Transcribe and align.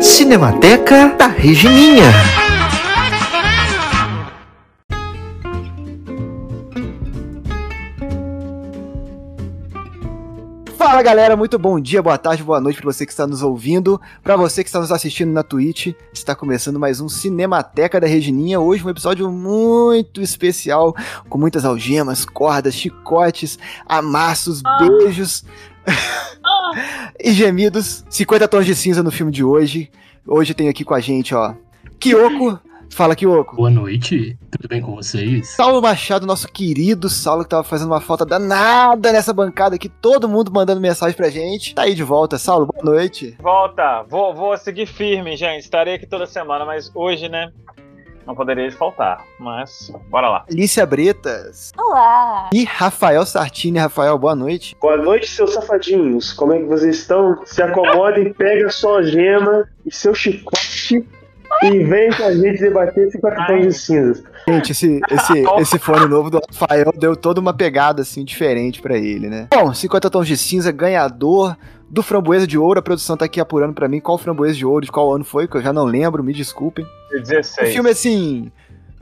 Cinemateca 0.00 1.08
da 1.18 1.26
Regininha. 1.26 2.04
Fala 10.76 11.02
galera, 11.02 11.36
muito 11.36 11.58
bom 11.58 11.80
dia, 11.80 12.00
boa 12.02 12.16
tarde, 12.16 12.42
boa 12.42 12.60
noite 12.60 12.80
para 12.80 12.92
você 12.92 13.04
que 13.04 13.10
está 13.12 13.26
nos 13.26 13.42
ouvindo, 13.42 14.00
para 14.22 14.36
você 14.36 14.62
que 14.62 14.68
está 14.68 14.78
nos 14.80 14.92
assistindo 14.92 15.32
na 15.32 15.42
Twitch. 15.42 15.88
Está 16.12 16.34
começando 16.34 16.78
mais 16.78 17.00
um 17.00 17.08
Cinemateca 17.08 18.00
da 18.00 18.06
Regininha. 18.06 18.60
Hoje 18.60 18.86
um 18.86 18.88
episódio 18.88 19.30
muito 19.30 20.22
especial, 20.22 20.94
com 21.28 21.36
muitas 21.36 21.64
algemas, 21.64 22.24
cordas, 22.24 22.74
chicotes, 22.74 23.58
amassos, 23.86 24.62
Ah. 24.64 24.78
E 27.18 27.32
gemidos. 27.32 28.04
50 28.08 28.48
tons 28.48 28.66
de 28.66 28.74
cinza 28.74 29.02
no 29.02 29.10
filme 29.10 29.32
de 29.32 29.44
hoje. 29.44 29.90
Hoje 30.26 30.54
tem 30.54 30.68
aqui 30.68 30.84
com 30.84 30.94
a 30.94 31.00
gente, 31.00 31.34
ó, 31.34 31.54
Kyoko. 31.98 32.60
Fala, 32.90 33.14
Kyoko. 33.14 33.56
Boa 33.56 33.70
noite, 33.70 34.36
tudo 34.50 34.68
bem 34.68 34.80
com 34.80 34.94
vocês? 34.94 35.50
Saulo 35.50 35.80
Machado, 35.80 36.26
nosso 36.26 36.48
querido 36.48 37.08
Saulo, 37.08 37.44
que 37.44 37.50
tava 37.50 37.62
fazendo 37.62 37.88
uma 37.88 38.00
falta 38.00 38.24
danada 38.24 39.12
nessa 39.12 39.32
bancada 39.32 39.76
aqui, 39.76 39.88
todo 39.88 40.28
mundo 40.28 40.50
mandando 40.52 40.80
mensagem 40.80 41.16
pra 41.16 41.30
gente. 41.30 41.74
Tá 41.74 41.82
aí 41.82 41.94
de 41.94 42.02
volta, 42.02 42.38
Saulo, 42.38 42.66
boa 42.66 42.84
noite. 42.84 43.36
Volta, 43.40 44.02
vou, 44.08 44.34
vou 44.34 44.56
seguir 44.56 44.86
firme, 44.86 45.36
gente. 45.36 45.62
Estarei 45.62 45.94
aqui 45.94 46.06
toda 46.06 46.26
semana, 46.26 46.64
mas 46.64 46.90
hoje, 46.94 47.28
né? 47.28 47.52
Não 48.28 48.34
poderia 48.34 48.70
faltar. 48.70 49.24
Mas, 49.40 49.90
bora 50.10 50.28
lá. 50.28 50.44
Alicia 50.50 50.84
Bretas 50.84 51.72
Olá! 51.78 52.50
e 52.52 52.62
Rafael 52.62 53.24
Sartini. 53.24 53.78
Rafael, 53.78 54.18
boa 54.18 54.36
noite. 54.36 54.76
Boa 54.78 54.98
noite, 54.98 55.26
seus 55.30 55.54
safadinhos. 55.54 56.34
Como 56.34 56.52
é 56.52 56.58
que 56.58 56.66
vocês 56.66 56.98
estão? 56.98 57.40
Se 57.46 57.62
acomodem, 57.62 58.30
pega 58.36 58.68
sua 58.68 59.02
gema 59.02 59.66
e 59.86 59.90
seu 59.90 60.14
chicote 60.14 61.08
e 61.62 61.84
vem 61.84 62.10
com 62.10 62.22
a 62.22 62.34
gente 62.34 62.60
debater 62.60 63.10
50 63.10 63.46
tons 63.46 63.62
de 63.62 63.72
cinzas. 63.72 64.22
Gente, 64.46 64.72
esse, 64.72 65.00
esse, 65.10 65.44
esse 65.62 65.78
fone 65.78 66.06
novo 66.06 66.28
do 66.28 66.38
Rafael 66.46 66.92
deu 66.94 67.16
toda 67.16 67.40
uma 67.40 67.54
pegada 67.54 68.02
assim 68.02 68.26
diferente 68.26 68.82
pra 68.82 68.98
ele, 68.98 69.28
né? 69.28 69.48
Bom, 69.50 69.72
50 69.72 70.10
tons 70.10 70.26
de 70.26 70.36
cinza, 70.36 70.70
ganhador 70.70 71.56
do 71.90 72.02
Framboesa 72.02 72.46
de 72.46 72.58
Ouro. 72.58 72.78
A 72.78 72.82
produção 72.82 73.16
tá 73.16 73.24
aqui 73.24 73.40
apurando 73.40 73.74
pra 73.74 73.88
mim 73.88 74.00
qual 74.00 74.18
Framboesa 74.18 74.54
de 74.54 74.66
Ouro, 74.66 74.84
de 74.84 74.92
qual 74.92 75.14
ano 75.14 75.24
foi, 75.24 75.48
que 75.48 75.56
eu 75.56 75.62
já 75.62 75.72
não 75.72 75.84
lembro, 75.84 76.22
me 76.22 76.32
desculpem. 76.32 76.86
Um 77.14 77.22
16. 77.22 77.72
filme 77.72 77.90
assim. 77.90 78.52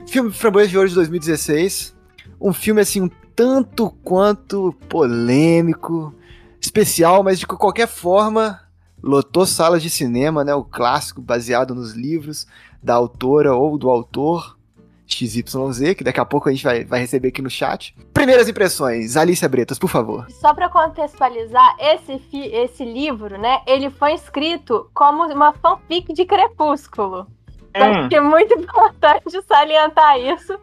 Filme 0.07 0.31
Framboesa 0.31 0.69
de 0.69 0.77
Ouro 0.77 0.89
de 0.89 0.95
2016. 0.95 1.95
Um 2.39 2.53
filme 2.53 2.81
assim, 2.81 3.01
um 3.01 3.09
tanto 3.35 3.91
quanto 4.03 4.73
polêmico, 4.87 6.13
especial, 6.59 7.23
mas 7.23 7.39
de 7.39 7.45
qualquer 7.45 7.87
forma, 7.87 8.59
lotou 9.01 9.45
salas 9.45 9.81
de 9.81 9.89
cinema, 9.89 10.43
né? 10.43 10.53
O 10.55 10.63
clássico 10.63 11.21
baseado 11.21 11.75
nos 11.75 11.93
livros 11.93 12.47
da 12.81 12.95
autora 12.95 13.53
ou 13.53 13.77
do 13.77 13.89
autor. 13.89 14.56
XYZ, 15.07 15.95
que 15.95 16.03
daqui 16.03 16.19
a 16.19 16.25
pouco 16.25 16.49
a 16.49 16.51
gente 16.51 16.63
vai, 16.63 16.83
vai 16.83 16.99
receber 16.99 17.29
aqui 17.29 17.41
no 17.41 17.49
chat. 17.49 17.95
Primeiras 18.13 18.47
impressões, 18.49 19.15
Alicia 19.15 19.47
Bretas, 19.47 19.79
por 19.79 19.89
favor. 19.89 20.25
Só 20.29 20.53
pra 20.53 20.69
contextualizar, 20.69 21.75
esse, 21.79 22.19
fi- 22.19 22.47
esse 22.53 22.83
livro, 22.83 23.37
né, 23.37 23.61
ele 23.65 23.89
foi 23.89 24.13
escrito 24.13 24.89
como 24.93 25.23
uma 25.23 25.53
fanfic 25.53 26.13
de 26.13 26.25
Crepúsculo. 26.25 27.25
Acho 27.73 27.99
Hum, 28.01 28.09
que 28.09 28.15
é 28.15 28.21
muito 28.21 28.53
importante 28.59 29.41
salientar 29.47 30.19
isso. 30.19 30.59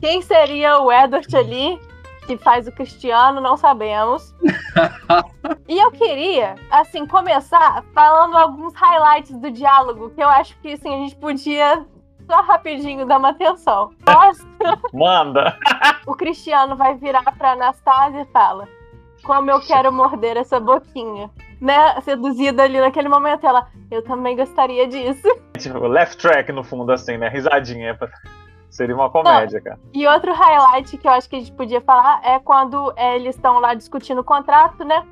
Quem 0.00 0.20
seria 0.22 0.80
o 0.80 0.90
Edward 0.92 1.34
ali, 1.36 1.78
que 2.26 2.36
faz 2.38 2.66
o 2.66 2.72
Cristiano, 2.72 3.40
não 3.40 3.56
sabemos. 3.56 4.34
e 5.68 5.78
eu 5.78 5.90
queria, 5.90 6.54
assim, 6.70 7.06
começar 7.06 7.84
falando 7.94 8.36
alguns 8.36 8.74
highlights 8.74 9.36
do 9.38 9.50
diálogo, 9.50 10.10
que 10.10 10.22
eu 10.22 10.28
acho 10.28 10.56
que, 10.60 10.72
assim, 10.72 10.88
a 10.94 10.98
gente 10.98 11.16
podia 11.16 11.84
só 12.26 12.42
rapidinho 12.42 13.06
dar 13.06 13.18
uma 13.18 13.30
atenção. 13.30 13.90
Nossa, 14.06 14.44
manda. 14.92 15.56
o 16.06 16.14
Cristiano 16.14 16.76
vai 16.76 16.94
virar 16.96 17.22
pra 17.36 17.52
Anastasia 17.52 18.22
e 18.22 18.32
fala: 18.32 18.68
Como 19.24 19.50
eu 19.50 19.60
quero 19.60 19.92
morder 19.92 20.36
essa 20.36 20.58
boquinha. 20.60 21.30
Né? 21.60 22.00
Seduzida 22.02 22.64
ali 22.64 22.78
naquele 22.78 23.08
momento, 23.08 23.46
ela, 23.46 23.68
eu 23.90 24.02
também 24.02 24.36
gostaria 24.36 24.86
disso. 24.86 25.26
Tipo, 25.56 25.86
left 25.86 26.20
track 26.20 26.52
no 26.52 26.64
fundo, 26.64 26.92
assim, 26.92 27.16
né? 27.16 27.28
Risadinha. 27.28 27.96
Seria 28.68 28.94
uma 28.94 29.08
comédia, 29.08 29.60
cara. 29.60 29.78
E 29.94 30.06
outro 30.06 30.32
highlight 30.34 30.98
que 30.98 31.06
eu 31.06 31.12
acho 31.12 31.30
que 31.30 31.36
a 31.36 31.38
gente 31.38 31.52
podia 31.52 31.80
falar 31.80 32.20
é 32.24 32.40
quando 32.40 32.92
é, 32.96 33.14
eles 33.14 33.36
estão 33.36 33.60
lá 33.60 33.72
discutindo 33.72 34.20
o 34.20 34.24
contrato, 34.24 34.84
né? 34.84 35.06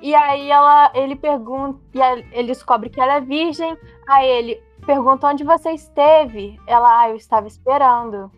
E 0.00 0.14
aí 0.14 0.50
ela, 0.50 0.90
ele 0.94 1.16
pergunta, 1.16 1.78
e 1.92 2.00
ele 2.32 2.46
descobre 2.46 2.88
que 2.88 3.00
ela 3.00 3.16
é 3.16 3.20
virgem. 3.20 3.76
Aí 4.08 4.28
ele 4.28 4.62
pergunta 4.90 5.28
onde 5.28 5.44
você 5.44 5.70
esteve. 5.70 6.58
Ela, 6.66 7.02
ah, 7.02 7.10
eu 7.10 7.16
estava 7.16 7.46
esperando. 7.46 8.28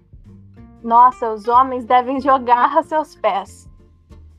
Nossa, 0.82 1.32
os 1.32 1.48
homens 1.48 1.86
devem 1.86 2.20
jogar 2.20 2.76
a 2.76 2.82
seus 2.82 3.16
pés. 3.16 3.66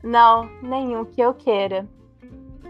Não, 0.00 0.48
nenhum 0.62 1.04
que 1.04 1.20
eu 1.20 1.34
queira. 1.34 1.88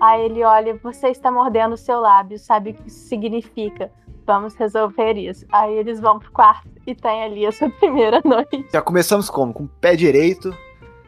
Aí 0.00 0.22
ele 0.22 0.42
olha, 0.42 0.80
você 0.82 1.08
está 1.08 1.30
mordendo 1.30 1.74
o 1.74 1.76
seu 1.76 2.00
lábio, 2.00 2.38
sabe 2.38 2.70
o 2.70 2.74
que 2.74 2.88
isso 2.88 3.06
significa? 3.06 3.92
Vamos 4.26 4.54
resolver 4.54 5.12
isso. 5.12 5.44
Aí 5.52 5.74
eles 5.74 6.00
vão 6.00 6.18
pro 6.18 6.32
quarto 6.32 6.70
e 6.86 6.94
tem 6.94 7.22
ali 7.24 7.44
essa 7.44 7.68
primeira 7.78 8.22
noite. 8.24 8.66
Já 8.72 8.80
começamos 8.80 9.28
como? 9.28 9.52
Com 9.52 9.64
o 9.64 9.68
pé 9.68 9.94
direito, 9.94 10.56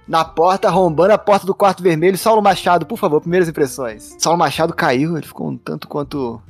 na 0.06 0.26
porta, 0.26 0.68
arrombando 0.68 1.14
a 1.14 1.18
porta 1.18 1.46
do 1.46 1.54
quarto 1.54 1.82
vermelho. 1.82 2.18
Saulo 2.18 2.42
Machado, 2.42 2.84
por 2.84 2.98
favor, 2.98 3.18
primeiras 3.22 3.48
impressões. 3.48 4.14
Saulo 4.18 4.38
Machado 4.38 4.74
caiu, 4.74 5.16
ele 5.16 5.26
ficou 5.26 5.48
um 5.48 5.56
tanto 5.56 5.88
quanto, 5.88 6.40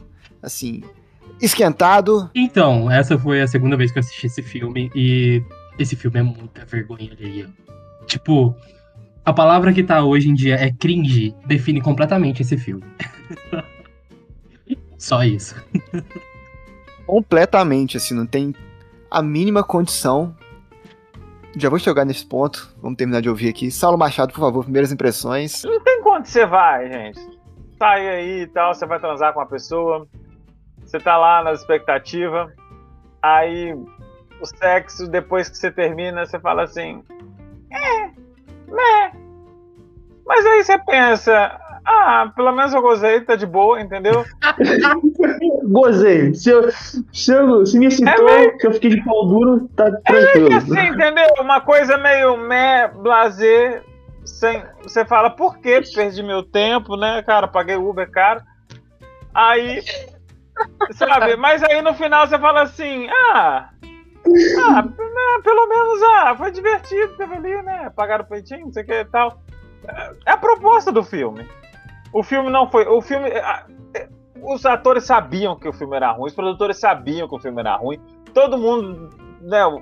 assim, 0.43 0.83
esquentado. 1.41 2.31
Então, 2.35 2.91
essa 2.91 3.19
foi 3.19 3.41
a 3.43 3.47
segunda 3.47 3.77
vez 3.77 3.91
que 3.91 3.99
eu 3.99 4.01
assisti 4.01 4.27
esse 4.27 4.43
filme 4.43 4.91
e 4.95 5.43
esse 5.79 5.97
filme 5.97 6.21
é 6.21 6.23
muita 6.23 6.65
vergonha 6.65 7.13
alheia. 7.13 7.49
Tipo, 8.07 8.57
a 9.25 9.33
palavra 9.33 9.73
que 9.73 9.83
tá 9.83 10.05
hoje 10.05 10.29
em 10.29 10.35
dia 10.35 10.55
é 10.55 10.73
cringe, 10.73 11.35
define 11.47 11.81
completamente 11.81 12.43
esse 12.43 12.57
filme. 12.57 12.85
Só 14.97 15.25
isso. 15.25 15.55
Completamente, 17.07 17.97
assim, 17.97 18.15
não 18.15 18.27
tem 18.27 18.55
a 19.11 19.23
mínima 19.23 19.63
condição. 19.63 20.35
Já 21.57 21.69
vou 21.69 21.79
chegar 21.79 22.05
nesse 22.05 22.25
ponto, 22.27 22.75
vamos 22.81 22.97
terminar 22.97 23.21
de 23.21 23.29
ouvir 23.29 23.49
aqui. 23.49 23.71
Saulo 23.71 23.99
Machado, 23.99 24.33
por 24.33 24.41
favor, 24.41 24.63
primeiras 24.63 24.93
impressões. 24.93 25.63
Não 25.65 25.81
tem 25.81 26.03
quanto 26.03 26.29
você 26.29 26.47
vai, 26.47 26.91
gente. 26.91 27.21
Sai 27.79 28.09
aí 28.09 28.43
e 28.43 28.47
tal, 28.47 28.75
você 28.75 28.87
vai 28.87 28.99
transar 28.99 29.33
com 29.33 29.41
uma 29.41 29.47
pessoa. 29.47 30.07
Você 30.87 30.99
tá 30.99 31.17
lá 31.17 31.43
na 31.43 31.53
expectativa. 31.53 32.53
Aí 33.21 33.75
o 34.41 34.47
sexo, 34.47 35.09
depois 35.09 35.49
que 35.49 35.59
você 35.59 35.71
termina, 35.71 36.25
você 36.25 36.39
fala 36.39 36.63
assim. 36.63 37.03
É, 37.71 38.07
né? 38.71 39.13
Mas 40.25 40.45
aí 40.47 40.65
você 40.65 40.79
pensa, 40.79 41.59
ah, 41.85 42.33
pelo 42.35 42.51
menos 42.53 42.75
eu 42.75 42.83
gozei, 42.83 43.21
tá 43.21 43.37
de 43.37 43.47
boa, 43.47 43.81
entendeu? 43.81 44.25
Gozei. 45.65 46.35
Se, 46.35 46.51
eu, 46.51 46.69
se, 47.13 47.33
eu, 47.33 47.65
se 47.65 47.79
me 47.79 47.87
excitou, 47.87 48.59
que 48.59 48.67
eu 48.67 48.73
fiquei 48.73 48.91
de 48.91 49.05
pau 49.05 49.27
duro, 49.27 49.69
tá 49.77 49.91
tranquilo. 50.05 50.57
assim, 50.57 50.87
entendeu? 50.89 51.27
Uma 51.41 51.61
coisa 51.61 51.97
meio 51.97 52.37
meh, 52.37 52.89
blazer, 52.89 53.85
sem. 54.25 54.63
Você 54.83 55.05
fala, 55.05 55.31
por 55.31 55.59
que 55.59 55.81
perdi 55.95 56.23
meu 56.23 56.43
tempo, 56.43 56.97
né, 56.97 57.23
cara? 57.23 57.47
Paguei 57.47 57.77
Uber 57.77 58.11
caro. 58.11 58.41
Aí. 59.33 59.81
Sabe? 60.93 61.37
Mas 61.39 61.63
aí 61.63 61.81
no 61.83 61.95
final 61.95 62.27
você 62.27 62.39
fala 62.39 62.63
assim, 62.63 63.09
ah. 63.09 63.71
Ah, 64.59 64.83
né, 64.83 65.43
pelo 65.45 65.69
menos, 65.69 66.03
ah, 66.03 66.35
foi 66.37 66.51
divertido, 66.51 67.17
teve 67.17 67.35
ali, 67.35 67.63
né? 67.63 67.91
Pagaram 67.95 68.25
o 68.25 68.29
peitinho, 68.29 68.67
não 68.67 68.73
sei 68.73 68.83
o 68.83 68.87
que 68.87 68.93
e 68.93 69.05
tal. 69.05 69.41
É 70.25 70.33
a 70.33 70.37
proposta 70.37 70.91
do 70.91 71.05
filme. 71.05 71.47
O 72.13 72.23
filme 72.23 72.51
não 72.51 72.69
foi. 72.69 72.87
O 72.87 73.01
filme. 73.01 73.29
é, 73.29 74.09
Os 74.43 74.67
atores 74.67 75.05
sabiam 75.05 75.57
que 75.57 75.69
o 75.69 75.73
filme 75.73 75.97
era 75.97 76.11
ruim, 76.11 76.27
os 76.27 76.35
produtores 76.35 76.79
sabiam 76.79 77.29
que 77.29 77.35
o 77.35 77.39
filme 77.39 77.61
era 77.61 77.77
ruim. 77.77 78.01
Todo 78.35 78.59
mundo, 78.59 79.11
né? 79.41 79.65
O, 79.67 79.81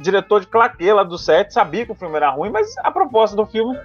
diretor 0.00 0.40
de 0.40 0.48
claquê 0.48 0.92
lá 0.92 1.04
do 1.04 1.16
set 1.16 1.52
sabia 1.52 1.86
que 1.86 1.92
o 1.92 1.94
filme 1.94 2.16
era 2.16 2.30
ruim, 2.30 2.50
mas 2.50 2.76
a 2.78 2.90
proposta 2.90 3.36
do 3.36 3.46
filme 3.46 3.78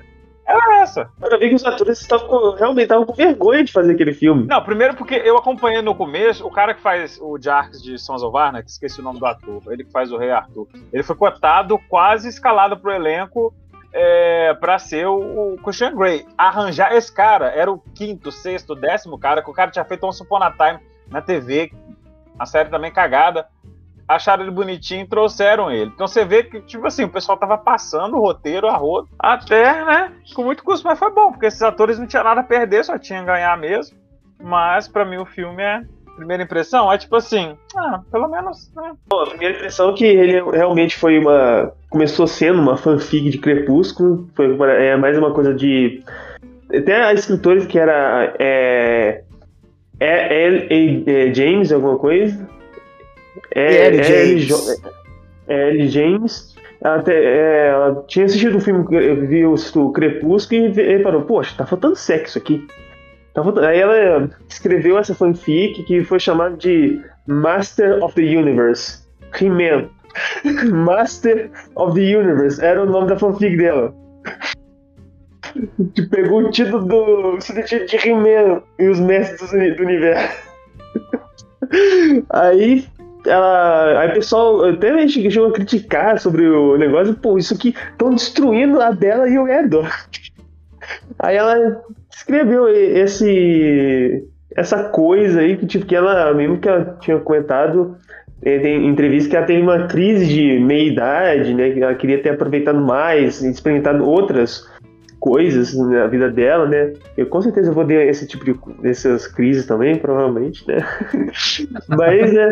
era 0.52 0.82
essa. 0.82 1.10
Para 1.20 1.38
ver 1.38 1.50
que 1.50 1.56
os 1.56 1.66
atores 1.66 2.02
estavam 2.02 2.56
realmente 2.56 2.84
estavam 2.84 3.06
com 3.06 3.14
vergonha 3.14 3.64
de 3.64 3.72
fazer 3.72 3.94
aquele 3.94 4.14
filme. 4.14 4.46
Não, 4.48 4.62
primeiro 4.64 4.96
porque 4.96 5.16
eu 5.16 5.38
acompanhei 5.38 5.82
no 5.82 5.96
começo, 5.96 6.46
o 6.46 6.52
cara 6.52 6.74
que 6.74 6.82
faz 6.82 7.20
o 7.22 7.38
Jarks 7.40 7.82
de 7.82 7.98
Sons 7.98 8.24
of 8.24 8.38
Anarchy, 8.38 8.70
esqueci 8.70 9.00
o 9.00 9.04
nome 9.04 9.20
do 9.20 9.26
ator, 9.26 9.62
ele 9.68 9.84
que 9.84 9.92
faz 9.92 10.12
o 10.12 10.18
Rei 10.18 10.32
Arthur, 10.32 10.68
ele 10.92 11.04
foi 11.04 11.16
cotado, 11.16 11.80
quase 11.90 12.28
escalado 12.28 12.78
pro 12.78 12.92
elenco 12.92 13.54
é, 13.94 14.54
para 14.54 14.80
ser 14.80 15.08
o, 15.08 15.54
o 15.54 15.58
Christian 15.58 15.96
Grey. 15.96 16.26
Arranjar 16.38 16.94
esse 16.96 17.14
cara 17.14 17.48
era 17.48 17.72
o 17.72 17.80
quinto, 17.94 18.32
sexto, 18.32 18.76
décimo 18.76 19.18
cara, 19.18 19.42
que 19.42 19.50
o 19.50 19.54
cara 19.54 19.72
tinha 19.72 19.86
feito 19.86 20.06
Once 20.06 20.22
Upon 20.24 20.40
Time 20.52 20.80
na 21.10 21.22
TV, 21.22 21.72
a 22.40 22.46
série 22.46 22.70
também 22.70 22.92
cagada. 22.92 23.48
Acharam 24.16 24.44
ele 24.44 24.52
bonitinho 24.52 25.04
e 25.04 25.08
trouxeram 25.08 25.72
ele. 25.72 25.92
Então 25.94 26.08
você 26.08 26.26
vê 26.26 26.44
que, 26.44 26.62
tipo 26.62 26.86
assim, 26.86 27.04
o 27.04 27.10
pessoal 27.10 27.38
tava 27.38 27.58
passando 27.58 28.18
o 28.18 28.22
roteiro 28.22 28.68
a 28.68 28.76
rodo, 28.76 29.08
até, 29.20 29.84
né? 29.86 30.12
Com 30.36 30.44
muito 30.44 30.64
custo, 30.64 30.88
mas 30.88 31.00
foi 31.00 31.12
bom, 31.12 31.32
porque 31.32 31.46
esses 31.46 31.62
atores 31.62 31.98
não 32.00 32.08
tinham 32.08 32.24
nada 32.24 32.42
a 32.42 32.44
perder, 32.44 32.84
só 32.84 32.98
tinham 32.98 33.22
a 33.24 33.26
ganhar 33.26 33.58
mesmo. 33.58 33.98
Mas 34.42 34.88
pra 34.88 35.06
mim 35.06 35.18
o 35.18 35.26
filme 35.26 35.62
é 35.64 35.82
primeira 36.16 36.44
impressão 36.44 36.92
é 36.92 36.98
tipo 36.98 37.16
assim, 37.16 37.56
ah, 37.76 38.02
pelo 38.12 38.28
menos, 38.28 38.72
né? 38.76 38.92
Bom, 39.10 39.22
a 39.24 39.28
primeira 39.30 39.56
impressão 39.56 39.90
é 39.90 39.94
que 39.94 40.06
ele 40.06 40.42
realmente 40.52 40.96
foi 40.98 41.18
uma. 41.18 41.72
Começou 41.90 42.28
sendo 42.28 42.62
uma 42.62 42.78
fanfic 42.78 43.30
de 43.30 43.38
Crepúsculo. 43.40 44.30
Foi 44.36 44.56
é, 44.86 44.96
mais 44.96 45.18
uma 45.18 45.34
coisa 45.34 45.54
de. 45.54 46.04
Até 46.74 47.04
a 47.04 47.14
escritora 47.14 47.66
que 47.66 47.80
era. 47.80 48.34
É, 48.40 49.24
é. 50.00 50.08
A- 50.08 50.34
é, 51.12 51.34
James, 51.34 51.72
alguma 51.72 51.98
coisa. 51.98 52.48
É, 53.56 53.88
L. 53.88 54.00
é 54.00 54.04
James. 54.04 54.44
Jo- 54.46 54.76
é 55.48 55.70
L. 55.70 55.88
James. 55.90 56.56
Ela, 56.84 56.96
até- 56.96 57.24
é, 57.24 57.68
ela 57.68 58.04
tinha 58.08 58.26
assistido 58.26 58.58
o 58.58 58.62
filme, 58.62 58.84
viu 59.28 59.54
o 59.54 59.92
Crepúsculo 59.92 60.62
e 60.80 61.00
parou, 61.04 61.22
poxa, 61.24 61.54
tá 61.58 61.66
faltando 61.66 61.96
sexo 61.96 62.38
aqui. 62.40 62.66
Tá 63.34 63.44
faltando- 63.44 63.68
Aí 63.68 63.80
ela 63.80 64.30
escreveu 64.50 64.98
essa 64.98 65.14
fanfic 65.14 65.84
que 65.84 66.04
foi 66.04 66.20
chamada 66.20 66.58
de 66.58 67.00
Master 67.28 68.04
of 68.04 68.16
the 68.16 68.22
Universe. 68.22 69.04
He-Man. 69.40 69.90
Master 70.74 71.50
of 71.76 71.94
the 71.94 72.18
Universe. 72.18 72.64
Era 72.64 72.82
o 72.84 72.86
nome 72.86 73.08
da 73.10 73.18
fanfic 73.18 73.56
dela. 73.58 73.94
Pegou 76.10 76.44
o 76.44 76.52
título 76.52 76.84
do 76.86 77.42
subtítulo 77.42 77.86
de 77.86 77.96
He-Man 78.10 78.62
e 78.80 78.88
os 78.90 79.00
mestres 79.00 79.52
do 79.52 79.84
universo. 79.84 80.36
Aí 82.30 82.86
ela. 83.26 84.00
Aí 84.00 84.10
o 84.10 84.14
pessoal 84.14 84.66
até 84.66 84.92
a 84.92 84.98
gente 84.98 85.30
chegou 85.32 85.50
a 85.50 85.54
criticar 85.54 86.20
sobre 86.20 86.48
o 86.48 86.78
negócio, 86.78 87.14
pô, 87.16 87.38
isso 87.38 87.54
aqui 87.54 87.76
estão 87.92 88.12
destruindo 88.12 88.82
a 88.82 88.92
Bela 88.92 89.28
e 89.28 89.38
o 89.38 89.48
Edward. 89.48 89.92
Aí 91.20 91.36
ela 91.36 91.82
escreveu 92.12 92.68
esse 92.70 94.28
essa 94.56 94.84
coisa 94.90 95.40
aí 95.40 95.56
que 95.56 95.66
tipo 95.66 95.86
que 95.86 95.96
ela 95.96 96.34
mesmo 96.34 96.58
que 96.58 96.68
ela 96.68 96.98
tinha 97.00 97.18
comentado 97.20 97.96
em 98.44 98.88
entrevista 98.88 99.30
que 99.30 99.38
ela 99.38 99.46
teve 99.46 99.62
uma 99.62 99.88
crise 99.88 100.26
de 100.26 100.60
meia 100.60 100.92
idade, 100.92 101.54
né? 101.54 101.72
Que 101.72 101.82
ela 101.82 101.94
queria 101.94 102.22
ter 102.22 102.30
aproveitado 102.30 102.82
mais, 102.82 103.42
experimentado 103.42 104.04
outras 104.04 104.68
coisas 105.20 105.76
na 105.76 106.08
vida 106.08 106.30
dela, 106.30 106.68
né? 106.68 106.94
Eu 107.16 107.28
com 107.28 107.40
certeza 107.42 107.72
vou 107.72 107.86
ter 107.86 108.08
esse 108.08 108.26
tipo 108.26 108.44
de 108.44 108.56
crises 109.36 109.68
também, 109.68 109.96
provavelmente, 109.96 110.68
né? 110.68 110.78
Mas 111.88 112.34
né, 112.34 112.52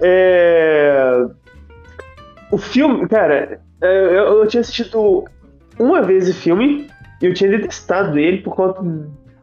é, 0.00 1.26
o 2.50 2.58
filme, 2.58 3.08
cara, 3.08 3.60
é, 3.82 3.86
eu, 3.86 4.40
eu 4.40 4.46
tinha 4.46 4.60
assistido 4.60 5.24
uma 5.78 6.02
vez 6.02 6.28
o 6.28 6.34
filme 6.34 6.88
e 7.20 7.26
eu 7.26 7.34
tinha 7.34 7.50
detestado 7.50 8.18
ele 8.18 8.38
por 8.38 8.54
conta 8.54 8.82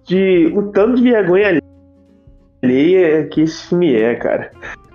de 0.06 0.52
o 0.56 0.72
tanto 0.72 0.96
de 0.96 1.12
vergonha 1.12 1.60
alheia 2.64 3.28
que 3.28 3.42
esse 3.42 3.68
filme 3.68 3.96
é, 3.96 4.16
cara. 4.16 4.52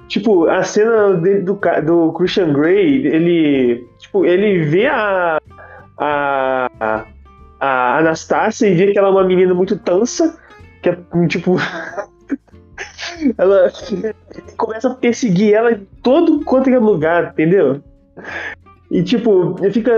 Tipo, 0.08 0.46
a 0.46 0.62
cena 0.62 1.14
do, 1.14 1.58
do 1.84 2.12
Christian 2.12 2.52
Grey, 2.52 3.06
ele. 3.06 3.84
Tipo, 3.98 4.24
ele 4.24 4.64
vê 4.64 4.86
a. 4.86 5.40
A. 5.98 7.04
A 7.58 7.98
Anastácia 7.98 8.66
e 8.68 8.74
vê 8.74 8.92
que 8.92 8.98
ela 8.98 9.08
é 9.08 9.10
uma 9.10 9.24
menina 9.24 9.54
muito 9.54 9.78
tansa. 9.78 10.38
Que 10.82 10.90
é 10.90 10.98
tipo. 11.26 11.56
ela 13.36 13.70
começa 14.56 14.88
a 14.88 14.94
perseguir 14.94 15.54
ela 15.54 15.72
em 15.72 15.86
todo 16.02 16.44
quanto 16.44 16.70
é 16.70 16.78
lugar, 16.78 17.32
entendeu? 17.32 17.80
E 18.90 19.02
tipo, 19.02 19.56
fica. 19.72 19.92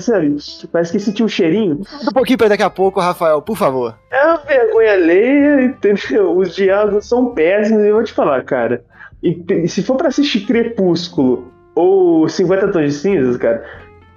Sabe, 0.00 0.36
parece 0.72 0.92
que 0.92 0.98
sentiu 0.98 1.26
um 1.26 1.28
cheirinho. 1.28 1.80
Um 2.08 2.12
pouquinho 2.12 2.38
pra 2.38 2.48
daqui 2.48 2.62
a 2.62 2.70
pouco, 2.70 2.98
Rafael, 3.00 3.40
por 3.40 3.56
favor. 3.56 3.96
É 4.10 4.24
uma 4.26 4.36
vergonha 4.38 4.92
alheia, 4.92 5.62
entendeu? 5.62 6.36
Os 6.36 6.54
diálogos 6.54 7.06
são 7.08 7.32
péssimos, 7.34 7.84
eu 7.84 7.94
vou 7.94 8.02
te 8.04 8.12
falar, 8.12 8.42
cara. 8.44 8.84
E 9.22 9.68
se 9.68 9.82
for 9.82 9.96
pra 9.96 10.08
assistir 10.08 10.40
Crepúsculo 10.40 11.52
ou 11.74 12.28
50 12.28 12.68
Tons 12.72 12.84
de 12.84 12.92
Cinzas, 12.92 13.36
cara, 13.36 13.64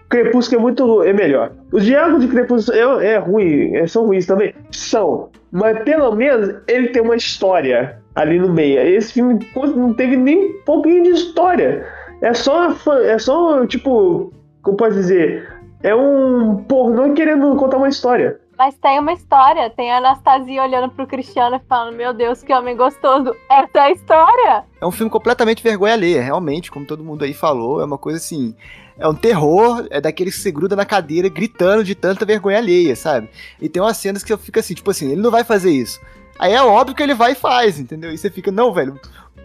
Crepúsculo 0.10 0.60
é 0.60 0.62
muito. 0.64 1.04
é 1.04 1.14
melhor. 1.14 1.52
Os 1.72 1.86
diálogos 1.86 2.22
de 2.22 2.28
Crepúsculo 2.32 2.78
é, 3.02 3.14
é 3.14 3.18
ruim, 3.18 3.76
é- 3.76 3.86
são 3.88 4.08
ruins 4.08 4.26
também? 4.26 4.56
São. 4.72 5.30
Mas 5.52 5.84
pelo 5.84 6.16
menos 6.16 6.56
ele 6.68 6.90
tem 6.90 7.02
uma 7.02 7.16
história 7.16 7.99
ali 8.20 8.38
no 8.38 8.50
meio. 8.50 8.80
Esse 8.82 9.14
filme 9.14 9.40
não 9.76 9.94
teve 9.94 10.18
nem 10.18 10.50
um 10.50 10.62
pouquinho 10.66 11.04
de 11.04 11.10
história. 11.12 11.86
É 12.22 12.34
só. 12.34 12.76
É 13.04 13.18
só, 13.18 13.66
tipo. 13.66 14.34
Como 14.62 14.76
pode 14.76 14.96
dizer? 14.96 15.48
É 15.82 15.96
um 15.96 16.58
pornô 16.68 17.14
querendo 17.14 17.56
contar 17.56 17.78
uma 17.78 17.88
história. 17.88 18.40
Mas 18.58 18.76
tem 18.76 19.00
uma 19.00 19.14
história, 19.14 19.70
tem 19.70 19.90
a 19.90 20.00
Anastasia 20.00 20.62
olhando 20.62 20.92
pro 20.92 21.08
Cristiano 21.08 21.56
e 21.56 21.62
falando, 21.66 21.96
meu 21.96 22.14
Deus, 22.14 22.44
que 22.44 22.54
homem 22.54 22.76
gostoso. 22.76 23.34
Essa 23.50 23.78
é 23.78 23.80
a 23.80 23.92
história. 23.92 24.64
É 24.82 24.86
um 24.86 24.92
filme 24.92 25.10
completamente 25.10 25.64
vergonha 25.64 25.94
alheia, 25.94 26.22
realmente, 26.22 26.70
como 26.70 26.86
todo 26.86 27.02
mundo 27.02 27.24
aí 27.24 27.34
falou. 27.34 27.80
É 27.80 27.86
uma 27.86 27.98
coisa 27.98 28.18
assim. 28.18 28.54
É 28.98 29.08
um 29.08 29.16
terror, 29.16 29.88
é 29.90 30.02
daquele 30.02 30.30
que 30.30 30.36
se 30.36 30.52
gruda 30.52 30.76
na 30.76 30.86
cadeira 30.86 31.30
gritando 31.30 31.86
de 31.86 31.96
tanta 31.96 32.26
vergonha 32.26 32.58
alheia, 32.58 32.98
sabe? 32.98 33.30
E 33.62 33.70
tem 33.70 33.82
umas 33.82 33.96
cenas 33.96 34.26
que 34.26 34.34
eu 34.34 34.38
fico 34.38 34.60
assim, 34.60 34.74
tipo 34.74 34.92
assim, 34.92 35.14
ele 35.14 35.22
não 35.22 35.32
vai 35.32 35.46
fazer 35.46 35.72
isso. 35.72 36.02
Aí 36.40 36.54
é 36.54 36.64
óbvio 36.64 36.96
que 36.96 37.04
ele 37.04 37.14
vai 37.14 37.34
e 37.34 37.36
faz, 37.36 37.78
entendeu? 37.78 38.12
E 38.12 38.18
você 38.18 38.30
fica, 38.30 38.50
não, 38.50 38.74
velho, 38.74 39.00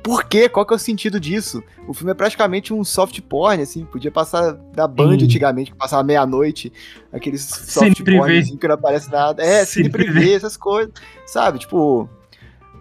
por 0.04 0.24
quê? 0.24 0.48
Qual 0.48 0.64
que 0.64 0.72
é 0.72 0.76
o 0.76 0.78
sentido 0.78 1.18
disso? 1.18 1.62
O 1.88 1.94
filme 1.94 2.12
é 2.12 2.14
praticamente 2.14 2.72
um 2.72 2.84
soft 2.84 3.20
porn, 3.22 3.62
assim, 3.62 3.84
podia 3.84 4.10
passar 4.10 4.52
da 4.52 4.86
Band 4.86 5.18
Sim. 5.18 5.24
antigamente, 5.24 5.72
que 5.72 5.76
passava 5.76 6.04
meia-noite, 6.04 6.72
aqueles 7.12 7.42
soft 7.42 7.96
Cine 7.96 8.16
porn 8.18 8.38
assim, 8.38 8.56
que 8.56 8.68
não 8.68 8.74
aparece 8.74 9.10
nada. 9.10 9.42
É, 9.42 9.64
Cine 9.64 9.86
cine 9.86 9.90
privê, 9.90 10.34
essas 10.34 10.56
coisas, 10.56 10.92
sabe? 11.26 11.58
Tipo, 11.58 12.08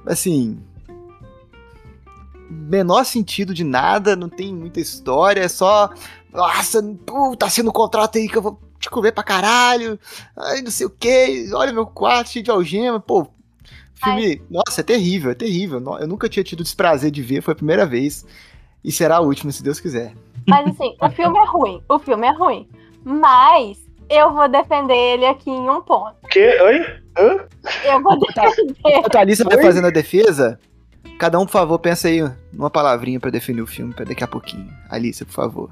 assim, 0.05 0.59
menor 2.49 3.05
sentido 3.05 3.53
de 3.53 3.63
nada, 3.63 4.15
não 4.15 4.29
tem 4.29 4.53
muita 4.53 4.79
história, 4.79 5.41
é 5.41 5.47
só. 5.47 5.89
Nossa, 6.31 6.83
tá 7.37 7.49
sendo 7.49 7.69
um 7.69 7.73
contrato 7.73 8.17
aí 8.17 8.27
que 8.27 8.37
eu 8.37 8.41
vou 8.41 8.59
te 8.79 8.89
comer 8.89 9.11
pra 9.11 9.23
caralho. 9.23 9.99
Ai, 10.35 10.61
não 10.61 10.71
sei 10.71 10.85
o 10.85 10.89
que. 10.89 11.49
Olha 11.53 11.71
meu 11.71 11.85
quarto 11.85 12.31
cheio 12.31 12.43
de 12.43 12.51
algema. 12.51 12.99
Pô, 12.99 13.27
filme. 14.03 14.41
Nossa, 14.49 14.81
é 14.81 14.83
terrível, 14.83 15.31
é 15.31 15.35
terrível. 15.35 15.81
Eu 15.99 16.07
nunca 16.07 16.29
tinha 16.29 16.43
tido 16.43 16.63
desprazer 16.63 17.11
de 17.11 17.21
ver, 17.21 17.41
foi 17.41 17.53
a 17.53 17.55
primeira 17.55 17.85
vez. 17.85 18.25
E 18.83 18.91
será 18.91 19.17
a 19.17 19.21
última, 19.21 19.51
se 19.51 19.63
Deus 19.63 19.79
quiser. 19.79 20.13
Mas 20.47 20.67
assim, 20.67 20.95
o 21.01 21.09
filme 21.11 21.37
é 21.37 21.45
ruim. 21.45 21.81
O 21.87 21.99
filme 21.99 22.27
é 22.27 22.31
ruim. 22.31 22.67
Mas 23.03 23.79
eu 24.09 24.33
vou 24.33 24.47
defender 24.49 24.95
ele 24.95 25.25
aqui 25.25 25.49
em 25.49 25.69
um 25.69 25.81
ponto. 25.81 26.15
O 26.23 26.27
quê? 26.27 26.59
Oi? 26.61 26.79
Hã? 27.17 27.47
Eu 27.85 28.01
vou 28.01 28.19
defender. 28.19 28.75
Enquanto 28.85 29.15
a 29.15 29.19
Alice 29.21 29.43
vai 29.43 29.61
fazendo 29.61 29.87
a 29.87 29.91
defesa, 29.91 30.59
cada 31.17 31.39
um, 31.39 31.45
por 31.45 31.51
favor, 31.53 31.79
pensa 31.79 32.07
aí 32.07 32.19
numa 32.51 32.69
palavrinha 32.69 33.19
pra 33.19 33.29
definir 33.29 33.61
o 33.61 33.67
filme 33.67 33.93
pra 33.93 34.05
daqui 34.05 34.23
a 34.23 34.27
pouquinho. 34.27 34.69
Alice, 34.89 35.23
por 35.23 35.33
favor. 35.33 35.69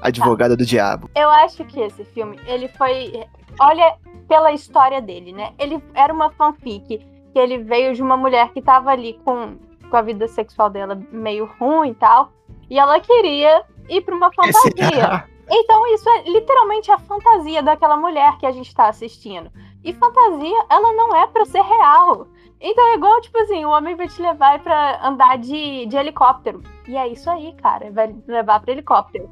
Advogada 0.00 0.56
do 0.56 0.66
diabo. 0.66 1.10
Eu 1.14 1.30
acho 1.30 1.64
que 1.64 1.80
esse 1.80 2.04
filme, 2.06 2.38
ele 2.46 2.68
foi. 2.68 3.12
Olha 3.60 3.96
pela 4.28 4.52
história 4.52 5.00
dele, 5.00 5.32
né? 5.32 5.52
Ele 5.58 5.82
era 5.94 6.12
uma 6.12 6.30
fanfic 6.30 7.04
que 7.32 7.38
ele 7.38 7.58
veio 7.58 7.94
de 7.94 8.02
uma 8.02 8.16
mulher 8.16 8.52
que 8.52 8.60
tava 8.60 8.90
ali 8.90 9.18
com, 9.24 9.56
com 9.90 9.96
a 9.96 10.02
vida 10.02 10.28
sexual 10.28 10.70
dela 10.70 11.00
meio 11.10 11.50
ruim 11.58 11.90
e 11.90 11.94
tal. 11.94 12.30
E 12.68 12.78
ela 12.78 13.00
queria 13.00 13.64
ir 13.88 14.00
pra 14.02 14.14
uma 14.14 14.30
fantasia. 14.32 15.24
Então, 15.50 15.86
isso 15.94 16.08
é 16.08 16.22
literalmente 16.30 16.90
a 16.90 16.98
fantasia 16.98 17.62
daquela 17.62 17.96
mulher 17.96 18.38
que 18.38 18.46
a 18.46 18.52
gente 18.52 18.74
tá 18.74 18.88
assistindo. 18.88 19.50
E 19.84 19.92
fantasia, 19.92 20.64
ela 20.70 20.92
não 20.92 21.14
é 21.16 21.26
pra 21.26 21.44
ser 21.44 21.62
real. 21.62 22.26
Então 22.60 22.86
é 22.86 22.94
igual, 22.94 23.20
tipo 23.20 23.36
assim, 23.38 23.64
o 23.64 23.70
homem 23.70 23.96
vai 23.96 24.06
te 24.06 24.22
levar 24.22 24.60
pra 24.60 25.04
andar 25.04 25.36
de, 25.36 25.84
de 25.86 25.96
helicóptero. 25.96 26.62
E 26.86 26.96
é 26.96 27.08
isso 27.08 27.28
aí, 27.28 27.52
cara. 27.54 27.90
Vai 27.90 28.14
levar 28.26 28.60
pra 28.60 28.72
helicóptero. 28.72 29.28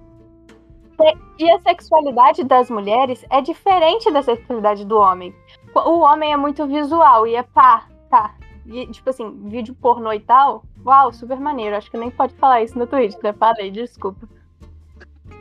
E 1.38 1.50
a 1.50 1.60
sexualidade 1.60 2.44
das 2.44 2.68
mulheres 2.68 3.24
é 3.30 3.40
diferente 3.40 4.10
da 4.10 4.22
sexualidade 4.22 4.84
do 4.84 4.98
homem. 4.98 5.34
O 5.74 6.00
homem 6.00 6.32
é 6.32 6.36
muito 6.36 6.66
visual 6.66 7.26
e 7.26 7.36
é 7.36 7.42
pá, 7.42 7.86
tá. 8.10 8.34
E, 8.66 8.86
tipo 8.88 9.08
assim, 9.08 9.48
vídeo 9.48 9.74
pornô 9.74 10.12
e 10.12 10.20
tal. 10.20 10.64
Uau, 10.84 11.12
super 11.12 11.40
maneiro. 11.40 11.76
Acho 11.76 11.90
que 11.90 11.96
nem 11.96 12.10
pode 12.10 12.34
falar 12.34 12.62
isso 12.62 12.78
no 12.78 12.86
Twitch, 12.86 13.16
né? 13.22 13.32
Parei, 13.32 13.70
desculpa 13.70 14.28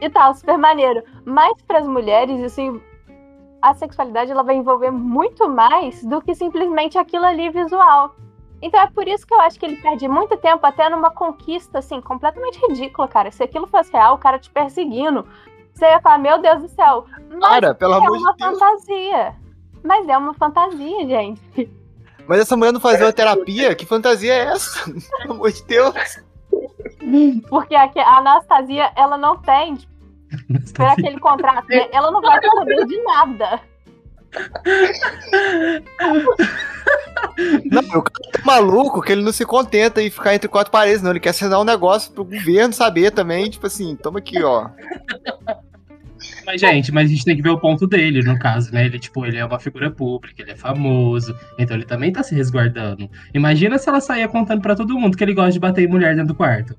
e 0.01 0.09
tal, 0.09 0.33
super 0.33 0.57
maneiro. 0.57 1.03
Mas 1.25 1.61
para 1.63 1.79
as 1.79 1.87
mulheres, 1.87 2.41
assim, 2.43 2.81
a 3.61 3.73
sexualidade 3.73 4.31
ela 4.31 4.43
vai 4.43 4.55
envolver 4.55 4.91
muito 4.91 5.49
mais 5.49 6.03
do 6.03 6.21
que 6.21 6.33
simplesmente 6.33 6.97
aquilo 6.97 7.25
ali 7.25 7.49
visual. 7.49 8.15
Então 8.61 8.79
é 8.79 8.87
por 8.87 9.07
isso 9.07 9.25
que 9.25 9.33
eu 9.33 9.39
acho 9.39 9.59
que 9.59 9.65
ele 9.65 9.77
perde 9.77 10.07
muito 10.07 10.35
tempo 10.37 10.65
até 10.65 10.89
numa 10.89 11.11
conquista, 11.11 11.79
assim, 11.79 12.01
completamente 12.01 12.59
ridícula, 12.67 13.07
cara. 13.07 13.31
Se 13.31 13.43
aquilo 13.43 13.67
fosse 13.67 13.91
real, 13.91 14.15
o 14.15 14.19
cara 14.19 14.37
te 14.37 14.49
perseguindo, 14.49 15.25
você 15.73 15.85
ia 15.85 16.01
falar, 16.01 16.17
meu 16.17 16.41
Deus 16.41 16.61
do 16.61 16.67
céu. 16.67 17.05
Mas 17.29 17.49
Cara, 17.49 17.73
pelo 17.73 17.93
é 17.93 17.97
amor 17.97 18.17
uma 18.17 18.31
de 18.33 18.37
Deus. 18.37 18.59
fantasia. 18.59 19.35
Mas 19.81 20.09
é 20.09 20.17
uma 20.17 20.33
fantasia, 20.33 21.07
gente. 21.07 21.71
Mas 22.29 22.41
essa 22.41 22.55
mulher 22.55 22.71
não 22.71 22.79
fazia 22.79 23.07
uma 23.07 23.11
terapia? 23.11 23.73
Que 23.73 23.87
fantasia 23.87 24.31
é 24.31 24.53
essa? 24.53 24.85
Pelo 25.23 25.33
amor 25.33 25.51
de 25.51 25.63
Deus. 25.63 25.95
Porque 27.49 27.73
a, 27.73 27.89
a 27.95 28.17
Anastasia, 28.19 28.91
ela 28.95 29.17
não 29.17 29.35
tem, 29.39 29.79
por 30.75 30.85
aquele 30.85 31.19
contrato, 31.19 31.67
né? 31.67 31.87
ela 31.91 32.11
não 32.11 32.21
vai 32.21 32.39
poder 32.39 32.85
de 32.85 33.01
nada. 33.01 33.59
Não, 37.65 37.81
o 37.81 38.03
cara 38.03 38.31
tá 38.31 38.41
maluco 38.45 39.01
que 39.01 39.11
ele 39.11 39.23
não 39.23 39.31
se 39.31 39.43
contenta 39.43 39.99
em 39.99 40.11
ficar 40.11 40.35
entre 40.35 40.47
quatro 40.47 40.71
paredes, 40.71 41.01
não. 41.01 41.09
Ele 41.09 41.19
quer 41.19 41.29
assinar 41.29 41.59
um 41.59 41.63
negócio 41.63 42.11
pro 42.11 42.23
governo 42.23 42.71
saber 42.71 43.09
também, 43.09 43.49
tipo 43.49 43.65
assim, 43.65 43.95
toma 43.95 44.19
aqui, 44.19 44.43
ó. 44.43 44.69
Mas, 46.45 46.61
gente, 46.61 46.91
mas 46.91 47.09
a 47.09 47.13
gente 47.13 47.25
tem 47.25 47.35
que 47.35 47.41
ver 47.41 47.49
o 47.49 47.59
ponto 47.59 47.85
dele, 47.85 48.21
no 48.21 48.37
caso, 48.37 48.73
né? 48.73 48.85
Ele, 48.85 48.97
tipo, 48.99 49.25
ele 49.25 49.37
é 49.37 49.45
uma 49.45 49.59
figura 49.59 49.91
pública, 49.91 50.41
ele 50.41 50.51
é 50.51 50.55
famoso, 50.55 51.35
então 51.57 51.75
ele 51.75 51.85
também 51.85 52.11
tá 52.11 52.23
se 52.23 52.33
resguardando. 52.33 53.09
Imagina 53.33 53.77
se 53.77 53.87
ela 53.87 54.01
saía 54.01 54.27
contando 54.27 54.61
pra 54.61 54.75
todo 54.75 54.97
mundo 54.97 55.17
que 55.17 55.23
ele 55.23 55.33
gosta 55.33 55.51
de 55.51 55.59
bater 55.59 55.83
em 55.83 55.87
mulher 55.87 56.15
dentro 56.15 56.29
do 56.29 56.35
quarto. 56.35 56.75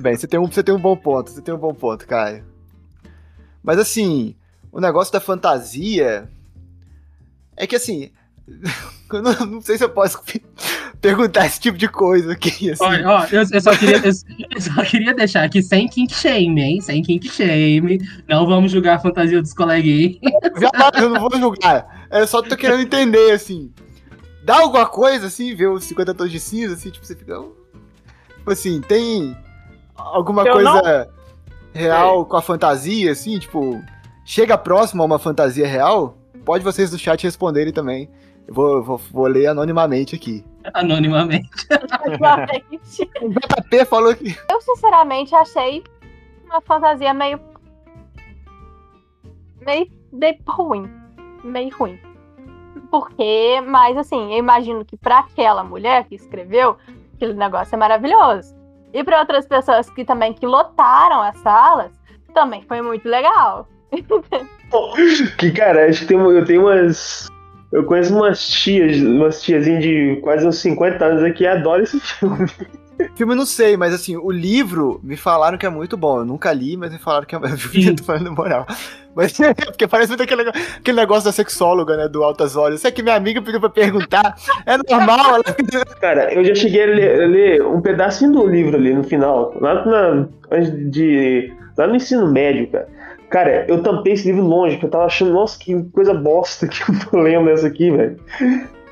Bem, 0.00 0.16
você 0.16 0.26
tem 0.26 0.40
um, 0.40 0.46
você 0.46 0.62
tem 0.62 0.74
um 0.74 0.80
bom 0.80 0.96
ponto, 0.96 1.30
você 1.30 1.42
tem 1.42 1.54
um 1.54 1.58
bom 1.58 1.74
ponto, 1.74 2.06
Caio. 2.06 2.44
Mas 3.62 3.78
assim, 3.78 4.34
o 4.70 4.80
negócio 4.80 5.12
da 5.12 5.20
fantasia 5.20 6.28
é 7.56 7.66
que 7.66 7.76
assim, 7.76 8.10
não, 9.12 9.46
não 9.46 9.60
sei 9.60 9.78
se 9.78 9.84
eu 9.84 9.90
posso 9.90 10.18
perguntar 11.02 11.46
esse 11.46 11.60
tipo 11.60 11.76
de 11.76 11.88
coisa 11.88 12.32
aqui. 12.32 12.70
Assim. 12.70 12.84
Olha, 12.84 13.08
ó, 13.08 13.26
eu, 13.30 13.42
eu 13.52 13.60
só 13.60 13.76
queria, 13.76 13.96
eu, 13.98 14.12
eu 14.54 14.60
só 14.60 14.84
queria 14.84 15.12
deixar 15.12 15.42
aqui 15.42 15.60
sem 15.60 15.88
kink 15.88 16.14
shame, 16.14 16.62
hein? 16.62 16.80
Sem 16.80 17.02
kink 17.02 17.28
shame. 17.28 17.98
Não 18.28 18.46
vamos 18.46 18.70
julgar 18.70 18.96
a 18.96 19.00
fantasia 19.00 19.42
dos 19.42 19.52
coleguinhas. 19.52 20.16
Eu 20.94 21.10
não 21.10 21.20
vou 21.20 21.38
julgar. 21.38 22.06
É 22.08 22.24
só 22.24 22.40
tô 22.40 22.56
querendo 22.56 22.82
entender, 22.82 23.32
assim. 23.32 23.72
Dá 24.44 24.60
alguma 24.60 24.86
coisa, 24.86 25.26
assim, 25.26 25.54
ver 25.54 25.68
os 25.68 25.84
50 25.84 26.14
tons 26.14 26.30
de 26.30 26.40
cinza, 26.40 26.74
assim, 26.74 26.90
tipo, 26.90 27.04
você 27.04 27.16
fica. 27.16 27.36
Tipo 28.38 28.50
assim, 28.50 28.80
tem 28.80 29.36
alguma 29.94 30.46
Eu 30.46 30.54
coisa 30.54 31.08
real 31.74 32.24
com 32.26 32.36
a 32.36 32.42
fantasia, 32.42 33.10
assim, 33.10 33.38
tipo, 33.38 33.82
chega 34.24 34.56
próximo 34.56 35.02
a 35.02 35.06
uma 35.06 35.18
fantasia 35.18 35.66
real? 35.66 36.16
Pode 36.44 36.64
vocês 36.64 36.90
do 36.90 36.98
chat 36.98 37.22
responderem 37.22 37.72
também. 37.72 38.08
Eu 38.46 38.54
vou, 38.54 38.82
vou, 38.82 39.00
vou 39.12 39.26
ler 39.26 39.46
anonimamente 39.46 40.14
aqui. 40.14 40.44
Anonimamente. 40.74 41.48
Exatamente. 42.06 43.10
O 43.20 43.28
JP 43.28 43.84
falou 43.86 44.14
que. 44.14 44.36
Eu, 44.50 44.60
sinceramente, 44.60 45.34
achei 45.34 45.82
uma 46.44 46.60
fantasia 46.60 47.12
meio. 47.14 47.40
meio, 49.60 49.90
meio 50.12 50.38
ruim. 50.46 50.90
Meio 51.44 51.76
ruim. 51.76 51.98
Porque, 52.90 53.60
mas 53.66 53.96
assim, 53.96 54.32
eu 54.32 54.38
imagino 54.38 54.84
que 54.84 54.96
pra 54.96 55.20
aquela 55.20 55.64
mulher 55.64 56.04
que 56.04 56.14
escreveu, 56.14 56.76
aquele 57.14 57.34
negócio 57.34 57.74
é 57.74 57.78
maravilhoso. 57.78 58.54
E 58.92 59.02
pra 59.02 59.20
outras 59.20 59.46
pessoas 59.46 59.88
que 59.88 60.04
também 60.04 60.34
que 60.34 60.46
lotaram 60.46 61.22
as 61.22 61.38
salas, 61.38 61.90
também 62.34 62.62
foi 62.62 62.82
muito 62.82 63.08
legal. 63.08 63.66
Que, 65.36 65.50
cara, 65.50 65.86
acho 65.86 66.00
que 66.00 66.06
tem, 66.06 66.16
eu 66.16 66.44
tenho 66.46 66.62
umas. 66.62 67.28
Eu 67.72 67.84
conheço 67.84 68.14
umas 68.14 68.46
tias, 68.46 68.98
umas 69.00 69.42
tiazinhas 69.42 69.82
de 69.82 70.18
quase 70.22 70.46
uns 70.46 70.58
50 70.58 71.04
anos 71.04 71.22
aqui 71.22 71.38
que 71.38 71.46
adoram 71.46 71.82
esse 71.84 71.98
filme. 72.18 72.46
Filme 73.16 73.34
não 73.34 73.46
sei, 73.46 73.76
mas 73.76 73.92
assim, 73.94 74.16
o 74.16 74.30
livro 74.30 75.00
me 75.02 75.16
falaram 75.16 75.56
que 75.58 75.66
é 75.66 75.70
muito 75.70 75.96
bom. 75.96 76.18
Eu 76.18 76.24
nunca 76.24 76.52
li, 76.52 76.76
mas 76.76 76.92
me 76.92 76.98
falaram 76.98 77.26
que 77.26 77.34
é. 77.34 77.38
Eu 77.88 77.96
tô 77.96 78.04
falando 78.04 78.30
moral. 78.32 78.66
Mas 79.14 79.36
porque 79.66 79.88
parece 79.88 80.10
muito 80.10 80.22
aquele, 80.22 80.44
negócio- 80.44 80.68
aquele 80.78 80.96
negócio 80.98 81.24
da 81.24 81.32
sexóloga, 81.32 81.96
né? 81.96 82.08
Do 82.08 82.22
Altas 82.22 82.54
Horas. 82.56 82.78
Isso 82.78 82.86
é 82.86 82.90
que 82.90 83.02
minha 83.02 83.16
amiga 83.16 83.42
pediu 83.42 83.58
pra 83.60 83.70
perguntar. 83.70 84.36
É 84.66 84.76
normal, 84.76 85.34
ela. 85.36 85.44
Cara, 86.00 86.32
eu 86.32 86.44
já 86.44 86.54
cheguei 86.54 86.82
a 86.82 86.86
ler, 86.86 87.22
a 87.22 87.26
ler 87.26 87.66
um 87.66 87.80
pedacinho 87.80 88.32
do 88.32 88.46
livro 88.46 88.76
ali 88.76 88.94
no 88.94 89.02
final, 89.02 89.52
lá, 89.60 89.84
na, 89.84 90.28
de, 90.90 91.52
lá 91.76 91.86
no 91.86 91.96
ensino 91.96 92.30
médio, 92.30 92.68
cara. 92.70 92.86
Cara, 93.32 93.64
eu 93.66 93.82
tampei 93.82 94.12
esse 94.12 94.26
livro 94.26 94.42
longe, 94.42 94.74
porque 94.76 94.84
eu 94.84 94.90
tava 94.90 95.06
achando, 95.06 95.32
nossa, 95.32 95.58
que 95.58 95.82
coisa 95.84 96.12
bosta 96.12 96.68
que 96.68 96.82
eu 96.82 96.94
tô 97.10 97.18
lendo 97.18 97.48
essa 97.48 97.66
aqui, 97.66 97.90
velho. 97.90 98.16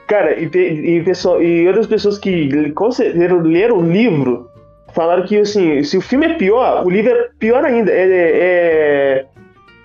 Cara, 0.09 0.41
e, 0.41 0.47
e, 0.47 1.05
pessoal, 1.05 1.43
e 1.43 1.67
outras 1.69 1.87
pessoas 1.87 2.17
que 2.19 2.51
certeza 2.91 3.35
leram 3.35 3.77
o 3.77 3.83
livro 3.83 4.49
falaram 4.95 5.27
que, 5.27 5.37
assim, 5.37 5.83
se 5.83 5.99
o 5.99 6.01
filme 6.01 6.25
é 6.25 6.35
pior, 6.35 6.87
o 6.87 6.91
livro 6.91 7.13
é 7.13 7.29
pior 7.39 7.63
ainda. 7.67 7.93
É, 7.93 8.09
é- 8.11 9.27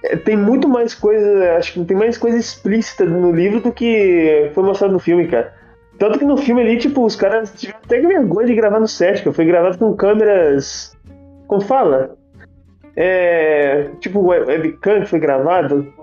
é- 0.04 0.16
tem 0.16 0.38
muito 0.38 0.70
mais 0.70 0.96
coisa, 0.96 1.58
acho 1.58 1.74
que 1.74 1.84
tem 1.84 1.98
mais 1.98 2.18
coisa 2.18 2.38
explícita 2.38 3.04
no 3.04 3.34
livro 3.34 3.60
do 3.60 3.74
que 3.74 4.50
foi 4.54 4.64
mostrado 4.64 4.94
no 4.94 5.00
filme, 5.00 5.28
cara. 5.28 5.54
Tanto 6.00 6.18
que 6.18 6.26
no 6.26 6.38
filme 6.38 6.62
ali, 6.62 6.78
tipo, 6.78 7.04
os 7.04 7.16
caras 7.16 7.54
tiveram 7.54 7.82
até 7.84 8.00
vergonha 8.00 8.48
de 8.48 8.56
gravar 8.56 8.80
no 8.80 8.88
set, 8.88 9.22
que 9.22 9.32
foi 9.34 9.46
gravado 9.46 9.78
com 9.78 9.94
câmeras. 9.94 10.96
Como 11.48 11.62
fala? 11.62 12.16
É. 12.96 13.90
Tipo, 14.00 14.20
web- 14.22 14.46
webcam 14.46 15.02
que 15.02 15.08
foi 15.08 15.20
gravado. 15.20 15.94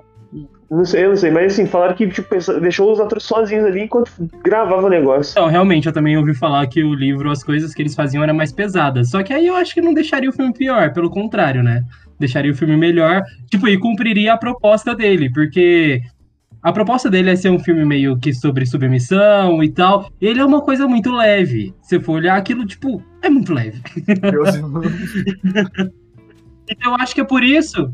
Não 0.70 0.86
sei, 0.86 1.04
eu 1.04 1.10
não 1.10 1.16
sei, 1.16 1.30
mas 1.30 1.52
assim, 1.52 1.66
falaram 1.66 1.94
que 1.94 2.08
tipo, 2.08 2.34
deixou 2.58 2.90
os 2.90 2.98
atores 2.98 3.24
sozinhos 3.24 3.66
ali 3.66 3.82
enquanto 3.82 4.10
gravava 4.42 4.86
o 4.86 4.88
negócio. 4.88 5.32
Então, 5.32 5.46
realmente, 5.46 5.86
eu 5.86 5.92
também 5.92 6.16
ouvi 6.16 6.32
falar 6.32 6.66
que 6.66 6.82
o 6.82 6.94
livro, 6.94 7.30
as 7.30 7.44
coisas 7.44 7.74
que 7.74 7.82
eles 7.82 7.94
faziam 7.94 8.22
eram 8.24 8.32
mais 8.32 8.52
pesadas. 8.52 9.10
Só 9.10 9.22
que 9.22 9.34
aí 9.34 9.46
eu 9.46 9.54
acho 9.54 9.74
que 9.74 9.82
não 9.82 9.92
deixaria 9.92 10.30
o 10.30 10.32
filme 10.32 10.50
pior, 10.54 10.90
pelo 10.94 11.10
contrário, 11.10 11.62
né? 11.62 11.84
Deixaria 12.18 12.50
o 12.50 12.54
filme 12.54 12.74
melhor, 12.74 13.20
tipo, 13.50 13.68
e 13.68 13.78
cumpriria 13.78 14.32
a 14.32 14.38
proposta 14.38 14.94
dele, 14.94 15.30
porque 15.30 16.00
a 16.62 16.72
proposta 16.72 17.10
dele 17.10 17.28
é 17.28 17.36
ser 17.36 17.50
um 17.50 17.58
filme 17.58 17.84
meio 17.84 18.18
que 18.18 18.32
sobre 18.32 18.64
submissão 18.64 19.62
e 19.62 19.70
tal. 19.70 20.08
Ele 20.18 20.40
é 20.40 20.44
uma 20.44 20.62
coisa 20.62 20.88
muito 20.88 21.12
leve. 21.14 21.74
Se 21.82 22.00
for 22.00 22.12
olhar 22.12 22.38
aquilo, 22.38 22.64
tipo, 22.64 23.02
é 23.20 23.28
muito 23.28 23.52
leve. 23.52 23.78
Então 26.68 26.92
eu 26.92 26.96
acho 27.00 27.14
que 27.14 27.20
é 27.20 27.24
por 27.24 27.42
isso. 27.42 27.92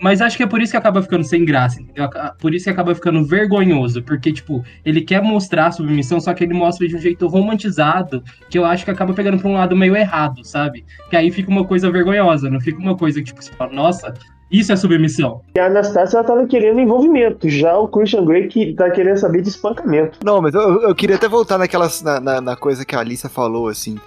Mas 0.00 0.20
acho 0.20 0.36
que 0.36 0.42
é 0.42 0.46
por 0.46 0.60
isso 0.60 0.72
que 0.72 0.76
acaba 0.76 1.02
ficando 1.02 1.24
sem 1.24 1.44
graça, 1.44 1.80
entendeu? 1.80 2.08
Por 2.38 2.54
isso 2.54 2.64
que 2.64 2.70
acaba 2.70 2.94
ficando 2.94 3.24
vergonhoso. 3.24 4.02
Porque, 4.02 4.32
tipo, 4.32 4.62
ele 4.84 5.00
quer 5.00 5.22
mostrar 5.22 5.68
a 5.68 5.72
submissão, 5.72 6.20
só 6.20 6.34
que 6.34 6.44
ele 6.44 6.52
mostra 6.52 6.86
de 6.86 6.94
um 6.94 6.98
jeito 6.98 7.26
romantizado, 7.26 8.22
que 8.50 8.58
eu 8.58 8.64
acho 8.64 8.84
que 8.84 8.90
acaba 8.90 9.14
pegando 9.14 9.38
pra 9.38 9.48
um 9.48 9.54
lado 9.54 9.74
meio 9.74 9.96
errado, 9.96 10.44
sabe? 10.44 10.84
Que 11.08 11.16
aí 11.16 11.30
fica 11.30 11.50
uma 11.50 11.64
coisa 11.64 11.90
vergonhosa, 11.90 12.50
não 12.50 12.60
fica 12.60 12.78
uma 12.78 12.96
coisa 12.96 13.20
que, 13.20 13.26
tipo, 13.26 13.42
você 13.42 13.52
fala, 13.52 13.72
nossa, 13.72 14.12
isso 14.50 14.72
é 14.72 14.76
submissão. 14.76 15.40
E 15.56 15.58
a 15.58 15.66
Anastácia 15.66 16.18
ela 16.18 16.26
tava 16.26 16.46
querendo 16.46 16.78
envolvimento, 16.78 17.48
já 17.48 17.76
o 17.76 17.88
Christian 17.88 18.24
Grey 18.24 18.48
que 18.48 18.74
tá 18.74 18.90
querendo 18.90 19.16
saber 19.16 19.42
de 19.42 19.48
espancamento. 19.48 20.18
Não, 20.24 20.40
mas 20.40 20.54
eu, 20.54 20.82
eu 20.82 20.94
queria 20.94 21.16
até 21.16 21.28
voltar 21.28 21.58
naquelas, 21.58 22.02
na, 22.02 22.20
na, 22.20 22.40
na 22.40 22.56
coisa 22.56 22.84
que 22.84 22.94
a 22.94 23.00
Alissa 23.00 23.28
falou, 23.28 23.68
assim. 23.68 23.98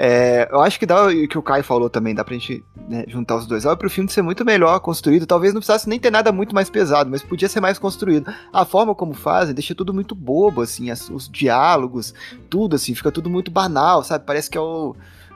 É, 0.00 0.48
eu 0.52 0.60
acho 0.60 0.78
que 0.78 0.86
dá 0.86 1.06
o 1.06 1.26
que 1.26 1.36
o 1.36 1.42
Kai 1.42 1.60
falou 1.64 1.90
também, 1.90 2.14
dá 2.14 2.22
pra 2.22 2.32
gente 2.34 2.64
né, 2.88 3.04
juntar 3.08 3.34
os 3.34 3.48
dois. 3.48 3.64
Dá 3.64 3.74
pro 3.76 3.90
filme 3.90 4.08
ser 4.08 4.22
muito 4.22 4.44
melhor 4.44 4.78
construído. 4.78 5.26
Talvez 5.26 5.52
não 5.52 5.60
precisasse 5.60 5.88
nem 5.88 5.98
ter 5.98 6.12
nada 6.12 6.30
muito 6.30 6.54
mais 6.54 6.70
pesado, 6.70 7.10
mas 7.10 7.20
podia 7.20 7.48
ser 7.48 7.60
mais 7.60 7.80
construído. 7.80 8.32
A 8.52 8.64
forma 8.64 8.94
como 8.94 9.12
fazem 9.12 9.52
deixa 9.52 9.74
tudo 9.74 9.92
muito 9.92 10.14
bobo, 10.14 10.62
assim, 10.62 10.88
as- 10.88 11.10
os 11.10 11.28
diálogos, 11.28 12.14
tudo, 12.48 12.76
assim, 12.76 12.94
fica 12.94 13.10
tudo 13.10 13.28
muito 13.28 13.50
banal, 13.50 14.04
sabe? 14.04 14.24
Parece 14.24 14.48
que 14.48 14.56
é 14.56 14.60
o. 14.60 14.94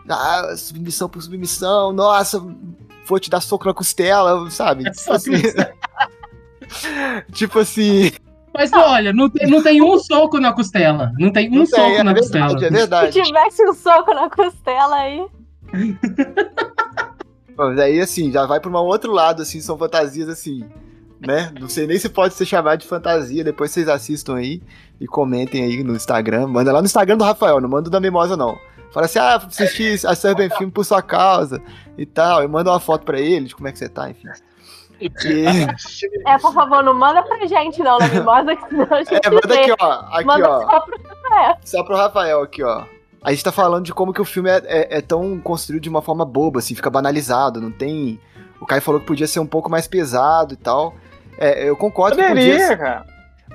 Ah, 0.09 0.55
submissão 0.57 1.09
por 1.09 1.21
submissão, 1.23 1.93
nossa, 1.93 2.41
vou 3.05 3.19
te 3.19 3.29
dar 3.31 3.41
soco 3.41 3.67
na 3.67 3.75
costela, 3.75 4.49
sabe? 4.49 4.85
É 4.87 4.91
Tipo 4.93 5.13
assim, 5.13 5.33
tipo 7.33 7.59
assim. 7.59 8.13
Mas 8.55 8.73
olha, 8.73 9.13
não 9.13 9.31
tem, 9.31 9.49
não 9.49 9.63
tem 9.63 9.83
um 9.83 9.99
soco 9.99 10.39
na 10.39 10.53
costela. 10.53 11.13
Não 11.19 11.33
tem 11.33 11.51
um 11.51 11.61
não 11.61 11.67
soco 11.67 11.83
é 11.83 12.03
na 12.03 12.13
verdade, 12.13 12.53
costela. 12.53 12.67
é 12.67 12.71
verdade. 12.71 13.13
Se 13.13 13.23
tivesse 13.23 13.69
um 13.69 13.73
soco 13.73 14.15
na 14.15 14.29
costela 14.29 14.97
aí. 14.97 15.27
Mas 17.57 17.79
aí, 17.79 18.01
assim, 18.01 18.31
já 18.33 18.47
vai 18.47 18.61
pra 18.61 18.71
um 18.71 18.75
outro 18.75 19.13
lado, 19.13 19.43
assim, 19.43 19.61
são 19.61 19.77
fantasias, 19.77 20.29
assim, 20.29 20.65
né? 21.21 21.53
Não 21.59 21.69
sei 21.69 21.87
nem 21.87 21.99
se 21.99 22.09
pode 22.09 22.35
ser 22.35 22.47
chamado 22.47 22.81
de 22.81 22.87
fantasia, 22.87 23.45
depois 23.45 23.71
vocês 23.71 23.89
assistam 23.89 24.37
aí 24.37 24.63
e 25.01 25.07
comentem 25.07 25.63
aí 25.63 25.83
no 25.83 25.95
Instagram. 25.95 26.47
Manda 26.47 26.73
lá 26.73 26.81
no 26.81 26.87
Instagram 26.87 27.17
do 27.17 27.25
Rafael, 27.25 27.61
não 27.61 27.69
manda 27.69 27.89
o 27.89 27.91
da 27.93 28.01
Mimosa, 28.01 28.37
não. 28.37 28.59
Fala 28.93 29.07
assim, 29.07 29.19
ah, 29.19 29.37
assisti 29.37 30.07
a 30.07 30.15
Serbian 30.15 30.51
Film 30.51 30.69
por 30.71 30.85
sua 30.85 31.01
causa 31.01 31.63
e 31.97 32.05
tal. 32.05 32.43
E 32.43 32.49
manda 32.49 32.71
uma 32.71 32.81
foto 32.81 33.05
pra 33.05 33.19
ele 33.19 33.47
de 33.47 33.55
como 33.55 33.69
é 33.69 33.73
que 33.73 33.79
você 33.79 33.89
tá, 33.89 34.11
enfim. 34.11 34.29
E- 35.25 36.25
É, 36.27 36.39
por 36.39 36.53
favor, 36.53 36.83
não 36.83 36.95
manda 36.95 37.23
pra 37.23 37.45
gente, 37.47 37.83
não, 37.83 37.99
na 37.99 38.09
mimosa, 38.09 38.55
que 38.57 38.69
senão 38.69 38.87
a 38.91 39.03
gente 39.03 39.27
é, 39.27 39.31
manda 39.31 39.49
vê. 39.49 39.61
aqui, 39.61 39.75
ó. 39.81 39.93
Aqui, 40.13 40.25
Manda 40.25 40.49
ó. 40.51 40.61
só 40.71 40.81
pro 40.81 40.99
Rafael. 41.09 41.57
Só 41.65 41.83
pro 41.85 41.97
Rafael 41.97 42.43
aqui, 42.43 42.63
ó. 42.63 42.85
A 43.23 43.31
gente 43.31 43.45
tá 43.45 43.53
falando 43.53 43.85
de 43.85 43.95
como 43.95 44.13
que 44.13 44.21
o 44.21 44.25
filme 44.25 44.51
é, 44.51 44.63
é- 44.67 44.99
é 44.99 45.01
tão 45.01 45.39
construído 45.39 45.83
de 45.83 45.89
uma 45.89 46.03
forma 46.03 46.25
boba, 46.25 46.59
assim, 46.59 46.75
fica 46.75 46.91
banalizado, 46.91 47.61
não 47.61 47.71
tem... 47.71 48.21
O 48.61 48.67
Caio 48.67 48.83
falou 48.83 49.01
que 49.01 49.07
podia 49.07 49.27
ser 49.27 49.41
um 49.41 49.47
pouco 49.47 49.69
mais 49.71 49.87
pesado 49.89 50.55
e 50.55 50.57
tal. 50.57 50.95
É, 51.37 51.69
eu 51.69 51.77
concordo 51.77 52.17
que 52.17 52.23
podia 52.29 52.77
cara. 52.77 53.05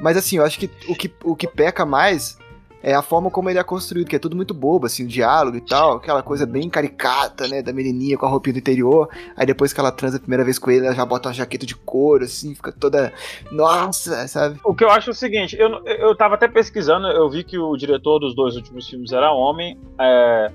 Mas 0.01 0.17
assim, 0.17 0.37
eu 0.37 0.43
acho 0.45 0.59
que 0.59 0.69
o 0.89 0.95
que, 0.95 1.13
o 1.23 1.35
que 1.35 1.47
peca 1.47 1.85
mais 1.85 2.37
é 2.81 2.93
a 2.93 3.01
forma 3.01 3.29
como 3.31 3.49
ele 3.49 3.59
é 3.59 3.63
construído, 3.63 4.07
que 4.07 4.15
é 4.15 4.19
tudo 4.19 4.35
muito 4.35 4.53
bobo, 4.53 4.85
assim, 4.85 5.03
o 5.03 5.07
diálogo 5.07 5.57
e 5.57 5.61
tal, 5.61 5.97
aquela 5.97 6.21
coisa 6.23 6.45
bem 6.45 6.69
caricata, 6.69 7.47
né, 7.47 7.61
da 7.61 7.73
menininha 7.73 8.17
com 8.17 8.25
a 8.25 8.29
roupinha 8.29 8.53
do 8.53 8.59
interior, 8.59 9.09
aí 9.35 9.45
depois 9.45 9.73
que 9.73 9.79
ela 9.79 9.91
transa 9.91 10.17
a 10.17 10.19
primeira 10.19 10.43
vez 10.43 10.59
com 10.59 10.69
ele, 10.71 10.85
ela 10.85 10.95
já 10.95 11.05
bota 11.05 11.29
uma 11.29 11.33
jaqueta 11.33 11.65
de 11.65 11.75
couro, 11.75 12.23
assim, 12.23 12.53
fica 12.55 12.71
toda, 12.71 13.11
nossa, 13.51 14.27
sabe? 14.27 14.59
O 14.63 14.73
que 14.75 14.83
eu 14.83 14.89
acho 14.89 15.09
é 15.09 15.13
o 15.13 15.15
seguinte, 15.15 15.57
eu, 15.59 15.69
eu 15.85 16.15
tava 16.15 16.35
até 16.35 16.47
pesquisando, 16.47 17.07
eu 17.07 17.29
vi 17.29 17.43
que 17.43 17.57
o 17.57 17.75
diretor 17.75 18.19
dos 18.19 18.35
dois 18.35 18.55
últimos 18.55 18.87
filmes 18.87 19.11
era 19.11 19.31
homem. 19.31 19.77
é, 19.99 20.51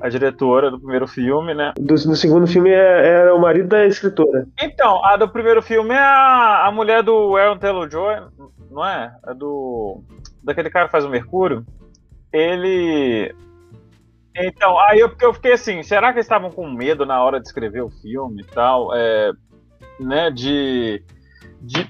a 0.00 0.08
diretora 0.08 0.70
do 0.70 0.78
primeiro 0.78 1.06
filme, 1.08 1.54
né? 1.54 1.72
Do, 1.76 1.94
no 1.94 2.14
segundo 2.14 2.46
filme 2.46 2.70
é- 2.70 3.06
era 3.06 3.34
o 3.34 3.40
marido 3.40 3.68
da 3.68 3.84
escritora. 3.86 4.46
Então, 4.60 5.04
a 5.04 5.16
do 5.16 5.28
primeiro 5.28 5.60
filme 5.60 5.92
é 5.92 5.98
a, 5.98 6.66
a 6.66 6.72
mulher 6.72 7.02
do 7.02 7.36
Aaron 7.36 7.58
Taylor-Joy, 7.58 8.16
não 8.70 8.86
é? 8.86 9.12
É 9.26 9.34
do... 9.34 10.00
daquele 10.42 10.70
cara 10.70 10.86
que 10.86 10.92
faz 10.92 11.04
o 11.04 11.10
Mercúrio. 11.10 11.64
Ele... 12.32 13.34
Então, 14.36 14.78
aí 14.80 15.00
eu, 15.00 15.12
eu 15.20 15.34
fiquei 15.34 15.52
assim, 15.52 15.82
será 15.82 16.12
que 16.12 16.18
eles 16.18 16.26
estavam 16.26 16.50
com 16.50 16.70
medo 16.70 17.04
na 17.04 17.22
hora 17.22 17.40
de 17.40 17.46
escrever 17.46 17.82
o 17.82 17.90
filme 17.90 18.42
e 18.42 18.44
tal? 18.44 18.94
É, 18.94 19.32
né, 19.98 20.30
de, 20.30 21.02
de 21.60 21.88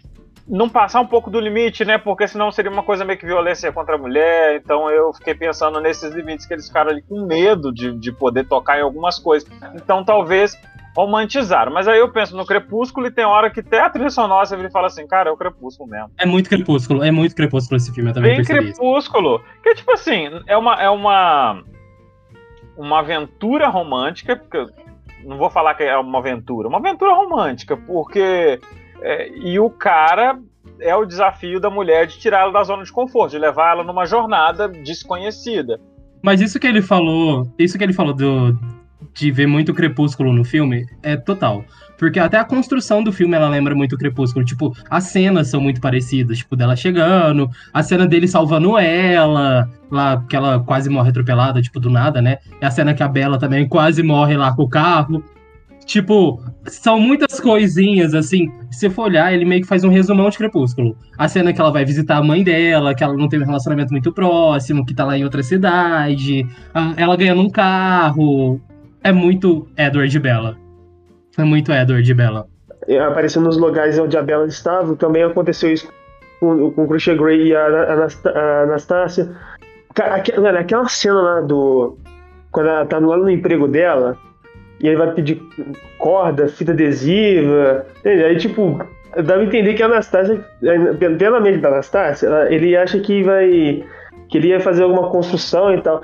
não 0.49 0.69
passar 0.69 1.00
um 1.00 1.07
pouco 1.07 1.31
do 1.31 1.38
limite, 1.38 1.85
né? 1.85 1.99
Porque 1.99 2.26
senão 2.26 2.50
seria 2.50 2.71
uma 2.71 2.83
coisa 2.83 3.05
meio 3.05 3.19
que 3.19 3.26
violência 3.26 3.71
contra 3.71 3.97
a 3.97 3.99
mulher. 3.99 4.57
Então 4.57 4.90
eu 4.90 5.12
fiquei 5.12 5.35
pensando 5.35 5.78
nesses 5.81 6.14
limites 6.14 6.47
que 6.47 6.55
eles 6.55 6.67
ficaram 6.67 6.90
ali 6.90 7.02
com 7.02 7.26
medo 7.26 7.73
de, 7.73 7.93
de 7.93 8.11
poder 8.11 8.47
tocar 8.47 8.78
em 8.78 8.83
algumas 8.83 9.19
coisas. 9.19 9.49
Então 9.75 10.02
talvez 10.02 10.59
romantizaram. 10.99 11.73
Mas 11.73 11.87
aí 11.87 12.00
eu 12.00 12.11
penso 12.11 12.37
no 12.37 12.45
Crepúsculo 12.45 13.07
e 13.07 13.11
tem 13.11 13.25
hora 13.25 13.50
que 13.50 13.61
até 13.61 13.81
a 13.81 13.88
trilha 13.88 14.11
sonora 14.11 14.45
você 14.45 14.57
vira 14.57 14.69
e 14.69 14.73
fala 14.73 14.88
assim, 14.88 15.07
cara, 15.07 15.31
é 15.31 15.33
o 15.33 15.37
Crepúsculo 15.37 15.88
mesmo. 15.88 16.11
É 16.19 16.26
muito 16.26 16.49
crepúsculo, 16.49 17.05
é 17.05 17.11
muito 17.12 17.37
crepúsculo 17.37 17.76
esse 17.76 17.95
filme, 17.95 18.11
eu 18.11 18.14
também 18.14 18.37
Bem 18.37 18.45
percebi 18.45 18.71
isso. 18.71 18.81
Crepúsculo. 18.81 19.40
Que 19.62 19.75
tipo 19.76 19.93
assim, 19.93 20.28
é 20.47 20.57
uma. 20.57 20.75
É 20.75 20.90
uma 20.90 21.62
uma 22.76 23.00
aventura 23.00 23.69
romântica, 23.69 24.37
porque 24.37 24.64
não 25.25 25.37
vou 25.37 25.50
falar 25.50 25.75
que 25.75 25.83
é 25.83 25.97
uma 25.99 26.21
aventura, 26.21 26.69
uma 26.69 26.78
aventura 26.78 27.12
romântica, 27.12 27.76
porque 27.76 28.61
é, 29.02 29.28
e 29.37 29.59
o 29.59 29.69
cara 29.69 30.38
é 30.81 30.95
o 30.95 31.05
desafio 31.05 31.59
da 31.59 31.69
mulher 31.69 32.07
de 32.07 32.19
tirá-la 32.21 32.52
da 32.52 32.62
zona 32.62 32.85
de 32.85 32.93
conforto, 32.93 33.33
de 33.33 33.38
levar 33.38 33.73
ela 33.73 33.83
numa 33.83 34.07
jornada 34.07 34.69
desconhecida. 34.69 35.81
Mas 36.23 36.40
isso 36.40 36.61
que 36.61 36.69
ele 36.69 36.81
falou, 36.81 37.52
isso 37.59 37.76
que 37.76 37.83
ele 37.83 37.93
falou 37.93 38.14
do, 38.14 38.57
de 39.14 39.31
ver 39.31 39.47
muito 39.47 39.73
crepúsculo 39.75 40.33
no 40.33 40.45
filme, 40.45 40.87
é 41.02 41.17
total. 41.17 41.64
Porque 41.99 42.21
até 42.21 42.38
a 42.38 42.45
construção 42.45 43.02
do 43.02 43.12
filme 43.12 43.35
ela 43.35 43.49
lembra 43.49 43.75
muito 43.75 43.99
Crepúsculo. 43.99 44.45
Tipo, 44.45 44.73
as 44.88 45.05
cenas 45.05 45.49
são 45.49 45.61
muito 45.61 45.81
parecidas. 45.81 46.38
Tipo, 46.38 46.55
dela 46.55 46.76
chegando, 46.76 47.50
a 47.75 47.83
cena 47.83 48.07
dele 48.07 48.28
salvando 48.28 48.78
ela, 48.78 49.69
lá 49.90 50.25
que 50.28 50.37
ela 50.37 50.61
quase 50.61 50.88
morre 50.88 51.11
atropelada, 51.11 51.61
tipo, 51.61 51.81
do 51.81 51.90
nada, 51.90 52.23
né? 52.23 52.38
A 52.62 52.71
cena 52.71 52.95
que 52.95 53.02
a 53.02 53.09
Bela 53.09 53.37
também 53.37 53.69
quase 53.69 54.00
morre 54.02 54.37
lá 54.37 54.55
com 54.55 54.62
o 54.62 54.69
carro. 54.69 55.25
Tipo, 55.85 56.40
são 56.67 57.00
muitas 57.00 57.40
coisinhas, 57.40 58.14
assim. 58.14 58.49
Se 58.71 58.88
for 58.88 59.05
olhar, 59.05 59.33
ele 59.33 59.45
meio 59.45 59.62
que 59.62 59.67
faz 59.67 59.83
um 59.83 59.90
resumão 59.90 60.31
de 60.31 60.38
Crepúsculo. 60.38 60.97
A 61.17 61.26
cena 61.26 61.52
que 61.52 61.61
ela 61.61 61.73
vai 61.73 61.85
visitar 61.85 62.19
a 62.19 62.23
mãe 62.23 62.45
dela, 62.45 62.95
que 62.95 63.02
ela 63.02 63.14
não 63.14 63.28
teve 63.28 63.43
um 63.43 63.47
relacionamento 63.47 63.90
muito 63.90 64.12
próximo, 64.12 64.87
que 64.87 64.95
tá 64.95 65.05
lá 65.05 65.19
em 65.19 65.25
outra 65.25 65.43
cidade, 65.43 66.47
ela 66.97 67.17
ganhando 67.17 67.40
um 67.40 67.50
carro. 67.50 68.61
É 69.09 69.12
muito 69.12 69.67
Edward 69.77 70.19
Bella. 70.19 70.57
É 71.38 71.43
muito 71.45 71.73
Edward 71.73 72.12
Bella. 72.15 72.47
Aparecendo 73.07 73.45
nos 73.47 73.57
lugares 73.57 73.99
onde 73.99 74.17
a 74.19 74.23
Bella 74.23 74.47
estava, 74.47 74.95
também 74.97 75.23
aconteceu 75.23 75.73
isso 75.73 75.91
com, 76.41 76.71
com 76.73 76.85
o 76.85 76.88
Christian 76.88 77.17
Grey 77.17 77.49
e 77.49 77.57
a, 77.57 77.67
Anast- 77.95 78.27
a 78.27 78.62
Anastácia. 78.65 79.31
Cara, 79.95 80.17
aque- 80.17 80.38
mano, 80.38 80.59
aquela 80.59 80.87
cena 80.88 81.21
lá 81.21 81.41
do. 81.41 81.97
Quando 82.53 82.69
ela 82.69 82.85
tá 82.85 82.99
lá 82.99 83.17
no 83.17 83.31
emprego 83.31 83.67
dela, 83.67 84.15
e 84.81 84.88
aí 84.91 84.95
vai 84.97 85.11
pedir 85.12 85.41
corda, 85.99 86.47
fita 86.49 86.73
adesiva. 86.73 87.87
entende? 88.00 88.25
Aí, 88.25 88.37
tipo, 88.37 88.79
dá 89.17 89.23
pra 89.35 89.43
entender 89.45 89.73
que 89.75 89.83
a 89.83 89.87
Anastácia, 89.87 90.45
eh, 90.62 90.93
pela 91.19 91.41
mente 91.41 91.59
da 91.61 91.69
Anastácia, 91.69 92.29
ele 92.50 92.77
acha 92.77 92.99
que 93.00 93.23
vai. 93.23 93.85
que 94.31 94.37
ele 94.37 94.49
ia 94.49 94.61
fazer 94.61 94.83
alguma 94.83 95.09
construção 95.11 95.73
e 95.75 95.81
tal. 95.81 96.03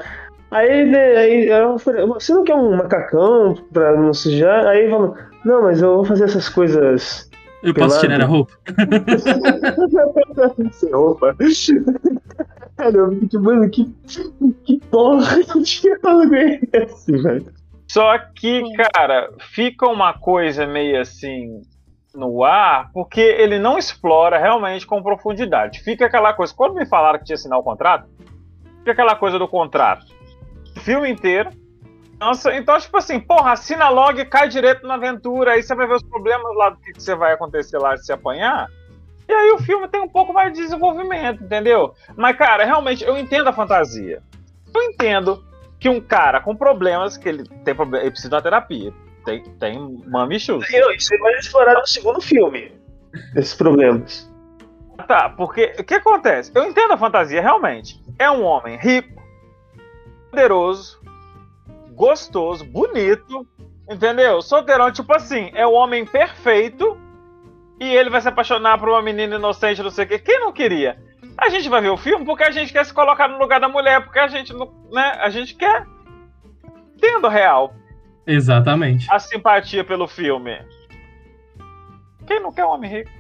Aí, 0.55 0.85
né, 0.85 1.17
aí 1.17 1.49
ela 1.49 1.77
falou, 1.81 2.15
você 2.15 2.33
não 2.33 2.45
quer 2.45 2.55
um 2.55 2.77
macacão 2.77 3.57
pra 3.73 3.97
não 3.97 4.15
sujar? 4.15 4.65
Aí 4.69 4.83
ele 4.83 4.91
falou, 4.91 5.17
não, 5.45 5.63
mas 5.63 5.83
eu 5.83 5.97
vou 5.97 6.05
fazer 6.05 6.27
essas 6.27 6.49
coisas 6.49 7.29
Eu 7.61 7.75
posso 7.75 8.01
Pelado? 8.01 8.01
tirar 8.01 8.23
a 8.23 8.27
roupa? 8.27 8.53
sem 10.71 10.93
roupa. 10.93 11.35
Cara, 12.77 12.97
eu 12.97 13.11
fiquei 13.11 13.29
tipo, 13.29 13.43
mano, 13.43 13.69
que, 13.69 13.93
que 14.65 14.79
porra 14.93 15.43
de 15.59 15.81
diálogo 15.81 16.35
é 16.37 16.61
esse, 16.73 17.21
velho? 17.21 17.53
Só 17.91 18.17
que, 18.37 18.63
cara, 18.95 19.31
fica 19.41 19.89
uma 19.89 20.15
coisa 20.15 20.69
meio 20.69 21.01
assim 21.01 21.63
no 22.15 22.45
ar, 22.45 22.93
porque 22.93 23.21
ele 23.21 23.59
não 23.59 23.77
explora 23.77 24.39
realmente 24.39 24.87
com 24.87 25.03
profundidade. 25.03 25.81
Fica 25.81 26.07
aquela 26.07 26.33
coisa. 26.33 26.55
Quando 26.55 26.77
me 26.77 26.87
falaram 26.87 27.19
que 27.19 27.25
tinha 27.25 27.35
assinar 27.35 27.59
o 27.59 27.63
contrato, 27.65 28.09
fica 28.79 28.93
aquela 28.93 29.17
coisa 29.17 29.37
do 29.37 29.49
contrato. 29.49 30.15
Filme 30.85 31.11
inteiro. 31.11 31.51
Nossa, 32.21 32.55
então, 32.55 32.79
tipo 32.79 32.97
assim, 32.99 33.19
porra, 33.19 33.53
assina 33.53 33.89
logo 33.89 34.21
e 34.21 34.25
cai 34.25 34.49
direto 34.49 34.87
na 34.87 34.95
aventura. 34.95 35.53
Aí 35.53 35.63
você 35.63 35.75
vai 35.75 35.87
ver 35.87 35.95
os 35.95 36.03
problemas 36.03 36.55
lá 36.57 36.71
do 36.71 36.77
que, 36.77 36.93
que 36.93 37.03
você 37.03 37.15
vai 37.15 37.33
acontecer 37.33 37.79
lá 37.79 37.95
de 37.95 38.05
se 38.05 38.13
apanhar. 38.13 38.69
E 39.27 39.33
aí 39.33 39.51
o 39.53 39.59
filme 39.59 39.89
tem 39.89 40.03
um 40.03 40.09
pouco 40.09 40.35
mais 40.35 40.53
de 40.53 40.61
desenvolvimento, 40.61 41.43
entendeu? 41.43 41.95
Mas, 42.15 42.37
cara, 42.37 42.65
realmente, 42.65 43.03
eu 43.03 43.17
entendo 43.17 43.49
a 43.49 43.53
fantasia. 43.53 44.23
Eu 44.75 44.83
entendo 44.83 45.43
que 45.81 45.89
um 45.89 46.03
cara 46.03 46.39
com 46.39 46.55
problemas, 46.55 47.17
que 47.17 47.31
ele 47.31 47.45
tem 47.65 47.75
problema, 47.75 48.05
ele 48.05 48.11
precisa 48.11 48.29
de 48.29 48.35
uma 48.35 48.43
terapia. 48.43 48.93
Tem, 49.25 49.43
tem 49.43 49.79
mami. 50.07 50.37
Não, 50.47 50.61
Isso 50.93 51.15
é 51.15 51.19
mais 51.19 51.39
explorado 51.39 51.81
no 51.81 51.87
segundo 51.87 52.21
filme. 52.21 52.73
Esses 53.35 53.55
problemas. 53.55 54.31
Tá, 55.09 55.31
porque 55.31 55.73
o 55.79 55.83
que 55.83 55.95
acontece? 55.95 56.53
Eu 56.55 56.65
entendo 56.65 56.93
a 56.93 56.99
fantasia, 56.99 57.41
realmente. 57.41 57.99
É 58.19 58.31
um 58.31 58.45
homem 58.45 58.77
rico, 58.77 59.24
poderoso, 60.35 61.01
gostoso, 61.93 62.65
bonito, 62.65 63.47
entendeu? 63.89 64.43
Solteirão, 64.43 64.91
tipo 64.91 65.15
assim, 65.15 65.53
é 65.55 65.65
o 65.65 65.73
homem 65.73 66.05
perfeito 66.05 66.99
e 67.81 67.85
ele 67.95 68.11
vai 68.11 68.21
se 68.21 68.29
apaixonar 68.29 68.79
por 68.79 68.89
uma 68.89 69.01
menina 69.01 69.37
inocente, 69.37 69.83
não 69.83 69.91
sei 69.91 70.05
o 70.05 70.09
quê. 70.09 70.19
Quem 70.19 70.41
não 70.41 70.53
queria? 70.53 70.99
A 71.39 71.49
gente 71.49 71.69
vai 71.69 71.81
ver 71.81 71.91
o 71.91 71.97
filme 71.97 72.25
porque 72.25 72.43
a 72.43 72.51
gente 72.51 72.73
quer 72.73 72.85
se 72.85 72.93
colocar 72.93 73.29
no 73.29 73.39
lugar 73.39 73.61
da 73.61 73.69
mulher, 73.69 74.03
porque 74.03 74.19
a 74.19 74.27
gente 74.27 74.53
não, 74.53 74.73
né? 74.91 75.19
A 75.21 75.31
gente 75.31 75.55
quer 75.55 75.87
tendo 77.01 77.29
real 77.29 77.73
Exatamente. 78.27 79.07
a 79.13 79.19
simpatia 79.21 79.85
pelo 79.85 80.09
filme. 80.09 80.59
Quem 82.27 82.41
não 82.41 82.53
quer 82.53 82.65
um 82.65 82.71
homem 82.71 82.91
rico? 82.91 83.11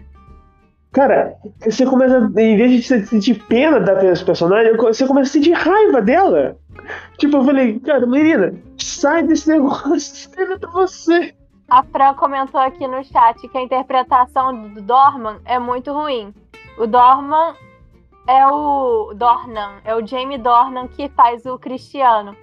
Cara, 0.94 1.35
você 1.61 1.85
começa, 1.85 2.18
em 2.38 2.57
vez 2.57 2.70
de 2.70 3.04
sentir 3.04 3.42
pena 3.48 3.80
da 3.80 3.96
personagem, 3.96 4.76
você 4.76 5.04
começa 5.09 5.28
a 5.28 5.33
sentir 5.33 5.50
raiva 5.50 6.00
dela. 6.00 6.57
Tipo, 7.18 7.38
eu 7.38 7.44
falei, 7.44 7.80
cara, 7.80 8.07
menina, 8.07 8.54
sai 8.78 9.24
desse 9.24 9.48
negócio, 9.48 9.92
escreve 9.96 10.57
pra 10.57 10.70
você. 10.70 11.35
A 11.68 11.83
Fran 11.83 12.14
comentou 12.14 12.61
aqui 12.61 12.87
no 12.87 13.02
chat 13.02 13.48
que 13.48 13.59
a 13.59 13.62
interpretação 13.62 14.68
do 14.68 14.80
Dorman 14.83 15.40
é 15.44 15.59
muito 15.59 15.92
ruim. 15.92 16.33
O 16.78 16.87
Dorman 16.87 17.54
é 18.28 18.46
o 18.46 19.12
Dornan, 19.14 19.80
é 19.85 19.96
o 19.96 20.07
Jamie 20.07 20.38
Dornan 20.38 20.87
que 20.87 21.09
faz 21.09 21.44
o 21.44 21.59
Cristiano. 21.59 22.37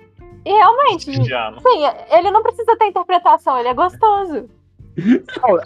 E 0.43 0.51
realmente, 0.51 1.09
Indiano. 1.09 1.61
sim, 1.61 1.83
ele 2.09 2.31
não 2.31 2.41
precisa 2.41 2.75
ter 2.75 2.87
interpretação, 2.87 3.57
ele 3.57 3.69
é 3.69 3.73
gostoso. 3.73 4.49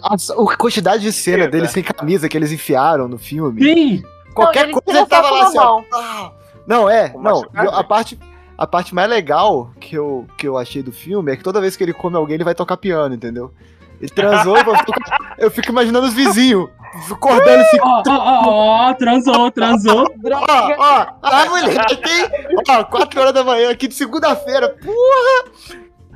A, 0.02 0.14
a 0.14 0.56
quantidade 0.56 1.02
de 1.02 1.12
cena 1.12 1.44
Eita. 1.44 1.50
dele 1.50 1.68
sem 1.68 1.82
camisa 1.82 2.28
que 2.28 2.36
eles 2.36 2.52
enfiaram 2.52 3.08
no 3.08 3.18
filme. 3.18 3.62
Sim! 3.62 4.02
Qualquer 4.34 4.64
ele 4.64 4.72
coisa 4.72 5.00
ele 5.00 5.06
tava 5.06 5.28
só 5.28 5.34
lá 5.34 5.46
assim, 5.46 5.58
ó. 5.58 5.82
Ah! 5.94 6.32
Não, 6.66 6.90
é, 6.90 7.12
não. 7.14 7.40
machucado? 7.40 7.70
A 7.70 7.84
parte, 7.84 8.18
a 8.58 8.66
parte 8.66 8.94
mais 8.94 9.08
legal 9.08 9.70
que 9.80 9.96
eu, 9.96 10.26
que 10.36 10.46
eu 10.46 10.58
achei 10.58 10.82
do 10.82 10.92
filme 10.92 11.32
é 11.32 11.36
que 11.36 11.44
toda 11.44 11.60
vez 11.60 11.76
que 11.76 11.84
ele 11.84 11.92
come 11.92 12.16
alguém, 12.16 12.34
ele 12.34 12.44
vai 12.44 12.54
tocar 12.54 12.76
piano, 12.76 13.14
entendeu? 13.14 13.52
Ele 14.00 14.10
transou 14.10 14.58
e 14.58 14.64
vai 14.64 14.84
tocar... 14.84 15.36
Eu 15.38 15.50
fico 15.50 15.70
imaginando 15.70 16.06
os 16.06 16.14
vizinhos 16.14 16.68
acordando 17.10 17.62
assim. 17.62 17.78
Ó, 17.80 18.02
ó, 18.08 18.48
ó, 18.48 18.90
ó, 18.90 18.94
transou, 18.94 19.50
transou. 19.50 20.06
Ó, 20.32 20.74
ó, 20.78 21.06
a 21.22 21.44
mulher 21.46 21.84
tem. 21.86 22.54
Ó, 22.68 22.84
4 22.84 23.20
horas 23.20 23.34
da 23.34 23.44
manhã 23.44 23.70
aqui 23.70 23.88
de 23.88 23.94
segunda-feira. 23.94 24.76
Porra! 24.82 25.50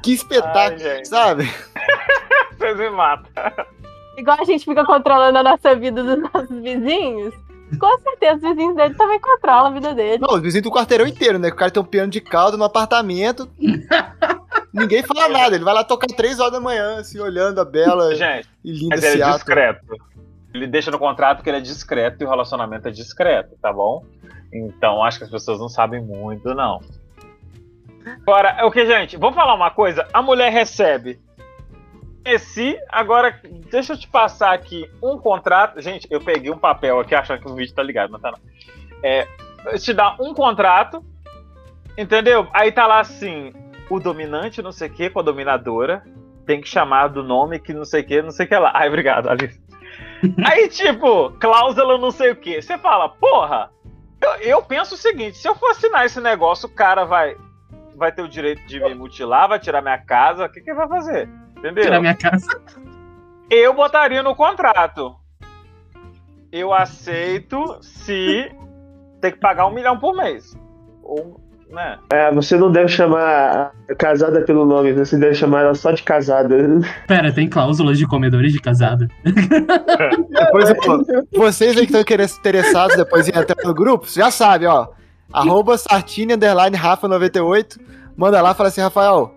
Que 0.03 0.13
espetáculo, 0.13 0.89
Ai, 0.89 1.05
sabe? 1.05 1.51
Vocês 2.61 2.77
me 2.77 2.91
matam. 2.91 3.31
Igual 4.19 4.37
a 4.39 4.45
gente 4.45 4.67
fica 4.67 4.85
controlando 4.85 5.39
a 5.39 5.43
nossa 5.43 5.75
vida 5.75 6.05
dos 6.05 6.31
nossos 6.31 6.61
vizinhos, 6.61 7.35
com 7.79 7.99
certeza 8.01 8.35
os 8.35 8.43
vizinhos 8.43 8.77
dele 8.77 8.95
também 8.95 9.19
controlam 9.19 9.69
a 9.69 9.71
vida 9.71 9.95
dele. 9.95 10.19
Não, 10.19 10.35
os 10.35 10.43
vizinhos 10.43 10.65
do 10.65 10.71
quarteirão 10.71 11.07
inteiro, 11.07 11.39
né? 11.39 11.49
Que 11.49 11.55
o 11.55 11.59
cara 11.59 11.71
tem 11.71 11.83
um 11.83 11.87
piano 11.87 12.11
de 12.11 12.21
caldo 12.21 12.59
no 12.59 12.65
apartamento. 12.65 13.51
Ninguém 14.75 15.03
fala 15.03 15.27
nada, 15.29 15.55
ele 15.55 15.65
vai 15.65 15.73
lá 15.73 15.83
tocar 15.83 16.07
3 16.07 16.39
horas 16.39 16.53
da 16.53 16.61
manhã, 16.61 16.99
assim, 16.99 17.19
olhando 17.19 17.61
a 17.61 17.65
bela 17.65 18.15
Gente, 18.15 18.49
e 18.63 18.73
linda 18.73 18.97
mas 18.97 19.05
ele 19.05 19.23
é 19.23 19.31
discreto. 19.31 19.97
Ele 20.53 20.67
deixa 20.67 20.91
no 20.91 20.99
contrato 20.99 21.43
que 21.43 21.49
ele 21.49 21.59
é 21.59 21.61
discreto 21.63 22.23
e 22.23 22.27
o 22.27 22.29
relacionamento 22.29 22.89
é 22.89 22.91
discreto, 22.91 23.57
tá 23.63 23.73
bom? 23.73 24.05
Então 24.53 25.03
acho 25.03 25.19
que 25.19 25.25
as 25.25 25.31
pessoas 25.31 25.59
não 25.59 25.69
sabem 25.69 26.03
muito, 26.03 26.55
não. 26.55 26.81
Agora, 28.23 28.67
o 28.67 28.71
que, 28.71 28.85
gente? 28.87 29.17
Vou 29.17 29.33
falar 29.33 29.55
uma 29.55 29.71
coisa. 29.71 30.07
A 30.13 30.21
mulher 30.21 30.53
recebe 30.53 31.21
esse. 32.25 32.79
Agora, 32.89 33.41
deixa 33.71 33.93
eu 33.93 33.99
te 33.99 34.09
passar 34.09 34.53
aqui 34.53 34.91
um 35.03 35.19
contrato. 35.19 35.81
Gente, 35.81 36.07
eu 36.11 36.21
peguei 36.21 36.51
um 36.51 36.59
papel 36.59 37.01
aqui 37.01 37.15
achando 37.15 37.41
que 37.41 37.51
o 37.51 37.55
vídeo 37.55 37.75
tá 37.75 37.83
ligado, 37.83 38.11
não 38.11 38.21
tá 38.21 38.31
não. 38.31 38.39
É, 39.03 39.27
te 39.79 39.93
dá 39.93 40.17
um 40.21 40.35
contrato, 40.35 41.05
entendeu? 41.97 42.49
Aí 42.53 42.71
tá 42.71 42.87
lá 42.87 43.01
assim: 43.01 43.53
o 43.89 43.99
dominante 43.99 44.63
não 44.63 44.73
sei 44.73 44.89
o 44.89 44.93
que 44.93 45.11
com 45.11 45.21
a 45.21 45.23
dominadora 45.23 46.05
tem 46.47 46.61
que 46.61 46.69
chamar 46.69 47.09
do 47.09 47.23
nome 47.23 47.61
que 47.61 47.73
não 47.73 47.85
sei 47.85 48.03
o 48.03 48.05
que, 48.05 48.23
não 48.23 48.31
sei 48.31 48.47
o 48.47 48.49
que 48.49 48.57
lá. 48.57 48.73
Ai, 48.75 48.89
obrigado, 48.89 49.29
Alice. 49.29 49.61
Aí, 50.45 50.69
tipo, 50.69 51.31
cláusula 51.39 51.99
não 51.99 52.11
sei 52.11 52.31
o 52.31 52.37
que. 52.37 52.61
Você 52.61 52.77
fala, 52.79 53.09
porra, 53.09 53.71
eu, 54.21 54.31
eu 54.43 54.63
penso 54.63 54.95
o 54.95 54.99
seguinte: 54.99 55.39
se 55.39 55.49
eu 55.49 55.55
for 55.55 55.71
assinar 55.71 56.05
esse 56.05 56.21
negócio, 56.21 56.69
o 56.69 56.73
cara 56.73 57.05
vai, 57.05 57.37
vai 57.97 58.13
ter 58.13 58.23
o 58.23 58.29
direito 58.29 58.67
de 58.67 58.81
me 58.81 58.95
mutilar, 58.95 59.49
vai 59.49 59.59
tirar 59.59 59.81
minha 59.81 59.99
casa, 59.99 60.47
o 60.47 60.49
que, 60.49 60.61
que 60.61 60.71
ele 60.71 60.77
vai 60.77 60.89
fazer? 60.89 61.29
Entendeu? 61.61 61.85
Tirar 61.85 62.01
minha 62.01 62.15
casa. 62.15 62.47
Eu 63.51 63.73
botaria 63.75 64.23
no 64.23 64.35
contrato. 64.35 65.15
Eu 66.53 66.73
aceito 66.75 67.79
se 67.81 68.51
tem 69.21 69.31
que 69.33 69.39
pagar 69.39 69.67
um 69.67 69.75
milhão 69.75 69.99
por 69.99 70.17
mês. 70.17 70.57
Ou, 71.03 71.41
né? 71.71 71.99
É, 72.13 72.33
você 72.33 72.57
não 72.57 72.73
deve 72.73 72.89
chamar 72.89 73.73
a 73.89 73.95
casada 73.95 74.41
pelo 74.43 74.65
nome, 74.65 74.93
você 74.93 75.17
deve 75.17 75.35
chamar 75.35 75.63
ela 75.63 75.75
só 75.75 75.93
de 75.93 76.03
casada. 76.03 76.57
Pera, 77.07 77.33
tem 77.33 77.49
cláusulas 77.49 77.99
de 77.99 78.07
comedores 78.07 78.53
de 78.53 78.59
casada. 78.61 79.07
Depois, 79.25 80.71
ó, 80.71 80.99
vocês 81.39 81.71
aí 81.77 81.87
que 81.87 81.93
estão 81.93 82.03
querendo- 82.03 82.31
interessados 82.39 82.97
depois 82.97 83.29
em 83.29 83.31
entrar 83.39 83.57
no 83.65 83.75
grupo, 83.75 84.07
você 84.07 84.21
já 84.21 84.31
sabe, 84.31 84.67
ó. 84.67 84.89
Arroba 85.33 85.79
Sartini 85.79 86.35
underline 86.35 86.77
Rafa98. 86.77 87.79
Manda 88.17 88.43
lá 88.43 88.51
e 88.51 88.55
fala 88.55 88.69
assim, 88.69 88.81
Rafael, 88.81 89.33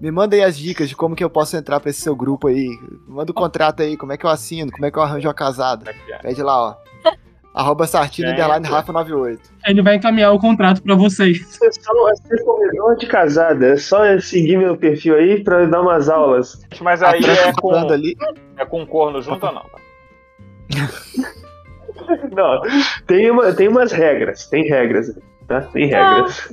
me 0.00 0.10
manda 0.10 0.36
aí 0.36 0.42
as 0.42 0.56
dicas 0.56 0.88
de 0.88 0.96
como 0.96 1.16
que 1.16 1.24
eu 1.24 1.30
posso 1.30 1.56
entrar 1.56 1.80
pra 1.80 1.90
esse 1.90 2.00
seu 2.00 2.14
grupo 2.14 2.48
aí. 2.48 2.68
Manda 3.06 3.30
o 3.30 3.34
contrato 3.34 3.82
aí, 3.82 3.96
como 3.96 4.12
é 4.12 4.16
que 4.16 4.24
eu 4.24 4.30
assino, 4.30 4.70
como 4.70 4.86
é 4.86 4.90
que 4.90 4.98
eu 4.98 5.02
arranjo 5.02 5.26
uma 5.28 5.34
casada. 5.34 5.92
Pede 6.22 6.42
lá, 6.42 6.60
ó. 6.70 6.76
Arroba 7.54 7.86
Sartini 7.88 8.28
Gente. 8.28 8.40
underline 8.40 8.68
Rafa98. 8.68 9.38
Ele 9.66 9.82
vai 9.82 9.96
encaminhar 9.96 10.32
o 10.32 10.38
contrato 10.38 10.80
pra 10.80 10.94
vocês. 10.94 11.44
Você 11.44 11.72
só 11.72 12.10
é 12.10 12.14
ser 12.14 12.44
comedor 12.44 12.96
de 12.96 13.06
casada. 13.06 13.66
É 13.72 13.76
só 13.76 14.18
seguir 14.20 14.58
meu 14.58 14.76
perfil 14.76 15.16
aí 15.16 15.42
pra 15.42 15.64
dar 15.66 15.80
umas 15.80 16.08
aulas. 16.08 16.60
Mas 16.80 17.02
A 17.02 17.10
aí 17.10 17.24
é 17.24 17.52
com, 17.52 17.74
ali. 17.74 18.16
é 18.56 18.64
com 18.64 18.86
corno 18.86 19.20
junto 19.20 19.44
ou 19.44 19.52
não? 19.52 19.64
Não, 22.32 22.62
tem, 23.06 23.30
uma, 23.30 23.52
tem 23.52 23.68
umas 23.68 23.92
regras. 23.92 24.46
Tem 24.46 24.64
regras, 24.68 25.14
tá? 25.48 25.62
Tem 25.62 25.86
regras. 25.86 26.48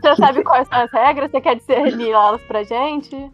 Você 0.00 0.16
sabe 0.16 0.44
quais 0.44 0.68
são 0.68 0.78
as 0.78 0.92
regras? 0.92 1.30
Você 1.30 1.40
quer 1.40 1.56
discernir 1.56 2.10
elas 2.10 2.40
pra 2.42 2.62
gente? 2.62 3.30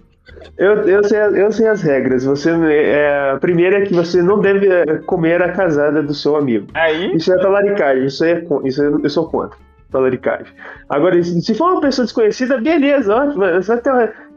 Eu, 0.57 0.89
eu, 0.89 1.05
sei, 1.05 1.19
eu 1.19 1.53
sei 1.53 1.67
as 1.67 1.83
regras. 1.83 2.25
Você, 2.25 2.51
é, 2.51 3.33
a 3.33 3.39
primeira 3.39 3.79
é 3.79 3.87
que 3.87 3.93
você 3.93 4.23
não 4.23 4.39
deve 4.39 4.69
é, 4.69 4.99
comer 4.99 5.43
a 5.43 5.53
casada 5.53 6.03
do 6.03 6.15
seu 6.15 6.37
amigo. 6.37 6.69
Aí, 6.75 7.15
Isso 7.17 7.33
é 7.33 7.39
talaricagem, 7.39 8.07
isso, 8.07 8.25
é, 8.25 8.43
isso 8.65 8.81
aí 8.81 8.93
eu 9.03 9.11
sou 9.11 9.29
contra. 9.29 9.59
Talaricagem. 9.91 10.47
Agora, 10.89 11.21
se 11.21 11.53
for 11.55 11.73
uma 11.73 11.81
pessoa 11.81 12.05
desconhecida, 12.05 12.61
beleza, 12.61 13.13
ótimo. 13.13 13.45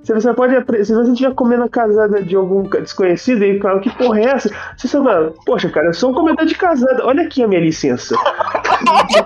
Se 0.03 0.13
você 0.13 0.33
pode. 0.33 0.53
Se 0.83 0.93
você 0.93 1.12
estiver 1.12 1.33
comendo 1.33 1.63
a 1.63 1.69
casada 1.69 2.21
de 2.23 2.36
algum 2.36 2.63
desconhecido 2.63 3.43
e 3.43 3.59
fala, 3.59 3.79
que 3.79 3.95
porra 3.95 4.19
é 4.19 4.23
essa? 4.25 4.49
Você 4.75 4.88
sabe, 4.88 5.05
mano, 5.05 5.33
poxa, 5.45 5.69
cara, 5.69 5.88
eu 5.88 5.93
sou 5.93 6.09
um 6.09 6.13
comedor 6.13 6.45
de 6.45 6.55
casada. 6.55 7.05
Olha 7.05 7.23
aqui 7.23 7.43
a 7.43 7.47
minha 7.47 7.62
licença. 7.62 8.15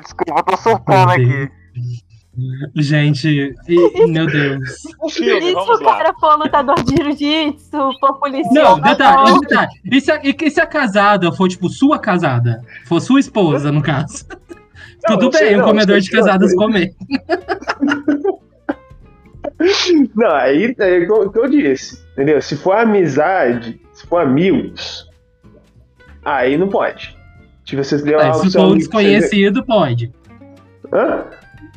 desculpa, 0.00 0.40
eu 0.40 0.42
tô 0.44 0.56
surtando 0.56 1.10
aqui. 1.10 1.50
Gente, 2.74 3.54
e- 3.68 4.06
meu 4.08 4.26
Deus. 4.26 4.82
O 5.00 5.08
filme, 5.08 5.38
E 5.40 5.48
se 5.50 5.54
vamos 5.54 5.80
o 5.80 5.84
lá. 5.84 5.96
cara 5.98 6.14
for 6.18 6.36
lutador 6.36 6.82
de 6.82 6.96
jiu-jitsu, 6.96 7.92
for 8.00 8.18
policial? 8.18 8.76
Não, 8.76 8.80
detalhe, 8.80 9.32
um 9.32 9.38
detalhe. 9.38 9.70
E 9.84 10.00
se, 10.00 10.10
a, 10.10 10.20
e 10.24 10.50
se 10.50 10.60
a 10.60 10.66
casada 10.66 11.30
for, 11.32 11.48
tipo, 11.48 11.68
sua 11.68 11.96
casada? 11.98 12.60
For 12.86 13.00
sua 13.00 13.20
esposa, 13.20 13.70
no 13.70 13.80
caso. 13.80 14.24
Não, 15.08 15.16
Tudo 15.18 15.30
bem, 15.30 15.54
um 15.54 15.58
não, 15.58 15.66
comedor 15.66 16.00
de 16.00 16.10
casadas 16.10 16.50
não. 16.52 16.58
comer. 16.58 16.92
Não, 20.16 20.30
aí 20.34 20.74
é 20.78 20.98
o 21.06 21.30
que 21.30 21.38
eu 21.38 21.48
disse, 21.48 22.02
entendeu? 22.12 22.40
Se 22.42 22.56
for 22.56 22.76
amizade, 22.76 23.80
se 23.92 24.06
for 24.06 24.20
amigos, 24.20 25.08
aí 26.24 26.56
não 26.56 26.68
pode. 26.68 27.13
Se 27.66 27.76
você 27.76 27.96
der 28.02 28.14
É, 28.20 28.32
se 28.34 28.50
for 28.52 28.62
um 28.66 28.72
de- 28.72 28.78
desconhecido, 28.78 29.64
pode. 29.64 30.12
Hã? 30.92 31.24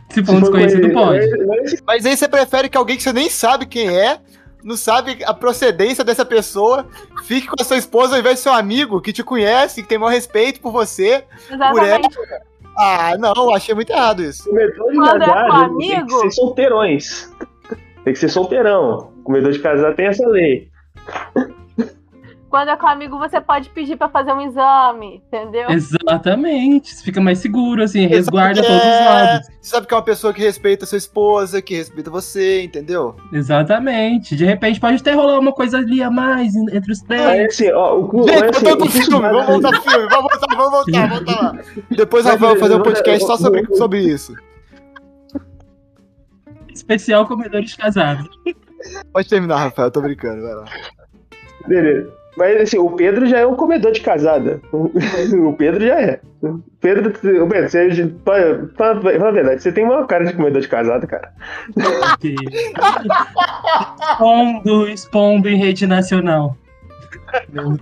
Se 0.10 0.23
for 0.23 0.36
um 0.36 0.39
desconhecido, 0.41 0.91
conhe- 0.91 1.30
pode. 1.30 1.84
Mas- 1.86 2.06
aí 2.06 2.15
você 2.17 2.28
prefere 2.28 2.69
que 2.69 2.78
alguém 2.78 2.97
que 2.97 3.04
você 3.04 3.13
nem 3.13 3.30
sabe 3.30 3.65
quem 3.65 3.89
é, 3.89 4.19
não 4.63 4.76
sabe 4.76 5.23
a 5.26 5.34
procedência 5.34 6.04
dessa 6.04 6.26
pessoa, 6.26 6.86
fique 7.23 7.47
com 7.47 7.56
a 7.60 7.63
sua 7.63 7.78
esposa 7.78 8.15
ao 8.15 8.19
invés 8.19 8.36
de 8.38 8.41
seu 8.41 8.54
amigo 8.54 9.00
que 9.02 9.13
te 9.13 9.23
conhece, 9.23 9.82
que 9.82 9.88
tem 9.88 9.97
maior 9.97 10.12
respeito 10.12 10.60
por 10.60 10.71
você. 10.71 11.23
Exatamente. 11.52 12.10
Ah, 12.78 13.15
não, 13.17 13.54
achei 13.56 13.73
muito 13.73 13.91
errado 13.91 14.21
isso. 14.23 14.43
Comedor 14.43 14.91
de 14.91 14.97
Quando 14.97 15.21
é 15.23 15.26
casado 15.26 15.69
com 15.71 15.78
tem 15.78 15.88
que 15.89 15.95
amigo? 15.95 16.19
ser 16.19 16.32
solteirões. 16.32 17.34
Tem 18.04 18.13
que 18.13 18.19
ser 18.19 18.30
solteirão. 18.30 19.12
Comedor 19.23 19.52
de 19.52 19.60
casado 19.60 19.95
tem 19.95 20.06
essa 20.08 20.28
lei. 20.28 20.69
Quando 22.49 22.69
é 22.69 22.77
com 22.77 22.88
amigo, 22.88 23.19
você 23.19 23.41
pode 23.41 23.69
pedir 23.71 23.97
pra 23.97 24.07
fazer 24.07 24.31
um 24.31 24.39
exame, 24.39 25.21
entendeu? 25.27 25.69
Exatamente. 25.69 26.95
Você 26.95 27.03
fica 27.03 27.19
mais 27.19 27.39
seguro, 27.39 27.83
assim, 27.83 28.05
resguarda 28.07 28.62
É, 28.62 28.63
todos 28.63 28.77
os 28.81 29.05
lados. 29.05 29.47
Você 29.47 29.69
sabe 29.69 29.86
que 29.86 29.93
é 29.93 29.97
uma 29.97 30.03
pessoa 30.03 30.33
que 30.33 30.39
respeita 30.41 30.86
a 30.86 30.88
sua 30.88 30.97
esposa, 30.97 31.62
que 31.62 31.75
respeita 31.75 32.10
você, 32.10 32.63
entendeu? 32.63 33.17
Exatamente. 33.33 34.33
De 34.33 34.45
repente 34.45 34.79
pode 34.79 34.95
até 35.01 35.12
rolar 35.13 35.38
uma 35.39 35.51
coisa 35.51 35.77
ali 35.79 36.01
a 36.01 36.10
mais 36.10 36.55
en- 36.55 36.73
entre 36.73 36.89
os 36.93 37.01
Aí 37.01 37.07
três. 37.07 37.53
assim, 37.53 37.71
ó, 37.73 37.97
o 37.99 38.07
cu. 38.07 38.23
Gente, 38.29 38.43
assim, 38.45 38.71
o 38.71 38.77
que 38.77 38.89
filme, 38.91 39.19
vamos 39.29 39.45
voltar 39.45 39.69
pro 39.71 39.81
filme, 39.91 40.07
vamos 40.10 40.27
voltar, 40.31 40.55
vamos 40.55 40.71
voltar, 40.71 41.07
voltar 41.10 41.41
lá. 41.41 41.62
Depois 41.91 42.25
Rafael 42.25 42.51
vai 42.51 42.60
fazer 42.60 42.73
um 42.75 42.77
eu- 42.77 42.83
podcast 42.83 43.21
eu- 43.21 43.27
só 43.27 43.38
sobre, 43.38 43.67
eu- 43.69 43.75
sobre 43.75 43.99
isso. 43.99 44.33
Especial 46.73 47.25
comedores 47.27 47.75
casados. 47.75 48.27
Pode 49.12 49.27
terminar, 49.27 49.57
Rafael, 49.57 49.91
tô 49.91 49.99
brincando, 50.01 50.41
vai 50.43 50.55
lá. 50.55 50.65
Beleza. 51.67 52.13
Mas 52.38 52.62
assim, 52.62 52.78
o 52.78 52.91
Pedro 52.91 53.26
já 53.26 53.39
é 53.39 53.47
um 53.47 53.56
comedor 53.56 53.91
de 53.91 54.00
casada. 54.00 54.62
O 54.71 55.54
Pedro 55.54 55.86
já 55.86 56.00
é. 56.00 56.21
O 56.43 56.62
Pedro, 56.80 57.10
o 57.10 57.47
Pedro 57.50 57.69
você, 57.69 57.88
verdade, 59.32 59.63
você 59.63 59.71
tem 59.71 59.84
uma 59.84 60.06
cara 60.06 60.23
de 60.23 60.34
comedor 60.34 60.62
de 60.62 60.67
casada, 60.67 61.08
cara. 61.08 61.34
Ok. 62.13 62.36
expondo, 64.12 64.88
expondo 64.88 65.50
em 65.50 65.58
rede 65.58 65.88
nacional. 65.88 66.56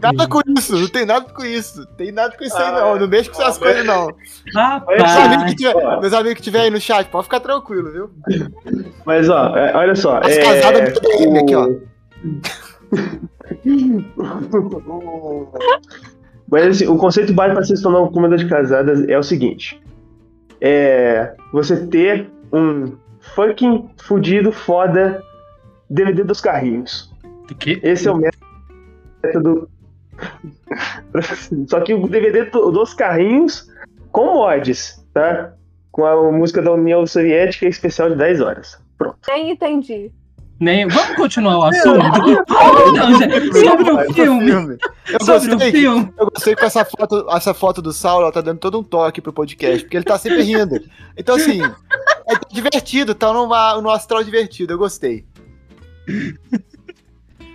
Nada 0.01 0.27
com 0.27 0.39
isso, 0.57 0.73
não 0.73 0.87
tem 0.87 1.05
nada 1.05 1.25
com 1.29 1.43
isso. 1.43 1.85
Tem 1.97 2.11
nada 2.13 2.35
com 2.37 2.43
isso 2.45 2.55
aí, 2.55 2.63
Ah, 2.63 2.71
não. 2.71 2.99
Não 2.99 3.07
mexe 3.09 3.29
com 3.29 3.41
essas 3.41 3.57
ah, 3.57 3.59
coisas, 3.59 3.85
não. 3.85 4.07
Meus 4.07 4.55
amigos, 4.55 5.13
Rapaz, 5.13 5.43
que 5.49 5.55
tiver, 5.57 5.99
meus 5.99 6.13
amigos 6.13 6.35
que 6.35 6.41
tiver 6.41 6.61
aí 6.61 6.69
no 6.69 6.79
chat, 6.79 7.09
pode 7.09 7.25
ficar 7.25 7.41
tranquilo, 7.41 7.91
viu? 7.91 8.09
Mas 9.05 9.29
ó, 9.29 9.55
é, 9.57 9.75
olha 9.75 9.95
só. 9.95 10.19
As 10.19 10.37
é, 10.37 10.41
casadas 10.41 10.93
do 10.93 11.01
TDM 11.01 11.39
aqui, 11.39 11.55
ó. 11.55 11.69
Mas 16.49 16.67
assim, 16.67 16.87
o 16.87 16.97
conceito 16.97 17.33
básico 17.33 17.55
para 17.55 17.63
se 17.65 17.81
tornar 17.81 18.01
um 18.01 18.11
comedor 18.11 18.37
de 18.37 18.47
casadas 18.47 19.07
é 19.07 19.17
o 19.17 19.23
seguinte: 19.23 19.81
é 20.61 21.33
você 21.51 21.87
ter 21.87 22.29
um 22.53 22.93
fucking 23.19 23.89
fudido 23.97 24.51
foda 24.51 25.23
DVD 25.89 26.23
dos 26.23 26.39
carrinhos. 26.41 27.11
o 27.51 27.55
quê? 27.55 27.79
Esse 27.83 28.07
é 28.07 28.11
o 28.11 28.17
método. 28.17 29.69
Só 31.67 31.81
que 31.81 31.93
o 31.93 32.07
DVD 32.07 32.45
do- 32.45 32.71
dos 32.71 32.93
carrinhos 32.93 33.67
com 34.11 34.35
mods, 34.35 35.03
tá? 35.13 35.53
Com 35.91 36.05
a 36.05 36.31
música 36.31 36.61
da 36.61 36.71
União 36.71 37.05
Soviética 37.07 37.65
especial 37.67 38.09
de 38.09 38.15
10 38.17 38.41
horas. 38.41 38.79
Pronto. 38.97 39.17
Nem 39.27 39.51
entendi. 39.51 40.11
Nem... 40.59 40.87
Vamos 40.87 41.15
continuar 41.17 41.57
o 41.57 41.63
assunto? 41.63 41.97
Não, 42.93 43.17
gente, 43.19 43.53
sobre 43.59 43.91
o 43.91 44.13
filme. 44.13 44.77
Eu 45.09 45.25
Sobre 45.25 45.49
o 45.49 45.51
gostei, 45.51 45.71
que- 45.71 45.77
filme. 45.79 46.13
eu 46.17 46.29
gostei 46.31 46.55
que 46.55 46.63
essa 46.65 46.85
foto, 46.85 47.27
essa 47.29 47.53
foto 47.53 47.81
do 47.81 47.91
Saulo 47.91 48.23
ela 48.23 48.31
tá 48.31 48.41
dando 48.41 48.59
todo 48.59 48.79
um 48.79 48.83
toque 48.83 49.21
pro 49.21 49.33
podcast, 49.33 49.81
porque 49.83 49.97
ele 49.97 50.05
tá 50.05 50.17
sempre 50.17 50.43
rindo. 50.43 50.79
Então, 51.17 51.35
assim, 51.35 51.61
é 51.61 52.53
divertido, 52.53 53.13
tá 53.13 53.31
numa, 53.33 53.79
no 53.81 53.89
astral 53.89 54.23
divertido, 54.23 54.73
eu 54.73 54.77
gostei. 54.77 55.25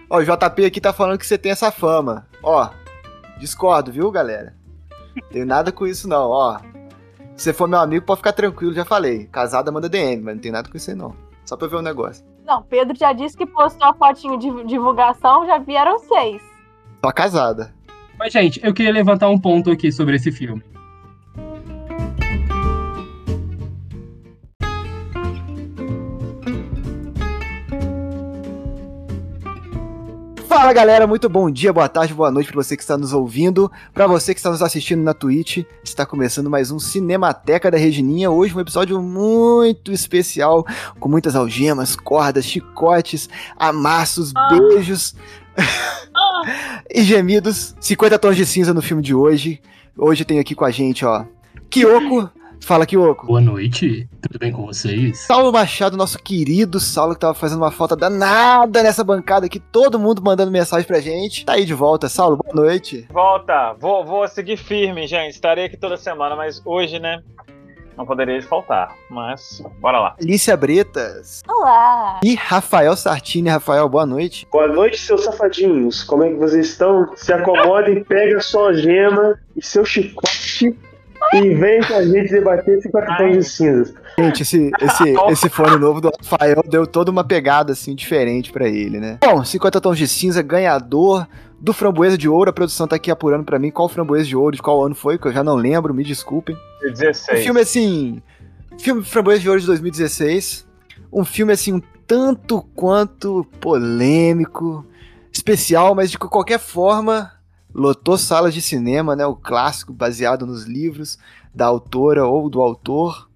Ó, 0.09 0.19
o 0.19 0.23
JP 0.25 0.65
aqui 0.65 0.81
tá 0.81 0.93
falando 0.93 1.19
que 1.19 1.27
você 1.27 1.39
tem 1.39 1.53
essa 1.53 1.71
fama. 1.71 2.27
Ó, 2.43 2.69
discordo, 3.39 3.91
viu, 3.93 4.11
galera? 4.11 4.55
Tenho 5.31 5.47
nada 5.47 5.73
com 5.73 5.87
isso, 5.87 6.09
não, 6.09 6.29
ó. 6.29 6.59
Se 7.37 7.45
você 7.45 7.53
for 7.53 7.67
meu 7.69 7.79
amigo, 7.79 8.05
pode 8.05 8.19
ficar 8.19 8.33
tranquilo, 8.33 8.75
já 8.75 8.85
falei. 8.85 9.27
Casada 9.33 9.73
manda 9.73 9.89
DM, 9.89 10.23
mas 10.23 10.35
não 10.35 10.43
tem 10.43 10.53
nada 10.53 10.69
com 10.69 10.77
isso 10.77 10.91
aí, 10.91 10.97
não. 10.97 11.15
Só 11.47 11.57
pra 11.57 11.67
ver 11.69 11.77
um 11.77 11.83
negócio. 11.83 12.25
Não, 12.44 12.62
Pedro 12.62 12.96
já 12.96 13.12
disse 13.12 13.37
que 13.37 13.46
postou 13.46 13.88
a 13.88 13.94
fotinho 13.94 14.38
de 14.38 14.64
divulgação, 14.64 15.46
já 15.46 15.59
vieram 15.59 15.98
seis. 15.98 16.42
Só 17.05 17.12
casada. 17.12 17.74
Mas, 18.18 18.33
gente, 18.33 18.61
eu 18.62 18.74
queria 18.74 18.92
levantar 18.92 19.29
um 19.29 19.38
ponto 19.38 19.70
aqui 19.70 19.90
sobre 19.90 20.16
esse 20.16 20.31
filme. 20.31 20.62
Fala 30.51 30.73
galera, 30.73 31.07
muito 31.07 31.29
bom 31.29 31.49
dia, 31.49 31.73
boa 31.73 31.89
tarde, 31.89 32.13
boa 32.13 32.29
noite 32.29 32.49
para 32.51 32.61
você 32.61 32.77
que 32.77 32.83
está 32.83 32.99
nos 32.99 33.13
ouvindo, 33.13 33.71
para 33.95 34.09
você 34.09 34.35
que 34.35 34.41
está 34.41 34.51
nos 34.51 34.61
assistindo 34.61 35.01
na 35.01 35.15
Twitch. 35.15 35.59
Está 35.85 36.05
começando 36.05 36.51
mais 36.51 36.73
um 36.73 36.81
Cinemateca 36.81 37.71
da 37.71 37.79
Regininha. 37.79 38.33
Hoje 38.33 38.53
um 38.57 38.59
episódio 38.59 39.01
muito 39.01 39.93
especial, 39.93 40.67
com 40.99 41.09
muitas 41.09 41.37
algemas, 41.37 41.95
cordas, 41.95 42.45
chicotes, 42.45 43.29
amassos, 43.57 44.33
Ah. 44.37 44.49
beijos 44.49 45.15
e 46.93 47.05
gemidos. 47.05 47.77
50 47.79 48.19
tons 48.19 48.37
de 48.37 48.45
cinza 48.45 48.75
no 48.75 48.83
filme 48.83 49.05
de 49.05 49.15
hoje. 49.15 49.63
Hoje 49.97 50.25
tem 50.25 50.41
aqui 50.41 50.57
com 50.57 50.65
a 50.65 50.71
gente, 50.73 51.05
ó, 51.07 51.27
Kyoko. 51.71 52.29
Fala, 52.62 52.87
Kyoko. 52.87 53.27
Boa 53.27 53.40
noite, 53.40 54.09
tudo 54.23 54.38
bem 54.38 54.53
com 54.53 54.64
vocês? 54.64 55.20
Saulo 55.27 55.53
Machado, 55.53 55.96
nosso 55.96 56.18
querido 56.23 56.79
Saulo, 56.79 57.14
que 57.14 57.20
tava 57.20 57.35
fazendo 57.35 57.59
uma 57.59 57.70
falta 57.70 57.96
danada 57.96 58.83
nessa 58.83 59.03
bancada 59.03 59.46
aqui, 59.46 59.59
todo 59.59 59.99
mundo 59.99 60.23
mandando 60.23 60.53
mensagem 60.53 60.87
pra 60.87 61.01
gente. 61.01 61.44
Tá 61.44 61.55
aí 61.55 61.64
de 61.64 61.75
volta. 61.75 62.09
Saulo, 62.09 62.37
boa 62.37 62.55
noite. 62.55 63.09
Volta, 63.11 63.75
vou, 63.79 64.05
vou 64.05 64.29
seguir 64.29 64.57
firme, 64.57 65.07
gente. 65.07 65.33
Estarei 65.33 65.64
aqui 65.64 65.77
toda 65.77 65.96
semana, 65.96 66.37
mas 66.37 66.62
hoje, 66.64 67.01
né? 67.01 67.23
Não 67.96 68.07
poderia 68.07 68.40
faltar. 68.42 68.94
Mas, 69.11 69.62
bora 69.81 69.99
lá. 69.99 70.16
Alicia 70.20 70.57
Bretas 70.57 71.42
Olá! 71.49 72.20
e 72.23 72.35
Rafael 72.35 72.94
Sartini. 72.96 73.49
Rafael, 73.49 73.88
boa 73.88 74.07
noite. 74.07 74.46
Boa 74.51 74.68
noite, 74.68 74.99
seus 74.99 75.25
safadinhos. 75.25 76.05
Como 76.05 76.23
é 76.23 76.31
que 76.31 76.37
vocês 76.37 76.68
estão? 76.68 77.11
Se 77.16 77.33
acomodem, 77.33 78.05
pega 78.05 78.40
sua 78.40 78.73
gema 78.75 79.38
e 79.57 79.62
seu 79.64 79.85
chicote 79.85 80.79
e 81.33 81.55
vem 81.55 81.81
com 81.83 81.95
a 81.95 82.05
gente 82.05 82.31
debater 82.31 82.81
50 82.83 83.16
tons 83.16 83.33
de 83.33 83.45
cinzas. 83.45 83.95
Gente, 84.19 84.43
esse, 84.43 84.71
esse, 84.81 85.14
esse 85.31 85.49
fone 85.49 85.77
novo 85.77 86.01
do 86.01 86.11
Rafael 86.19 86.62
deu 86.69 86.87
toda 86.87 87.11
uma 87.11 87.25
pegada 87.25 87.73
assim 87.73 87.95
diferente 87.95 88.53
pra 88.53 88.69
ele, 88.69 88.99
né? 88.99 89.19
Bom, 89.25 89.45
50 89.45 89.81
tons 89.81 89.99
de 89.99 90.09
cinza, 90.09 90.43
ganhador 90.43 91.27
do 91.61 91.73
Framboesa 91.73 92.19
de 92.19 92.29
Ouro. 92.29 92.51
A 92.51 92.53
produção 92.53 92.88
tá 92.88 92.97
aqui 92.97 93.11
apurando 93.11 93.45
pra 93.45 93.59
mim 93.59 93.71
qual 93.71 93.88
Framboesa 93.88 94.25
de 94.25 94.37
Ouro, 94.37 94.57
de 94.57 94.62
qual 94.62 94.85
ano 94.85 94.95
foi, 94.95 95.19
que 95.19 95.27
eu 95.27 95.33
já 95.33 95.45
não 95.45 95.55
lembro, 95.55 95.95
me 95.95 96.03
desculpem. 96.03 96.57
Um 96.85 96.93
16. 96.93 97.45
filme 97.45 97.61
assim. 97.61 98.23
Filme 98.79 99.03
Framboesa 99.03 99.40
de 99.40 99.49
Ouro 99.49 99.61
de 99.61 99.66
2016. 99.66 100.66
Um 101.12 101.25
filme 101.25 101.53
assim, 101.53 101.75
um 101.75 101.83
tanto 102.07 102.62
quanto 102.75 103.45
polêmico, 103.61 104.85
especial, 105.33 105.95
mas 105.95 106.11
de 106.11 106.19
qualquer 106.19 106.59
forma 106.59 107.31
lotou 107.75 108.17
salas 108.19 108.53
de 108.55 108.61
cinema, 108.63 109.15
né? 109.17 109.27
O 109.27 109.37
clássico 109.37 109.93
baseado 109.93 110.47
nos 110.47 110.65
livros 110.65 111.19
da 111.55 111.67
autora 111.67 112.27
ou 112.27 112.49
do 112.49 112.61
autor. 112.61 113.29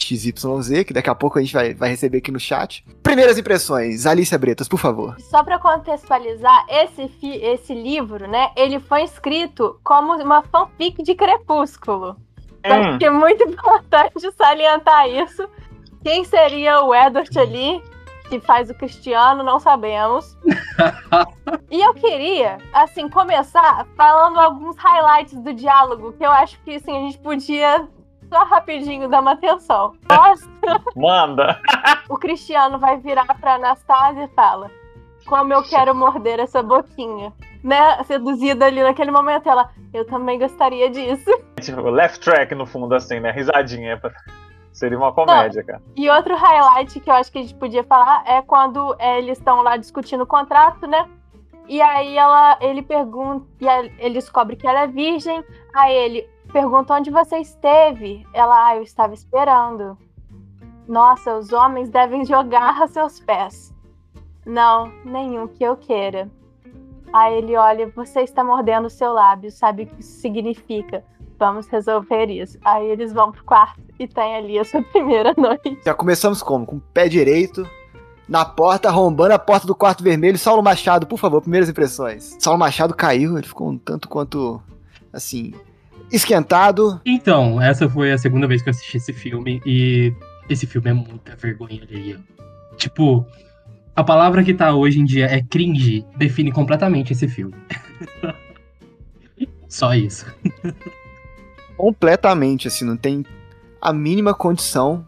XYZ, 0.00 0.84
que 0.86 0.92
daqui 0.94 1.10
a 1.10 1.14
pouco 1.14 1.38
a 1.38 1.42
gente 1.42 1.52
vai, 1.52 1.74
vai 1.74 1.88
receber 1.90 2.18
aqui 2.18 2.30
no 2.30 2.38
chat. 2.38 2.84
Primeiras 3.02 3.36
impressões, 3.36 4.06
Alicia 4.06 4.38
Bretas, 4.38 4.68
por 4.68 4.78
favor. 4.78 5.16
Só 5.20 5.42
pra 5.42 5.58
contextualizar, 5.58 6.64
esse, 6.68 7.08
fi- 7.20 7.36
esse 7.42 7.74
livro, 7.74 8.28
né, 8.28 8.50
ele 8.56 8.78
foi 8.78 9.02
escrito 9.02 9.76
como 9.82 10.12
uma 10.14 10.40
fanfic 10.44 11.02
de 11.02 11.16
Crepúsculo. 11.16 12.10
Hum, 12.64 12.72
Acho 12.72 12.98
que 12.98 13.06
é 13.06 13.10
muito 13.10 13.42
importante 13.50 14.30
salientar 14.36 15.08
isso. 15.08 15.48
Quem 16.04 16.24
seria 16.24 16.80
o 16.84 16.94
Edward 16.94 17.36
ali, 17.36 17.82
que 18.28 18.40
faz 18.40 18.70
o 18.70 18.74
Cristiano, 18.74 19.42
não 19.42 19.58
sabemos. 19.58 20.36
e 21.70 21.80
eu 21.80 21.94
queria, 21.94 22.58
assim, 22.72 23.08
começar 23.08 23.86
falando 23.96 24.38
alguns 24.38 24.76
highlights 24.76 25.40
do 25.40 25.52
diálogo, 25.52 26.12
que 26.12 26.24
eu 26.24 26.30
acho 26.30 26.60
que, 26.62 26.76
assim, 26.76 26.96
a 26.96 27.00
gente 27.00 27.18
podia 27.18 27.88
só 28.28 28.44
rapidinho 28.44 29.08
dar 29.08 29.20
uma 29.20 29.32
atenção. 29.32 29.94
Nossa, 30.08 30.48
manda. 30.94 31.60
o 32.08 32.16
Cristiano 32.16 32.78
vai 32.78 32.98
virar 32.98 33.26
pra 33.40 33.54
Anastasia 33.54 34.24
e 34.24 34.34
fala: 34.34 34.70
Como 35.26 35.52
eu 35.52 35.62
quero 35.62 35.94
morder 35.94 36.38
essa 36.40 36.62
boquinha. 36.62 37.32
Né? 37.64 38.04
Seduzida 38.04 38.66
ali 38.66 38.80
naquele 38.80 39.10
momento, 39.10 39.48
ela, 39.48 39.68
eu 39.92 40.06
também 40.06 40.38
gostaria 40.38 40.88
disso. 40.88 41.28
Tipo, 41.60 41.90
left 41.90 42.20
track 42.20 42.54
no 42.54 42.64
fundo, 42.64 42.94
assim, 42.94 43.18
né? 43.18 43.32
Risadinha. 43.32 44.00
Seria 44.78 44.96
uma 44.96 45.12
comédia, 45.12 45.64
cara. 45.64 45.82
E 45.96 46.08
outro 46.08 46.36
highlight 46.36 47.00
que 47.00 47.10
eu 47.10 47.14
acho 47.14 47.32
que 47.32 47.38
a 47.38 47.42
gente 47.42 47.54
podia 47.56 47.82
falar 47.82 48.22
é 48.24 48.40
quando 48.40 48.94
é, 49.00 49.18
eles 49.18 49.36
estão 49.36 49.60
lá 49.60 49.76
discutindo 49.76 50.20
o 50.20 50.26
contrato, 50.26 50.86
né? 50.86 51.10
E 51.66 51.82
aí 51.82 52.16
ela, 52.16 52.56
ele 52.60 52.80
pergunta, 52.80 53.44
e 53.60 53.68
aí 53.68 53.92
ele 53.98 54.14
descobre 54.14 54.54
que 54.54 54.68
ela 54.68 54.82
é 54.82 54.86
virgem. 54.86 55.44
Aí 55.74 55.92
ele 55.92 56.30
pergunta 56.52 56.94
onde 56.94 57.10
você 57.10 57.38
esteve. 57.38 58.24
Ela, 58.32 58.68
ah, 58.68 58.76
eu 58.76 58.84
estava 58.84 59.12
esperando. 59.12 59.98
Nossa, 60.86 61.36
os 61.36 61.52
homens 61.52 61.88
devem 61.88 62.24
jogar 62.24 62.80
a 62.80 62.86
seus 62.86 63.18
pés. 63.18 63.74
Não, 64.46 64.92
nenhum 65.04 65.48
que 65.48 65.64
eu 65.64 65.76
queira. 65.76 66.30
Aí 67.12 67.38
ele 67.38 67.56
olha, 67.56 67.88
você 67.88 68.20
está 68.20 68.44
mordendo 68.44 68.86
o 68.86 68.90
seu 68.90 69.12
lábio, 69.12 69.50
sabe 69.50 69.82
o 69.82 69.86
que 69.88 70.00
isso 70.02 70.20
significa? 70.20 71.04
Vamos 71.36 71.66
resolver 71.66 72.26
isso. 72.26 72.60
Aí 72.64 72.86
eles 72.86 73.12
vão 73.12 73.32
pro 73.32 73.42
quarto 73.42 73.87
e 73.98 74.06
tem 74.06 74.36
ali 74.36 74.58
a 74.58 74.64
sua 74.64 74.82
primeira 74.92 75.34
noite. 75.36 75.78
Já 75.84 75.94
começamos 75.94 76.42
como? 76.42 76.64
Com 76.64 76.76
o 76.76 76.80
pé 76.80 77.08
direito, 77.08 77.68
na 78.28 78.44
porta, 78.44 78.88
arrombando 78.88 79.34
a 79.34 79.38
porta 79.38 79.66
do 79.66 79.74
quarto 79.74 80.04
vermelho. 80.04 80.38
Saulo 80.38 80.62
Machado, 80.62 81.06
por 81.06 81.18
favor, 81.18 81.40
primeiras 81.40 81.68
impressões. 81.68 82.36
Saulo 82.38 82.58
Machado 82.58 82.94
caiu, 82.94 83.36
ele 83.36 83.46
ficou 83.46 83.70
um 83.70 83.78
tanto 83.78 84.08
quanto, 84.08 84.62
assim, 85.12 85.54
esquentado. 86.12 87.00
Então, 87.04 87.60
essa 87.60 87.88
foi 87.88 88.12
a 88.12 88.18
segunda 88.18 88.46
vez 88.46 88.62
que 88.62 88.68
eu 88.68 88.72
assisti 88.72 88.98
esse 88.98 89.12
filme 89.12 89.60
e 89.64 90.12
esse 90.48 90.66
filme 90.66 90.90
é 90.90 90.92
muita 90.92 91.34
vergonha 91.36 91.82
alheia. 91.82 92.20
Tipo, 92.76 93.26
a 93.96 94.04
palavra 94.04 94.44
que 94.44 94.54
tá 94.54 94.74
hoje 94.74 95.00
em 95.00 95.04
dia 95.04 95.26
é 95.26 95.42
cringe, 95.42 96.06
define 96.16 96.52
completamente 96.52 97.12
esse 97.12 97.26
filme. 97.26 97.54
Só 99.68 99.94
isso. 99.94 100.26
Completamente, 101.76 102.68
assim, 102.68 102.84
não 102.84 102.96
tem 102.96 103.24
a 103.80 103.92
mínima 103.92 104.34
condição. 104.34 105.06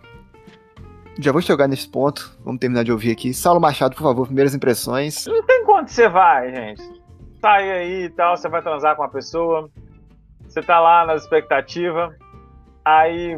Já 1.19 1.33
vou 1.33 1.43
chegar 1.43 1.69
nesse 1.69 1.89
ponto, 1.89 2.37
vamos 2.45 2.61
terminar 2.61 2.83
de 2.83 2.93
ouvir 2.93 3.11
aqui. 3.11 3.35
Saulo 3.35 3.61
Machado, 3.61 3.95
por 3.95 4.03
favor, 4.03 4.27
primeiras 4.27 4.55
impressões. 4.55 5.27
Não 5.27 5.45
tem 5.45 5.65
quanto 5.65 5.91
você 5.91 6.09
vai, 6.09 6.55
gente. 6.55 6.83
Sai 7.41 7.71
aí 7.71 8.05
e 8.05 8.11
tal, 8.11 8.37
você 8.37 8.49
vai 8.49 8.63
transar 8.63 8.97
com 8.97 9.03
uma 9.03 9.09
pessoa. 9.09 9.71
Você 10.49 10.63
tá 10.63 10.81
lá 10.81 11.05
na 11.05 11.15
expectativa. 11.15 12.15
Aí 12.85 13.37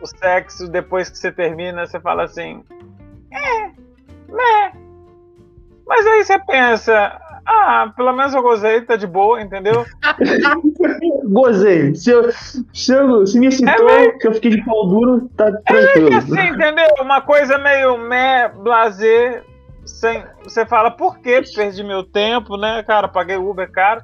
o 0.00 0.06
sexo, 0.06 0.68
depois 0.68 1.10
que 1.10 1.18
você 1.18 1.32
termina, 1.32 1.86
você 1.86 2.00
fala 2.00 2.24
assim. 2.24 2.62
É, 3.32 3.66
né? 4.30 4.72
Mas 5.86 6.06
aí 6.06 6.24
você 6.24 6.38
pensa, 6.40 7.20
ah, 7.50 7.90
pelo 7.96 8.12
menos 8.12 8.34
eu 8.34 8.42
gozei, 8.42 8.82
tá 8.82 8.94
de 8.94 9.06
boa, 9.06 9.40
entendeu? 9.40 9.86
Gozei. 11.24 11.94
Se, 11.94 12.10
eu, 12.10 12.30
se, 12.74 12.92
eu, 12.92 13.26
se 13.26 13.40
me 13.40 13.46
excitou, 13.46 13.88
É 13.88 14.12
que 14.12 14.28
eu 14.28 14.34
fiquei 14.34 14.50
de 14.50 14.64
pau 14.64 14.86
duro, 14.86 15.30
tá 15.34 15.50
tranquilo. 15.66 16.14
assim, 16.14 16.48
entendeu? 16.48 16.86
Uma 17.00 17.22
coisa 17.22 17.56
meio 17.56 17.96
meh, 17.96 18.48
blazer, 18.48 19.44
sem, 19.86 20.22
você 20.44 20.66
fala, 20.66 20.90
por 20.90 21.20
que 21.20 21.40
perdi 21.54 21.82
meu 21.82 22.04
tempo, 22.04 22.58
né, 22.58 22.82
cara? 22.82 23.08
Paguei 23.08 23.38
Uber 23.38 23.70
caro. 23.72 24.02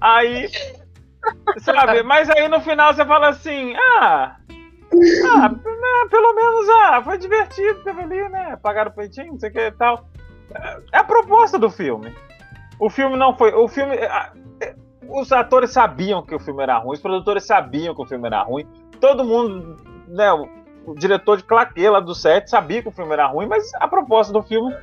Aí, 0.00 0.48
sabe? 1.58 2.04
Mas 2.04 2.30
aí 2.30 2.46
no 2.46 2.60
final 2.60 2.94
você 2.94 3.04
fala 3.04 3.30
assim, 3.30 3.74
ah, 3.98 4.36
ah, 5.26 5.48
né, 5.48 6.08
pelo 6.08 6.34
menos, 6.34 6.68
ah, 6.68 7.02
foi 7.02 7.18
divertido, 7.18 7.82
teve 7.82 8.00
ali, 8.00 8.28
né? 8.28 8.56
Pagaram 8.62 8.92
o 8.92 8.94
peitinho, 8.94 9.32
não 9.32 9.40
sei 9.40 9.50
o 9.50 9.52
que 9.52 9.58
e 9.58 9.72
tal. 9.72 10.08
É 10.92 10.98
a 10.98 11.04
proposta 11.04 11.58
do 11.58 11.68
filme. 11.68 12.14
O 12.78 12.90
filme 12.90 13.16
não 13.16 13.36
foi. 13.36 13.52
O 13.52 13.68
filme. 13.68 13.94
é, 13.96 14.30
Os 15.08 15.30
atores 15.32 15.70
sabiam 15.70 16.22
que 16.22 16.34
o 16.34 16.38
filme 16.38 16.62
era 16.62 16.78
ruim, 16.78 16.94
os 16.94 17.00
produtores 17.00 17.44
sabiam 17.44 17.94
que 17.94 18.02
o 18.02 18.06
filme 18.06 18.26
era 18.26 18.42
ruim. 18.42 18.66
Todo 19.00 19.24
mundo, 19.24 19.76
né? 20.08 20.32
O, 20.32 20.94
diretor 20.96 21.38
de 21.38 21.44
claquê 21.44 21.88
lá 21.88 21.98
do 21.98 22.14
set 22.14 22.48
sabia 22.48 22.82
que 22.82 22.88
o 22.88 22.92
filme 22.92 23.12
era 23.12 23.26
ruim, 23.26 23.46
mas 23.46 23.72
a 23.76 23.88
proposta 23.88 24.32
do 24.32 24.42
filme 24.42 24.74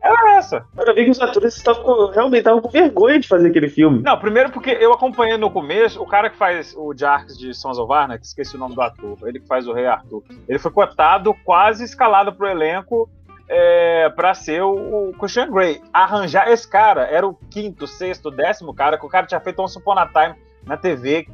era 0.00 0.36
essa. 0.36 0.64
Pra 0.74 0.92
ver 0.92 1.04
que 1.04 1.10
os 1.10 1.20
atores 1.20 1.56
estavam 1.56 2.10
realmente 2.10 2.38
estavam 2.38 2.60
com 2.60 2.68
vergonha 2.68 3.18
de 3.18 3.26
fazer 3.26 3.48
aquele 3.48 3.68
filme. 3.68 4.00
Não, 4.00 4.16
primeiro 4.18 4.50
porque 4.50 4.70
eu 4.70 4.92
acompanhei 4.92 5.36
no 5.36 5.50
começo, 5.50 6.00
o 6.00 6.06
cara 6.06 6.30
que 6.30 6.36
faz 6.36 6.74
o 6.76 6.94
Jarks 6.96 7.36
de 7.36 7.52
Sons 7.52 7.78
of 7.78 7.92
Anarchy, 7.92 8.24
esqueci 8.24 8.54
o 8.54 8.58
nome 8.58 8.76
do 8.76 8.80
ator, 8.80 9.16
ele 9.24 9.40
que 9.40 9.48
faz 9.48 9.66
o 9.66 9.72
Rei 9.72 9.86
Arthur, 9.86 10.22
ele 10.48 10.58
foi 10.58 10.70
cotado, 10.70 11.34
quase 11.44 11.82
escalado 11.82 12.32
pro 12.32 12.46
elenco 12.46 13.10
é, 13.48 14.10
para 14.10 14.34
ser 14.34 14.62
o, 14.62 15.12
Christian 15.18 15.50
Grey. 15.50 15.80
Arranjar 15.92 16.48
esse 16.48 16.68
cara 16.68 17.02
era 17.02 17.26
o 17.26 17.34
quinto, 17.50 17.86
sexto, 17.86 18.30
décimo 18.30 18.74
cara, 18.74 18.98
que 18.98 19.06
o 19.06 19.08
cara 19.08 19.26
tinha 19.26 19.40
feito 19.40 19.64
Upon 19.64 19.98
a 19.98 20.06
Time 20.06 20.34
na 20.64 20.76
TV, 20.76 21.26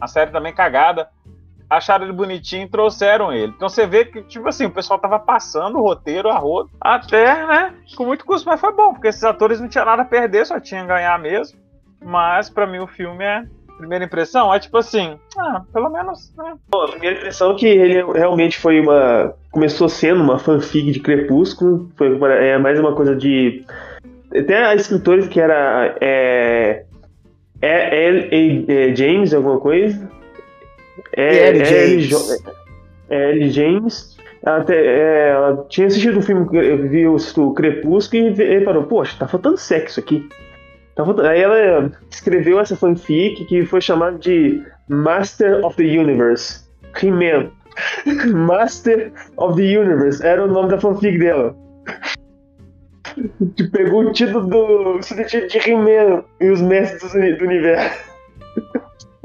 a 0.00 0.06
série 0.06 0.30
também 0.30 0.52
cagada. 0.52 1.08
Acharam 1.70 2.04
ele 2.04 2.12
bonitinho 2.12 2.66
e 2.66 2.68
trouxeram 2.68 3.32
ele. 3.32 3.52
Então 3.56 3.68
você 3.68 3.86
vê 3.86 4.04
que, 4.04 4.22
tipo 4.22 4.46
assim, 4.46 4.66
o 4.66 4.70
pessoal 4.70 4.98
tava 4.98 5.18
passando 5.18 5.78
o 5.78 5.82
roteiro 5.82 6.28
a 6.28 6.36
rodo, 6.36 6.70
até, 6.80 7.46
né? 7.46 7.74
Com 7.96 8.04
muito 8.04 8.24
custo, 8.24 8.48
mas 8.48 8.60
foi 8.60 8.72
bom, 8.72 8.92
porque 8.92 9.08
esses 9.08 9.24
atores 9.24 9.60
não 9.60 9.68
tinham 9.68 9.86
nada 9.86 10.02
a 10.02 10.04
perder, 10.06 10.44
só 10.44 10.60
tinham 10.60 10.84
a 10.84 10.86
ganhar 10.86 11.18
mesmo. 11.18 11.58
Mas 12.04 12.50
pra 12.50 12.66
mim 12.66 12.78
o 12.78 12.86
filme 12.86 13.24
é. 13.24 13.44
Primeira 13.78 14.04
impressão 14.04 14.54
é 14.54 14.58
tipo 14.60 14.76
assim, 14.78 15.18
ah, 15.36 15.62
pelo 15.72 15.90
menos, 15.90 16.32
né? 16.38 16.54
Bom, 16.68 16.82
a 16.84 16.88
primeira 16.92 17.16
impressão 17.16 17.52
é 17.52 17.54
que 17.56 17.66
ele 17.66 18.02
realmente 18.12 18.58
foi 18.58 18.80
uma. 18.80 19.34
Começou 19.50 19.88
sendo 19.88 20.22
uma 20.22 20.38
fanfic 20.38 20.92
de 20.92 21.00
Crepúsculo. 21.00 21.90
Foi 21.96 22.14
uma- 22.14 22.32
é 22.32 22.56
mais 22.56 22.78
uma 22.78 22.94
coisa 22.94 23.14
de. 23.16 23.64
Tem 24.30 24.56
a 24.56 24.74
escritora 24.74 25.26
que 25.26 25.40
era. 25.40 25.96
É, 26.00 26.84
é, 27.60 28.06
L. 28.06 28.64
é, 28.68 28.94
James, 28.94 29.34
alguma 29.34 29.58
coisa. 29.58 30.08
É, 31.16 31.48
L. 31.48 31.60
é 31.60 31.64
James. 31.64 32.04
Jo- 32.04 32.52
é 33.10 33.30
L. 33.32 33.50
James. 33.50 34.14
Ela, 34.46 34.62
te- 34.62 34.72
é, 34.74 35.30
ela 35.30 35.66
tinha 35.68 35.86
assistido 35.86 36.18
o 36.18 36.22
filme, 36.22 36.46
viu 36.88 37.16
o 37.16 37.54
Crepúsculo 37.54 38.22
e 38.26 38.30
ve- 38.30 38.58
e 38.58 38.60
parou, 38.60 38.82
poxa, 38.84 39.16
tá 39.18 39.26
faltando 39.26 39.56
sexo 39.56 39.98
aqui. 39.98 40.28
Faltando- 40.96 41.28
Aí 41.28 41.40
ela 41.40 41.90
escreveu 42.10 42.60
essa 42.60 42.76
fanfic 42.76 43.44
que 43.46 43.64
foi 43.66 43.80
chamada 43.80 44.18
de 44.18 44.62
Master 44.88 45.64
of 45.64 45.76
the 45.76 45.82
Universe. 45.98 46.64
He-Man. 47.02 47.50
Master 48.32 49.12
of 49.36 49.56
the 49.60 49.78
Universe 49.78 50.24
era 50.24 50.44
o 50.44 50.46
nome 50.48 50.68
da 50.70 50.78
fanfic 50.78 51.18
dela. 51.18 51.56
Pegou 53.72 54.04
o 54.06 54.12
título 54.12 54.46
do 54.46 55.02
subtítulo 55.02 55.48
de 55.48 55.58
He-Man 55.70 56.24
e 56.40 56.50
os 56.50 56.60
Mestres 56.62 57.12
do 57.12 57.18
Uni- 57.18 57.32
do 57.36 57.44
Universo. 57.44 57.98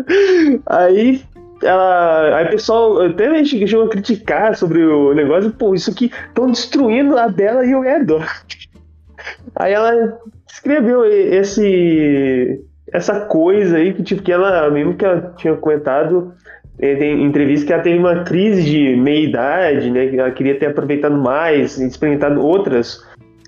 Aí 0.67 1.21
ela. 1.63 2.38
Aí 2.38 2.45
o 2.45 2.49
pessoal 2.51 3.01
até 3.01 3.43
chegou 3.43 3.84
a 3.86 3.89
criticar 3.89 4.55
sobre 4.55 4.84
o 4.84 5.13
negócio, 5.13 5.51
pô, 5.51 5.73
isso 5.75 5.91
aqui 5.91 6.12
estão 6.27 6.49
destruindo 6.51 7.17
a 7.17 7.27
Bela 7.27 7.65
e 7.65 7.75
o 7.75 7.84
Edward. 7.84 8.25
Aí 9.59 9.73
ela 9.73 10.17
escreveu 10.49 11.05
esse 11.05 12.63
essa 12.91 13.19
coisa 13.25 13.77
aí 13.77 13.93
que 13.93 14.01
tipo 14.01 14.23
que 14.23 14.31
ela 14.31 14.69
mesmo 14.71 14.95
que 14.95 15.05
ela 15.05 15.33
tinha 15.37 15.55
comentado 15.55 16.33
em 16.81 17.25
entrevista 17.25 17.67
que 17.67 17.73
ela 17.73 17.83
teve 17.83 17.99
uma 17.99 18.23
crise 18.23 18.63
de 18.63 18.95
meia 18.95 19.27
idade, 19.27 19.91
né? 19.91 20.07
Que 20.07 20.17
ela 20.17 20.31
queria 20.31 20.57
ter 20.57 20.67
aproveitado 20.67 21.17
mais, 21.17 21.77
experimentado 21.77 22.41
outras 22.41 23.05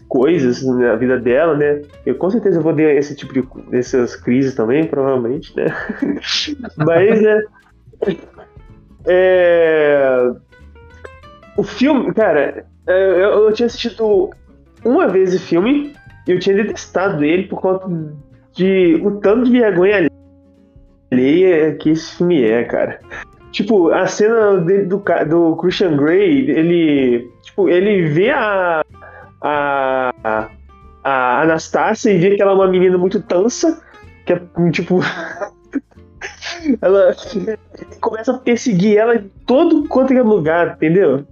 coisas 0.10 0.62
na 0.62 0.96
vida 0.98 1.18
dela, 1.18 1.56
né? 1.56 1.82
Eu 2.06 2.16
com 2.16 2.30
certeza 2.30 2.60
vou 2.60 2.74
ter 2.74 2.98
esse 2.98 3.16
tipo 3.16 3.34
de 3.34 3.48
dessas 3.70 4.18
crises 4.18 4.54
também, 4.54 4.86
provavelmente, 4.86 5.56
né? 5.56 5.74
Mas 6.76 7.22
né, 7.22 7.42
é, 9.08 10.32
o 11.56 11.64
filme, 11.64 12.14
cara, 12.14 12.66
é, 12.86 13.12
eu, 13.12 13.46
eu 13.46 13.54
tinha 13.54 13.68
assistido 13.68 14.30
uma 14.84 15.08
vez 15.08 15.34
o 15.34 15.40
filme 15.40 15.94
eu 16.28 16.40
tinha 16.40 16.56
detestado 16.56 17.24
ele 17.24 17.48
por 17.48 17.60
conta 17.60 17.88
de 18.54 19.00
o 19.04 19.20
tanto 19.20 19.46
de 19.46 19.60
vergonha 19.60 20.08
alheia 21.12 21.76
que 21.76 21.90
esse 21.90 22.18
filme 22.18 22.44
é, 22.44 22.64
cara. 22.64 23.00
Tipo, 23.52 23.92
a 23.92 24.08
cena 24.08 24.58
dele 24.58 24.86
do, 24.86 25.04
do 25.30 25.56
Christian 25.58 25.98
Grey, 25.98 26.50
ele. 26.50 27.30
Tipo, 27.44 27.70
ele 27.70 28.08
vê 28.08 28.30
a. 28.30 28.82
A. 29.42 30.50
A 31.04 31.42
Anastácia 31.42 32.12
e 32.12 32.20
vê 32.20 32.36
que 32.36 32.42
ela 32.44 32.52
é 32.52 32.56
uma 32.56 32.68
menina 32.68 32.96
muito 32.96 33.20
tansa, 33.24 33.82
que 34.26 34.34
é 34.34 34.42
tipo. 34.72 35.00
ela 36.80 37.16
começa 38.00 38.32
a 38.32 38.38
perseguir 38.38 38.98
ela 38.98 39.16
em 39.16 39.32
todo 39.48 39.88
quanto 39.88 40.14
é 40.14 40.22
lugar, 40.22 40.76
entendeu? 40.76 41.26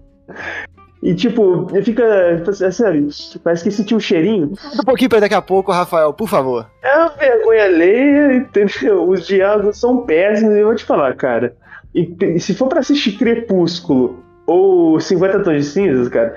E 1.02 1.14
tipo, 1.16 1.68
fica. 1.84 2.44
Sabe, 2.72 3.08
parece 3.44 3.64
que 3.64 3.72
sentiu 3.72 3.98
um 3.98 4.00
cheirinho. 4.02 4.52
Um 4.80 4.84
pouquinho 4.84 5.10
pra 5.10 5.22
daqui 5.22 5.34
a 5.36 5.42
pouco, 5.42 5.72
Rafael, 5.72 6.14
por 6.14 6.28
favor. 6.28 6.70
É 6.84 6.98
uma 6.98 7.10
vergonha 7.10 7.64
alheia, 7.64 8.34
entendeu? 8.36 9.08
Os 9.08 9.26
diálogos 9.26 9.80
são 9.80 10.06
péssimos, 10.06 10.56
eu 10.56 10.66
vou 10.66 10.76
te 10.76 10.84
falar, 10.84 11.16
cara. 11.16 11.56
E, 11.96 12.40
se 12.40 12.54
for 12.54 12.68
pra 12.68 12.80
assistir 12.82 13.14
Crepúsculo 13.14 14.20
ou 14.46 15.00
50 15.00 15.40
Tons 15.40 15.56
de 15.56 15.64
Cinzas, 15.64 16.10
cara, 16.10 16.36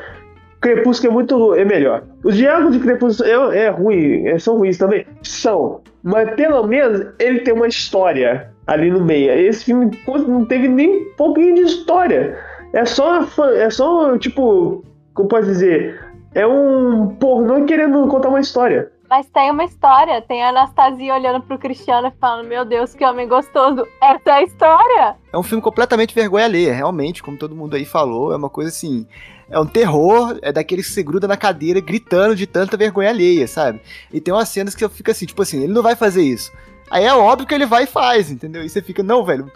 Crepúsculo 0.61 1.11
é 1.11 1.15
muito 1.15 1.55
é 1.55 1.65
melhor. 1.65 2.05
Os 2.23 2.37
diálogos 2.37 2.75
de 2.75 2.81
Crepúsculo 2.81 3.29
é, 3.53 3.65
é 3.65 3.69
ruim, 3.69 4.29
é- 4.29 4.39
são 4.39 4.59
ruins 4.59 4.79
também? 4.79 5.05
São. 5.23 5.81
Mas 6.05 6.31
pelo 6.35 6.65
menos 6.69 7.05
ele 7.19 7.41
tem 7.41 7.53
uma 7.53 7.67
história 7.67 8.51
ali 8.67 8.91
no 8.91 9.05
meio. 9.05 9.33
Esse 9.33 9.65
filme 9.65 9.91
não 10.07 10.45
teve 10.45 10.69
nem 10.69 11.03
um 11.03 11.17
pouquinho 11.17 11.57
de 11.57 11.63
história. 11.63 12.39
É 12.73 12.85
só, 12.85 13.27
é 13.55 13.71
só 13.71 14.17
tipo, 14.19 14.85
como 15.15 15.29
pode 15.29 15.47
dizer, 15.47 16.01
é 16.35 16.47
um 16.47 17.09
pornô 17.09 17.65
querendo 17.67 18.07
contar 18.09 18.29
uma 18.29 18.41
história. 18.41 18.91
Mas 19.13 19.29
tem 19.29 19.51
uma 19.51 19.65
história. 19.65 20.23
Tem 20.23 20.43
a 20.43 20.49
Anastasia 20.49 21.15
olhando 21.15 21.43
pro 21.43 21.59
Cristiano 21.59 22.09
e 22.09 22.19
falando: 22.19 22.49
Meu 22.49 22.65
Deus, 22.65 22.95
que 22.95 23.05
homem 23.05 23.29
gostoso. 23.29 23.87
Essa 24.01 24.31
é 24.31 24.33
a 24.33 24.43
história. 24.43 25.17
É 25.31 25.37
um 25.37 25.43
filme 25.43 25.63
completamente 25.63 26.15
vergonha 26.15 26.47
alheia, 26.47 26.73
realmente, 26.73 27.23
como 27.23 27.37
todo 27.37 27.55
mundo 27.55 27.77
aí 27.77 27.85
falou. 27.85 28.33
É 28.33 28.37
uma 28.37 28.49
coisa 28.49 28.71
assim. 28.71 29.07
É 29.51 29.61
um 29.61 29.67
terror, 29.67 30.39
é 30.41 30.51
daquele 30.51 30.83
que 30.83 30.89
se 30.89 31.03
gruda 31.03 31.29
na 31.29 31.37
cadeira 31.37 31.79
gritando 31.79 32.35
de 32.35 32.47
tanta 32.47 32.75
vergonha 32.75 33.11
alheia, 33.11 33.47
sabe? 33.47 33.83
E 34.11 34.19
tem 34.19 34.33
umas 34.33 34.49
cenas 34.49 34.75
que 34.75 34.83
eu 34.83 34.89
fico 34.89 35.11
assim, 35.11 35.27
tipo 35.27 35.43
assim, 35.43 35.63
ele 35.63 35.75
não 35.75 35.83
vai 35.83 35.95
fazer 35.95 36.23
isso. 36.23 36.51
Aí 36.91 37.05
é 37.05 37.15
óbvio 37.15 37.47
que 37.47 37.55
ele 37.55 37.67
vai 37.67 37.85
e 37.85 37.87
faz, 37.87 38.31
entendeu? 38.31 38.63
E 38.63 38.69
você 38.71 38.81
fica, 38.81 39.03
não, 39.03 39.23
velho, 39.27 39.53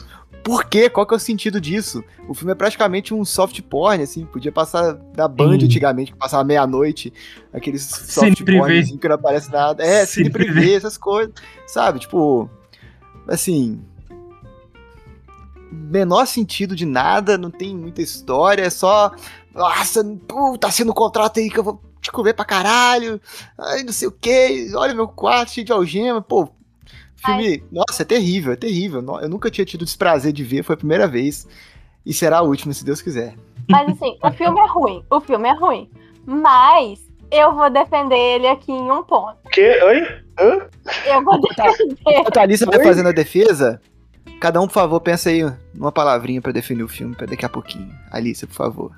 por 0.47 0.65
quê? 0.67 0.89
Qual 0.89 1.05
que 1.05 1.13
é 1.13 1.17
o 1.17 1.19
sentido 1.19 1.61
disso? 1.61 2.05
O 2.29 2.33
filme 2.33 2.53
é 2.53 2.55
praticamente 2.55 3.13
um 3.13 3.25
soft 3.25 3.61
porn, 3.63 4.01
assim, 4.01 4.25
podia 4.25 4.53
passar 4.53 4.97
na 5.17 5.27
Band 5.27 5.59
Sim. 5.59 5.65
antigamente, 5.65 6.13
que 6.13 6.17
passava 6.17 6.45
meia-noite, 6.45 7.13
aqueles 7.53 7.83
Cine 7.83 8.31
soft 8.31 8.45
privê. 8.45 8.59
porn 8.61 8.79
assim, 8.79 8.97
que 8.97 9.09
não 9.09 9.17
aparece 9.17 9.51
nada. 9.51 9.83
É, 9.83 10.07
Cine 10.07 10.27
cine 10.27 10.31
privê, 10.31 10.75
essas 10.75 10.97
coisas, 10.97 11.35
sabe? 11.67 11.99
Tipo, 11.99 12.49
assim, 13.27 13.83
menor 15.73 16.27
sentido 16.29 16.77
de 16.77 16.87
nada, 16.87 17.37
não 17.37 17.51
tem 17.51 17.77
muita 17.77 18.01
história, 18.01 18.63
é 18.63 18.71
só. 18.71 19.11
Nossa, 19.53 20.05
tá 20.61 20.71
sendo 20.71 20.93
um 20.93 20.95
contrato 20.95 21.41
aí 21.41 21.51
que 21.51 21.59
eu 21.59 21.65
vou 21.65 21.83
te 22.01 22.13
comer 22.13 22.35
pra 22.35 22.45
caralho. 22.45 23.21
Ai, 23.59 23.83
não 23.83 23.93
sei 23.93 24.07
o 24.07 24.13
que. 24.13 24.71
Olha 24.77 24.95
meu 24.95 25.09
quarto 25.09 25.51
cheio 25.51 25.67
de 25.67 25.73
algema. 25.73 26.23
Pô, 26.23 26.49
filme. 27.27 27.65
Nossa, 27.71 28.03
é 28.03 28.05
terrível, 28.05 28.53
é 28.53 28.57
terrível. 28.57 29.05
Eu 29.21 29.29
nunca 29.29 29.51
tinha 29.51 29.65
tido 29.65 29.85
desprazer 29.85 30.33
de 30.33 30.45
ver, 30.45 30.63
foi 30.63 30.75
a 30.75 30.79
primeira 30.79 31.07
vez. 31.07 31.47
E 32.05 32.15
será 32.15 32.39
a 32.39 32.43
última, 32.43 32.73
se 32.73 32.85
Deus 32.85 33.03
quiser. 33.03 33.35
Mas 33.69 33.89
assim, 33.91 34.17
o 34.23 34.31
filme 34.33 34.61
é 34.61 34.67
ruim. 34.67 35.05
O 35.11 35.21
filme 35.21 35.49
é 35.49 35.55
ruim. 35.55 35.91
Mas 36.25 37.01
eu 37.31 37.55
vou 37.55 37.69
defender 37.69 38.17
ele 38.17 38.47
aqui 38.47 38.71
em 38.71 38.91
um 38.91 39.03
ponto. 39.03 39.37
Que? 39.51 39.83
Oi? 39.83 40.03
Hã? 40.39 40.69
Eu 41.07 41.25
vou 41.25 41.41
defender. 41.41 41.97
Enquanto 42.07 42.37
a 42.39 42.43
Alissa 42.43 42.67
vai 42.67 42.83
fazendo 42.83 43.09
a 43.09 43.13
defesa, 43.13 43.81
cada 44.41 44.61
um, 44.61 44.67
por 44.67 44.75
favor, 44.75 45.01
pensa 45.01 45.31
aí 45.31 45.43
numa 45.75 45.91
palavrinha 45.91 46.41
pra 46.41 46.53
definir 46.53 46.85
o 46.85 46.89
filme 46.89 47.15
pra 47.17 47.27
daqui 47.27 47.45
a 47.45 47.49
pouquinho. 47.49 47.93
Alissa, 48.11 48.47
por 48.47 48.55
favor. 48.55 48.93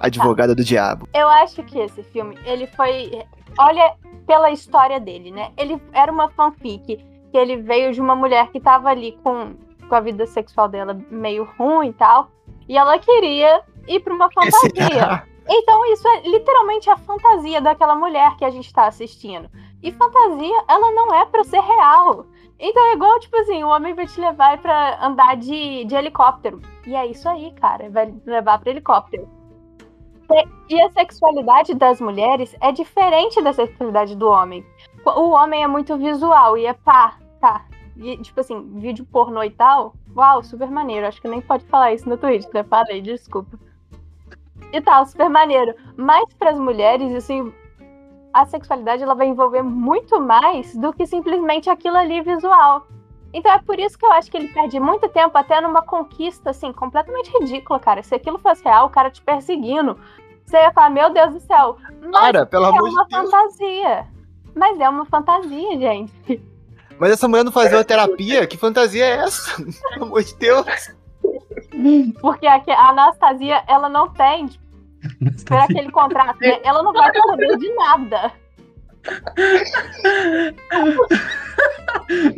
Advogada 0.00 0.54
do 0.54 0.64
diabo. 0.64 1.08
Eu 1.14 1.28
acho 1.28 1.62
que 1.64 1.78
esse 1.78 2.02
filme, 2.04 2.36
ele 2.44 2.66
foi. 2.68 3.10
Olha 3.58 3.94
pela 4.26 4.50
história 4.50 4.98
dele, 4.98 5.30
né? 5.30 5.50
Ele 5.56 5.80
era 5.92 6.10
uma 6.10 6.28
fanfic 6.30 7.04
que 7.32 7.38
ele 7.38 7.56
veio 7.56 7.92
de 7.92 8.00
uma 8.00 8.14
mulher 8.14 8.52
que 8.52 8.60
tava 8.60 8.90
ali 8.90 9.18
com, 9.24 9.54
com 9.88 9.94
a 9.94 10.00
vida 10.00 10.26
sexual 10.26 10.68
dela 10.68 10.96
meio 11.10 11.48
ruim 11.58 11.88
e 11.88 11.92
tal. 11.94 12.28
E 12.68 12.76
ela 12.76 12.98
queria 12.98 13.62
ir 13.88 14.00
pra 14.00 14.14
uma 14.14 14.30
fantasia. 14.30 15.26
Então, 15.48 15.92
isso 15.92 16.06
é 16.06 16.20
literalmente 16.28 16.88
a 16.88 16.96
fantasia 16.96 17.60
daquela 17.60 17.96
mulher 17.96 18.36
que 18.36 18.44
a 18.44 18.50
gente 18.50 18.72
tá 18.72 18.86
assistindo. 18.86 19.50
E 19.82 19.90
fantasia, 19.90 20.64
ela 20.68 20.92
não 20.92 21.12
é 21.12 21.26
pra 21.26 21.42
ser 21.42 21.60
real. 21.60 22.26
Então 22.60 22.86
é 22.86 22.92
igual, 22.92 23.18
tipo 23.18 23.36
assim, 23.38 23.64
o 23.64 23.68
homem 23.68 23.92
vai 23.92 24.06
te 24.06 24.20
levar 24.20 24.56
pra 24.58 25.04
andar 25.04 25.36
de, 25.36 25.84
de 25.84 25.96
helicóptero. 25.96 26.60
E 26.86 26.94
é 26.94 27.06
isso 27.06 27.28
aí, 27.28 27.50
cara. 27.54 27.90
Vai 27.90 28.14
levar 28.24 28.60
pra 28.60 28.70
helicóptero. 28.70 29.28
E 30.70 30.80
a 30.80 30.90
sexualidade 30.90 31.74
das 31.74 32.00
mulheres 32.00 32.54
é 32.60 32.70
diferente 32.70 33.42
da 33.42 33.52
sexualidade 33.52 34.14
do 34.16 34.28
homem. 34.28 34.64
O 35.04 35.30
homem 35.30 35.64
é 35.64 35.66
muito 35.66 35.98
visual 35.98 36.56
e 36.56 36.64
é 36.64 36.72
pá, 36.72 37.18
tá. 37.42 37.66
E, 37.96 38.16
tipo 38.18 38.40
assim, 38.40 38.78
vídeo 38.78 39.04
pornô 39.04 39.42
e 39.42 39.50
tal. 39.50 39.94
Uau, 40.16 40.42
super 40.42 40.70
maneiro. 40.70 41.06
Acho 41.06 41.20
que 41.20 41.28
nem 41.28 41.42
pode 41.42 41.64
falar 41.66 41.92
isso 41.92 42.08
no 42.08 42.16
Twitch, 42.16 42.46
né? 42.54 42.62
Falei, 42.62 43.02
desculpa. 43.02 43.58
E 44.72 44.80
tal, 44.80 45.04
super 45.04 45.28
maneiro. 45.28 45.74
Mas 45.96 46.32
pras 46.34 46.58
mulheres, 46.58 47.14
assim, 47.14 47.52
a 48.32 48.46
sexualidade 48.46 49.02
ela 49.02 49.14
vai 49.14 49.26
envolver 49.26 49.62
muito 49.62 50.18
mais 50.20 50.74
do 50.76 50.92
que 50.92 51.06
simplesmente 51.06 51.68
aquilo 51.68 51.98
ali 51.98 52.22
visual. 52.22 52.86
Então 53.34 53.52
é 53.52 53.58
por 53.58 53.78
isso 53.78 53.98
que 53.98 54.06
eu 54.06 54.12
acho 54.12 54.30
que 54.30 54.36
ele 54.36 54.48
perde 54.48 54.78
muito 54.78 55.08
tempo 55.08 55.36
até 55.36 55.60
numa 55.60 55.82
conquista, 55.82 56.50
assim, 56.50 56.72
completamente 56.72 57.30
ridícula, 57.38 57.80
cara. 57.80 58.02
Se 58.02 58.14
aquilo 58.14 58.38
fosse 58.38 58.62
real, 58.64 58.86
o 58.86 58.90
cara 58.90 59.10
te 59.10 59.20
perseguindo, 59.22 59.98
você 60.46 60.58
ia 60.58 60.72
falar, 60.72 60.90
meu 60.90 61.10
Deus 61.12 61.34
do 61.34 61.40
céu. 61.40 61.76
Mas 62.00 62.20
Cara, 62.20 62.46
pelo 62.46 62.66
é 62.66 62.68
amor 62.68 62.88
uma 62.88 63.04
de 63.04 63.10
Deus. 63.10 63.30
fantasia. 63.30 64.06
Mas 64.54 64.80
é 64.80 64.88
uma 64.88 65.06
fantasia, 65.06 65.78
gente. 65.78 66.51
Mas 66.98 67.12
essa 67.12 67.28
mulher 67.28 67.44
não 67.44 67.52
fazia 67.52 67.78
uma 67.78 67.84
terapia? 67.84 68.46
Que 68.46 68.56
fantasia 68.56 69.04
é 69.04 69.16
essa? 69.18 69.56
Pelo 69.92 70.06
amor 70.06 70.22
de 70.22 70.34
Deus. 70.36 70.66
Porque 72.20 72.46
a, 72.46 72.62
a 72.66 72.88
Anastasia, 72.90 73.62
ela 73.68 73.88
não 73.88 74.08
tem, 74.10 74.46
tipo, 74.46 74.64
por 75.46 75.56
aquele 75.56 75.90
contrato, 75.90 76.38
né? 76.40 76.60
Ela 76.62 76.82
não 76.82 76.92
vai 76.92 77.12
poder 77.12 77.58
de 77.58 77.74
nada. 77.74 78.32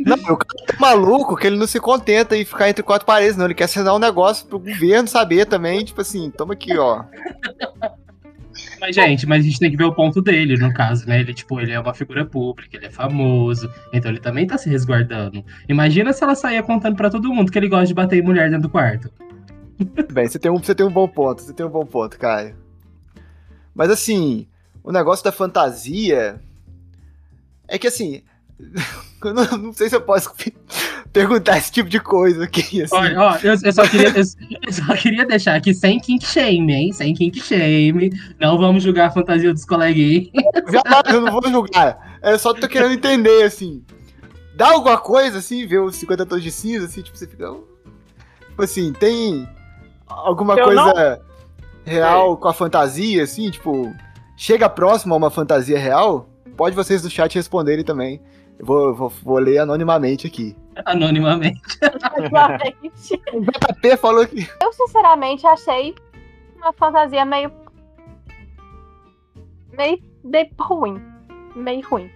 Não, 0.05 0.15
o 0.15 0.37
cara 0.37 0.65
tá 0.67 0.75
maluco 0.79 1.35
que 1.35 1.47
ele 1.47 1.57
não 1.57 1.67
se 1.67 1.79
contenta 1.79 2.35
em 2.35 2.45
ficar 2.45 2.69
entre 2.69 2.83
quatro 2.83 3.05
paredes, 3.05 3.37
não. 3.37 3.45
Ele 3.45 3.53
quer 3.53 3.65
assinar 3.65 3.93
um 3.93 3.99
negócio 3.99 4.47
pro 4.47 4.59
governo 4.59 5.07
saber 5.07 5.45
também, 5.45 5.85
tipo 5.85 6.01
assim, 6.01 6.31
toma 6.31 6.53
aqui, 6.53 6.75
ó. 6.77 7.03
Mas, 8.85 8.93
gente, 8.93 9.25
mas 9.25 9.43
a 9.43 9.47
gente 9.47 9.59
tem 9.59 9.71
que 9.71 9.77
ver 9.77 9.85
o 9.85 9.93
ponto 9.93 10.21
dele, 10.21 10.57
no 10.57 10.71
caso, 10.71 11.07
né? 11.07 11.19
Ele, 11.19 11.33
tipo, 11.33 11.59
ele 11.59 11.71
é 11.71 11.79
uma 11.79 11.93
figura 11.93 12.23
pública, 12.23 12.77
ele 12.77 12.85
é 12.85 12.91
famoso, 12.91 13.67
então 13.91 14.11
ele 14.11 14.19
também 14.19 14.45
tá 14.45 14.59
se 14.59 14.69
resguardando. 14.69 15.43
Imagina 15.67 16.13
se 16.13 16.23
ela 16.23 16.35
saía 16.35 16.61
contando 16.61 16.95
pra 16.95 17.09
todo 17.09 17.33
mundo 17.33 17.51
que 17.51 17.57
ele 17.57 17.67
gosta 17.67 17.87
de 17.87 17.95
bater 17.95 18.19
em 18.19 18.21
mulher 18.21 18.47
dentro 18.47 18.67
do 18.67 18.69
quarto. 18.69 19.09
Bem, 20.13 20.27
você 20.27 20.37
tem, 20.37 20.51
um, 20.51 20.59
você 20.59 20.75
tem 20.75 20.85
um 20.85 20.91
bom 20.91 21.07
ponto, 21.07 21.41
você 21.41 21.51
tem 21.51 21.65
um 21.65 21.69
bom 21.69 21.83
ponto, 21.83 22.19
Caio. 22.19 22.55
Mas 23.73 23.89
assim, 23.89 24.47
o 24.83 24.91
negócio 24.91 25.25
da 25.25 25.31
fantasia 25.31 26.39
é 27.67 27.79
que 27.79 27.87
assim, 27.87 28.21
eu 29.25 29.33
não, 29.33 29.45
não 29.57 29.73
sei 29.73 29.89
se 29.89 29.95
eu 29.95 30.01
posso 30.01 30.31
perguntar 31.15 31.57
esse 31.57 31.71
tipo 31.71 31.87
de 31.89 31.97
coisa 31.97 32.43
aqui. 32.43 32.83
Assim. 32.83 32.93
Olha, 32.93 33.19
ó, 33.21 33.37
eu, 33.41 33.55
eu 33.63 33.73
só 33.73 33.87
queria, 33.87 34.09
eu, 34.09 34.23
eu 34.67 34.73
só 34.73 34.93
queria 34.95 35.25
deixar 35.25 35.55
aqui 35.55 35.73
sem 35.73 35.97
kink 35.97 36.25
shame, 36.25 36.73
hein? 36.73 36.91
Sem 36.91 37.13
kink 37.13 37.39
shame. 37.39 38.11
Não 38.37 38.57
vamos 38.57 38.83
julgar 38.83 39.07
a 39.07 39.11
fantasia 39.11 39.53
dos 39.53 39.63
coleguinhas. 39.63 40.27
Eu 41.09 41.21
não 41.21 41.31
vou 41.31 41.49
julgar. 41.49 42.19
Eu 42.21 42.37
só 42.37 42.53
tô 42.53 42.67
querendo 42.67 42.91
entender, 42.91 43.43
assim. 43.43 43.81
Dá 44.57 44.71
alguma 44.71 44.97
coisa, 44.97 45.37
assim, 45.37 45.65
ver 45.65 45.79
os 45.79 45.95
50 45.95 46.25
tons 46.25 46.43
de 46.43 46.51
cinza, 46.51 46.85
assim, 46.85 47.01
tipo, 47.01 47.17
você 47.17 47.25
fica. 47.25 47.49
Tipo 48.49 48.61
assim, 48.61 48.91
tem 48.91 49.47
alguma 50.05 50.55
Eu 50.55 50.65
coisa 50.65 50.81
não- 50.81 51.19
real 51.85 52.35
com 52.35 52.47
a 52.49 52.53
fantasia, 52.53 53.23
assim, 53.23 53.49
tipo, 53.49 53.93
chega 54.35 54.67
próximo 54.69 55.13
a 55.13 55.17
uma 55.17 55.29
fantasia 55.31 55.79
real? 55.79 56.29
Pode 56.57 56.75
vocês 56.75 57.01
do 57.01 57.09
chat 57.09 57.35
responderem 57.35 57.85
também. 57.85 58.21
Eu 58.59 58.65
vou, 58.65 58.93
vou, 58.93 59.13
vou 59.23 59.39
ler 59.39 59.59
anonimamente 59.59 60.27
aqui. 60.27 60.55
Anonimamente. 60.83 61.61
Exatamente. 62.17 63.21
O 63.33 63.41
JP 63.41 63.97
falou 63.97 64.27
que. 64.27 64.47
Eu, 64.61 64.73
sinceramente, 64.73 65.45
achei 65.47 65.95
uma 66.57 66.73
fantasia 66.73 67.23
meio. 67.23 67.51
meio 69.71 70.01
de 70.23 70.49
ruim. 70.59 71.01
Meio 71.55 71.87
ruim. 71.87 72.11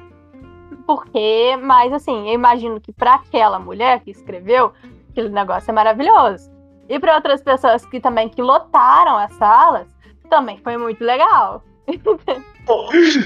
Porque, 0.86 1.56
mas 1.62 1.94
assim, 1.94 2.28
eu 2.28 2.34
imagino 2.34 2.82
que 2.82 2.92
pra 2.92 3.16
aquela 3.16 3.60
mulher 3.60 4.02
que 4.02 4.12
escreveu, 4.12 4.74
aquele 5.12 5.30
negócio 5.30 5.70
é 5.70 5.74
maravilhoso. 5.74 6.52
E 6.90 7.00
pra 7.00 7.16
outras 7.16 7.44
pessoas 7.44 7.86
que 7.86 8.00
também 8.00 8.28
que 8.28 8.42
lotaram 8.42 9.16
as 9.18 9.32
salas, 9.34 9.88
também 10.30 10.58
foi 10.58 10.78
muito 10.78 11.04
legal. 11.04 11.64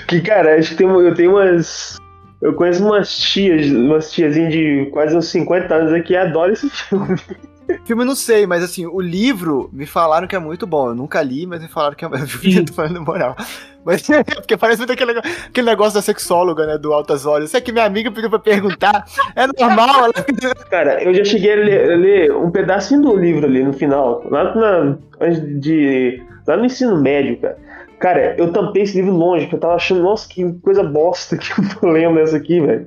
Que 0.08 0.22
cara, 0.22 0.58
acho 0.58 0.70
que 0.70 0.76
tem, 0.78 0.88
eu 0.88 1.14
tenho 1.14 1.32
umas. 1.32 1.98
Eu 2.44 2.54
conheço 2.54 2.86
umas 2.86 3.18
tias, 3.18 3.68
umas 3.72 4.12
tiazinhas 4.12 4.52
de 4.52 4.90
quase 4.92 5.16
uns 5.16 5.28
50 5.30 5.74
anos 5.74 5.94
aqui 5.94 6.08
que 6.10 6.16
adoram 6.16 6.54
esse 6.54 6.70
filme. 6.70 7.18
Filme 7.86 8.04
eu 8.04 8.08
não 8.08 8.16
sei, 8.16 8.46
mas 8.46 8.62
assim, 8.62 8.86
o 8.86 9.00
livro 9.00 9.70
me 9.72 9.86
falaram 9.86 10.28
que 10.28 10.36
é 10.36 10.40
muito 10.40 10.68
bom. 10.68 10.90
Eu 10.90 10.96
nunca 10.96 11.22
li, 11.22 11.48
mas 11.48 11.62
me 11.62 11.70
falaram 11.70 11.96
que 11.96 12.04
é. 12.04 12.08
Eu 12.08 12.66
tô 12.66 12.74
falando 12.74 13.02
moral. 13.02 13.38
Mas 13.86 14.06
porque 14.36 14.58
parece 14.58 14.80
muito 14.80 14.92
aquele, 14.92 15.14
negócio- 15.14 15.38
aquele 15.48 15.68
negócio 15.68 15.94
da 15.94 16.02
sexóloga, 16.02 16.68
né? 16.68 16.78
Do 16.78 16.94
Altas 16.94 17.26
Olhos. 17.26 17.48
Isso 17.50 17.58
é 17.58 17.62
que 17.62 17.72
minha 17.72 17.86
amiga 17.86 18.12
pediu 18.12 18.30
pra 18.30 18.40
perguntar. 18.40 19.06
É 19.34 19.48
normal, 19.48 20.06
ela 20.06 20.14
Cara, 20.70 21.02
eu 21.04 21.14
já 21.14 21.24
cheguei 21.24 21.54
a 21.54 21.56
ler, 21.56 21.92
a 21.94 21.96
ler 21.96 22.36
um 22.36 22.52
pedacinho 22.52 23.02
do 23.02 23.16
livro 23.16 23.46
ali 23.46 23.64
no 23.64 23.72
final, 23.74 24.22
lá, 24.30 24.54
na, 24.54 24.98
antes 25.22 25.62
de, 25.62 26.22
lá 26.46 26.58
no 26.58 26.66
ensino 26.66 27.02
médio, 27.02 27.38
cara. 27.38 27.58
Cara, 28.04 28.36
eu 28.38 28.52
tampei 28.52 28.84
esse 28.84 28.98
livro 28.98 29.14
longe, 29.14 29.48
que 29.48 29.56
eu 29.56 29.60
tava 29.60 29.76
achando, 29.76 30.04
nossa, 30.04 30.28
que 30.28 30.52
coisa 30.62 30.84
bosta 30.84 31.38
que 31.40 31.50
eu 31.52 31.80
tô 31.80 31.88
lendo 31.88 32.20
essa 32.20 32.36
aqui, 32.36 32.60
velho. 32.60 32.86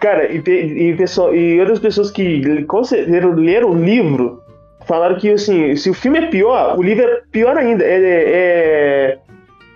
Cara, 0.00 0.26
e, 0.26 0.38
e, 0.38 0.96
pessoal, 0.96 1.32
e 1.32 1.60
outras 1.60 1.78
pessoas 1.78 2.10
que 2.10 2.42
certeza 2.82 3.28
leram 3.28 3.70
o 3.70 3.74
livro 3.76 4.42
falaram 4.86 5.14
que, 5.20 5.30
assim, 5.30 5.76
se 5.76 5.88
o 5.88 5.94
filme 5.94 6.18
é 6.18 6.26
pior, 6.26 6.76
o 6.76 6.82
livro 6.82 7.04
é 7.04 7.22
pior 7.30 7.56
ainda. 7.56 7.84
É, 7.84 7.94
é- 7.94 9.18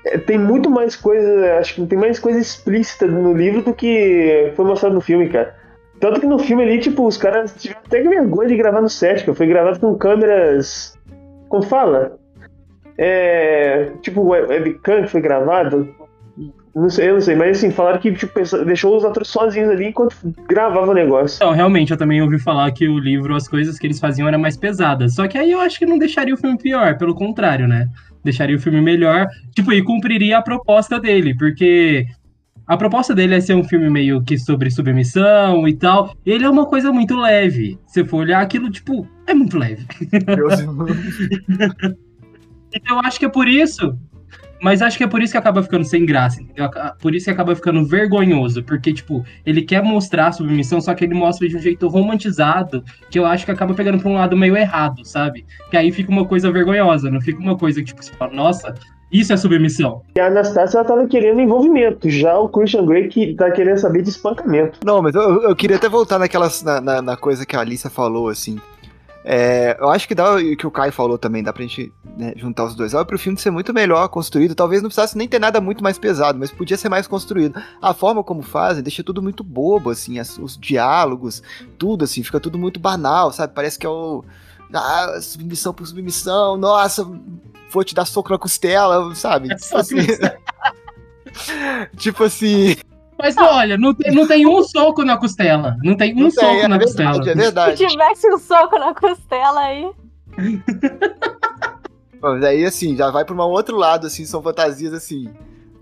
é- 0.07 0.19
tem 0.19 0.37
muito 0.37 0.69
mais 0.69 0.97
coisa, 0.97 1.59
acho 1.61 1.77
que 1.77 1.87
tem 1.87 1.97
mais 1.97 2.19
coisa 2.19 2.41
explícita 2.41 3.07
no 3.07 3.33
livro 3.35 3.63
do 3.63 3.73
que 3.73 4.53
foi 4.57 4.65
mostrado 4.65 4.97
no 4.97 5.01
filme, 5.01 5.29
cara. 5.29 5.55
Tanto 6.01 6.19
que 6.21 6.27
no 6.27 6.41
filme 6.41 6.65
ali, 6.65 6.81
tipo, 6.81 7.07
os 7.07 7.17
caras 7.17 7.55
tiveram 7.57 7.83
até 7.87 8.03
vergonha 8.03 8.49
de 8.49 8.57
gravar 8.57 8.81
no 8.81 8.91
set, 8.91 9.25
que 9.25 9.33
foi 9.33 9.47
gravado 9.47 9.79
com 9.79 9.97
câmeras. 9.97 10.99
Como 11.49 11.63
fala? 11.63 12.18
É. 12.99 13.93
Tipo, 14.03 14.23
web- 14.23 14.49
webcam 14.49 15.03
que 15.03 15.09
foi 15.09 15.21
gravado. 15.21 15.89
Não 16.75 16.89
sei, 16.89 17.09
eu 17.09 17.15
não 17.15 17.21
sei, 17.21 17.35
mas 17.35 17.59
assim, 17.59 17.73
falaram 17.73 17.99
que 17.99 18.13
tipo, 18.13 18.33
deixou 18.65 18.97
os 18.97 19.05
atores 19.05 19.29
sozinhos 19.29 19.71
ali 19.71 19.87
enquanto 19.87 20.15
gravava 20.49 20.91
o 20.91 20.95
negócio. 20.95 21.37
Então, 21.37 21.51
realmente, 21.51 21.91
eu 21.91 21.97
também 21.97 22.23
ouvi 22.23 22.39
falar 22.39 22.71
que 22.71 22.87
o 22.89 22.99
livro, 22.99 23.35
as 23.35 23.49
coisas 23.49 23.79
que 23.79 23.87
eles 23.87 23.99
faziam 23.99 24.29
eram 24.29 24.39
mais 24.39 24.57
pesadas. 24.57 25.15
Só 25.15 25.27
que 25.27 25.37
aí 25.37 25.51
eu 25.51 25.61
acho 25.61 25.79
que 25.79 25.87
não 25.87 25.99
deixaria 25.99 26.35
o 26.35 26.37
filme 26.37 26.57
pior, 26.57 26.97
pelo 26.97 27.15
contrário, 27.17 27.67
né? 27.67 27.89
Deixaria 28.23 28.55
o 28.55 28.61
filme 28.61 28.81
melhor. 28.81 29.27
Tipo, 29.57 29.73
e 29.73 29.83
cumpriria 29.83 30.39
a 30.39 30.43
proposta 30.43 31.01
dele, 31.01 31.35
porque 31.37 32.07
a 32.65 32.77
proposta 32.77 33.13
dele 33.13 33.35
é 33.35 33.41
ser 33.41 33.55
um 33.55 33.65
filme 33.65 33.91
meio 33.91 34.23
que 34.23 34.39
sobre 34.39 34.71
submissão 34.71 35.67
e 35.67 35.75
tal. 35.75 36.13
Ele 36.25 36.45
é 36.45 36.51
uma 36.51 36.67
coisa 36.67 36.93
muito 36.93 37.17
leve. 37.19 37.77
Se 37.89 38.05
for 38.05 38.19
olhar 38.19 38.41
aquilo, 38.41 38.71
tipo, 38.71 39.05
é 39.27 39.35
muito 39.35 39.59
leve. 39.59 39.85
Então 42.75 42.97
eu 42.97 43.01
acho 43.05 43.19
que 43.19 43.25
é 43.25 43.29
por 43.29 43.49
isso. 43.49 43.97
Mas 44.61 44.83
acho 44.83 44.99
que 44.99 45.05
é 45.05 45.07
por 45.07 45.23
isso 45.23 45.33
que 45.33 45.39
acaba 45.39 45.63
ficando 45.63 45.85
sem 45.85 46.05
graça, 46.05 46.43
entendeu? 46.43 46.69
Por 47.01 47.15
isso 47.15 47.27
que 47.27 47.31
acaba 47.31 47.55
ficando 47.55 47.85
vergonhoso. 47.85 48.63
Porque, 48.63 48.93
tipo, 48.93 49.25
ele 49.47 49.63
quer 49.63 49.83
mostrar 49.83 50.29
a 50.29 50.33
submissão, 50.33 50.81
só 50.81 50.95
que 50.95 51.05
ele 51.05 51.15
mostra 51.15 51.49
de 51.49 51.57
um 51.57 51.61
jeito 51.61 51.87
romantizado, 51.87 52.83
que 53.11 53.19
eu 53.19 53.25
acho 53.25 53.45
que 53.45 53.53
acaba 53.53 53.73
pegando 53.75 53.99
pra 53.99 54.11
um 54.11 54.15
lado 54.15 54.37
meio 54.37 54.57
errado, 54.57 55.05
sabe? 55.05 55.47
Que 55.71 55.77
aí 55.77 55.93
fica 55.93 56.11
uma 56.11 56.25
coisa 56.25 56.51
vergonhosa, 56.51 57.11
não 57.11 57.21
fica 57.21 57.39
uma 57.39 57.57
coisa 57.57 57.81
que, 57.81 57.87
tipo, 57.87 58.03
você 58.03 58.13
fala, 58.15 58.35
nossa, 58.35 58.75
isso 59.13 59.33
é 59.33 59.37
submissão. 59.37 60.03
E 60.17 60.21
a 60.21 60.27
Anastácia 60.27 60.79
ela 60.79 60.87
tava 60.87 61.07
querendo 61.07 61.41
envolvimento, 61.41 62.11
já 62.11 62.37
o 62.39 62.49
Christian 62.49 62.85
Grey 62.85 63.09
que 63.09 63.35
tá 63.35 63.51
querendo 63.51 63.79
saber 63.79 64.03
de 64.03 64.11
espancamento. 64.11 64.81
Não, 64.85 65.01
mas 65.01 65.15
eu, 65.15 65.43
eu 65.45 65.57
queria 65.57 65.77
até 65.77 65.89
voltar 65.89 66.19
naquelas, 66.19 66.63
na, 66.63 66.81
na, 66.81 67.01
na 67.01 67.17
coisa 67.17 67.47
que 67.47 67.57
a 67.57 67.61
Alissa 67.61 67.89
falou, 67.89 68.29
assim. 68.29 68.59
É, 69.25 69.77
eu 69.79 69.91
acho 69.91 70.09
que 70.09 70.15
dá 70.15 70.41
e 70.41 70.57
que 70.57 70.67
o 70.67 70.71
Caio 70.71 70.93
falou 70.93 71.19
também, 71.19 71.43
dá 71.43 71.53
pra 71.53 71.63
gente 71.63 71.93
né, 72.17 72.33
juntar 72.37 72.65
os 72.65 72.75
dois. 72.75 72.93
Dá 72.93 73.05
pro 73.05 73.19
filme 73.19 73.39
ser 73.39 73.51
muito 73.51 73.75
melhor 73.75 74.09
construído. 74.09 74.55
Talvez 74.55 74.81
não 74.81 74.89
precisasse 74.89 75.19
nem 75.19 75.29
ter 75.29 75.39
nada 75.39 75.61
muito 75.61 75.83
mais 75.83 75.99
pesado, 75.99 76.39
mas 76.39 76.51
podia 76.51 76.77
ser 76.77 76.89
mais 76.89 77.07
construído. 77.07 77.61
A 77.83 77.93
forma 77.93 78.25
como 78.25 78.43
fazem 78.43 78.83
deixa 78.83 79.03
tudo 79.05 79.23
muito 79.23 79.45
bobo, 79.45 79.91
assim, 79.91 80.19
as- 80.19 80.39
os 80.39 80.57
diálogos, 80.57 81.43
tudo, 81.77 82.05
assim, 82.05 82.23
fica 82.23 82.41
tudo 82.41 82.59
muito 82.59 82.81
banal, 82.81 83.33
sabe? 83.33 83.53
Parece 83.55 83.79
que 83.79 83.87
é 83.87 83.91
o. 83.91 84.25
Ah, 84.73 85.19
submissão 85.21 85.73
por 85.75 85.87
submissão, 85.87 86.57
nossa, 86.57 87.07
vou 87.71 87.85
te 87.85 87.95
dar 87.95 88.05
soco 88.05 88.31
na 88.31 88.39
costela, 88.39 89.15
sabe? 89.15 89.49
Tipo 89.57 89.77
assim. 89.79 89.97
tipo 91.97 92.25
assim. 92.25 92.77
Mas 93.19 93.37
olha, 93.37 93.77
não 93.77 93.93
tem, 93.93 94.15
não 94.15 94.27
tem 94.27 94.47
um 94.47 94.63
soco 94.63 95.05
na 95.05 95.17
costela. 95.17 95.77
Não 95.83 95.97
tem 95.97 96.15
um 96.15 96.21
não 96.21 96.31
soco 96.31 96.47
tem, 96.47 96.61
é 96.61 96.69
na 96.69 96.79
verdade, 96.79 97.19
costela. 97.19 97.31
é 97.31 97.35
verdade. 97.35 97.77
Se 97.77 97.87
tivesse 97.87 98.33
um 98.33 98.39
soco 98.39 98.79
na 98.79 98.95
costela 98.95 99.61
aí. 99.61 99.91
Mas 102.21 102.45
aí, 102.45 102.65
assim, 102.65 102.97
já 102.97 103.11
vai 103.11 103.25
pra 103.25 103.35
um 103.35 103.41
outro 103.41 103.77
lado, 103.77 104.07
assim, 104.07 104.25
são 104.25 104.43
fantasias, 104.43 104.93
assim, 104.93 105.31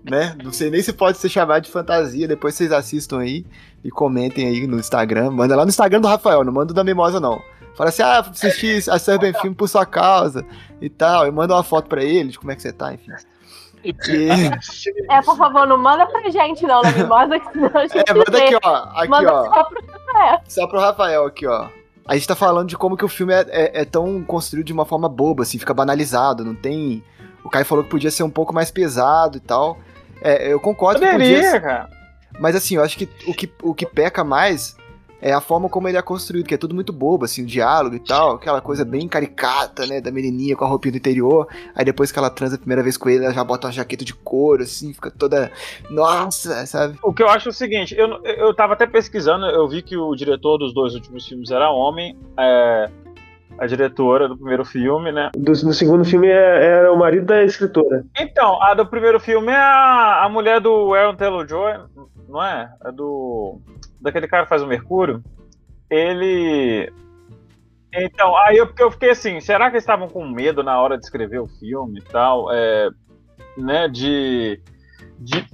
né? 0.03 0.35
Não 0.43 0.51
sei 0.51 0.69
nem 0.69 0.81
se 0.81 0.93
pode 0.93 1.17
ser 1.17 1.29
chamado 1.29 1.63
de 1.63 1.71
fantasia, 1.71 2.27
depois 2.27 2.55
vocês 2.55 2.71
assistam 2.71 3.19
aí 3.19 3.45
e 3.83 3.89
comentem 3.89 4.47
aí 4.47 4.67
no 4.67 4.79
Instagram. 4.79 5.31
Manda 5.31 5.55
lá 5.55 5.63
no 5.63 5.69
Instagram 5.69 6.01
do 6.01 6.07
Rafael, 6.07 6.43
não 6.43 6.53
manda 6.53 6.71
o 6.71 6.75
da 6.75 6.83
Mimosa, 6.83 7.19
não. 7.19 7.41
Fala 7.75 7.89
assim, 7.89 8.01
ah, 8.01 8.19
assisti 8.19 8.89
a 8.89 8.97
Serbian 8.97 9.33
Film 9.33 9.53
por 9.53 9.67
sua 9.67 9.85
causa 9.85 10.43
e 10.81 10.89
tal. 10.89 11.27
E 11.27 11.31
manda 11.31 11.53
uma 11.53 11.63
foto 11.63 11.87
pra 11.87 12.03
ele 12.03 12.29
de 12.29 12.39
como 12.39 12.51
é 12.51 12.55
que 12.55 12.61
você 12.61 12.71
tá, 12.71 12.93
enfim. 12.93 13.11
E- 13.83 13.95
É, 15.09 15.21
por 15.21 15.37
favor, 15.37 15.65
não 15.67 15.77
manda 15.77 16.05
pra 16.05 16.29
gente, 16.29 16.65
não, 16.65 16.81
na 16.81 16.91
mimosa, 16.91 17.39
que 17.39 17.51
senão 17.51 17.71
a 17.73 17.87
gente 17.87 18.09
É, 18.09 18.13
manda 18.13 18.31
vê. 18.31 18.43
aqui, 18.45 18.57
ó. 18.63 18.75
Aqui, 18.95 19.07
Manda 19.09 19.33
ó. 19.33 19.43
só 19.53 19.63
pro 19.63 19.85
Rafael. 19.87 20.39
Só 20.47 20.67
pro 20.67 20.79
Rafael 20.79 21.25
aqui, 21.25 21.47
ó. 21.47 21.67
A 22.07 22.13
gente 22.15 22.27
tá 22.27 22.35
falando 22.35 22.67
de 22.69 22.77
como 22.77 22.95
que 22.97 23.03
o 23.05 23.09
filme 23.09 23.33
é, 23.33 23.45
é- 23.49 23.81
é 23.81 23.85
tão 23.85 24.23
construído 24.23 24.65
de 24.67 24.73
uma 24.73 24.85
forma 24.85 25.07
boba, 25.09 25.43
assim, 25.43 25.57
fica 25.59 25.73
banalizado, 25.73 26.43
não 26.43 26.55
tem... 26.55 27.03
O 27.43 27.49
Caio 27.49 27.65
falou 27.65 27.83
que 27.83 27.89
podia 27.89 28.11
ser 28.11 28.23
um 28.23 28.29
pouco 28.29 28.53
mais 28.53 28.69
pesado 28.71 29.37
e 29.37 29.39
tal. 29.41 29.77
É, 30.21 30.51
eu 30.51 30.59
concordo 30.59 30.99
que 30.99 31.09
podia 31.11 31.61
cara. 31.61 31.89
Mas 32.39 32.55
assim, 32.55 32.75
eu 32.75 32.83
acho 32.83 32.97
que 32.97 33.09
o 33.27 33.33
que, 33.33 33.51
o 33.63 33.73
que 33.73 33.85
peca 33.85 34.23
mais 34.23 34.75
é 35.21 35.33
a 35.33 35.41
forma 35.41 35.69
como 35.69 35.87
ele 35.87 35.97
é 35.97 36.01
construído, 36.01 36.45
que 36.45 36.53
é 36.53 36.57
tudo 36.57 36.75
muito 36.75 36.93
bobo, 36.93 37.25
assim, 37.25 37.43
o 37.43 37.45
diálogo 37.45 37.95
e 37.95 37.99
tal, 37.99 38.35
aquela 38.35 38.61
coisa 38.61 38.85
bem 38.85 39.07
caricata, 39.07 39.85
né, 39.85 39.99
da 39.99 40.11
menininha 40.11 40.55
com 40.55 40.65
a 40.65 40.67
roupinha 40.67 40.91
do 40.91 40.97
interior, 40.97 41.47
aí 41.75 41.83
depois 41.83 42.11
que 42.11 42.19
ela 42.19 42.29
transa 42.29 42.55
a 42.55 42.59
primeira 42.59 42.83
vez 42.83 42.97
com 42.97 43.09
ele, 43.09 43.25
ela 43.25 43.33
já 43.33 43.43
bota 43.43 43.67
uma 43.67 43.73
jaqueta 43.73 44.05
de 44.05 44.13
couro, 44.13 44.63
assim, 44.63 44.93
fica 44.93 45.11
toda, 45.11 45.51
nossa, 45.89 46.65
sabe? 46.65 46.97
O 47.03 47.13
que 47.13 47.23
eu 47.23 47.29
acho 47.29 47.49
é 47.49 47.51
o 47.51 47.53
seguinte, 47.53 47.95
eu, 47.97 48.23
eu 48.23 48.53
tava 48.53 48.73
até 48.73 48.85
pesquisando, 48.85 49.45
eu 49.47 49.67
vi 49.67 49.81
que 49.81 49.97
o 49.97 50.15
diretor 50.15 50.57
dos 50.57 50.73
dois 50.73 50.93
últimos 50.93 51.27
filmes 51.27 51.49
era 51.51 51.69
homem, 51.69 52.17
é, 52.37 52.89
a 53.57 53.65
diretora 53.65 54.27
do 54.27 54.37
primeiro 54.37 54.63
filme, 54.63 55.11
né? 55.11 55.31
Do, 55.35 55.51
no 55.51 55.73
segundo 55.73 56.05
filme 56.05 56.27
é- 56.27 56.65
era 56.65 56.93
o 56.93 56.97
marido 56.97 57.25
da 57.25 57.43
escritora. 57.43 58.05
Então, 58.19 58.61
a 58.61 58.73
do 58.73 58.85
primeiro 58.85 59.19
filme 59.19 59.51
é 59.51 59.55
a, 59.55 60.25
a 60.25 60.29
mulher 60.29 60.61
do 60.61 60.93
Aaron 60.93 61.15
Taylor-Joy, 61.15 61.73
não 62.29 62.43
é? 62.43 62.69
É 62.85 62.91
do... 62.91 63.59
daquele 63.99 64.27
cara 64.27 64.43
que 64.43 64.49
faz 64.49 64.61
o 64.61 64.67
Mercúrio. 64.67 65.23
Ele... 65.89 66.91
Então, 67.93 68.35
aí 68.37 68.57
eu, 68.57 68.69
eu 68.77 68.91
fiquei 68.91 69.11
assim, 69.11 69.39
será 69.39 69.69
que 69.69 69.75
eles 69.75 69.83
estavam 69.83 70.07
com 70.07 70.27
medo 70.27 70.61
na 70.61 70.79
hora 70.79 70.97
de 70.97 71.03
escrever 71.05 71.39
o 71.39 71.47
filme 71.47 71.99
e 71.99 72.03
tal? 72.03 72.53
É, 72.53 72.89
né, 73.57 73.87
de, 73.87 74.61
de 75.19 75.45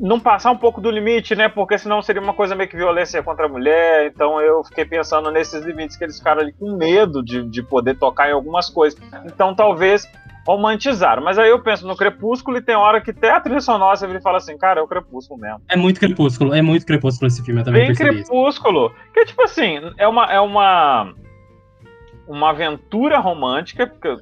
não 0.00 0.18
passar 0.18 0.50
um 0.50 0.56
pouco 0.56 0.80
do 0.80 0.90
limite, 0.90 1.36
né? 1.36 1.48
Porque 1.48 1.76
senão 1.76 2.00
seria 2.00 2.22
uma 2.22 2.32
coisa 2.32 2.54
meio 2.54 2.70
que 2.70 2.76
violência 2.76 3.22
contra 3.22 3.44
a 3.44 3.48
mulher. 3.48 4.06
Então 4.06 4.40
eu 4.40 4.64
fiquei 4.64 4.84
pensando 4.84 5.30
nesses 5.30 5.62
limites 5.62 5.96
que 5.96 6.04
eles 6.04 6.16
ficaram 6.16 6.40
ali 6.40 6.52
com 6.52 6.74
medo 6.74 7.22
de, 7.22 7.42
de 7.44 7.62
poder 7.62 7.98
tocar 7.98 8.30
em 8.30 8.32
algumas 8.32 8.70
coisas. 8.70 8.98
Então 9.26 9.54
talvez 9.54 10.08
romantizaram. 10.50 11.22
Mas 11.22 11.38
aí 11.38 11.50
eu 11.50 11.62
penso 11.62 11.86
no 11.86 11.96
Crepúsculo 11.96 12.56
e 12.56 12.62
tem 12.62 12.74
hora 12.74 13.00
que 13.00 13.10
até 13.10 13.30
a 13.30 13.40
trilha 13.40 13.60
sonora 13.60 13.96
você 13.96 14.06
vira 14.06 14.18
e 14.18 14.22
fala 14.22 14.38
assim, 14.38 14.56
cara, 14.56 14.80
é 14.80 14.82
o 14.82 14.88
Crepúsculo 14.88 15.40
mesmo. 15.40 15.60
É 15.68 15.76
muito 15.76 16.00
crepúsculo, 16.00 16.54
é 16.54 16.62
muito 16.62 16.86
crepúsculo 16.86 17.28
esse 17.28 17.44
filme, 17.44 17.60
eu 17.60 17.64
também 17.64 17.86
Bem 17.86 17.94
percebi 17.94 18.20
isso. 18.20 18.30
Crepúsculo. 18.30 18.92
Que 19.12 19.24
tipo 19.24 19.42
assim, 19.42 19.80
é 19.96 20.06
uma. 20.06 20.24
É 20.26 20.40
uma 20.40 21.12
uma 22.30 22.50
aventura 22.50 23.18
romântica, 23.18 23.88
porque 23.88 24.16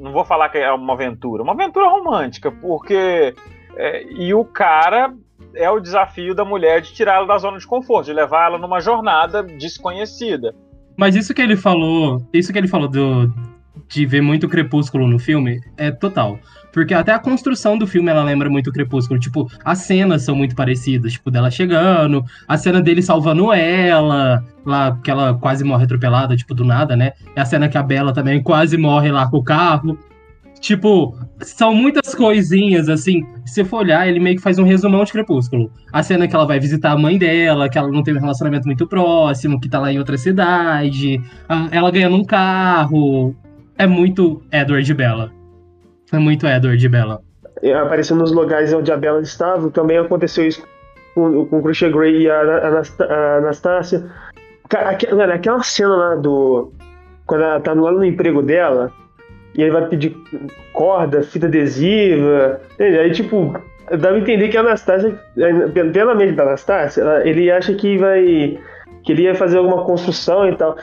não 0.00 0.10
vou 0.10 0.24
falar 0.24 0.48
que 0.48 0.58
é 0.58 0.72
uma 0.72 0.92
aventura, 0.92 1.42
uma 1.42 1.52
aventura 1.52 1.88
romântica, 1.88 2.50
porque 2.50 3.32
é, 3.76 4.04
e 4.12 4.34
o 4.34 4.44
cara 4.44 5.14
é 5.54 5.70
o 5.70 5.78
desafio 5.78 6.34
da 6.34 6.44
mulher 6.44 6.80
de 6.80 6.92
tirá-la 6.92 7.26
da 7.26 7.38
zona 7.38 7.58
de 7.58 7.66
conforto, 7.66 8.06
de 8.06 8.12
levar 8.12 8.46
ela 8.46 8.58
numa 8.58 8.80
jornada 8.80 9.42
desconhecida. 9.42 10.52
Mas 10.96 11.14
isso 11.14 11.32
que 11.32 11.42
ele 11.42 11.56
falou, 11.56 12.20
isso 12.32 12.52
que 12.52 12.58
ele 12.58 12.68
falou 12.68 12.88
do, 12.88 13.32
de 13.88 14.06
ver 14.06 14.20
muito 14.20 14.48
crepúsculo 14.48 15.06
no 15.06 15.18
filme, 15.18 15.60
é 15.76 15.90
total. 15.90 16.38
Porque 16.72 16.92
até 16.92 17.12
a 17.12 17.20
construção 17.20 17.78
do 17.78 17.86
filme 17.86 18.10
ela 18.10 18.24
lembra 18.24 18.50
muito 18.50 18.72
Crepúsculo. 18.72 19.20
Tipo, 19.20 19.48
as 19.64 19.78
cenas 19.78 20.22
são 20.22 20.34
muito 20.34 20.56
parecidas. 20.56 21.12
Tipo, 21.12 21.30
dela 21.30 21.48
chegando, 21.48 22.24
a 22.48 22.58
cena 22.58 22.82
dele 22.82 23.00
salvando 23.00 23.52
ela, 23.52 24.42
lá 24.66 24.98
que 25.04 25.08
ela 25.08 25.34
quase 25.34 25.62
morre 25.62 25.84
atropelada, 25.84 26.34
tipo, 26.36 26.52
do 26.52 26.64
nada, 26.64 26.96
né? 26.96 27.12
A 27.36 27.44
cena 27.44 27.68
que 27.68 27.78
a 27.78 27.82
Bela 27.82 28.12
também 28.12 28.42
quase 28.42 28.76
morre 28.76 29.12
lá 29.12 29.28
com 29.30 29.36
o 29.36 29.44
carro. 29.44 29.96
Tipo, 30.60 31.16
são 31.42 31.72
muitas 31.72 32.12
coisinhas, 32.12 32.88
assim. 32.88 33.24
Se 33.44 33.62
for 33.64 33.82
olhar, 33.82 34.08
ele 34.08 34.18
meio 34.18 34.34
que 34.34 34.42
faz 34.42 34.58
um 34.58 34.64
resumão 34.64 35.04
de 35.04 35.12
Crepúsculo. 35.12 35.70
A 35.92 36.02
cena 36.02 36.26
que 36.26 36.34
ela 36.34 36.46
vai 36.46 36.58
visitar 36.58 36.90
a 36.90 36.98
mãe 36.98 37.16
dela, 37.16 37.68
que 37.68 37.78
ela 37.78 37.88
não 37.88 38.02
tem 38.02 38.14
um 38.16 38.20
relacionamento 38.20 38.66
muito 38.66 38.84
próximo, 38.88 39.60
que 39.60 39.68
tá 39.68 39.78
lá 39.78 39.92
em 39.92 39.98
outra 39.98 40.16
cidade, 40.18 41.20
a- 41.48 41.68
ela 41.70 41.90
ganhando 41.92 42.16
um 42.16 42.24
carro. 42.24 43.36
É 43.78 43.86
muito 43.86 44.42
Edward 44.52 44.94
Bella. 44.94 45.30
É 46.12 46.18
muito 46.18 46.46
Edward 46.46 46.88
Bella. 46.88 47.20
aparecendo 47.74 48.20
nos 48.20 48.32
lugares 48.32 48.72
onde 48.72 48.92
a 48.92 48.96
Bella 48.96 49.20
estava. 49.20 49.70
Também 49.70 49.98
aconteceu 49.98 50.46
isso 50.46 50.64
com, 51.14 51.46
com 51.46 51.58
o 51.58 51.62
Christian 51.62 51.90
Grey 51.90 52.22
e 52.22 52.30
a, 52.30 52.40
Anastácia. 53.38 54.04
Cara, 54.68 54.90
aquela, 54.90 55.24
cena 55.62 55.94
lá 55.96 56.14
do. 56.16 56.72
Quando 57.26 57.42
ela 57.42 57.60
tá 57.60 57.72
lá 57.72 57.90
no 57.90 58.04
emprego 58.04 58.42
dela, 58.42 58.92
e 59.54 59.62
ele 59.62 59.70
vai 59.70 59.86
pedir 59.88 60.14
corda, 60.72 61.22
fita 61.22 61.46
adesiva. 61.46 62.60
entende? 62.74 62.98
Aí, 62.98 63.10
tipo, 63.12 63.52
dá 63.90 64.08
pra 64.08 64.18
entender 64.18 64.48
que 64.48 64.56
a 64.56 64.60
Anastácia, 64.60 65.18
pela- 65.34 65.90
pela 65.90 66.14
mente 66.14 66.32
da 66.34 66.42
Anastácia, 66.42 67.02
ele 67.24 67.50
acha 67.50 67.72
que 67.74 67.96
vai. 67.96 68.58
que 69.04 69.12
ele 69.12 69.22
ia 69.22 69.34
fazer 69.34 69.58
alguma 69.58 69.84
construção 69.84 70.48
e 70.48 70.56
tal. 70.56 70.76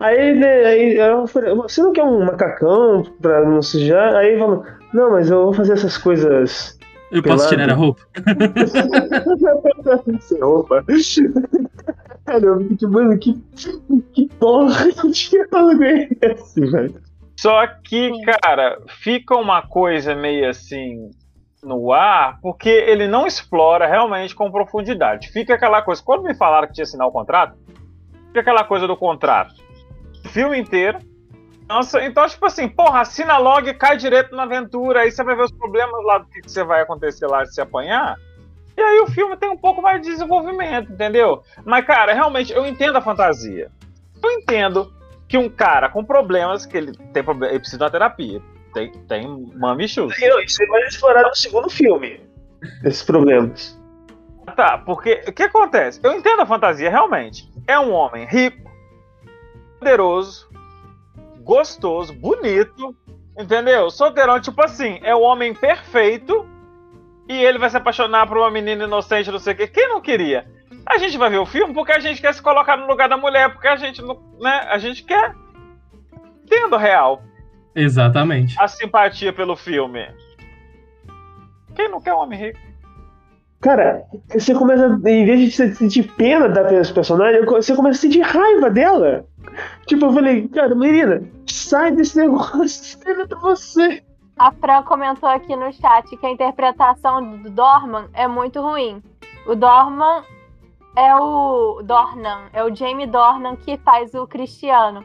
Aí, 0.00 0.34
né, 0.34 0.64
aí 0.64 0.96
ela 0.96 1.26
falou, 1.26 1.62
você 1.62 1.82
não 1.82 1.92
quer 1.92 2.02
um 2.02 2.24
macacão 2.24 3.04
pra 3.20 3.44
não 3.44 3.62
sujar? 3.62 4.14
Aí 4.16 4.38
falou, 4.38 4.64
não, 4.92 5.12
mas 5.12 5.30
eu 5.30 5.44
vou 5.44 5.52
fazer 5.52 5.74
essas 5.74 5.96
coisas 5.96 6.78
Eu 7.10 7.22
posso 7.22 7.48
Pelado. 7.48 7.50
tirar 7.50 7.70
a 7.70 7.74
roupa? 7.74 8.02
sem 10.20 10.40
roupa. 10.40 10.84
Cara, 12.26 12.44
eu 12.44 12.60
fiquei 12.60 12.76
tipo, 12.76 12.92
mano, 12.92 13.18
que, 13.18 13.34
que 14.12 14.28
porra 14.38 14.90
de 15.10 15.30
diálogo 15.30 15.84
é 15.84 16.08
esse, 16.22 16.60
velho? 16.60 16.94
Só 17.38 17.66
que, 17.66 18.12
cara, 18.42 18.78
fica 19.02 19.36
uma 19.36 19.62
coisa 19.62 20.14
meio 20.14 20.48
assim 20.48 21.10
no 21.62 21.92
ar, 21.92 22.38
porque 22.40 22.68
ele 22.68 23.08
não 23.08 23.26
explora 23.26 23.86
realmente 23.86 24.34
com 24.34 24.50
profundidade. 24.50 25.30
Fica 25.30 25.54
aquela 25.54 25.82
coisa, 25.82 26.02
quando 26.02 26.24
me 26.24 26.34
falaram 26.34 26.68
que 26.68 26.74
tinha 26.74 26.84
assinar 26.84 27.06
o 27.06 27.12
contrato, 27.12 27.56
fica 28.28 28.40
aquela 28.40 28.64
coisa 28.64 28.86
do 28.86 28.96
contrato. 28.96 29.54
Filme 30.34 30.58
inteiro. 30.58 30.98
Nossa, 31.68 32.04
então, 32.04 32.26
tipo 32.26 32.44
assim, 32.44 32.68
porra, 32.68 33.02
assina 33.02 33.38
logo 33.38 33.68
e 33.68 33.72
cai 33.72 33.96
direto 33.96 34.34
na 34.34 34.42
aventura, 34.42 35.02
aí 35.02 35.12
você 35.12 35.22
vai 35.22 35.36
ver 35.36 35.44
os 35.44 35.52
problemas 35.52 36.04
lá 36.04 36.18
do 36.18 36.26
que, 36.26 36.40
que 36.40 36.50
você 36.50 36.64
vai 36.64 36.82
acontecer 36.82 37.28
lá 37.28 37.46
se 37.46 37.60
apanhar. 37.60 38.16
E 38.76 38.82
aí 38.82 38.98
o 38.98 39.06
filme 39.06 39.36
tem 39.36 39.48
um 39.48 39.56
pouco 39.56 39.80
mais 39.80 40.02
de 40.02 40.10
desenvolvimento, 40.10 40.92
entendeu? 40.92 41.44
Mas, 41.64 41.86
cara, 41.86 42.12
realmente, 42.12 42.52
eu 42.52 42.66
entendo 42.66 42.96
a 42.96 43.00
fantasia. 43.00 43.70
Eu 44.20 44.32
entendo 44.32 44.92
que 45.28 45.38
um 45.38 45.48
cara 45.48 45.88
com 45.88 46.04
problemas, 46.04 46.66
que 46.66 46.76
ele 46.76 46.92
tem 47.12 47.22
problema, 47.22 47.52
ele 47.52 47.60
precisa 47.60 47.78
de 47.78 47.84
uma 47.84 47.90
terapia. 47.90 48.42
Tem, 48.74 48.90
tem 48.90 49.28
mami. 49.54 49.86
Não, 49.96 50.08
Isso 50.40 50.62
é 50.64 50.66
mais 50.66 50.92
explorado 50.92 51.28
no 51.28 51.36
segundo 51.36 51.70
filme. 51.70 52.20
Esses 52.82 53.04
problemas. 53.04 53.80
Tá, 54.56 54.78
porque 54.78 55.22
o 55.28 55.32
que 55.32 55.44
acontece? 55.44 56.00
Eu 56.02 56.12
entendo 56.12 56.42
a 56.42 56.46
fantasia, 56.46 56.90
realmente. 56.90 57.48
É 57.68 57.78
um 57.78 57.92
homem 57.92 58.26
rico, 58.26 58.64
poderoso, 59.84 60.48
gostoso, 61.40 62.14
bonito, 62.14 62.96
entendeu? 63.38 63.90
Solteirão, 63.90 64.40
tipo 64.40 64.62
assim, 64.62 64.98
é 65.02 65.14
o 65.14 65.20
homem 65.20 65.52
perfeito 65.52 66.48
e 67.28 67.34
ele 67.34 67.58
vai 67.58 67.68
se 67.68 67.76
apaixonar 67.76 68.26
por 68.26 68.38
uma 68.38 68.50
menina 68.50 68.84
inocente, 68.84 69.30
não 69.30 69.38
sei 69.38 69.52
o 69.52 69.56
quê. 69.56 69.66
Quem 69.66 69.88
não 69.88 70.00
queria? 70.00 70.46
A 70.86 70.96
gente 70.96 71.18
vai 71.18 71.28
ver 71.28 71.38
o 71.38 71.44
filme 71.44 71.74
porque 71.74 71.92
a 71.92 72.00
gente 72.00 72.20
quer 72.20 72.32
se 72.32 72.40
colocar 72.40 72.78
no 72.78 72.86
lugar 72.86 73.10
da 73.10 73.18
mulher, 73.18 73.52
porque 73.52 73.68
a 73.68 73.76
gente 73.76 74.00
não, 74.00 74.18
né? 74.40 74.66
A 74.70 74.78
gente 74.78 75.02
quer 75.02 75.34
tendo 76.48 76.78
real 76.78 77.22
Exatamente. 77.74 78.56
a 78.58 78.66
simpatia 78.66 79.34
pelo 79.34 79.54
filme. 79.54 80.08
Quem 81.76 81.90
não 81.90 82.00
quer 82.00 82.14
um 82.14 82.20
homem 82.20 82.38
rico? 82.38 82.58
Cara, 83.64 84.04
você 84.28 84.54
começa, 84.54 84.86
em 85.06 85.24
vez 85.24 85.40
de 85.40 85.50
você 85.50 85.74
sentir 85.74 86.02
pena 86.02 86.50
da 86.50 86.64
personagem, 86.92 87.46
você 87.46 87.74
começa 87.74 87.98
a 87.98 88.00
sentir 88.02 88.20
raiva 88.20 88.68
dela. 88.68 89.24
Tipo, 89.86 90.04
eu 90.04 90.12
falei, 90.12 90.46
cara, 90.48 90.74
menina, 90.74 91.22
sai 91.46 91.90
desse 91.90 92.18
negócio, 92.18 92.68
sai 92.68 93.14
pra 93.26 93.38
você. 93.38 94.02
A 94.38 94.52
Fran 94.52 94.82
comentou 94.82 95.30
aqui 95.30 95.56
no 95.56 95.72
chat 95.72 96.14
que 96.14 96.26
a 96.26 96.30
interpretação 96.30 97.38
do 97.38 97.48
Dorman 97.48 98.10
é 98.12 98.28
muito 98.28 98.60
ruim. 98.60 99.02
O 99.46 99.54
Dorman 99.54 100.22
é 100.94 101.16
o 101.16 101.80
Dornan, 101.82 102.42
é 102.52 102.62
o 102.62 102.74
Jamie 102.74 103.06
Dornan 103.06 103.56
que 103.56 103.78
faz 103.78 104.12
o 104.12 104.26
Cristiano. 104.26 105.02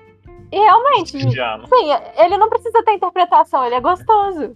E 0.52 0.60
realmente, 0.60 1.16
Indiano. 1.16 1.66
sim, 1.66 1.92
ele 2.18 2.38
não 2.38 2.50
precisa 2.50 2.84
ter 2.84 2.92
interpretação, 2.92 3.64
ele 3.64 3.76
é 3.76 3.80
gostoso. 3.80 4.54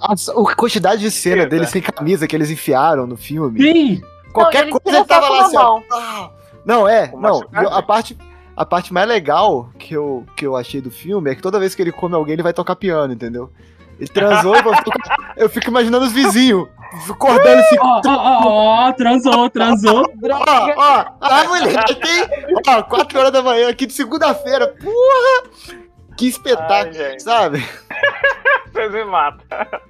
A, 0.00 0.12
a 0.12 0.54
quantidade 0.54 1.00
de 1.00 1.10
cena 1.10 1.42
Eita. 1.42 1.50
dele 1.50 1.66
sem 1.66 1.82
camisa 1.82 2.26
que 2.26 2.36
eles 2.36 2.50
enfiaram 2.50 3.06
no 3.06 3.16
filme. 3.16 3.60
Sim! 3.60 4.02
Qualquer 4.32 4.66
não, 4.66 4.78
coisa 4.78 5.04
tava 5.04 5.28
lá 5.28 5.46
assim, 5.46 5.56
ó. 5.56 5.80
Ah! 5.92 6.30
Não, 6.64 6.88
é, 6.88 7.10
não. 7.12 7.20
machucado? 7.20 7.68
e 7.68 7.72
A 7.72 7.82
parte, 7.82 8.18
a 8.56 8.66
parte 8.66 8.92
mais 8.92 9.08
legal 9.08 9.70
que 9.78 9.94
eu, 9.94 10.24
que 10.36 10.46
eu 10.46 10.56
achei 10.56 10.80
do 10.80 10.90
filme 10.90 11.30
é 11.30 11.34
que 11.34 11.42
toda 11.42 11.58
vez 11.58 11.74
que 11.74 11.82
ele 11.82 11.92
come 11.92 12.14
alguém, 12.14 12.34
ele 12.34 12.42
vai 12.42 12.52
tocar 12.52 12.76
piano, 12.76 13.12
entendeu? 13.12 13.50
Ele 13.98 14.08
transou 14.08 14.54
e 14.56 14.62
vai 14.62 14.82
tocar... 14.82 15.16
Eu 15.36 15.48
fico 15.48 15.68
imaginando 15.68 16.04
os 16.04 16.12
vizinhos 16.12 16.68
acordando 17.10 17.60
assim. 17.60 17.76
Ó, 17.80 18.00
ó, 18.06 18.46
ó, 18.46 18.88
ó, 18.88 18.92
transou, 18.92 19.50
transou. 19.50 20.00
Ó, 20.30 20.72
ó, 20.76 21.04
ah, 21.20 21.44
moleque, 21.44 21.94
tem. 21.96 22.24
Ó, 22.66 22.82
4 22.82 23.18
horas 23.18 23.32
da 23.32 23.42
manhã 23.42 23.68
aqui 23.68 23.86
de 23.86 23.92
segunda-feira. 23.92 24.68
Porra! 24.68 25.50
Que 26.16 26.28
espetáculo, 26.28 27.02
Ai, 27.02 27.20
sabe? 27.20 27.66
Vocês 28.76 28.92
me 28.92 29.04
matam. 29.04 29.46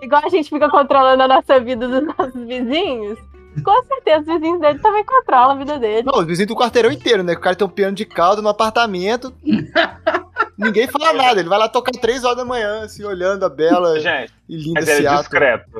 Igual 0.00 0.22
a 0.24 0.28
gente 0.28 0.48
fica 0.48 0.70
controlando 0.70 1.22
a 1.22 1.28
nossa 1.28 1.58
vida 1.58 1.88
dos 1.88 2.16
nossos 2.16 2.46
vizinhos, 2.46 3.18
com 3.64 3.82
certeza 3.84 4.20
os 4.20 4.26
vizinhos 4.26 4.60
dele 4.60 4.78
também 4.78 5.04
controlam 5.04 5.56
a 5.56 5.58
vida 5.58 5.78
dele. 5.78 6.04
Não, 6.04 6.20
os 6.20 6.24
vizinhos 6.24 6.46
do 6.46 6.54
quarteirão 6.54 6.92
inteiro, 6.92 7.24
né? 7.24 7.32
Que 7.32 7.40
o 7.40 7.42
cara 7.42 7.56
tem 7.56 7.66
um 7.66 7.70
piano 7.70 7.96
de 7.96 8.04
caldo 8.04 8.40
no 8.40 8.48
apartamento. 8.48 9.34
Ninguém 10.56 10.86
fala 10.86 11.12
nada, 11.12 11.40
ele 11.40 11.48
vai 11.48 11.58
lá 11.58 11.68
tocar 11.68 11.90
3 11.90 12.24
horas 12.24 12.36
da 12.36 12.44
manhã, 12.44 12.84
assim, 12.84 13.04
olhando 13.04 13.44
a 13.44 13.48
bela 13.48 13.98
Gente, 14.00 14.32
e 14.48 14.56
linda 14.56 14.80
mas 14.80 14.88
ele 14.88 15.06
é 15.06 15.16
discreto. 15.16 15.70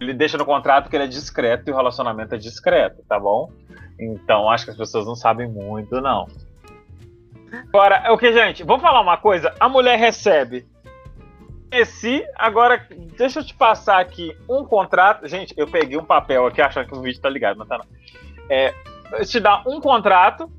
Ele 0.00 0.14
deixa 0.14 0.38
no 0.38 0.46
contrato 0.46 0.88
que 0.88 0.96
ele 0.96 1.04
é 1.04 1.08
discreto 1.08 1.68
e 1.68 1.72
o 1.72 1.76
relacionamento 1.76 2.34
é 2.34 2.38
discreto, 2.38 3.02
tá 3.06 3.18
bom? 3.18 3.52
Então 4.00 4.48
acho 4.48 4.64
que 4.64 4.70
as 4.70 4.76
pessoas 4.76 5.04
não 5.04 5.14
sabem 5.14 5.48
muito, 5.48 6.00
não. 6.00 6.26
Agora, 7.68 7.96
é 8.04 8.10
o 8.10 8.18
que, 8.18 8.32
gente? 8.32 8.62
Vamos 8.62 8.82
falar 8.82 9.00
uma 9.00 9.16
coisa. 9.16 9.52
A 9.58 9.68
mulher 9.68 9.98
recebe 9.98 10.66
esse. 11.70 12.24
Agora, 12.34 12.86
deixa 13.16 13.40
eu 13.40 13.44
te 13.44 13.54
passar 13.54 14.00
aqui 14.00 14.36
um 14.48 14.64
contrato. 14.64 15.26
Gente, 15.26 15.54
eu 15.56 15.66
peguei 15.66 15.96
um 15.96 16.04
papel 16.04 16.46
aqui 16.46 16.60
achando 16.60 16.88
que 16.88 16.96
o 16.96 17.02
vídeo 17.02 17.20
tá 17.20 17.28
ligado, 17.28 17.56
não 17.56 17.66
tá 17.66 17.78
não. 17.78 17.86
É, 18.48 18.74
te 19.24 19.40
dá 19.40 19.62
um 19.66 19.80
contrato, 19.80 20.50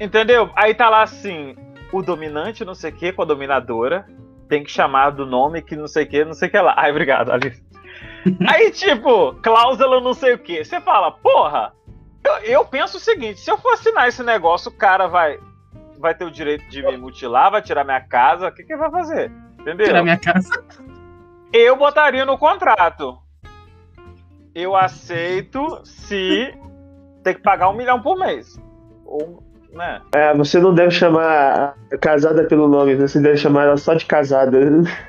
entendeu? 0.00 0.50
Aí 0.54 0.74
tá 0.74 0.88
lá 0.88 1.02
assim, 1.02 1.56
o 1.92 2.02
dominante, 2.02 2.64
não 2.64 2.74
sei 2.74 2.90
o 2.90 2.94
que, 2.94 3.12
com 3.12 3.22
a 3.22 3.26
dominadora, 3.26 4.06
tem 4.48 4.64
que 4.64 4.70
chamar 4.70 5.10
do 5.10 5.26
nome 5.26 5.62
que 5.62 5.76
não 5.76 5.86
sei 5.86 6.04
o 6.04 6.08
que, 6.08 6.24
não 6.24 6.34
sei 6.34 6.48
o 6.48 6.50
que 6.50 6.58
lá. 6.58 6.74
Ai, 6.76 6.90
obrigado, 6.90 7.30
Alice. 7.30 7.62
Aí, 8.48 8.70
tipo, 8.70 9.34
cláusula 9.42 10.00
não 10.00 10.14
sei 10.14 10.34
o 10.34 10.38
que. 10.38 10.64
Você 10.64 10.80
fala, 10.80 11.12
porra, 11.12 11.72
eu, 12.24 12.36
eu 12.38 12.64
penso 12.64 12.96
o 12.96 13.00
seguinte: 13.00 13.40
se 13.40 13.50
eu 13.50 13.58
for 13.58 13.74
assinar 13.74 14.08
esse 14.08 14.22
negócio, 14.22 14.70
o 14.70 14.74
cara 14.74 15.06
vai, 15.06 15.38
vai 15.98 16.14
ter 16.14 16.24
o 16.24 16.30
direito 16.30 16.68
de 16.68 16.82
me 16.82 16.96
mutilar, 16.96 17.50
vai 17.50 17.62
tirar 17.62 17.84
minha 17.84 18.00
casa, 18.00 18.48
o 18.48 18.52
que, 18.52 18.64
que 18.64 18.72
ele 18.72 18.80
vai 18.80 18.90
fazer? 18.90 19.30
Entendeu? 19.64 19.86
Tirar 19.86 20.02
minha 20.02 20.18
casa. 20.18 20.62
Eu 21.52 21.76
botaria 21.76 22.24
no 22.24 22.36
contrato. 22.36 23.16
Eu 24.54 24.76
aceito 24.76 25.80
se 25.84 26.54
ter 27.22 27.34
que 27.34 27.42
pagar 27.42 27.70
um 27.70 27.76
milhão 27.76 28.00
por 28.00 28.16
mês. 28.18 28.60
Ou, 29.06 29.42
né? 29.72 30.00
É, 30.14 30.34
você 30.36 30.60
não 30.60 30.72
deve 30.74 30.90
chamar 30.92 31.74
a 31.92 31.98
casada 31.98 32.44
pelo 32.44 32.68
nome, 32.68 32.94
você 32.94 33.20
deve 33.20 33.36
chamar 33.36 33.64
ela 33.64 33.76
só 33.76 33.94
de 33.94 34.04
casada. 34.04 34.58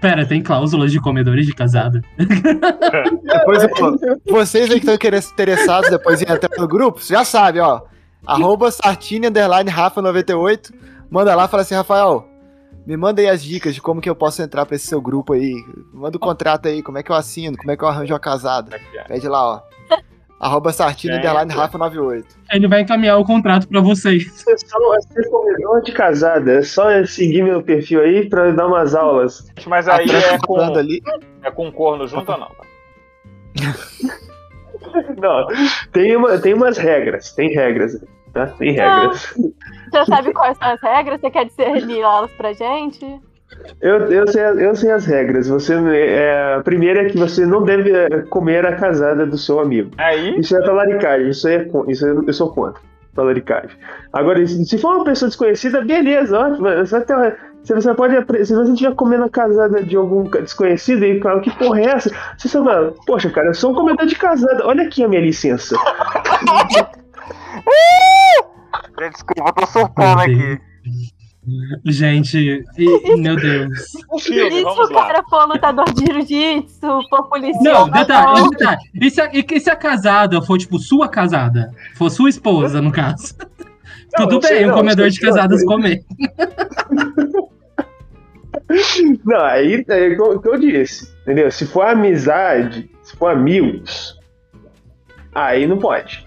Pera, 0.01 0.25
tem 0.25 0.41
cláusulas 0.41 0.91
de 0.91 0.99
comedores 0.99 1.45
de 1.45 1.53
casada. 1.53 2.01
Depois, 2.17 3.63
ó, 3.63 4.31
vocês 4.31 4.63
aí 4.71 4.79
que 4.79 4.85
estão 4.85 4.97
querendo- 4.97 5.25
interessados 5.33 5.89
depois 5.89 6.21
em 6.21 6.31
entrar 6.31 6.49
no 6.57 6.67
grupo, 6.67 6.99
você 6.99 7.13
já 7.13 7.23
sabe, 7.25 7.59
ó. 7.59 7.81
Arroba 8.25 8.71
Sartini 8.71 9.27
underline 9.27 9.69
Rafa98. 9.69 10.73
Manda 11.11 11.35
lá 11.35 11.45
e 11.45 11.47
fala 11.47 11.61
assim, 11.61 11.75
Rafael, 11.75 12.27
me 12.85 12.95
manda 12.95 13.21
aí 13.21 13.27
as 13.27 13.43
dicas 13.43 13.73
de 13.73 13.81
como 13.81 13.99
que 13.99 14.09
eu 14.09 14.15
posso 14.15 14.41
entrar 14.41 14.65
pra 14.65 14.75
esse 14.75 14.87
seu 14.87 15.01
grupo 15.01 15.33
aí. 15.33 15.53
Manda 15.93 16.17
o 16.17 16.19
contrato 16.19 16.67
aí, 16.67 16.83
como 16.83 16.97
é 16.97 17.03
que 17.03 17.11
eu 17.11 17.15
assino, 17.15 17.57
como 17.57 17.71
é 17.71 17.77
que 17.77 17.83
eu 17.83 17.87
arranjo 17.87 18.13
uma 18.13 18.19
casada. 18.19 18.75
Aqui, 18.75 18.99
ó. 18.99 19.03
Pede 19.07 19.27
lá, 19.27 19.55
ó. 19.55 19.61
Arroba 20.39 20.71
Sartini 20.71 21.15
Gente. 21.15 21.25
underline 21.25 21.53
Rafa98. 21.53 22.25
Ele 22.51 22.67
vai 22.67 22.81
encaminhar 22.81 23.17
o 23.17 23.25
contrato 23.25 23.67
pra 23.67 23.79
vocês. 23.79 24.25
Você 24.31 24.57
só 24.57 24.95
é 24.95 25.01
ser 25.01 25.29
comedor 25.29 25.81
de 25.81 25.91
casada. 25.93 26.51
É 26.51 26.61
só 26.61 27.03
seguir 27.05 27.41
meu 27.41 27.63
perfil 27.63 28.01
aí 28.01 28.29
pra 28.29 28.51
dar 28.51 28.67
umas 28.67 28.93
aulas. 28.93 29.51
Mas 29.65 29.87
aí 29.87 30.09
é 30.09 30.37
com, 30.37 30.59
ali. 30.59 31.01
é 31.41 31.49
com 31.49 31.71
corno 31.71 32.07
junto 32.07 32.31
ou 32.31 32.37
não? 32.37 32.51
Não, 35.17 35.47
tem, 35.91 36.15
uma, 36.15 36.37
tem 36.37 36.53
umas 36.53 36.77
regras. 36.77 37.33
Tem 37.33 37.49
regras, 37.49 37.99
tá? 38.35 38.47
Tem 38.47 38.71
regras. 38.73 39.33
Você 39.91 40.05
sabe 40.05 40.33
quais 40.33 40.57
são 40.57 40.67
as 40.67 40.81
regras? 40.81 41.19
Você 41.21 41.31
quer 41.31 41.45
discernir 41.45 42.01
elas 42.01 42.29
pra 42.31 42.53
gente? 42.53 43.19
Eu, 43.81 44.11
eu, 44.11 44.27
sei, 44.27 44.41
eu 44.43 44.75
sei 44.75 44.91
as 44.91 45.05
regras. 45.05 45.47
Você, 45.47 45.73
é, 45.73 46.55
a 46.55 46.61
primeira 46.61 47.03
é 47.03 47.05
que 47.05 47.17
você 47.17 47.45
não 47.45 47.63
deve 47.63 47.91
é, 47.91 48.21
comer 48.29 48.65
a 48.65 48.75
casada 48.75 49.25
do 49.25 49.37
seu 49.37 49.59
amigo. 49.59 49.91
Aí, 49.97 50.37
Isso 50.39 50.55
é 50.55 50.61
talaricagem, 50.61 51.29
isso, 51.29 51.47
é, 51.47 51.65
isso 51.87 52.05
aí 52.05 52.15
eu 52.27 52.33
sou 52.33 52.51
contra. 52.51 52.81
Talaricagem. 53.15 53.77
Agora, 54.11 54.45
se 54.45 54.77
for 54.77 54.95
uma 54.95 55.05
pessoa 55.05 55.29
desconhecida, 55.29 55.81
beleza, 55.81 56.37
ótimo. 56.37 56.67
Você, 56.67 56.91
vai 56.97 57.05
ter 57.05 57.15
uma- 57.15 57.35
se 57.63 57.73
você 57.73 57.93
pode 57.93 58.45
se 58.45 58.53
você 58.53 58.71
estiver 58.73 58.93
comendo 58.95 59.23
a 59.23 59.29
casada 59.29 59.81
de 59.81 59.95
algum 59.95 60.23
desconhecido 60.23 61.05
e 61.05 61.21
fala, 61.21 61.39
que 61.39 61.49
porra 61.57 61.79
é 61.79 61.85
essa? 61.85 62.11
Você 62.37 62.49
fala, 62.49 62.93
poxa, 63.07 63.29
cara, 63.29 63.47
eu 63.47 63.53
sou 63.53 63.71
um 63.71 63.75
comedor 63.75 64.05
de 64.05 64.15
casada, 64.15 64.67
olha 64.67 64.83
aqui 64.83 65.01
a 65.03 65.07
minha 65.07 65.21
licença. 65.21 65.77
desculpa, 69.11 69.49
eu 69.49 69.53
tô 69.53 69.65
surtando 69.67 70.19
aqui. 70.19 70.61
Gente, 71.85 72.63
e- 72.77 73.17
meu 73.17 73.35
Deus. 73.35 73.93
O 74.09 74.17
vamos 74.63 74.89
o 74.89 74.93
cara 74.93 75.23
for 75.29 75.47
lutador 75.47 75.85
de 75.93 76.05
jiu-jitsu, 76.05 76.87
for 77.07 77.29
policial? 77.29 77.87
Não, 77.87 77.89
detalhe, 77.89 78.49
detalhe. 78.49 78.79
E 78.99 79.11
se, 79.11 79.21
a, 79.21 79.29
e 79.31 79.59
se 79.59 79.69
a 79.69 79.75
casada 79.75 80.41
for, 80.41 80.57
tipo, 80.57 80.79
sua 80.79 81.07
casada? 81.07 81.71
For 81.95 82.09
sua 82.09 82.29
esposa, 82.29 82.81
no 82.81 82.91
caso. 82.91 83.35
Não, 84.17 84.27
Tudo 84.27 84.39
bem, 84.39 84.69
um 84.69 84.73
comedor 84.73 85.09
de 85.09 85.19
casadas 85.19 85.63
comer. 85.63 86.03
Não, 89.23 89.41
aí 89.41 89.85
é 89.87 89.99
igual 90.07 90.39
que 90.39 90.47
eu 90.47 90.57
disse, 90.57 91.13
entendeu? 91.21 91.51
Se 91.51 91.67
for 91.67 91.83
amizade, 91.85 92.89
se 93.03 93.15
for 93.15 93.27
amigos, 93.27 94.19
aí 95.33 95.67
não 95.67 95.77
pode. 95.77 96.25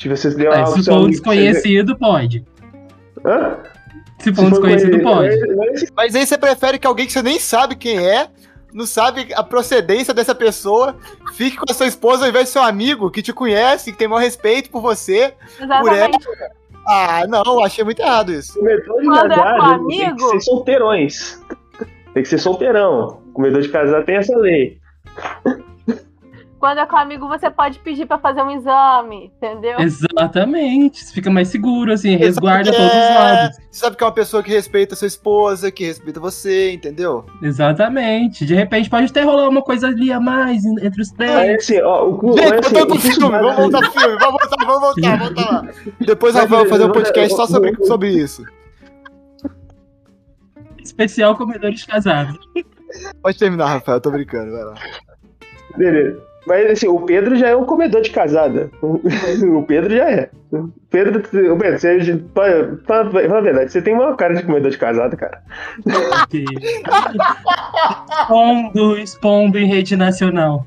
Se 0.00 0.08
você 0.08 0.28
levar 0.30 0.56
Aí, 0.56 0.62
o 0.62 0.66
se 0.68 0.84
for 0.84 0.92
um 0.92 0.96
amigo- 0.96 1.10
desconhecido, 1.10 1.96
pode. 1.98 2.44
Hã? 3.24 3.56
Se 4.20 4.32
for 4.34 4.44
um 4.44 4.50
desconhecido, 4.50 5.00
conhe- 5.02 5.38
pode. 5.38 5.92
Mas- 5.96 6.14
aí 6.14 6.26
você 6.26 6.38
prefere 6.38 6.78
que 6.78 6.86
alguém 6.86 7.06
que 7.06 7.12
você 7.12 7.22
nem 7.22 7.38
sabe 7.38 7.74
quem 7.76 7.98
é, 7.98 8.28
não 8.72 8.84
sabe 8.86 9.28
a 9.34 9.42
procedência 9.42 10.12
dessa 10.14 10.34
pessoa, 10.34 10.96
fique 11.34 11.56
com 11.56 11.64
a 11.68 11.74
sua 11.74 11.86
esposa 11.86 12.24
ao 12.24 12.28
invés 12.30 12.46
de 12.46 12.50
seu 12.52 12.62
amigo 12.62 13.10
que 13.10 13.22
te 13.22 13.32
conhece, 13.32 13.90
que 13.92 13.98
tem 13.98 14.06
maior 14.08 14.20
respeito 14.20 14.70
por 14.70 14.80
você. 14.82 15.34
Exatamente. 15.60 16.18
Ah, 16.86 17.24
não, 17.28 17.62
achei 17.64 17.84
muito 17.84 18.00
errado 18.00 18.32
isso. 18.32 18.54
Comedor 18.58 19.00
de 19.00 19.06
Quando 19.06 19.32
é 19.32 19.34
com 19.36 19.42
casado 19.42 19.86
tem 19.88 19.98
que 19.98 20.04
amigo? 20.04 20.28
ser 20.30 20.40
solteirões. 20.40 21.42
Tem 22.14 22.22
que 22.22 22.28
ser 22.28 22.38
solteirão. 22.38 23.20
Comedor 23.34 23.60
de 23.62 23.68
casado 23.68 24.04
tem 24.04 24.16
essa 24.16 24.36
lei. 24.36 24.78
Quando 26.58 26.78
é 26.78 26.86
com 26.86 26.96
amigo, 26.96 27.28
você 27.28 27.48
pode 27.48 27.78
pedir 27.78 28.04
pra 28.04 28.18
fazer 28.18 28.42
um 28.42 28.50
exame, 28.50 29.30
entendeu? 29.36 29.78
Exatamente. 29.78 31.04
Você 31.04 31.12
fica 31.14 31.30
mais 31.30 31.46
seguro, 31.48 31.92
assim, 31.92 32.16
resguarda 32.16 32.70
É, 32.70 32.72
todos 32.72 32.92
os 32.92 33.14
lados. 33.14 33.56
Você 33.70 33.78
sabe 33.78 33.96
que 33.96 34.02
é 34.02 34.06
uma 34.08 34.12
pessoa 34.12 34.42
que 34.42 34.50
respeita 34.50 34.94
a 34.94 34.96
sua 34.96 35.06
esposa, 35.06 35.70
que 35.70 35.84
respeita 35.84 36.18
você, 36.18 36.72
entendeu? 36.72 37.24
Exatamente. 37.40 38.44
De 38.44 38.56
repente 38.56 38.90
pode 38.90 39.06
até 39.06 39.22
rolar 39.22 39.48
uma 39.48 39.62
coisa 39.62 39.86
ali 39.86 40.10
a 40.10 40.18
mais 40.18 40.64
en- 40.64 40.84
entre 40.84 41.00
os 41.00 41.10
três. 41.12 41.62
assim, 41.62 41.80
ó, 41.80 42.08
o 42.08 42.18
cu. 42.18 42.36
Gente, 42.36 42.82
o 42.82 42.86
que 42.86 42.98
filme, 42.98 43.38
vamos 43.38 43.56
voltar 43.56 43.78
pro 43.78 43.92
filme, 43.92 44.18
vamos 44.18 44.40
voltar, 44.40 44.66
vamos 44.66 44.80
voltar, 44.80 45.16
voltar 45.18 45.50
lá. 45.52 45.72
Depois 46.00 46.34
a 46.34 46.40
Rafael 46.40 46.60
vai 46.62 46.68
fazer 46.70 46.84
um 46.86 46.92
podcast 46.92 47.36
só 47.36 47.46
sobre, 47.46 47.84
sobre 47.86 48.10
isso. 48.10 48.42
Especial 50.82 51.36
comedores 51.36 51.84
casados. 51.84 52.36
Pode 53.22 53.38
terminar, 53.38 53.66
Rafael, 53.66 54.00
tô 54.00 54.10
brincando, 54.10 54.50
vai 54.50 54.64
lá. 54.64 54.74
Beleza. 55.76 56.27
Mas 56.46 56.70
assim, 56.70 56.88
o 56.88 57.00
Pedro 57.00 57.36
já 57.36 57.48
é 57.48 57.56
um 57.56 57.64
comedor 57.64 58.00
de 58.00 58.10
casada. 58.10 58.70
O 58.82 59.62
Pedro 59.62 59.94
já 59.94 60.10
é. 60.10 60.30
O 60.50 60.70
Pedro, 60.90 61.18
o 61.52 61.58
Pedro 61.58 61.78
você, 61.78 62.24
fala, 62.34 62.80
fala, 62.86 63.38
a 63.38 63.40
verdade, 63.40 63.70
você 63.70 63.82
tem 63.82 63.94
uma 63.94 64.16
cara 64.16 64.34
de 64.34 64.42
comedor 64.42 64.70
de 64.70 64.78
casada, 64.78 65.14
cara. 65.16 65.42
Ok. 66.22 66.44
expondo, 68.22 68.98
expondo 68.98 69.58
em 69.58 69.66
rede 69.66 69.96
nacional. 69.96 70.66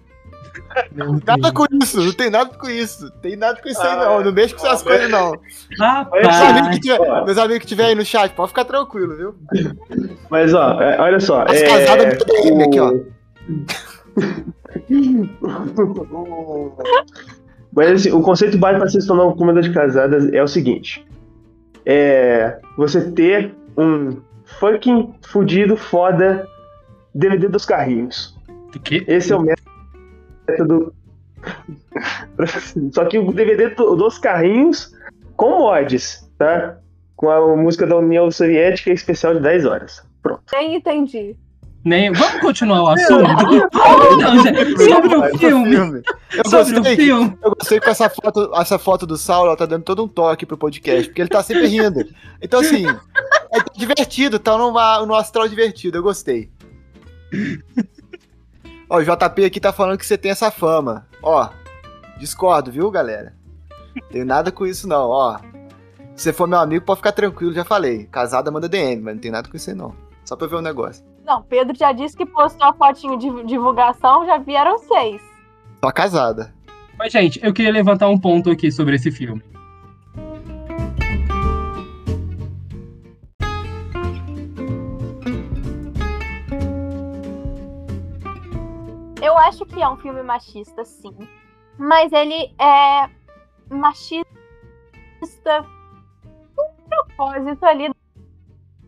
Nada 1.26 1.52
com 1.52 1.66
isso, 1.82 2.02
não 2.02 2.14
tem 2.14 2.30
nada 2.30 2.54
com 2.54 2.70
isso. 2.70 3.12
Tem 3.22 3.36
nada 3.36 3.60
com 3.62 3.68
isso 3.68 3.82
aí, 3.82 3.90
Ah, 3.90 3.96
não. 3.96 4.24
Não 4.24 4.32
mexe 4.32 4.54
com 4.54 4.66
essas 4.66 4.82
ah, 4.82 4.84
coisas, 4.84 5.10
não. 5.10 5.34
Rapaz, 5.80 6.24
Meus 6.24 6.42
amigos 6.42 6.70
que 6.70 6.80
tiver, 6.80 7.26
meus 7.26 7.38
amigos 7.38 7.60
que 7.60 7.68
tiver 7.68 7.86
aí 7.86 7.96
no 7.96 8.06
chat, 8.06 8.34
pode 8.34 8.50
ficar 8.50 8.66
tranquilo, 8.66 9.16
viu? 9.16 9.36
Mas 10.30 10.54
ó, 10.54 10.82
é, 10.82 11.00
olha 11.00 11.20
só. 11.20 11.44
As 11.44 11.62
é, 11.62 11.68
casadas 11.68 12.18
do 12.18 12.26
TM 12.26 12.64
aqui, 12.64 12.80
ó. 12.80 12.94
o- 15.42 16.72
Mas 17.74 17.92
assim, 17.92 18.12
o 18.12 18.22
conceito 18.22 18.58
básico 18.58 18.80
para 18.82 18.90
se 18.90 19.06
tornar 19.08 19.26
um 19.26 19.36
comedor 19.36 19.62
de 19.62 19.74
casadas 19.74 20.32
é 20.34 20.42
o 20.44 20.48
seguinte: 20.48 21.06
é 21.86 22.60
você 22.78 23.12
ter 23.12 23.54
um 23.78 24.18
fucking 24.60 25.14
fudido 25.26 25.76
foda 25.78 26.48
DVD 27.16 27.48
dos 27.48 27.66
carrinhos. 27.66 28.38
o 28.76 28.80
quê? 28.80 29.04
Esse 29.08 29.32
é 29.34 29.36
o 29.38 29.42
método. 29.42 30.94
Só 32.92 33.06
que 33.06 33.18
o 33.18 33.32
DVD 33.32 33.70
do- 33.70 33.96
dos 33.96 34.18
carrinhos 34.18 34.94
com 35.36 35.60
mods, 35.60 36.30
tá? 36.38 36.78
Com 37.16 37.30
a 37.30 37.56
música 37.56 37.86
da 37.88 37.96
União 37.98 38.30
Soviética 38.32 38.92
especial 38.92 39.34
de 39.36 39.40
10 39.42 39.66
horas. 39.66 40.04
Pronto. 40.22 40.42
Nem 40.54 40.76
entendi. 40.76 41.36
Nem... 41.84 42.12
Vamos 42.12 42.42
continuar 42.42 42.84
o 42.84 42.88
assunto? 42.90 43.24
Não, 44.18 44.44
gente, 44.44 44.78
sobre 44.84 45.16
o 45.16 45.38
filme. 45.38 46.02
Eu 46.34 46.50
Sobre 46.50 46.74
o 46.74 46.76
gostei, 46.76 46.96
que- 46.96 47.04
filme. 47.04 47.38
eu 47.44 47.56
gostei 47.56 47.80
que 47.80 47.90
essa 47.90 48.10
foto, 48.10 48.52
essa 48.56 48.78
foto 48.80 49.06
do 49.08 49.18
Saulo 49.18 49.48
ela 49.48 49.58
tá 49.58 49.66
dando 49.66 49.84
todo 49.84 50.04
um 50.04 50.08
toque 50.08 50.46
pro 50.46 50.58
podcast, 50.58 51.08
porque 51.08 51.22
ele 51.22 51.30
tá 51.30 51.42
sempre 51.42 51.68
rindo. 51.68 52.06
Então, 52.42 52.60
assim, 52.60 52.86
é 52.86 53.78
divertido, 53.78 54.38
tá 54.40 54.58
numa, 54.58 55.06
no 55.06 55.16
astral 55.16 55.48
divertido, 55.50 55.98
eu 55.98 56.04
gostei. 56.04 56.50
Ó, 58.90 58.98
o 58.98 59.04
JP 59.04 59.46
aqui 59.46 59.60
tá 59.60 59.74
falando 59.74 59.98
que 59.98 60.06
você 60.06 60.18
tem 60.18 60.32
essa 60.32 60.52
fama. 60.52 61.08
Ó, 61.24 61.50
discordo, 62.20 62.72
viu, 62.72 62.92
galera? 62.92 63.34
Tenho 64.12 64.26
nada 64.26 64.52
com 64.52 64.66
isso, 64.66 64.88
não, 64.88 65.10
ó. 65.10 65.38
Se 66.16 66.24
você 66.24 66.34
for 66.34 66.48
meu 66.48 66.60
amigo, 66.60 66.86
pode 66.86 66.98
ficar 67.00 67.12
tranquilo, 67.12 67.54
já 67.54 67.64
falei. 67.64 68.06
Casada 68.12 68.52
manda 68.52 68.70
DM, 68.70 69.02
mas 69.02 69.16
não 69.16 69.22
tem 69.22 69.32
nada 69.32 69.50
com 69.50 69.58
isso 69.58 69.70
aí, 69.70 69.76
não. 69.76 69.96
Só 70.26 70.36
pra 70.36 70.48
ver 70.48 70.56
um 70.56 70.62
negócio. 70.62 71.04
Não, 71.24 71.42
Pedro 71.44 71.76
já 71.78 71.92
disse 71.92 72.16
que 72.16 72.26
postou 72.26 72.68
a 72.68 72.74
fotinho 72.74 73.18
de 73.18 73.44
divulgação, 73.44 74.26
já 74.26 74.38
vieram 74.38 74.78
seis. 74.80 75.22
Só 75.84 75.92
casada. 75.92 76.54
Mas, 76.98 77.12
gente, 77.12 77.40
eu 77.44 77.54
queria 77.54 77.72
levantar 77.72 78.08
um 78.10 78.20
ponto 78.20 78.52
aqui 78.52 78.72
sobre 78.72 78.96
esse 78.96 79.12
filme. 79.12 79.44
Eu 89.22 89.38
acho 89.38 89.66
que 89.66 89.82
é 89.82 89.88
um 89.88 89.98
filme 89.98 90.22
machista, 90.24 90.84
sim. 90.84 91.16
Mas 91.78 92.12
ele 92.12 92.54
é 92.60 93.10
machista 93.70 94.26
com 96.56 96.74
propósito 96.90 97.66
ali 97.66 97.90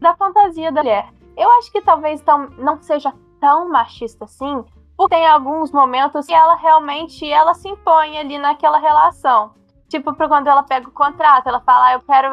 da 0.01 0.15
fantasia 0.15 0.71
da 0.71 0.81
mulher. 0.81 1.22
Eu 1.35 1.51
acho 1.53 1.71
que 1.71 1.81
talvez 1.81 2.21
tão, 2.21 2.49
não 2.57 2.81
seja 2.81 3.13
tão 3.39 3.69
machista 3.69 4.25
assim, 4.25 4.63
porque 4.95 5.15
tem 5.15 5.27
alguns 5.27 5.71
momentos 5.71 6.25
que 6.25 6.33
ela 6.33 6.55
realmente 6.55 7.29
ela 7.29 7.53
se 7.53 7.67
impõe 7.67 8.17
ali 8.17 8.37
naquela 8.37 8.77
relação. 8.77 9.53
Tipo, 9.89 10.13
pra 10.13 10.27
quando 10.27 10.47
ela 10.47 10.63
pega 10.63 10.87
o 10.87 10.91
contrato, 10.91 11.47
ela 11.47 11.61
fala, 11.61 11.87
ah, 11.87 11.93
eu 11.93 12.01
quero 12.01 12.29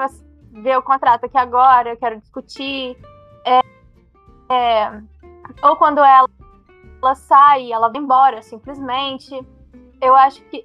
ver 0.62 0.78
o 0.78 0.82
contrato 0.82 1.24
aqui 1.24 1.38
agora, 1.38 1.90
eu 1.90 1.96
quero 1.96 2.20
discutir. 2.20 2.96
É, 3.44 3.60
é, 4.52 5.02
ou 5.62 5.76
quando 5.76 5.98
ela 5.98 6.28
ela 7.02 7.14
sai, 7.14 7.72
ela 7.72 7.88
vai 7.88 8.00
embora, 8.00 8.42
simplesmente. 8.42 9.34
Eu 10.00 10.14
acho 10.14 10.42
que 10.44 10.64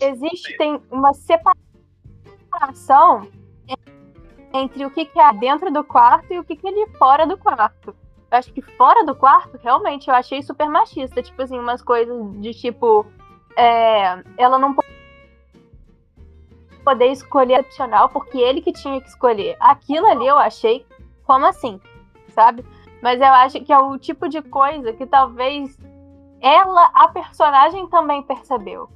existe 0.00 0.56
tem 0.56 0.80
uma 0.90 1.12
separação 1.14 1.56
entre 4.52 4.84
o 4.84 4.90
que, 4.90 5.04
que 5.04 5.18
é 5.18 5.32
dentro 5.32 5.72
do 5.72 5.84
quarto 5.84 6.32
e 6.32 6.38
o 6.38 6.44
que, 6.44 6.56
que 6.56 6.68
é 6.68 6.72
de 6.72 6.86
fora 6.98 7.26
do 7.26 7.36
quarto. 7.36 7.94
Eu 8.30 8.38
acho 8.38 8.52
que 8.52 8.62
fora 8.62 9.04
do 9.04 9.14
quarto, 9.14 9.58
realmente, 9.62 10.08
eu 10.08 10.14
achei 10.14 10.42
super 10.42 10.68
machista. 10.68 11.22
Tipo 11.22 11.42
assim, 11.42 11.58
umas 11.58 11.82
coisas 11.82 12.16
de 12.40 12.52
tipo. 12.54 13.04
É, 13.56 14.22
ela 14.38 14.58
não 14.58 14.74
poder 16.84 17.06
escolher 17.12 17.60
opcional, 17.60 18.08
porque 18.08 18.38
ele 18.38 18.62
que 18.62 18.72
tinha 18.72 19.00
que 19.00 19.08
escolher. 19.08 19.56
Aquilo 19.60 20.06
ali 20.06 20.26
eu 20.26 20.38
achei 20.38 20.86
como 21.24 21.46
assim, 21.46 21.80
sabe? 22.28 22.64
Mas 23.02 23.20
eu 23.20 23.26
acho 23.26 23.60
que 23.60 23.72
é 23.72 23.78
o 23.78 23.98
tipo 23.98 24.28
de 24.28 24.42
coisa 24.42 24.92
que 24.92 25.06
talvez 25.06 25.78
ela, 26.40 26.90
a 26.94 27.08
personagem, 27.08 27.86
também 27.88 28.22
percebeu. 28.22 28.88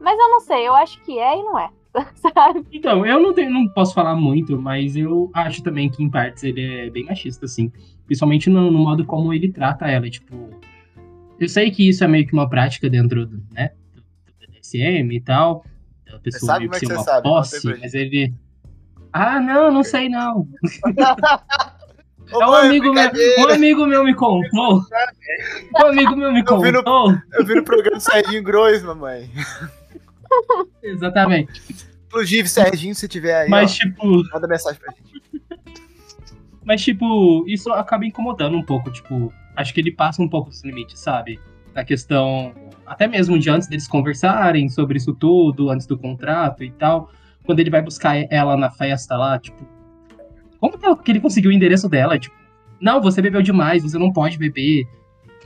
Mas 0.00 0.18
eu 0.18 0.28
não 0.30 0.40
sei, 0.40 0.66
eu 0.66 0.74
acho 0.74 1.00
que 1.02 1.18
é 1.18 1.38
e 1.38 1.42
não 1.42 1.58
é. 1.58 1.70
Sabe? 2.14 2.64
Então, 2.72 3.04
eu 3.04 3.20
não, 3.20 3.32
tenho, 3.34 3.50
não 3.50 3.68
posso 3.68 3.92
falar 3.94 4.14
muito, 4.14 4.60
mas 4.60 4.96
eu 4.96 5.30
acho 5.34 5.62
também 5.62 5.88
que 5.90 6.02
em 6.02 6.08
partes 6.10 6.44
ele 6.44 6.62
é 6.62 6.90
bem 6.90 7.04
machista, 7.04 7.46
assim. 7.46 7.72
Principalmente 8.06 8.48
no, 8.50 8.70
no 8.70 8.78
modo 8.78 9.04
como 9.04 9.32
ele 9.32 9.50
trata 9.52 9.86
ela. 9.88 10.08
Tipo, 10.08 10.50
eu 11.38 11.48
sei 11.48 11.70
que 11.70 11.88
isso 11.88 12.04
é 12.04 12.08
meio 12.08 12.26
que 12.26 12.32
uma 12.32 12.48
prática 12.48 12.88
dentro 12.88 13.26
do, 13.26 13.42
né, 13.52 13.70
do 13.94 14.02
BDSM 14.38 15.12
e 15.14 15.20
tal. 15.20 15.64
A 16.12 16.18
pessoa 16.18 16.58
meio 16.58 16.70
que 16.70 16.76
como 16.76 16.76
é 16.76 16.78
ser 16.80 16.86
que 16.86 16.92
uma 16.92 16.98
você 17.02 17.10
sabe? 17.10 17.22
posse, 17.22 17.78
mas 17.80 17.94
ele. 17.94 18.34
Ah, 19.12 19.40
não, 19.40 19.70
não 19.72 19.82
sei 19.82 20.08
não. 20.08 20.46
Ô, 22.32 22.40
É 22.42 22.46
um 22.46 22.50
mãe, 22.50 22.66
amigo, 22.68 22.92
meu, 22.92 23.10
um 23.40 23.48
amigo 23.52 23.86
meu 23.86 24.04
me 24.04 24.14
contou. 24.14 24.80
Um 25.74 25.86
amigo 25.86 26.14
meu 26.16 26.32
me 26.32 26.40
Eu 26.46 26.60
vi 26.60 26.70
no- 26.72 26.78
contou. 26.84 27.14
Eu 27.32 27.44
vi 27.44 27.54
no 27.54 27.64
programa 27.64 27.98
Serginho 28.00 28.42
Grois, 28.42 28.82
mamãe. 28.82 29.28
Exatamente. 30.82 31.62
Inclusive, 32.06 32.48
Serginho, 32.48 32.94
se 32.94 33.06
tiver 33.06 33.34
aí, 33.42 33.48
Mas, 33.48 33.72
ó, 33.72 33.74
tipo, 33.74 34.22
manda 34.32 34.48
mensagem 34.48 34.80
pra 34.80 34.92
gente. 34.92 35.20
mas, 36.64 36.82
tipo, 36.82 37.44
isso 37.46 37.72
acaba 37.72 38.04
incomodando 38.04 38.56
um 38.56 38.62
pouco. 38.62 38.90
Tipo, 38.90 39.32
acho 39.56 39.72
que 39.72 39.80
ele 39.80 39.92
passa 39.92 40.20
um 40.20 40.28
pouco 40.28 40.50
dos 40.50 40.64
limites, 40.64 40.98
sabe? 40.98 41.38
Na 41.74 41.84
questão, 41.84 42.52
até 42.84 43.06
mesmo 43.06 43.38
de 43.38 43.48
antes 43.48 43.68
deles 43.68 43.86
conversarem 43.86 44.68
sobre 44.68 44.96
isso 44.98 45.14
tudo, 45.14 45.70
antes 45.70 45.86
do 45.86 45.96
contrato 45.96 46.64
e 46.64 46.70
tal. 46.72 47.12
Quando 47.44 47.60
ele 47.60 47.70
vai 47.70 47.80
buscar 47.80 48.16
ela 48.30 48.56
na 48.56 48.70
festa 48.70 49.16
lá, 49.16 49.38
tipo, 49.38 49.64
como 50.58 50.76
que 50.98 51.10
ele 51.10 51.20
conseguiu 51.20 51.50
o 51.50 51.54
endereço 51.54 51.88
dela? 51.88 52.18
Tipo, 52.18 52.34
não, 52.80 53.00
você 53.00 53.22
bebeu 53.22 53.42
demais, 53.42 53.82
você 53.82 53.98
não 53.98 54.12
pode 54.12 54.36
beber. 54.36 54.86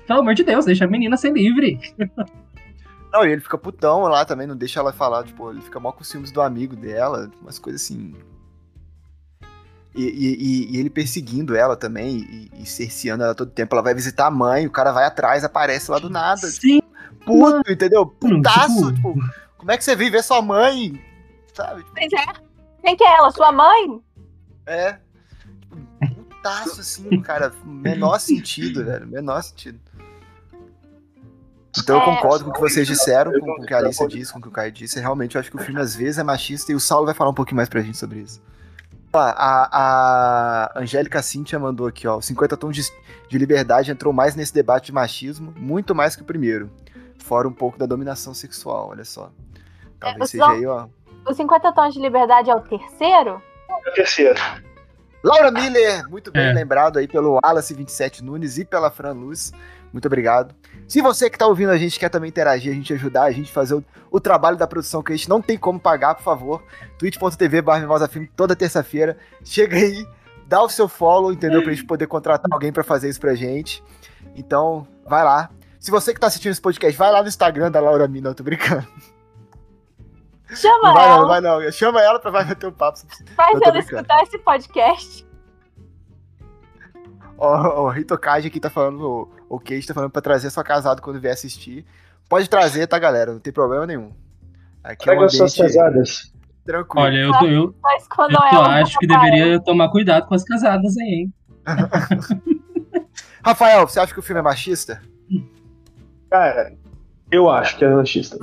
Pelo 0.06 0.20
amor 0.20 0.34
de 0.34 0.44
Deus, 0.44 0.64
deixa 0.64 0.84
a 0.84 0.88
menina 0.88 1.16
ser 1.16 1.32
livre. 1.32 1.78
Não, 3.14 3.24
e 3.24 3.30
ele 3.30 3.40
fica 3.40 3.56
putão 3.56 4.00
lá 4.02 4.24
também, 4.24 4.44
não 4.46 4.56
deixa 4.56 4.80
ela 4.80 4.92
falar, 4.92 5.22
tipo, 5.22 5.48
ele 5.48 5.60
fica 5.60 5.78
mal 5.78 5.92
com 5.92 6.02
os 6.02 6.08
ciúmes 6.08 6.32
do 6.32 6.42
amigo 6.42 6.74
dela, 6.74 7.30
umas 7.40 7.60
coisas 7.60 7.80
assim. 7.82 8.12
E, 9.94 10.02
e- 10.02 10.34
e- 10.34 10.72
e 10.72 10.80
ele 10.80 10.90
perseguindo 10.90 11.54
ela 11.54 11.76
também, 11.76 12.18
e, 12.18 12.50
e 12.62 12.66
cerceando 12.66 13.22
ela 13.22 13.32
todo 13.34 13.52
tempo. 13.52 13.72
Ela 13.76 13.82
vai 13.84 13.94
visitar 13.94 14.26
a 14.26 14.30
mãe, 14.32 14.66
o 14.66 14.70
cara 14.70 14.90
vai 14.90 15.04
atrás, 15.04 15.44
aparece 15.44 15.88
lá 15.92 16.00
do 16.00 16.10
nada. 16.10 16.48
Sim, 16.48 16.80
Puto, 17.24 17.70
entendeu? 17.70 18.04
Putaço, 18.04 18.92
tipo- 18.92 19.14
tipo, 19.14 19.30
como 19.56 19.70
é 19.70 19.78
que 19.78 19.84
você 19.84 19.94
vive 19.94 20.10
ver 20.10 20.24
sua 20.24 20.42
mãe? 20.42 21.00
Sabe? 21.54 21.84
Pois 21.96 22.12
é. 22.12 22.26
Quem 22.82 22.96
que 22.96 23.04
é 23.04 23.16
ela? 23.16 23.30
Sua 23.30 23.52
mãe? 23.52 24.02
É. 24.66 24.98
Tipo, 25.60 26.24
putaço, 26.24 26.80
assim, 26.80 27.22
cara. 27.22 27.52
Menor 27.64 28.18
sentido, 28.18 28.84
velho. 28.84 29.06
Menor 29.06 29.40
sentido. 29.42 29.78
Então 31.78 31.96
eu 31.96 32.02
É. 32.02 32.04
concordo 32.04 32.44
com 32.44 32.50
o 32.50 32.54
que 32.54 32.60
vocês 32.60 32.86
disseram, 32.86 33.32
com, 33.32 33.40
com 33.40 33.62
o 33.62 33.66
que 33.66 33.74
a 33.74 33.78
Alicia 33.78 34.06
disse, 34.06 34.32
com 34.32 34.38
o 34.38 34.42
que 34.42 34.48
o 34.48 34.50
Caio 34.50 34.70
disse. 34.72 34.98
Realmente 35.00 35.34
eu 35.34 35.40
acho 35.40 35.50
que 35.50 35.56
o 35.56 35.60
filme 35.60 35.80
às 35.80 35.94
vezes 35.94 36.18
é 36.18 36.22
machista 36.22 36.70
e 36.72 36.74
o 36.74 36.80
Saulo 36.80 37.06
vai 37.06 37.14
falar 37.14 37.30
um 37.30 37.34
pouquinho 37.34 37.56
mais 37.56 37.68
pra 37.68 37.80
gente 37.80 37.98
sobre 37.98 38.20
isso. 38.20 38.40
A, 39.12 40.72
a 40.74 40.80
Angélica 40.80 41.22
Cintia 41.22 41.58
mandou 41.58 41.86
aqui, 41.86 42.06
ó. 42.08 42.16
O 42.16 42.22
50 42.22 42.56
Tons 42.56 42.74
de, 42.76 42.82
de 43.28 43.38
Liberdade 43.38 43.90
entrou 43.92 44.12
mais 44.12 44.34
nesse 44.34 44.52
debate 44.52 44.86
de 44.86 44.92
machismo, 44.92 45.52
muito 45.56 45.94
mais 45.94 46.16
que 46.16 46.22
o 46.22 46.24
primeiro. 46.24 46.68
Fora 47.18 47.46
um 47.46 47.52
pouco 47.52 47.78
da 47.78 47.86
dominação 47.86 48.34
sexual, 48.34 48.88
olha 48.90 49.04
só. 49.04 49.30
Talvez 50.00 50.22
É, 50.24 50.26
seja 50.32 50.44
só- 50.44 50.50
aí, 50.50 50.66
ó. 50.66 50.86
Os 51.28 51.36
50 51.36 51.72
Tons 51.72 51.94
de 51.94 52.00
Liberdade 52.00 52.50
é 52.50 52.54
o 52.54 52.60
terceiro? 52.60 53.40
É 53.68 53.74
o 53.90 53.94
terceiro. 53.94 54.38
Laura 55.22 55.50
Miller, 55.50 56.06
muito 56.10 56.30
bem 56.30 56.48
É. 56.48 56.52
lembrado 56.52 56.98
aí 56.98 57.08
pelo 57.08 57.38
Wallace27 57.40 58.20
Nunes 58.20 58.58
e 58.58 58.64
pela 58.64 58.90
Fran 58.90 59.12
Luz. 59.12 59.52
Muito 59.92 60.04
obrigado. 60.06 60.54
Se 60.86 61.00
você 61.00 61.30
que 61.30 61.38
tá 61.38 61.46
ouvindo 61.46 61.70
a 61.70 61.78
gente 61.78 61.98
quer 61.98 62.08
também 62.08 62.28
interagir, 62.28 62.70
a 62.70 62.74
gente 62.74 62.92
ajudar, 62.92 63.22
a 63.22 63.30
gente 63.30 63.50
fazer 63.50 63.74
o, 63.74 63.84
o 64.10 64.20
trabalho 64.20 64.56
da 64.56 64.66
produção 64.66 65.02
que 65.02 65.12
a 65.12 65.16
gente 65.16 65.28
não 65.28 65.40
tem 65.40 65.56
como 65.56 65.80
pagar, 65.80 66.14
por 66.14 66.22
favor, 66.22 66.62
twitch.tv 66.98 67.62
barra 67.62 68.08
Filme 68.08 68.30
toda 68.36 68.54
terça-feira. 68.54 69.16
Chega 69.42 69.76
aí, 69.76 70.06
dá 70.46 70.62
o 70.62 70.68
seu 70.68 70.88
follow, 70.88 71.32
entendeu? 71.32 71.62
Pra 71.62 71.72
gente 71.72 71.86
poder 71.86 72.06
contratar 72.06 72.50
alguém 72.52 72.72
pra 72.72 72.84
fazer 72.84 73.08
isso 73.08 73.20
pra 73.20 73.34
gente. 73.34 73.82
Então, 74.36 74.86
vai 75.06 75.24
lá. 75.24 75.50
Se 75.80 75.90
você 75.90 76.14
que 76.14 76.20
tá 76.20 76.26
assistindo 76.26 76.52
esse 76.52 76.60
podcast, 76.60 76.96
vai 76.98 77.10
lá 77.10 77.22
no 77.22 77.28
Instagram 77.28 77.70
da 77.70 77.80
Laura 77.80 78.08
Miller, 78.08 78.28
não 78.28 78.34
tô 78.34 78.42
brincando. 78.42 78.86
Chama 80.54 80.88
Não 80.88 80.94
vai 80.94 81.08
não, 81.08 81.12
ela. 81.12 81.20
não 81.20 81.28
vai 81.28 81.40
não. 81.40 81.72
Chama 81.72 82.00
ela 82.02 82.18
pra 82.18 82.30
vai 82.30 82.44
meter 82.44 82.66
o 82.66 82.72
papo. 82.72 82.98
Faz 83.34 83.60
eu 83.60 83.68
ela 83.68 83.78
escutar 83.78 84.22
esse 84.22 84.38
podcast. 84.38 85.26
Ó, 87.36 87.82
o 87.82 87.88
Rito 87.88 88.16
Kaji 88.16 88.48
aqui 88.48 88.60
tá 88.60 88.70
falando, 88.70 89.28
o, 89.54 89.60
Cage 89.60 89.86
tá 89.86 89.94
falando 89.94 90.10
pra 90.10 90.22
trazer 90.22 90.50
só 90.50 90.62
casado 90.62 91.00
quando 91.02 91.20
vier 91.20 91.32
assistir. 91.32 91.84
Pode 92.28 92.48
trazer, 92.48 92.86
tá, 92.86 92.98
galera? 92.98 93.32
Não 93.32 93.40
tem 93.40 93.52
problema 93.52 93.86
nenhum. 93.86 94.12
Aqui 94.82 95.08
é 95.08 95.12
um 95.12 95.16
Traga 95.16 95.28
suas 95.30 95.56
casadas. 95.56 96.32
tranquilo. 96.64 97.06
olha, 97.06 97.16
eu, 97.16 97.32
tô, 97.38 97.46
eu, 97.46 97.74
Mas 97.82 98.06
quando 98.08 98.32
eu 98.32 98.58
ela. 98.58 98.80
acho 98.80 98.98
que 98.98 99.06
deveria 99.06 99.60
tomar 99.60 99.88
cuidado 99.90 100.26
com 100.26 100.34
as 100.34 100.44
casadas 100.44 100.96
aí, 100.98 101.06
hein? 101.06 101.34
Rafael, 103.44 103.86
você 103.86 104.00
acha 104.00 104.12
que 104.12 104.18
o 104.18 104.22
filme 104.22 104.40
é 104.40 104.42
machista? 104.42 105.02
Cara, 106.30 106.72
eu 107.30 107.50
acho 107.50 107.76
que 107.76 107.84
é 107.84 107.88
machista. 107.88 108.38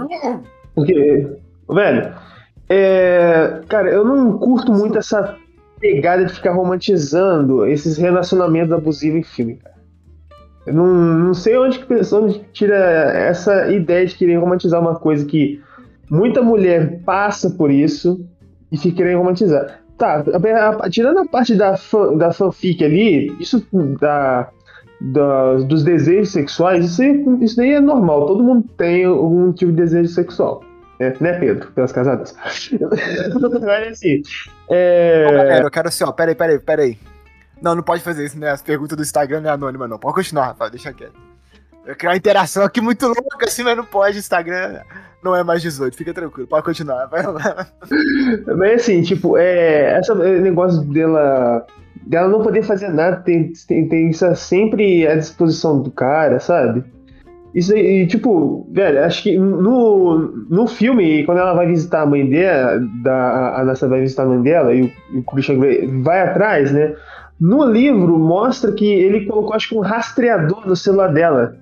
Porque, 0.76 1.38
velho, 1.70 2.16
é, 2.70 3.62
cara, 3.68 3.90
eu 3.90 4.06
não 4.06 4.38
curto 4.38 4.72
muito 4.72 4.98
essa 4.98 5.38
pegada 5.80 6.26
de 6.26 6.34
ficar 6.34 6.54
romantizando 6.54 7.66
esses 7.66 7.98
relacionamentos 7.98 8.72
abusivos 8.72 9.20
em 9.20 9.24
filme, 9.24 9.56
cara. 9.58 9.71
Eu 10.66 10.74
não, 10.74 10.88
não 10.88 11.34
sei 11.34 11.58
onde 11.58 11.80
que 11.80 11.86
pessoa 11.86 12.30
tira 12.54 12.76
essa 12.76 13.72
ideia 13.72 14.06
de 14.06 14.16
querer 14.16 14.38
romantizar 14.38 14.80
uma 14.80 14.96
coisa 14.96 15.26
que 15.26 15.62
muita 16.10 16.42
mulher 16.42 17.00
passa 17.04 17.50
por 17.50 17.72
isso 17.72 18.24
e 18.72 18.78
fica 18.78 18.98
querendo 18.98 19.20
romantizar. 19.20 19.80
Tá, 19.98 20.24
tirando 20.90 21.20
a 21.20 21.26
parte 21.26 21.56
da, 21.56 21.76
da 22.18 22.34
fanfic 22.34 22.84
ali, 22.84 23.36
isso 23.40 23.64
da, 24.00 24.50
da- 25.00 25.56
dos 25.58 25.84
desejos 25.84 26.32
sexuais, 26.32 26.86
isso, 26.86 27.04
isso 27.42 27.56
daí 27.56 27.74
é 27.74 27.80
normal. 27.80 28.26
Todo 28.26 28.44
mundo 28.44 28.68
tem 28.78 29.06
algum 29.06 29.52
tipo 29.52 29.72
de 29.72 29.78
desejo 29.78 30.10
sexual. 30.10 30.64
Né, 31.00 31.14
né 31.20 31.34
Pedro? 31.40 31.72
Pelas 31.72 31.92
casadas. 31.92 32.36
Mas 33.62 33.88
assim. 33.90 34.22
É... 34.70 35.26
Ô, 35.28 35.32
galera, 35.32 35.66
eu 35.66 35.72
quero 35.72 35.88
assim, 35.88 36.04
ó. 36.04 36.12
Peraí, 36.12 36.36
peraí, 36.36 36.60
peraí. 36.60 36.98
Não, 37.62 37.76
não 37.76 37.84
pode 37.84 38.02
fazer 38.02 38.26
isso, 38.26 38.40
né? 38.40 38.50
As 38.50 38.62
perguntas 38.62 38.98
do 38.98 39.04
Instagram 39.04 39.42
não 39.42 39.50
é 39.50 39.54
anônima, 39.54 39.88
não. 39.88 40.00
Pode 40.00 40.16
continuar, 40.16 40.48
Rafael, 40.48 40.72
deixa 40.72 40.92
quieto. 40.92 41.14
Eu 41.86 41.96
quero 41.96 42.12
uma 42.12 42.18
interação 42.18 42.64
aqui 42.64 42.80
muito 42.80 43.06
louca, 43.06 43.46
assim, 43.46 43.64
mas 43.64 43.78
não 43.78 43.86
pode. 43.86 44.18
Instagram 44.18 44.82
não 45.24 45.36
é 45.36 45.44
mais 45.44 45.62
18, 45.62 45.96
fica 45.96 46.14
tranquilo. 46.14 46.48
Pode 46.48 46.66
continuar, 46.66 47.06
vai 47.08 47.24
lá. 47.24 47.68
Mas 48.58 48.82
assim, 48.82 49.02
tipo, 49.02 49.38
é, 49.38 50.00
esse 50.00 50.14
negócio 50.14 50.82
dela, 50.82 51.66
dela 52.08 52.28
não 52.28 52.42
poder 52.42 52.64
fazer 52.64 52.90
nada, 52.90 53.18
tem, 53.18 53.52
tem, 53.68 53.88
tem 53.88 54.10
isso 54.10 54.36
sempre 54.36 55.08
à 55.08 55.16
disposição 55.16 55.82
do 55.82 55.92
cara, 55.92 56.40
sabe? 56.40 56.84
Isso 57.54 57.74
aí, 57.74 58.08
tipo, 58.08 58.66
velho, 58.72 59.04
acho 59.04 59.24
que 59.24 59.38
no, 59.38 60.18
no 60.50 60.68
filme, 60.68 61.26
quando 61.26 61.40
ela 61.40 61.54
vai 61.54 61.68
visitar 61.68 62.02
a 62.02 62.06
mãe 62.06 62.28
dela, 62.28 62.80
da, 63.04 63.60
a 63.60 63.66
Nessa 63.66 63.90
vai 63.90 64.00
visitar 64.00 64.24
a 64.24 64.28
mãe 64.28 64.42
dela 64.42 64.74
e 64.74 64.84
o, 64.84 65.20
o 65.20 65.24
Christian 65.24 65.60
Grey 65.60 65.86
vai 66.02 66.22
atrás, 66.22 66.72
né? 66.72 66.96
No 67.42 67.66
livro 67.66 68.20
mostra 68.20 68.72
que 68.72 68.86
ele 68.86 69.26
colocou, 69.26 69.56
acho 69.56 69.70
que 69.70 69.76
um 69.76 69.80
rastreador 69.80 70.68
no 70.68 70.76
celular 70.76 71.12
dela. 71.12 71.56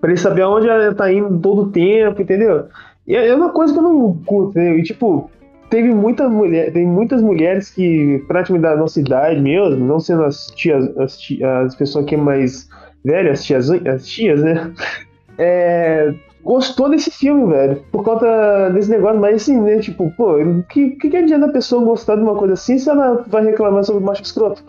Pra 0.00 0.10
ele 0.10 0.18
saber 0.18 0.42
aonde 0.42 0.68
ela 0.68 0.92
tá 0.92 1.12
indo 1.12 1.38
todo 1.38 1.62
o 1.62 1.70
tempo, 1.70 2.20
entendeu? 2.20 2.64
E 3.06 3.14
é 3.14 3.32
uma 3.32 3.50
coisa 3.50 3.72
que 3.72 3.78
eu 3.78 3.82
não 3.84 4.12
curto, 4.26 4.58
né? 4.58 4.76
E, 4.76 4.82
tipo, 4.82 5.30
teve 5.70 5.94
muita 5.94 6.28
mulher, 6.28 6.72
tem 6.72 6.84
muitas 6.84 7.22
mulheres 7.22 7.70
que, 7.70 8.24
praticamente 8.26 8.62
da 8.62 8.76
nossa 8.76 8.98
idade 8.98 9.40
mesmo, 9.40 9.86
não 9.86 10.00
sendo 10.00 10.24
as 10.24 10.48
tias, 10.48 10.84
as, 10.98 11.16
ti- 11.16 11.42
as 11.44 11.76
pessoas 11.76 12.04
que 12.04 12.16
é 12.16 12.18
mais 12.18 12.68
velhas, 13.04 13.38
as 13.38 13.44
tias, 13.44 13.70
as 13.70 14.06
tias, 14.06 14.42
né? 14.42 14.72
É, 15.40 16.12
gostou 16.42 16.90
desse 16.90 17.12
filme, 17.12 17.46
velho, 17.52 17.80
por 17.92 18.02
conta 18.02 18.70
desse 18.70 18.90
negócio, 18.90 19.20
mas 19.20 19.36
assim, 19.36 19.60
né? 19.60 19.78
Tipo, 19.78 20.12
pô, 20.16 20.34
que, 20.68 20.90
que 20.96 21.16
adianta 21.16 21.46
a 21.46 21.52
pessoa 21.52 21.84
gostar 21.84 22.16
de 22.16 22.22
uma 22.22 22.34
coisa 22.34 22.54
assim 22.54 22.76
se 22.76 22.90
ela 22.90 23.24
vai 23.28 23.44
reclamar 23.44 23.84
sobre 23.84 24.02
macho 24.04 24.22
escroto? 24.24 24.64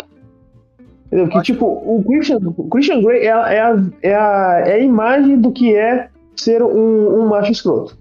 Entendeu? 1.12 1.28
Que, 1.30 1.42
tipo, 1.42 1.66
o 1.66 2.04
Christian, 2.08 2.38
o 2.56 2.70
Christian 2.70 3.02
Grey 3.02 3.26
é, 3.26 3.32
a- 3.32 3.50
é, 3.52 3.60
a, 3.62 3.76
é, 4.04 4.16
a, 4.16 4.64
é 4.68 4.74
a 4.74 4.80
imagem 4.80 5.42
do 5.42 5.52
que 5.52 5.76
é 5.76 6.10
ser 6.36 6.62
um, 6.62 7.20
um 7.22 7.28
macho 7.28 7.52
escroto. 7.52 7.98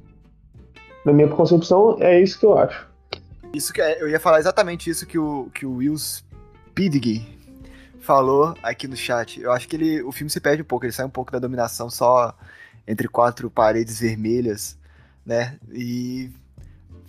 Na 1.04 1.12
minha 1.12 1.28
concepção, 1.28 1.96
é 2.00 2.20
isso 2.20 2.38
que 2.38 2.44
eu 2.44 2.58
acho. 2.58 2.86
Isso 3.54 3.72
que 3.72 3.80
é- 3.80 4.02
eu 4.02 4.08
ia 4.10 4.20
falar 4.20 4.38
exatamente 4.40 4.90
isso 4.90 5.06
que 5.06 5.18
o, 5.18 5.48
que 5.54 5.64
o 5.64 5.76
Will 5.76 5.96
Spidiggy 5.96 7.26
falou 8.00 8.54
aqui 8.62 8.86
no 8.86 8.96
chat. 8.96 9.40
Eu 9.40 9.52
acho 9.52 9.66
que 9.66 9.76
ele, 9.76 10.02
o 10.02 10.12
filme 10.12 10.28
se 10.30 10.38
perde 10.40 10.60
um 10.62 10.66
pouco, 10.66 10.84
ele 10.84 10.92
sai 10.92 11.06
um 11.06 11.10
pouco 11.10 11.32
da 11.32 11.38
dominação 11.38 11.88
só 11.88 12.34
entre 12.86 13.08
quatro 13.08 13.50
paredes 13.50 14.00
vermelhas, 14.00 14.76
né? 15.24 15.56
E 15.72 16.30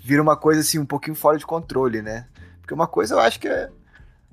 vira 0.02 0.22
uma 0.22 0.38
coisa 0.38 0.62
assim 0.62 0.80
um 0.80 0.86
pouquinho 0.86 1.16
fora 1.16 1.38
de 1.38 1.46
controle, 1.46 2.02
né? 2.02 2.26
Porque 2.62 2.74
uma 2.74 2.88
coisa 2.88 3.16
eu 3.16 3.20
acho 3.20 3.38
que 3.40 3.48
é 3.50 3.70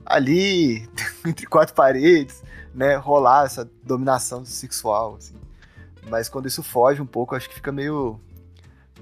ali 0.06 0.88
entre 1.26 1.46
quatro 1.46 1.74
paredes, 1.74 2.42
né, 2.74 2.94
rolar 2.96 3.46
essa 3.46 3.68
dominação 3.82 4.44
sexual, 4.44 5.16
assim. 5.16 5.34
Mas 6.08 6.28
quando 6.28 6.46
isso 6.46 6.62
foge 6.62 7.02
um 7.02 7.06
pouco, 7.06 7.34
acho 7.34 7.48
que 7.48 7.54
fica 7.56 7.72
meio 7.72 8.20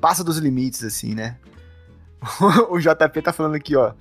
passa 0.00 0.24
dos 0.24 0.38
limites 0.38 0.82
assim, 0.82 1.14
né? 1.14 1.38
o 2.70 2.78
JP 2.78 3.22
tá 3.22 3.32
falando 3.32 3.55
aqui, 3.55 3.76
ó. 3.76 3.92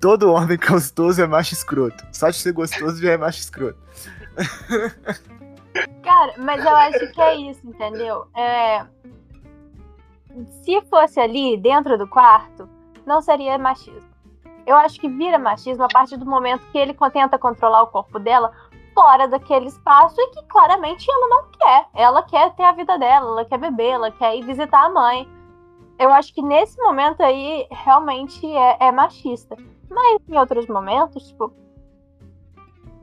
Todo 0.00 0.32
homem 0.32 0.56
gostoso 0.60 1.22
é 1.22 1.26
macho 1.26 1.54
escroto. 1.54 2.04
Só 2.12 2.30
de 2.30 2.36
ser 2.36 2.52
gostoso 2.52 3.00
já 3.00 3.12
é 3.12 3.16
macho 3.16 3.40
escroto. 3.40 3.78
Cara, 6.02 6.34
mas 6.38 6.64
eu 6.64 6.74
acho 6.74 7.12
que 7.12 7.20
é 7.20 7.36
isso, 7.36 7.60
entendeu? 7.64 8.26
É... 8.34 8.86
Se 10.62 10.80
fosse 10.88 11.20
ali, 11.20 11.56
dentro 11.58 11.98
do 11.98 12.08
quarto, 12.08 12.68
não 13.06 13.20
seria 13.20 13.58
machismo. 13.58 14.09
Eu 14.66 14.76
acho 14.76 15.00
que 15.00 15.08
vira 15.08 15.38
machismo 15.38 15.84
a 15.84 15.88
partir 15.88 16.16
do 16.16 16.26
momento 16.26 16.62
que 16.70 16.78
ele 16.78 16.94
tenta 17.12 17.38
controlar 17.38 17.82
o 17.82 17.86
corpo 17.88 18.18
dela 18.18 18.52
fora 18.94 19.26
daquele 19.28 19.66
espaço 19.66 20.14
e 20.20 20.28
que 20.30 20.42
claramente 20.46 21.06
ela 21.10 21.28
não 21.28 21.44
quer. 21.50 21.86
Ela 21.94 22.22
quer 22.22 22.54
ter 22.54 22.64
a 22.64 22.72
vida 22.72 22.98
dela, 22.98 23.30
ela 23.30 23.44
quer 23.44 23.58
beber, 23.58 23.90
ela 23.90 24.10
quer 24.10 24.36
ir 24.36 24.42
visitar 24.44 24.84
a 24.84 24.90
mãe. 24.90 25.28
Eu 25.98 26.12
acho 26.12 26.32
que 26.34 26.42
nesse 26.42 26.80
momento 26.80 27.22
aí 27.22 27.66
realmente 27.70 28.46
é, 28.46 28.76
é 28.80 28.92
machista. 28.92 29.56
Mas 29.88 30.20
em 30.28 30.36
outros 30.38 30.66
momentos, 30.66 31.28
tipo, 31.28 31.52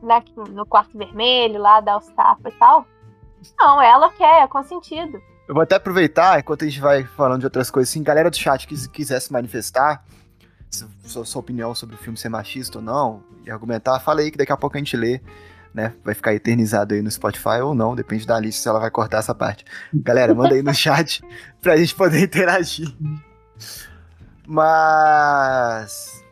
na- 0.01 0.24
no 0.49 0.66
quarto 0.66 0.97
vermelho, 0.97 1.60
lá, 1.62 1.80
dar 1.82 1.97
os 1.97 2.08
tapas 2.10 2.53
e 2.53 2.58
tal, 2.58 2.86
não, 3.60 3.82
ela 3.82 4.10
quer, 4.12 4.43
é 4.43 4.47
consentido. 4.47 5.22
Eu 5.47 5.53
vou 5.53 5.64
até 5.64 5.76
aproveitar, 5.76 6.39
enquanto 6.39 6.64
a 6.64 6.68
gente 6.68 6.80
vai 6.82 7.03
falando 7.03 7.39
de 7.41 7.45
outras 7.45 7.72
coisas, 7.72 7.89
assim, 7.91 8.03
galera 8.03 8.30
do 8.30 8.36
chat 8.36 8.68
que 8.68 8.76
se 8.76 8.89
quiser 8.89 9.20
se 9.22 9.32
manifestar, 9.32 10.03
sua, 10.70 11.26
sua 11.26 11.39
opinião 11.39 11.74
sobre 11.74 11.95
o 11.95 11.97
filme 11.97 12.18
ser 12.18 12.30
machista 12.30 12.80
ou 12.80 12.84
não, 12.84 13.24
e 13.45 13.51
argumentar, 13.51 13.99
fala 13.99 14.22
aí 14.22 14.32
que 14.32 14.38
daqui 14.38 14.51
a 14.51 14.57
pouco 14.57 14.76
a 14.76 14.80
gente 14.80 14.95
lê, 14.95 15.22
né? 15.74 15.93
Vai 16.03 16.13
ficar 16.13 16.34
eternizado 16.34 16.93
aí 16.93 17.01
no 17.01 17.11
Spotify 17.11 17.61
ou 17.63 17.74
não, 17.74 17.95
depende 17.95 18.26
da 18.26 18.39
lista 18.39 18.61
se 18.61 18.70
ela 18.70 18.80
vai 18.80 18.91
cortar 18.91 19.20
essa 19.20 19.36
parte. 19.36 19.63
Galera, 19.93 20.34
manda 20.34 20.55
aí 20.55 20.61
no 20.61 20.74
chat 20.76 21.24
pra 21.61 21.78
gente 21.78 21.95
poder 21.95 22.24
interagir. 22.24 22.88
Mas. 24.47 26.24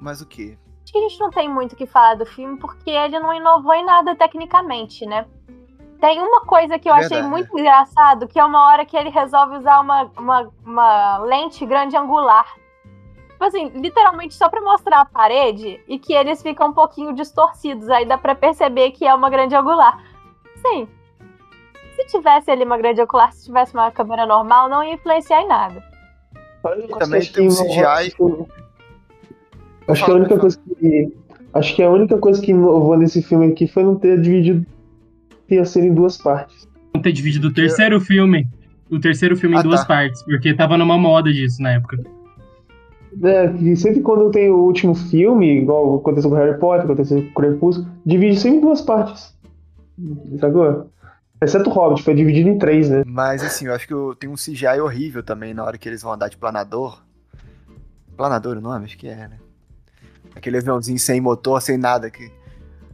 Mas 0.00 0.20
o 0.20 0.26
quê? 0.26 0.58
Acho 0.84 0.92
que 0.92 0.98
a 0.98 1.08
gente 1.08 1.20
não 1.20 1.30
tem 1.30 1.48
muito 1.48 1.72
o 1.72 1.76
que 1.76 1.86
falar 1.86 2.16
do 2.16 2.26
filme 2.26 2.58
porque 2.58 2.90
ele 2.90 3.18
não 3.18 3.32
inovou 3.32 3.72
em 3.74 3.84
nada 3.84 4.14
tecnicamente, 4.14 5.06
né? 5.06 5.26
Tem 6.00 6.20
uma 6.20 6.40
coisa 6.40 6.78
que 6.78 6.88
eu 6.88 6.92
achei 6.92 7.08
Verdade. 7.22 7.30
muito 7.30 7.58
engraçado, 7.58 8.26
que 8.26 8.38
é 8.38 8.44
uma 8.44 8.66
hora 8.66 8.84
que 8.84 8.96
ele 8.96 9.08
resolve 9.08 9.56
usar 9.56 9.80
uma, 9.80 10.10
uma, 10.18 10.50
uma 10.64 11.18
lente 11.18 11.64
grande 11.64 11.96
angular. 11.96 12.44
Tipo 13.42 13.56
assim, 13.56 13.72
literalmente 13.80 14.34
só 14.34 14.48
pra 14.48 14.60
mostrar 14.60 15.00
a 15.00 15.04
parede 15.04 15.80
e 15.88 15.98
que 15.98 16.12
eles 16.12 16.40
ficam 16.40 16.68
um 16.68 16.72
pouquinho 16.72 17.12
distorcidos. 17.12 17.88
Aí 17.90 18.06
dá 18.06 18.16
pra 18.16 18.36
perceber 18.36 18.92
que 18.92 19.04
é 19.04 19.12
uma 19.12 19.28
grande 19.28 19.52
angular. 19.56 20.00
Sim. 20.64 20.86
Se 21.96 22.06
tivesse 22.06 22.52
ali 22.52 22.62
uma 22.62 22.78
grande 22.78 23.00
angular, 23.00 23.32
se 23.32 23.46
tivesse 23.46 23.74
uma 23.74 23.90
câmera 23.90 24.26
normal, 24.26 24.68
não 24.68 24.84
ia 24.84 24.94
influenciar 24.94 25.42
em 25.42 25.48
nada. 25.48 25.82
também 27.00 27.20
tem 27.32 27.48
um 27.48 27.48
que 27.48 27.64
CGI. 27.64 28.14
Acho 29.88 30.04
que 30.04 30.10
a 30.10 30.14
única 30.14 30.38
coisa 30.38 30.58
que. 30.78 31.16
Acho 31.52 31.74
que 31.74 31.82
a 31.82 31.90
única 31.90 32.18
coisa 32.18 32.40
que 32.40 32.52
inovou 32.52 32.96
nesse 32.96 33.22
filme 33.22 33.46
aqui 33.46 33.66
foi 33.66 33.82
não 33.82 33.96
ter 33.96 34.20
dividido 34.20 34.64
ter 35.48 35.66
sido 35.66 35.86
em 35.86 35.92
duas 35.94 36.16
partes. 36.16 36.68
Não 36.94 37.02
ter 37.02 37.10
dividido 37.10 37.48
o 37.48 37.52
terceiro 37.52 38.00
filme. 38.00 38.46
O 38.88 39.00
terceiro 39.00 39.36
filme 39.36 39.56
Ah, 39.56 39.60
em 39.60 39.62
duas 39.64 39.80
tá. 39.80 39.86
partes, 39.88 40.22
porque 40.22 40.54
tava 40.54 40.78
numa 40.78 40.96
moda 40.96 41.32
disso 41.32 41.60
na 41.60 41.72
época. 41.72 41.98
É, 43.22 43.48
que 43.48 43.76
sempre 43.76 44.00
quando 44.00 44.30
tem 44.30 44.48
o 44.50 44.56
último 44.58 44.94
filme, 44.94 45.58
igual 45.60 45.96
aconteceu 45.96 46.30
com 46.30 46.36
Harry 46.36 46.58
Potter, 46.58 46.84
aconteceu 46.84 47.20
com 47.22 47.28
o 47.28 47.34
Crepúsculo, 47.34 47.88
divide 48.06 48.38
sempre 48.40 48.58
em 48.58 48.60
duas 48.60 48.80
partes. 48.80 49.34
Sacou? 50.40 50.90
Exceto 51.42 51.68
o 51.68 51.72
Hobbit, 51.72 52.02
foi 52.04 52.14
dividido 52.14 52.48
em 52.48 52.58
três, 52.58 52.88
né? 52.88 53.02
Mas 53.04 53.42
assim, 53.42 53.66
eu 53.66 53.74
acho 53.74 53.86
que 53.86 53.92
eu- 53.92 54.14
tem 54.14 54.30
um 54.30 54.36
CGI 54.36 54.80
horrível 54.80 55.22
também 55.22 55.52
na 55.52 55.64
hora 55.64 55.76
que 55.76 55.88
eles 55.88 56.00
vão 56.02 56.12
andar 56.12 56.28
de 56.28 56.36
planador. 56.36 57.02
Planador 58.16 58.56
o 58.56 58.60
nome? 58.60 58.84
Acho 58.84 58.96
que 58.96 59.08
é, 59.08 59.16
né? 59.28 59.38
Aquele 60.34 60.58
aviãozinho 60.58 60.98
sem 60.98 61.20
motor, 61.20 61.60
sem 61.60 61.76
nada, 61.76 62.10
que, 62.10 62.30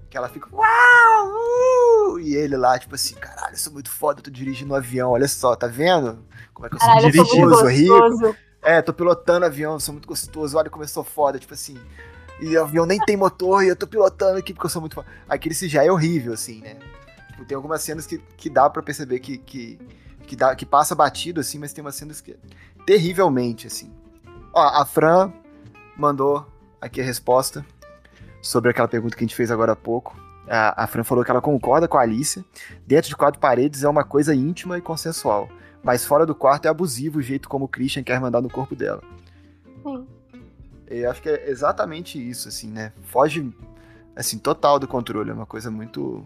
que 0.08 0.16
ela 0.16 0.28
fica. 0.28 0.48
Uau! 0.50 2.14
uh!" 2.14 2.18
E 2.20 2.34
ele 2.34 2.56
lá, 2.56 2.78
tipo 2.78 2.94
assim, 2.94 3.14
caralho, 3.14 3.52
eu 3.52 3.58
sou 3.58 3.72
muito 3.72 3.90
foda, 3.90 4.20
eu 4.20 4.24
tô 4.24 4.30
dirigindo 4.30 4.72
um 4.72 4.76
avião, 4.76 5.10
olha 5.10 5.28
só, 5.28 5.54
tá 5.54 5.66
vendo? 5.66 6.18
Como 6.54 6.66
é 6.66 6.70
que 6.70 6.76
eu 6.76 6.80
sou 6.80 6.88
Caralho, 6.88 7.06
eu 7.52 7.54
sou 7.54 7.68
rico? 7.68 8.36
É, 8.62 8.82
tô 8.82 8.92
pilotando 8.92 9.46
avião, 9.46 9.78
sou 9.78 9.92
muito 9.92 10.08
gostoso, 10.08 10.58
olha 10.58 10.68
como 10.68 10.84
eu 10.84 10.88
sou 10.88 11.04
foda, 11.04 11.38
tipo 11.38 11.54
assim. 11.54 11.78
E 12.40 12.56
o 12.56 12.62
avião 12.62 12.86
nem 12.86 13.00
tem 13.00 13.16
motor 13.16 13.64
e 13.64 13.68
eu 13.68 13.76
tô 13.76 13.86
pilotando 13.86 14.38
aqui 14.38 14.52
porque 14.52 14.66
eu 14.66 14.70
sou 14.70 14.80
muito 14.80 14.94
foda. 14.94 15.08
Aquele 15.28 15.54
CGI 15.54 15.78
é 15.78 15.92
horrível, 15.92 16.32
assim, 16.32 16.60
né? 16.60 16.76
Tipo, 17.30 17.44
tem 17.44 17.56
algumas 17.56 17.82
cenas 17.82 18.06
que, 18.06 18.18
que 18.36 18.50
dá 18.50 18.68
pra 18.68 18.82
perceber 18.82 19.20
que, 19.20 19.38
que, 19.38 19.78
que, 20.26 20.36
dá, 20.36 20.54
que 20.54 20.66
passa 20.66 20.94
batido, 20.94 21.40
assim, 21.40 21.58
mas 21.58 21.72
tem 21.72 21.82
umas 21.82 21.94
cenas 21.94 22.20
que. 22.20 22.36
Terrivelmente, 22.86 23.66
assim. 23.66 23.92
Ó, 24.52 24.60
a 24.60 24.84
Fran 24.84 25.32
mandou 25.96 26.46
aqui 26.80 27.00
a 27.00 27.04
resposta 27.04 27.64
sobre 28.40 28.70
aquela 28.70 28.88
pergunta 28.88 29.16
que 29.16 29.22
a 29.22 29.26
gente 29.26 29.36
fez 29.36 29.50
agora 29.50 29.72
há 29.72 29.76
pouco. 29.76 30.16
A, 30.48 30.84
a 30.84 30.86
Fran 30.86 31.04
falou 31.04 31.24
que 31.24 31.30
ela 31.30 31.40
concorda 31.40 31.86
com 31.86 31.98
a 31.98 32.02
Alicia. 32.02 32.44
Dentro 32.86 33.08
de 33.08 33.16
quatro 33.16 33.40
paredes 33.40 33.82
é 33.82 33.88
uma 33.88 34.04
coisa 34.04 34.34
íntima 34.34 34.78
e 34.78 34.80
consensual. 34.80 35.48
Mas 35.82 36.04
fora 36.04 36.26
do 36.26 36.34
quarto 36.34 36.66
é 36.66 36.68
abusivo 36.68 37.18
o 37.18 37.22
jeito 37.22 37.48
como 37.48 37.64
o 37.64 37.68
Christian 37.68 38.02
quer 38.02 38.20
mandar 38.20 38.40
no 38.40 38.50
corpo 38.50 38.74
dela. 38.74 39.02
Sim. 39.82 40.06
Eu 40.86 41.10
acho 41.10 41.22
que 41.22 41.28
é 41.28 41.50
exatamente 41.50 42.18
isso, 42.18 42.48
assim, 42.48 42.68
né? 42.68 42.92
Foge, 43.02 43.52
assim, 44.16 44.38
total 44.38 44.78
do 44.78 44.88
controle. 44.88 45.30
É 45.30 45.34
uma 45.34 45.46
coisa 45.46 45.70
muito, 45.70 46.24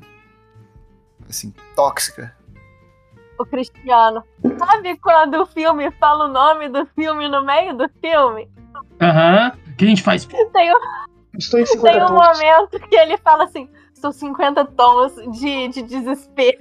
assim, 1.29 1.53
tóxica. 1.75 2.35
O 3.39 3.45
Cristiano. 3.45 4.23
Sabe 4.59 4.97
quando 4.99 5.35
o 5.43 5.47
filme 5.47 5.91
fala 5.93 6.27
o 6.27 6.33
nome 6.33 6.69
do 6.69 6.87
filme 6.87 7.29
no 7.29 7.45
meio 7.45 7.77
do 7.77 7.89
filme? 8.01 8.49
Aham. 9.01 9.53
O 9.73 9.77
que 9.77 9.85
a 9.85 9.89
gente 9.89 10.03
faz? 10.03 10.25
Tem 10.27 10.73
um, 10.73 10.79
Estou 11.37 11.59
em 11.61 11.67
50 11.67 11.83
tem 11.91 12.03
um 12.03 12.07
pontos. 12.07 12.39
momento 12.39 12.89
que 12.89 12.95
ele 12.95 13.17
fala 13.19 13.45
assim: 13.45 13.69
estou 13.93 14.13
50 14.13 14.65
tons 14.67 15.15
de, 15.39 15.69
de 15.69 15.83
desespero. 15.83 16.59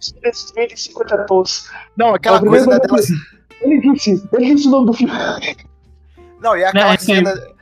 Estou 0.00 0.62
em 0.62 0.76
50 0.76 1.26
tons. 1.26 1.70
Não, 1.96 2.14
aquela 2.14 2.40
primeira 2.40 2.64
coisa 2.64 2.80
da 2.80 2.86
dela... 2.86 3.00
Ele 3.60 3.92
disse, 3.92 4.28
ele 4.32 4.54
disse 4.54 4.68
o 4.68 4.70
nome 4.70 4.86
do 4.86 4.92
filme. 4.92 5.12
Não, 6.40 6.56
e 6.56 6.64
aquela 6.64 6.88
Não, 6.88 6.94
isso 6.94 7.10
aí- 7.10 7.16
cena... 7.18 7.54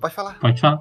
Pode 0.00 0.14
falar. 0.14 0.38
Pode 0.38 0.60
falar. 0.60 0.80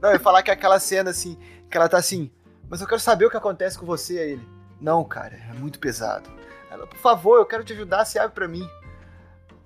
Não, 0.00 0.10
eu 0.10 0.14
ia 0.14 0.20
falar 0.20 0.42
que 0.42 0.50
aquela 0.50 0.78
cena, 0.78 1.10
assim, 1.10 1.38
que 1.70 1.76
ela 1.76 1.88
tá 1.88 1.96
assim, 1.96 2.30
mas 2.68 2.80
eu 2.80 2.86
quero 2.86 3.00
saber 3.00 3.24
o 3.24 3.30
que 3.30 3.36
acontece 3.36 3.78
com 3.78 3.86
você, 3.86 4.18
aí 4.18 4.30
ele. 4.32 4.48
Não, 4.80 5.02
cara, 5.04 5.34
é 5.50 5.54
muito 5.54 5.78
pesado. 5.78 6.28
Ela, 6.70 6.86
por 6.86 6.98
favor, 6.98 7.38
eu 7.38 7.46
quero 7.46 7.64
te 7.64 7.72
ajudar, 7.72 8.04
se 8.04 8.18
abre 8.18 8.34
pra 8.34 8.46
mim. 8.48 8.68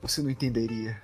Você 0.02 0.22
não 0.22 0.30
entenderia. 0.30 0.96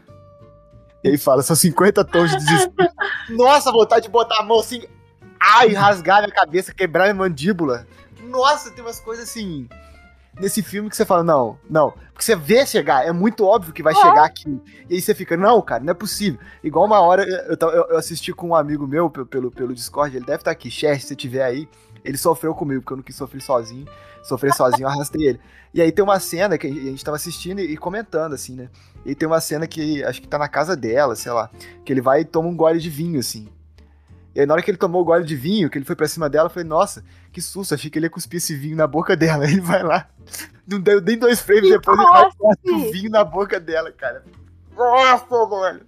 E 1.03 1.09
aí 1.09 1.19
fala, 1.19 1.43
são 1.43 1.57
50 1.57 2.05
tons 2.05 2.31
de 2.31 2.37
desespero. 2.37 2.93
Nossa, 3.31 3.73
vontade 3.73 4.07
de 4.07 4.11
botar 4.13 4.41
a 4.41 4.43
mão 4.45 4.61
assim, 4.61 4.85
ai, 5.55 5.73
rasgar 5.73 6.21
minha 6.23 6.35
cabeça, 6.35 6.75
quebrar 6.75 7.05
minha 7.05 7.15
mandíbula. 7.15 7.87
Nossa, 8.23 8.71
tem 8.71 8.83
umas 8.85 8.99
coisas 9.01 9.29
assim, 9.29 9.69
nesse 10.41 10.63
filme 10.63 10.91
que 10.91 10.97
você 10.97 11.05
fala, 11.05 11.23
não, 11.23 11.59
não. 11.69 11.91
Porque 12.13 12.25
você 12.25 12.35
vê 12.35 12.65
chegar, 12.67 13.07
é 13.07 13.13
muito 13.13 13.45
óbvio 13.45 13.73
que 13.73 13.83
vai 13.83 13.93
É. 13.93 13.97
chegar 13.97 14.25
aqui. 14.25 14.61
E 14.89 14.95
aí 14.95 15.01
você 15.01 15.15
fica, 15.15 15.37
não, 15.37 15.61
cara, 15.63 15.85
não 15.85 15.91
é 15.91 15.95
possível. 15.95 16.41
Igual 16.65 16.87
uma 16.87 17.01
hora, 17.01 17.23
eu, 17.25 17.57
eu- 17.61 17.87
eu 17.91 17.97
assisti 17.99 18.33
com 18.33 18.49
um 18.49 18.55
amigo 18.55 18.87
meu 18.87 19.09
pelo, 19.11 19.51
pelo, 19.51 19.75
Discord, 19.75 20.17
ele 20.17 20.25
deve 20.27 20.39
estar 20.39 20.51
aqui, 20.51 20.71
Cher, 20.71 21.01
se 21.01 21.09
você 21.09 21.15
estiver 21.15 21.43
aí, 21.45 21.69
ele 22.05 22.17
sofreu 22.17 22.55
comigo, 22.55 22.81
porque 22.81 22.93
eu 22.95 22.97
não 22.99 23.05
quis 23.05 23.17
sofrer 23.17 23.41
sozinho. 23.43 23.87
Sofrer 24.23 24.53
sozinho, 24.55 24.87
eu 24.87 24.89
arrastei 24.89 25.25
ele. 25.29 25.41
E 25.73 25.81
aí 25.81 25.93
tem 25.93 26.03
uma 26.03 26.19
cena 26.19 26.57
que 26.59 26.67
a 26.67 26.71
gente 26.71 27.05
tava 27.05 27.17
assistindo 27.17 27.61
e, 27.61 27.73
e 27.73 27.77
comentando, 27.77 28.33
assim, 28.33 28.57
né? 28.57 28.69
E 29.05 29.15
tem 29.15 29.27
uma 29.29 29.41
cena 29.41 29.67
que 29.69 30.03
acho 30.03 30.21
que 30.21 30.27
tá 30.27 30.37
na 30.39 30.49
casa 30.49 30.75
dela, 30.77 31.15
sei 31.15 31.31
lá, 31.31 31.49
que 31.85 31.93
ele 31.93 32.01
vai 32.01 32.23
e 32.23 32.25
toma 32.25 32.49
um 32.49 32.57
gole 32.57 32.81
de 32.81 32.91
vinho, 32.91 33.21
assim. 33.21 33.49
E 34.37 34.41
aí 34.41 34.45
na 34.47 34.53
hora 34.53 34.63
que 34.63 34.71
ele 34.71 34.77
tomou 34.77 35.01
o 35.01 35.05
gole 35.05 35.25
de 35.25 35.35
vinho, 35.35 35.71
que 35.71 35.79
ele 35.79 35.85
foi 35.87 35.97
pra 35.97 36.07
cima 36.07 36.29
dela, 36.29 36.47
eu 36.47 36.51
falei, 36.51 36.69
nossa, 36.69 37.03
que 37.33 37.41
susto, 37.41 37.73
achei 37.75 37.91
que 37.91 37.99
ele 37.99 38.05
ia 38.05 38.11
cuspir 38.11 38.37
esse 38.37 38.55
vinho 38.55 38.77
na 38.77 38.87
boca 38.87 39.17
dela. 39.17 39.45
Ele 39.51 39.63
vai 39.63 39.83
lá, 39.83 40.07
não 40.69 40.79
deu 40.79 41.01
nem 41.01 41.17
dois 41.19 41.41
frames 41.41 41.65
Que 41.65 41.71
depois, 41.71 41.99
ele 41.99 42.07
vai 42.07 42.31
e 42.65 42.71
o 42.71 42.93
vinho 42.93 43.11
na 43.11 43.25
boca 43.25 43.59
dela, 43.59 43.91
cara. 43.91 44.23
Nossa, 44.77 45.25
mano. 45.47 45.81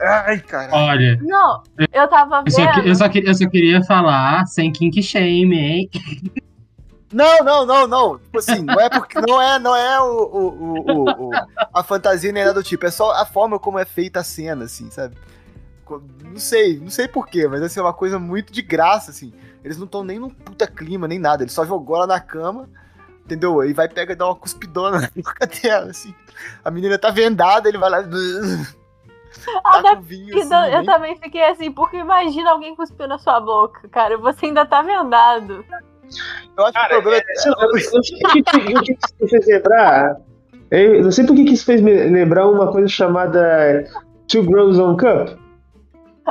Ai, 0.00 0.40
cara. 0.40 0.74
Olha, 0.74 1.18
Não, 1.22 1.62
eu 1.92 2.08
tava 2.08 2.42
eu 2.46 2.50
só, 2.50 2.64
vendo. 2.64 2.82
que- 2.82 2.88
eu, 2.88 2.94
só, 2.94 3.06
eu 3.12 3.34
só 3.34 3.48
queria 3.50 3.84
falar 3.84 4.46
sem 4.46 4.72
kink 4.72 5.02
shame, 5.02 5.54
hein? 5.58 5.90
Não, 7.12 7.38
não, 7.44 7.66
não, 7.66 7.86
não. 7.86 8.18
Tipo 8.18 8.38
assim, 8.38 8.62
não 8.62 8.80
é 8.80 8.88
porque 8.88 9.20
não 9.20 9.42
é, 9.42 9.58
não 9.58 9.76
é 9.76 10.00
o, 10.00 10.06
o, 10.06 10.46
o- 10.48 10.92
o- 11.04 11.28
o- 11.28 11.30
a 11.74 11.82
fantasia 11.82 12.32
nem 12.32 12.42
nada 12.44 12.54
do 12.54 12.62
tipo, 12.62 12.86
é 12.86 12.90
só 12.90 13.10
a 13.12 13.26
forma 13.26 13.58
como 13.58 13.78
é 13.78 13.84
feita 13.84 14.20
a 14.20 14.24
cena, 14.24 14.64
assim, 14.64 14.90
sabe? 14.90 15.16
Não 16.24 16.36
sei, 16.38 16.78
não 16.78 16.90
sei 16.90 17.08
porquê, 17.08 17.48
mas 17.48 17.62
assim, 17.62 17.80
é 17.80 17.82
uma 17.82 17.92
coisa 17.92 18.18
muito 18.18 18.52
de 18.52 18.62
graça, 18.62 19.10
assim. 19.10 19.32
Eles 19.64 19.76
não 19.78 19.84
estão 19.86 20.04
nem 20.04 20.18
num 20.18 20.30
puta 20.30 20.66
clima, 20.66 21.06
nem 21.08 21.18
nada. 21.18 21.42
Ele 21.42 21.50
só 21.50 21.64
jogou 21.66 21.96
ela 21.96 22.06
na 22.06 22.20
cama, 22.20 22.68
entendeu? 23.24 23.60
Aí 23.60 23.72
vai 23.72 23.88
pega 23.88 24.12
e 24.12 24.16
dá 24.16 24.26
uma 24.26 24.36
cuspidona 24.36 25.00
na 25.02 25.10
boca 25.16 25.46
dela, 25.46 25.90
assim. 25.90 26.14
A 26.64 26.70
menina 26.70 26.98
tá 26.98 27.10
vendada, 27.10 27.68
ele 27.68 27.78
vai 27.78 27.90
lá. 27.90 27.98
Ah, 29.64 29.80
Tá 29.80 29.94
com 29.96 30.02
vinho, 30.02 30.32
Que 30.34 30.40
assim, 30.40 30.54
eu 30.72 30.78
bem- 30.78 30.86
também 30.86 31.16
fiquei 31.16 31.44
assim, 31.44 31.70
porque 31.70 31.96
imagina 31.96 32.50
alguém 32.50 32.74
cuspiu 32.74 33.06
na 33.06 33.16
sua 33.16 33.38
boca, 33.40 33.88
cara. 33.88 34.18
Você 34.18 34.46
ainda 34.46 34.66
tá 34.66 34.82
vendado. 34.82 35.64
Eu 36.56 36.64
acho 36.64 36.72
que 36.72 36.78
Cara, 36.80 36.98
o 36.98 37.02
problema 37.02 37.22
é. 37.24 37.48
Lá, 37.50 37.62
eu 37.62 37.72
não 37.72 37.78
sei 38.02 38.18
o 38.18 38.28
que, 38.32 38.42
que 38.42 38.92
isso 38.92 39.14
me 39.20 39.28
fez 39.28 39.46
lembrar. 39.46 40.16
Eu 40.70 41.04
não 41.04 41.12
sei 41.12 41.24
por 41.24 41.36
que 41.36 41.44
que 41.44 41.52
isso 41.52 41.64
fez 41.64 41.80
me 41.80 41.92
lembrar 42.08 42.48
uma 42.48 42.72
coisa 42.72 42.88
chamada 42.88 43.84
Two 44.26 44.42
Girls 44.42 44.80
One 44.80 44.96
Cup. 44.98 45.38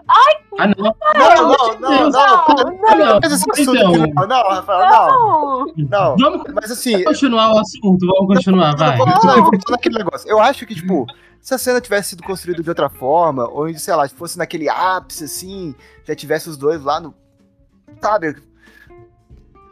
Ah, 0.07 0.67
não. 0.67 0.75
Não, 0.77 0.95
não, 1.15 1.79
não, 1.79 1.79
não. 1.79 1.79
Não, 1.79 2.09
Não, 2.09 2.97
não. 2.97 3.17
Então. 3.17 3.93
aqui 3.93 4.13
não, 4.13 4.27
não, 4.27 4.49
Rafael, 4.49 4.89
não. 4.89 5.65
Não. 5.65 5.75
Não. 5.77 6.17
Vamos 6.17 6.53
Mas 6.53 6.71
assim, 6.71 7.03
continuar 7.03 7.53
o 7.53 7.59
assunto, 7.59 8.05
vamos 8.05 8.35
continuar, 8.35 8.75
vai. 8.75 8.97
Vamos 8.97 9.63
naquele 9.69 9.97
negócio. 9.97 10.29
Eu 10.29 10.39
acho 10.39 10.65
que, 10.65 10.75
tipo, 10.75 11.05
se 11.41 11.53
a 11.53 11.57
cena 11.57 11.79
tivesse 11.79 12.09
sido 12.09 12.23
construída 12.23 12.61
de 12.61 12.69
outra 12.69 12.89
forma, 12.89 13.47
ou, 13.47 13.73
sei 13.77 13.95
lá, 13.95 14.07
se 14.07 14.15
fosse 14.15 14.37
naquele 14.37 14.67
ápice, 14.67 15.23
assim, 15.23 15.75
já 16.05 16.15
tivesse 16.15 16.49
os 16.49 16.57
dois 16.57 16.81
lá 16.83 16.99
no. 16.99 17.13
Sabe? 18.01 18.35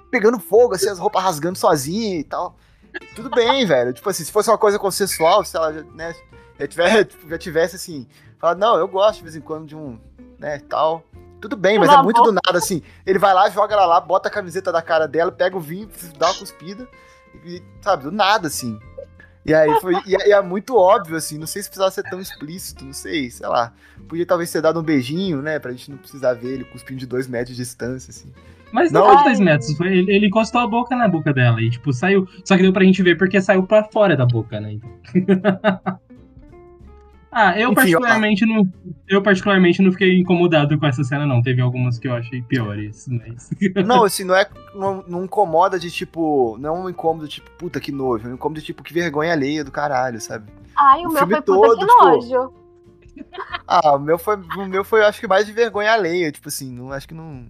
Pegando 0.09 0.39
fogo, 0.39 0.75
assim, 0.75 0.89
as 0.89 0.99
roupas 0.99 1.23
rasgando 1.23 1.57
sozinha 1.57 2.19
e 2.19 2.23
tal. 2.23 2.55
Tudo 3.15 3.29
bem, 3.29 3.65
velho. 3.65 3.93
Tipo 3.93 4.09
assim, 4.09 4.23
se 4.23 4.31
fosse 4.31 4.49
uma 4.49 4.57
coisa 4.57 4.79
consensual, 4.79 5.43
se 5.43 5.55
ela, 5.55 5.73
já, 5.73 5.83
né, 5.93 6.15
já, 6.59 6.67
tipo, 6.67 6.81
já 7.29 7.37
tivesse, 7.37 7.75
assim, 7.75 8.07
falado, 8.39 8.57
não, 8.57 8.77
eu 8.77 8.87
gosto 8.87 9.17
de 9.17 9.23
vez 9.23 9.35
em 9.35 9.41
quando 9.41 9.67
de 9.67 9.75
um, 9.75 9.99
né, 10.39 10.59
tal. 10.69 11.03
Tudo 11.39 11.55
bem, 11.55 11.77
mas 11.77 11.89
é 11.89 12.01
muito 12.01 12.21
do 12.23 12.31
nada, 12.31 12.57
assim. 12.57 12.81
Ele 13.05 13.19
vai 13.19 13.33
lá, 13.33 13.47
joga 13.49 13.73
ela 13.75 13.85
lá, 13.85 14.01
bota 14.01 14.27
a 14.27 14.31
camiseta 14.31 14.71
da 14.71 14.81
cara 14.81 15.07
dela, 15.07 15.31
pega 15.31 15.55
o 15.55 15.59
vinho, 15.59 15.87
dá 16.17 16.27
uma 16.31 16.35
cuspida, 16.39 16.87
e, 17.45 17.61
sabe, 17.81 18.03
do 18.03 18.11
nada, 18.11 18.47
assim. 18.47 18.79
E 19.45 19.53
aí 19.53 19.69
foi. 19.79 19.93
E, 20.05 20.15
é- 20.15 20.29
e 20.29 20.31
é 20.33 20.41
muito 20.41 20.75
óbvio, 20.75 21.15
assim, 21.15 21.37
não 21.37 21.45
sei 21.47 21.61
se 21.61 21.69
precisava 21.69 21.91
ser 21.91 22.03
tão 22.03 22.19
explícito, 22.19 22.83
não 22.83 22.91
sei, 22.91 23.29
sei 23.29 23.47
lá. 23.47 23.71
Podia 24.09 24.25
talvez 24.25 24.51
ter 24.51 24.61
dado 24.61 24.79
um 24.79 24.83
beijinho, 24.83 25.41
né? 25.41 25.59
Pra 25.59 25.71
gente 25.71 25.89
não 25.91 25.97
precisar 25.97 26.33
ver 26.33 26.49
ele 26.53 26.63
cuspindo 26.65 26.99
de 26.99 27.05
dois 27.05 27.27
metros 27.27 27.55
de 27.55 27.61
distância, 27.63 28.09
assim. 28.09 28.33
Mas 28.71 28.91
não 28.91 29.01
Não. 29.01 29.07
foi 29.09 29.17
de 29.19 29.23
dois 29.23 29.39
metros, 29.39 29.77
foi, 29.77 29.87
ele, 29.95 30.13
ele 30.13 30.27
encostou 30.27 30.59
a 30.59 30.67
boca 30.67 30.93
na 30.95 31.07
boca 31.07 31.31
dela 31.33 31.61
e, 31.61 31.69
tipo, 31.69 31.93
saiu. 31.93 32.27
Só 32.43 32.57
que 32.57 32.63
deu 32.63 32.73
pra 32.73 32.83
gente 32.83 33.01
ver 33.01 33.15
porque 33.17 33.39
saiu 33.39 33.63
pra 33.63 33.83
fora 33.85 34.17
da 34.17 34.25
boca, 34.25 34.59
né? 34.59 34.73
Então. 34.73 34.89
ah, 37.31 37.59
eu 37.59 37.67
Enfim, 37.67 37.75
particularmente 37.75 38.45
não. 38.45 38.67
Eu 39.07 39.21
particularmente 39.21 39.81
não 39.81 39.91
fiquei 39.91 40.19
incomodado 40.19 40.77
com 40.79 40.85
essa 40.85 41.03
cena, 41.03 41.25
não. 41.25 41.41
Teve 41.41 41.61
algumas 41.61 41.99
que 41.99 42.07
eu 42.07 42.13
achei 42.13 42.41
piores, 42.41 43.07
mas. 43.07 43.49
Não, 43.85 44.03
assim, 44.03 44.23
não 44.23 44.35
é. 44.35 44.47
Não, 44.73 45.03
não 45.07 45.25
incomoda 45.25 45.77
de 45.77 45.91
tipo. 45.91 46.57
Não 46.59 46.75
é 46.75 46.79
um 46.79 46.89
incômodo 46.89 47.27
tipo, 47.27 47.49
puta 47.51 47.79
que 47.79 47.91
nojo. 47.91 48.27
É 48.27 48.31
um 48.31 48.35
incômodo 48.35 48.59
de 48.59 48.65
tipo, 48.65 48.83
que 48.83 48.93
vergonha 48.93 49.33
alheia 49.33 49.63
do 49.63 49.71
caralho, 49.71 50.19
sabe? 50.19 50.51
Ai, 50.75 51.05
o, 51.05 51.09
O 51.09 51.13
meu 51.13 51.27
foi 51.27 51.27
puta 51.27 51.41
todo, 51.41 51.79
que 51.79 51.85
tipo, 51.85 52.03
nojo. 52.03 52.53
Ah, 53.67 53.95
o 53.95 53.99
meu 53.99 54.17
foi. 54.17 54.35
O 54.35 54.65
meu 54.67 54.83
foi, 54.83 55.03
acho 55.03 55.19
que 55.19 55.27
mais 55.27 55.45
de 55.45 55.51
vergonha 55.51 55.91
alheia, 55.91 56.31
tipo 56.31 56.47
assim, 56.47 56.71
não 56.71 56.91
acho 56.91 57.07
que 57.07 57.13
não. 57.13 57.47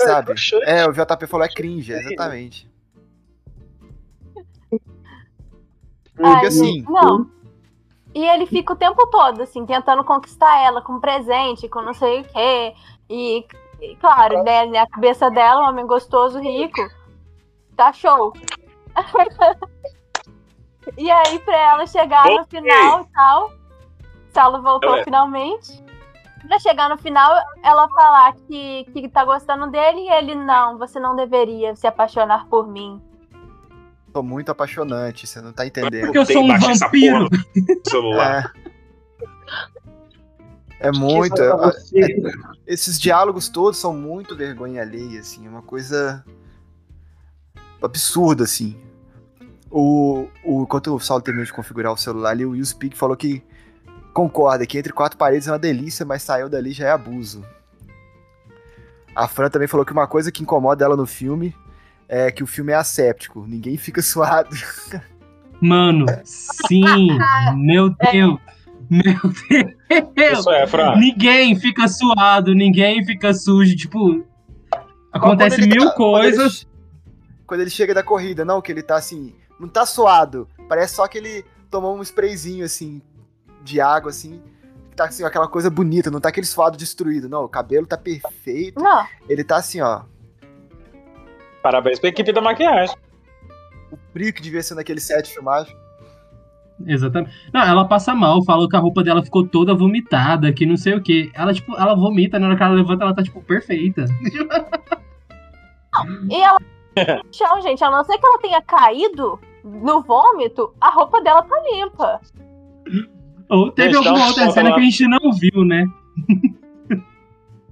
Sabe? 0.00 0.32
É, 0.62 0.86
o 0.86 0.92
JP 0.92 1.26
falou 1.26 1.44
é 1.44 1.48
cringe, 1.48 1.92
exatamente. 1.92 2.70
Ai, 6.22 6.32
Porque 6.32 6.46
assim. 6.46 6.82
Não. 6.88 7.39
E 8.14 8.26
ele 8.26 8.46
fica 8.46 8.72
o 8.72 8.76
tempo 8.76 9.06
todo, 9.08 9.42
assim, 9.42 9.64
tentando 9.64 10.04
conquistar 10.04 10.62
ela 10.62 10.82
com 10.82 10.98
presente, 10.98 11.68
com 11.68 11.80
não 11.80 11.94
sei 11.94 12.20
o 12.20 12.24
quê. 12.24 12.74
E, 13.08 13.46
e, 13.80 13.96
claro, 13.96 14.42
né, 14.42 14.66
na 14.66 14.86
cabeça 14.88 15.30
dela, 15.30 15.62
um 15.62 15.68
homem 15.68 15.86
gostoso, 15.86 16.40
rico, 16.40 16.80
tá 17.76 17.92
show. 17.92 18.32
e 20.98 21.10
aí, 21.10 21.38
pra 21.40 21.56
ela 21.56 21.86
chegar 21.86 22.28
no 22.30 22.44
final 22.46 23.02
e 23.02 23.12
tal, 23.12 23.52
Saulo 24.32 24.62
voltou 24.62 24.96
É. 24.96 25.04
finalmente. 25.04 25.82
Pra 26.46 26.58
chegar 26.58 26.88
no 26.88 26.98
final, 26.98 27.32
ela 27.62 27.88
falar 27.90 28.34
que, 28.48 28.84
que 28.92 29.08
tá 29.08 29.24
gostando 29.24 29.70
dele 29.70 30.00
e 30.00 30.12
ele, 30.12 30.34
não, 30.34 30.78
você 30.78 30.98
não 30.98 31.14
deveria 31.14 31.76
se 31.76 31.86
apaixonar 31.86 32.46
por 32.46 32.66
mim. 32.66 33.00
Tô 34.12 34.22
muito 34.22 34.50
apaixonante, 34.50 35.26
você 35.26 35.40
não 35.40 35.52
tá 35.52 35.66
entendendo. 35.66 36.06
Porque 36.06 36.18
eu 36.18 36.26
sou 36.26 36.42
um 36.42 36.58
vampiro. 36.58 37.28
celular. 37.86 38.52
É. 38.56 38.60
É 40.80 40.90
muito. 40.90 41.36
Pra 41.36 41.44
é- 41.44 41.56
você. 41.56 42.22
esses 42.66 42.98
diálogos 42.98 43.48
todos 43.48 43.78
são 43.78 43.94
muito 43.94 44.34
vergonha 44.34 44.80
alheia, 44.80 45.20
assim, 45.20 45.46
é 45.46 45.50
uma 45.50 45.62
coisa 45.62 46.24
absurda, 47.82 48.44
assim. 48.44 48.80
O, 49.70 50.26
o, 50.42 50.62
enquanto 50.62 50.94
o 50.94 50.98
Saulo 50.98 51.22
terminou 51.22 51.44
de 51.44 51.52
configurar 51.52 51.92
o 51.92 51.96
celular 51.96 52.30
ali, 52.30 52.44
o 52.44 52.50
Will 52.50 52.64
Speak 52.64 52.96
falou 52.96 53.16
que 53.16 53.42
concorda 54.12 54.66
que 54.66 54.78
entre 54.78 54.92
quatro 54.92 55.16
paredes 55.16 55.46
é 55.46 55.52
uma 55.52 55.58
delícia, 55.58 56.04
mas 56.04 56.22
saiu 56.22 56.48
dali 56.48 56.72
já 56.72 56.88
é 56.88 56.90
abuso. 56.90 57.44
A 59.14 59.28
Fran 59.28 59.50
também 59.50 59.68
falou 59.68 59.84
que 59.84 59.92
uma 59.92 60.06
coisa 60.06 60.32
que 60.32 60.42
incomoda 60.42 60.84
ela 60.84 60.96
no 60.96 61.06
filme 61.06 61.54
é 62.12 62.30
que 62.32 62.42
o 62.42 62.46
filme 62.46 62.72
é 62.72 62.74
asséptico, 62.74 63.46
ninguém 63.46 63.76
fica 63.76 64.02
suado. 64.02 64.50
Mano, 65.60 66.06
sim. 66.24 66.84
Meu 67.56 67.90
Deus. 68.12 68.38
Meu 68.90 69.20
Deus. 70.16 70.38
Isso 70.40 70.50
é, 70.50 70.66
Fran. 70.66 70.96
Ninguém 70.96 71.54
fica 71.54 71.86
suado, 71.86 72.54
ninguém 72.54 73.04
fica 73.04 73.32
sujo. 73.32 73.76
Tipo, 73.76 74.24
acontece 75.12 75.60
mil 75.66 75.86
tá- 75.86 75.94
quando 75.94 76.24
ele- 76.24 76.36
coisas. 76.36 76.66
Quando 77.46 77.60
ele 77.60 77.70
chega 77.70 77.92
da 77.94 78.02
corrida, 78.02 78.44
não, 78.44 78.60
que 78.62 78.70
ele 78.72 78.82
tá 78.82 78.96
assim, 78.96 79.34
não 79.58 79.68
tá 79.68 79.84
suado, 79.84 80.48
parece 80.68 80.94
só 80.94 81.06
que 81.08 81.18
ele 81.18 81.44
tomou 81.68 81.96
um 81.96 82.02
sprayzinho 82.02 82.64
assim 82.64 83.02
de 83.64 83.80
água 83.80 84.10
assim, 84.10 84.40
tá 84.94 85.06
assim 85.06 85.24
aquela 85.24 85.48
coisa 85.48 85.68
bonita, 85.68 86.10
não 86.12 86.20
tá 86.20 86.28
aquele 86.28 86.46
suado 86.46 86.76
destruído, 86.78 87.28
não, 87.28 87.42
o 87.44 87.48
cabelo 87.48 87.86
tá 87.88 87.96
perfeito, 87.98 88.80
Não, 88.80 89.04
ele 89.28 89.42
tá 89.42 89.56
assim, 89.56 89.80
ó, 89.80 90.02
Parabéns 91.62 91.98
pra 91.98 92.08
equipe 92.08 92.32
da 92.32 92.40
maquiagem. 92.40 92.94
o 93.92 93.96
frio 94.12 94.32
que 94.32 94.42
devia 94.42 94.62
ser 94.62 94.74
naquele 94.74 95.00
set 95.00 95.26
de 95.26 95.32
filmagem. 95.34 95.76
Exatamente. 96.86 97.30
Não, 97.52 97.60
ela 97.60 97.86
passa 97.86 98.14
mal, 98.14 98.42
fala 98.44 98.66
que 98.68 98.76
a 98.76 98.78
roupa 98.78 99.02
dela 99.02 99.22
ficou 99.22 99.46
toda 99.46 99.74
vomitada, 99.74 100.52
que 100.52 100.64
não 100.64 100.76
sei 100.76 100.94
o 100.94 101.02
que. 101.02 101.30
Ela, 101.34 101.52
tipo, 101.52 101.76
ela 101.76 101.94
vomita, 101.94 102.38
na 102.38 102.46
hora 102.46 102.56
que 102.56 102.62
ela 102.62 102.74
levanta, 102.74 103.04
ela 103.04 103.14
tá, 103.14 103.22
tipo, 103.22 103.42
perfeita. 103.42 104.06
E 106.30 106.42
ela. 106.42 106.58
Chão, 107.32 107.60
gente, 107.60 107.84
a 107.84 107.90
não 107.90 108.02
ser 108.04 108.16
que 108.18 108.26
ela 108.26 108.38
tenha 108.38 108.62
caído 108.62 109.38
no 109.62 110.02
vômito, 110.02 110.74
a 110.80 110.90
roupa 110.90 111.20
dela 111.22 111.42
tá 111.42 111.56
limpa. 111.70 112.20
Ou 113.48 113.70
teve 113.70 113.92
Gente, 113.92 114.06
alguma 114.08 114.24
um 114.24 114.28
outra 114.28 114.50
cena 114.50 114.70
lá. 114.70 114.74
que 114.76 114.80
a 114.80 114.84
gente 114.84 115.06
não 115.06 115.32
viu, 115.32 115.64
né? 115.64 115.84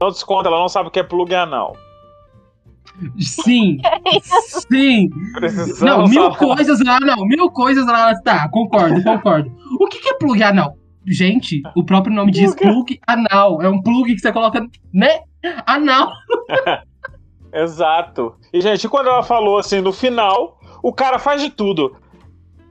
Não 0.01 0.09
desconta, 0.09 0.49
ela 0.49 0.59
não 0.59 0.69
sabe 0.69 0.89
o 0.89 0.91
que 0.91 1.01
é 1.01 1.03
plug 1.03 1.35
anal. 1.35 1.77
Sim, 3.19 3.79
sim. 4.71 5.09
Precisamos 5.35 5.81
Não, 5.81 6.09
mil 6.09 6.33
falar. 6.35 6.57
coisas 6.57 6.81
lá, 6.85 7.01
não, 7.01 7.25
mil 7.27 7.51
coisas 7.51 7.87
lá. 7.87 8.15
Tá, 8.23 8.49
concordo, 8.49 9.03
concordo. 9.03 9.51
O 9.81 9.87
que, 9.87 9.99
que 10.01 10.09
é 10.09 10.15
plug 10.15 10.43
anal? 10.43 10.77
Gente, 11.07 11.63
o 11.75 11.85
próprio 11.85 12.15
nome 12.15 12.31
diz 12.33 12.55
plug 12.55 12.99
anal. 13.07 13.63
É 13.63 13.69
um 13.69 13.81
plug 13.81 14.15
que 14.15 14.21
você 14.21 14.33
coloca, 14.33 14.67
né? 14.93 15.21
Anal. 15.67 16.13
Exato. 17.53 18.35
E, 18.53 18.61
gente, 18.61 18.89
quando 18.89 19.09
ela 19.09 19.23
falou 19.23 19.59
assim, 19.59 19.81
no 19.81 19.93
final, 19.93 20.59
o 20.83 20.93
cara 20.93 21.19
faz 21.19 21.41
de 21.41 21.51
tudo. 21.51 21.97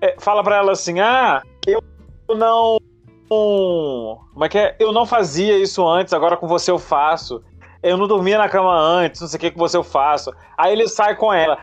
É, 0.02 0.16
fala 0.20 0.44
pra 0.44 0.58
ela 0.58 0.72
assim: 0.74 1.00
ah, 1.00 1.42
eu 1.66 1.82
não. 2.36 2.78
Como 3.30 4.46
é 4.46 4.50
que 4.50 4.58
é? 4.58 4.76
Eu 4.80 4.94
não 4.94 5.06
fazia 5.06 5.58
isso 5.58 5.86
antes, 5.88 6.14
agora 6.14 6.38
com 6.38 6.48
você 6.48 6.72
eu 6.72 6.80
faço. 6.80 7.44
Eu 7.90 7.98
não 7.98 8.08
dormia 8.08 8.38
na 8.38 8.50
cama 8.50 8.74
antes, 8.78 9.22
não 9.22 9.28
sei 9.28 9.38
o 9.38 9.40
que 9.42 9.52
com 9.52 9.60
você 9.60 9.78
eu 9.78 9.84
faço. 9.84 10.32
Aí 10.58 10.72
ele 10.74 10.88
sai 10.88 11.16
com 11.16 11.32
ela. 11.34 11.58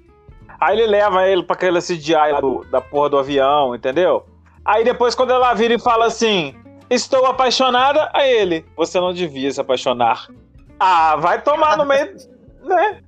Aí 0.61 0.79
ele 0.79 0.87
leva 0.87 1.27
ele 1.27 1.43
pra 1.43 1.55
aquele 1.57 1.81
CGI 1.81 2.15
lá 2.33 2.41
do- 2.41 2.65
da 2.71 2.81
porra 2.81 3.11
do 3.11 3.19
avião, 3.19 3.75
entendeu? 3.75 4.25
Aí 4.65 4.83
depois, 4.85 5.15
quando 5.15 5.33
ela 5.33 5.53
vira 5.55 5.75
e 5.75 5.79
fala 5.81 6.07
assim: 6.07 6.55
Estou 6.89 7.27
apaixonada, 7.27 8.09
a 8.15 8.27
ele, 8.27 8.65
você 8.77 8.99
não 9.01 9.13
devia 9.13 9.51
se 9.51 9.61
apaixonar. 9.61 10.27
Ah, 10.79 11.17
vai 11.17 11.41
tomar 11.41 11.77
no 11.77 11.85
meio, 11.85 12.15
né? 12.65 12.99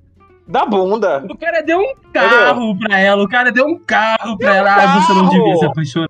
Da 0.48 0.64
bunda. 0.64 1.24
O 1.28 1.36
cara 1.36 1.60
deu 1.62 1.78
um 1.80 1.92
carro 2.12 2.78
pra 2.78 2.98
ela, 2.98 3.22
o 3.24 3.28
cara 3.28 3.50
deu 3.50 3.66
um 3.66 3.78
carro 3.78 4.36
pra 4.38 4.54
ela. 4.56 4.74
Ah, 4.74 5.00
você 5.00 5.12
não 5.12 5.28
devia 5.28 5.56
se 5.56 5.64
apaixonar. 5.66 6.08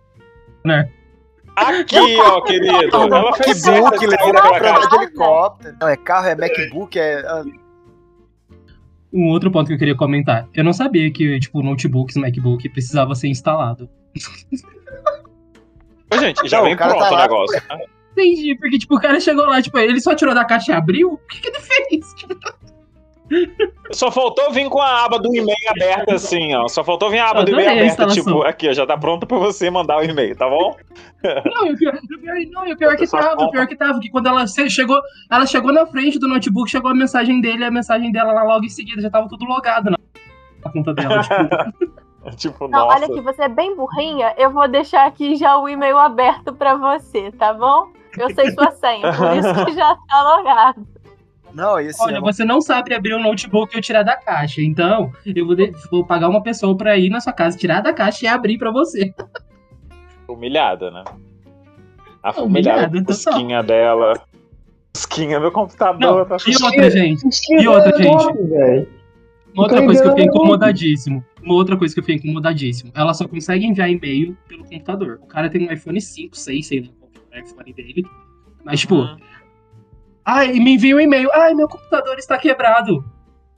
Aqui, 1.57 2.17
ó, 2.21 2.41
querido. 2.43 2.97
Ela 2.97 3.33
fez 3.35 3.65
MacBook, 3.65 3.99
sair 3.99 4.11
daquela 4.11 4.43
pra 4.43 4.61
casa. 4.61 4.89
de 4.89 4.97
helicóptero. 4.97 5.77
Não, 5.81 5.89
é 5.89 5.97
carro, 5.97 6.27
é 6.29 6.35
MacBook, 6.35 6.99
é. 6.99 7.21
ah, 7.27 7.45
Um 9.13 9.29
outro 9.31 9.51
ponto 9.51 9.67
que 9.69 9.73
eu 9.75 9.79
queria 9.79 9.97
comentar. 9.97 10.47
Eu 10.55 10.63
não 10.65 10.73
sabia 10.75 11.11
que, 11.11 11.41
tipo, 11.41 11.63
notebooks, 11.63 12.17
MacBook 12.17 12.69
precisava 12.69 13.15
ser 13.15 13.29
instalado. 13.29 13.89
Ô, 16.13 16.19
Gente, 16.19 16.47
já 16.49 16.59
Não, 16.59 16.65
vem 16.67 16.77
pronto 16.77 16.99
tá 16.99 17.09
o 17.11 17.13
lá. 17.15 17.23
negócio. 17.23 17.63
Entendi, 18.13 18.55
porque, 18.57 18.79
tipo, 18.79 18.95
o 18.97 19.01
cara 19.01 19.19
chegou 19.21 19.45
lá, 19.45 19.61
tipo, 19.61 19.77
ele 19.79 20.01
só 20.01 20.15
tirou 20.15 20.35
da 20.35 20.45
caixa 20.45 20.73
e 20.73 20.75
abriu? 20.75 21.15
O 21.23 21.27
que, 21.27 21.41
que 21.41 21.49
ele 21.49 21.59
fez? 21.59 22.15
Tipo, 22.15 22.35
Só 23.91 24.11
faltou 24.11 24.53
vir 24.53 24.69
com 24.69 24.81
a 24.81 25.05
aba 25.05 25.19
do 25.19 25.35
e-mail 25.35 25.57
aberta 25.69 26.15
assim, 26.15 26.55
ó. 26.55 26.69
Só 26.69 26.85
faltou 26.85 27.11
vir 27.11 27.19
a 27.19 27.31
aba 27.31 27.45
do 27.45 27.51
e-mail 27.51 27.71
aberta, 27.71 28.07
tipo, 28.07 28.43
aqui, 28.43 28.69
ó, 28.69 28.73
já 28.73 28.87
tá 28.87 28.97
pronto 28.97 29.27
pra 29.27 29.39
você 29.39 29.69
mandar 29.71 29.99
o 29.99 30.05
e-mail, 30.05 30.37
tá 30.37 30.49
bom? 30.49 30.77
Não, 31.23 31.67
e 31.67 31.73
o 31.73 31.77
pior, 31.77 31.99
e 32.09 32.15
o 32.15 32.21
pior, 32.21 32.37
não, 32.51 32.67
e 32.67 32.73
o 32.73 32.77
pior 32.77 32.97
que 32.97 33.07
Só 33.07 33.19
tava, 33.19 33.43
o 33.43 33.51
pior 33.51 33.67
que 33.67 33.77
tava, 33.77 33.99
que 33.99 34.11
quando 34.11 34.29
ela 34.29 34.47
chegou, 34.47 35.01
ela 35.31 35.47
chegou 35.47 35.73
na 35.73 35.87
frente 35.87 36.19
do 36.19 36.29
notebook, 36.29 36.71
chegou 36.71 36.91
a 36.91 36.95
mensagem 36.95 37.41
dele, 37.41 37.65
a 37.65 37.71
mensagem 37.71 38.13
dela 38.13 38.33
lá 38.33 38.43
logo 38.45 38.65
em 38.65 38.69
seguida, 38.69 39.01
já 39.01 39.11
tava 39.11 39.29
tudo 39.29 39.45
logado 39.45 39.91
na, 39.91 39.99
na 40.65 40.73
conta 40.73 40.95
dela, 40.95 41.21
tipo, 41.23 41.97
tipo, 42.37 42.69
Não, 42.69 42.87
nossa. 42.87 42.97
olha 42.97 43.07
aqui, 43.07 43.21
você 43.21 43.43
é 43.43 43.49
bem 43.49 43.75
burrinha. 43.75 44.35
Eu 44.37 44.51
vou 44.51 44.69
deixar 44.69 45.07
aqui 45.07 45.37
já 45.37 45.59
o 45.59 45.69
e-mail 45.69 45.99
aberto 45.99 46.53
pra 46.53 46.77
você, 46.77 47.33
tá 47.33 47.53
bom? 47.53 47.89
Eu 48.19 48.35
sei 48.35 48.51
sua 48.53 48.71
senha, 48.71 49.13
por 49.13 49.37
isso 49.37 49.65
que 49.67 49.73
já 49.73 49.97
tá 50.09 50.37
logado. 50.37 50.87
Não, 51.53 51.81
e 51.81 51.89
assim, 51.89 52.03
olha, 52.03 52.17
é 52.19 52.21
você 52.21 52.45
não 52.45 52.61
sabe 52.61 52.93
abrir 52.95 53.15
o 53.15 53.19
notebook 53.23 53.75
e 53.75 53.79
eu 53.79 53.83
tirar 53.83 54.03
da 54.03 54.17
caixa, 54.17 54.61
então 54.61 55.11
eu 55.25 55.47
vou, 55.47 55.55
de- 55.55 55.73
vou 55.91 56.05
pagar 56.05 56.29
uma 56.29 56.43
pessoa 56.43 56.77
pra 56.77 56.97
ir 56.99 57.09
na 57.09 57.21
sua 57.21 57.33
casa, 57.33 57.57
tirar 57.57 57.81
da 57.81 57.93
caixa 57.95 58.25
e 58.25 58.29
abrir 58.29 58.59
pra 58.59 58.71
você. 58.71 59.15
Humilhada, 60.29 60.91
né? 60.91 61.05
A 62.23 62.31
Humilhada, 62.43 62.89
humilhada, 62.99 63.63
dela. 63.63 64.15
Fusquinha, 64.95 65.39
meu 65.39 65.53
computador. 65.53 66.01
Não, 66.01 66.25
tá 66.25 66.37
e 66.47 66.65
outra, 66.65 66.91
gente, 66.91 67.23
E 67.51 67.69
outra, 67.69 67.97
gente? 67.97 68.87
Uma 69.55 69.63
outra 69.63 69.83
coisa 69.85 70.03
que 70.03 70.07
eu 70.09 70.11
fiquei 70.11 70.25
incomodadíssimo. 70.27 71.25
Uma 71.43 71.55
outra 71.55 71.77
coisa 71.77 71.95
que 71.95 72.01
eu 72.01 72.05
fiquei 72.05 72.17
incomodadíssimo. 72.17 72.91
Ela 72.95 73.15
só 73.15 73.27
consegue 73.29 73.65
enviar 73.65 73.89
e-mail 73.91 74.37
pelo 74.49 74.65
computador. 74.65 75.19
O 75.23 75.27
cara 75.27 75.49
tem 75.49 75.67
um 75.69 75.73
iPhone 75.73 76.01
5, 76.01 76.37
6, 76.37 76.67
sei 76.67 76.81
lá 76.81 76.89
qual 77.01 77.11
é 77.33 77.41
o 77.41 77.45
iPhone 77.45 77.73
dele. 77.73 78.07
Mas, 78.65 78.81
tipo, 78.81 78.97
Uhum. 78.97 79.17
Ai, 80.27 80.53
me 80.55 80.75
envia 80.75 80.97
um 80.97 81.01
e-mail. 81.01 81.31
Ai, 81.33 81.55
meu 81.55 81.69
computador 81.69 82.19
está 82.19 82.37
quebrado. 82.37 83.05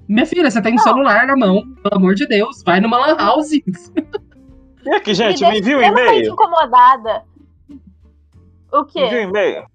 Minha 0.09 0.25
filha, 0.27 0.51
você 0.51 0.61
tem 0.63 0.73
um 0.73 0.77
Não. 0.77 0.83
celular 0.83 1.27
na 1.27 1.37
mão. 1.37 1.63
Pelo 1.83 1.97
amor 1.97 2.15
de 2.15 2.27
Deus, 2.27 2.63
vai 2.65 2.81
numa 2.81 2.99
lan 2.99 3.17
house. 3.17 3.51
E 3.53 3.63
aqui, 4.95 5.13
gente, 5.15 5.43
Me 5.45 5.51
me 5.51 5.59
envia 5.59 5.77
um 5.79 5.83
e-mail. 5.83 6.33
incomodada. 6.33 7.25
O 8.73 8.83
Me 8.83 8.89
envia 9.03 9.09
quê? 9.09 9.17
um 9.27 9.29
e-mail. 9.29 9.67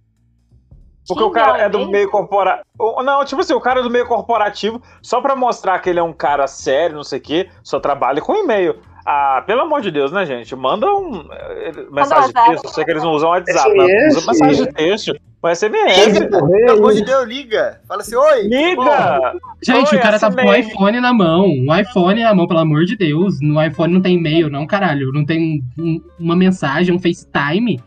Porque 1.07 1.23
o 1.23 1.31
cara 1.31 1.57
é 1.57 1.69
do 1.69 1.79
e-mail? 1.79 1.91
meio 1.91 2.09
corporativo. 2.09 2.65
Não, 3.03 3.25
tipo 3.25 3.41
assim, 3.41 3.53
o 3.53 3.59
cara 3.59 3.81
é 3.81 3.83
do 3.83 3.89
meio 3.89 4.07
corporativo, 4.07 4.81
só 5.01 5.19
pra 5.21 5.35
mostrar 5.35 5.77
que 5.79 5.89
ele 5.89 5.99
é 5.99 6.03
um 6.03 6.13
cara 6.13 6.47
sério, 6.47 6.95
não 6.95 7.03
sei 7.03 7.19
o 7.19 7.21
quê, 7.21 7.49
só 7.61 7.79
trabalha 7.79 8.21
com 8.21 8.33
e-mail. 8.35 8.79
Ah, 9.05 9.43
pelo 9.45 9.61
amor 9.61 9.81
de 9.81 9.91
Deus, 9.91 10.13
né, 10.13 10.25
gente? 10.25 10.55
Manda 10.55 10.87
um 10.87 11.27
eh, 11.29 11.73
mensagem 11.91 12.27
de 12.29 12.33
texto. 12.33 12.63
Eu 12.63 12.69
sei 12.69 12.85
que 12.85 12.91
eles 12.91 13.03
não 13.03 13.11
usam 13.11 13.31
WhatsApp, 13.31 13.75
mas 13.75 14.15
usa 14.17 14.31
mensagem 14.31 14.65
de 14.65 14.73
texto. 14.73 15.13
Um 15.43 15.49
SMS. 15.53 16.05
Liga, 16.13 16.29
pelo 16.29 16.71
amor 16.77 16.93
de 16.93 17.03
Deus, 17.03 17.27
liga. 17.27 17.81
Fala 17.85 18.01
assim, 18.01 18.15
oi. 18.15 18.43
Liga! 18.43 19.33
Gente, 19.61 19.93
Oi, 19.93 19.99
o 19.99 20.01
cara 20.01 20.17
tava 20.17 20.37
com 20.37 20.47
o 20.47 20.55
iPhone 20.55 21.01
na 21.01 21.13
mão. 21.13 21.45
Um 21.45 21.75
iPhone 21.75 22.23
na 22.23 22.33
mão, 22.33 22.47
pelo 22.47 22.61
amor 22.61 22.85
de 22.85 22.95
Deus. 22.95 23.39
No 23.41 23.61
iPhone 23.61 23.93
não 23.93 24.01
tem 24.01 24.15
e-mail, 24.15 24.49
não, 24.49 24.65
caralho. 24.65 25.11
Não 25.11 25.25
tem 25.25 25.61
um- 25.77 26.01
uma 26.17 26.33
mensagem, 26.35 26.95
um 26.95 26.99
FaceTime. 26.99 27.83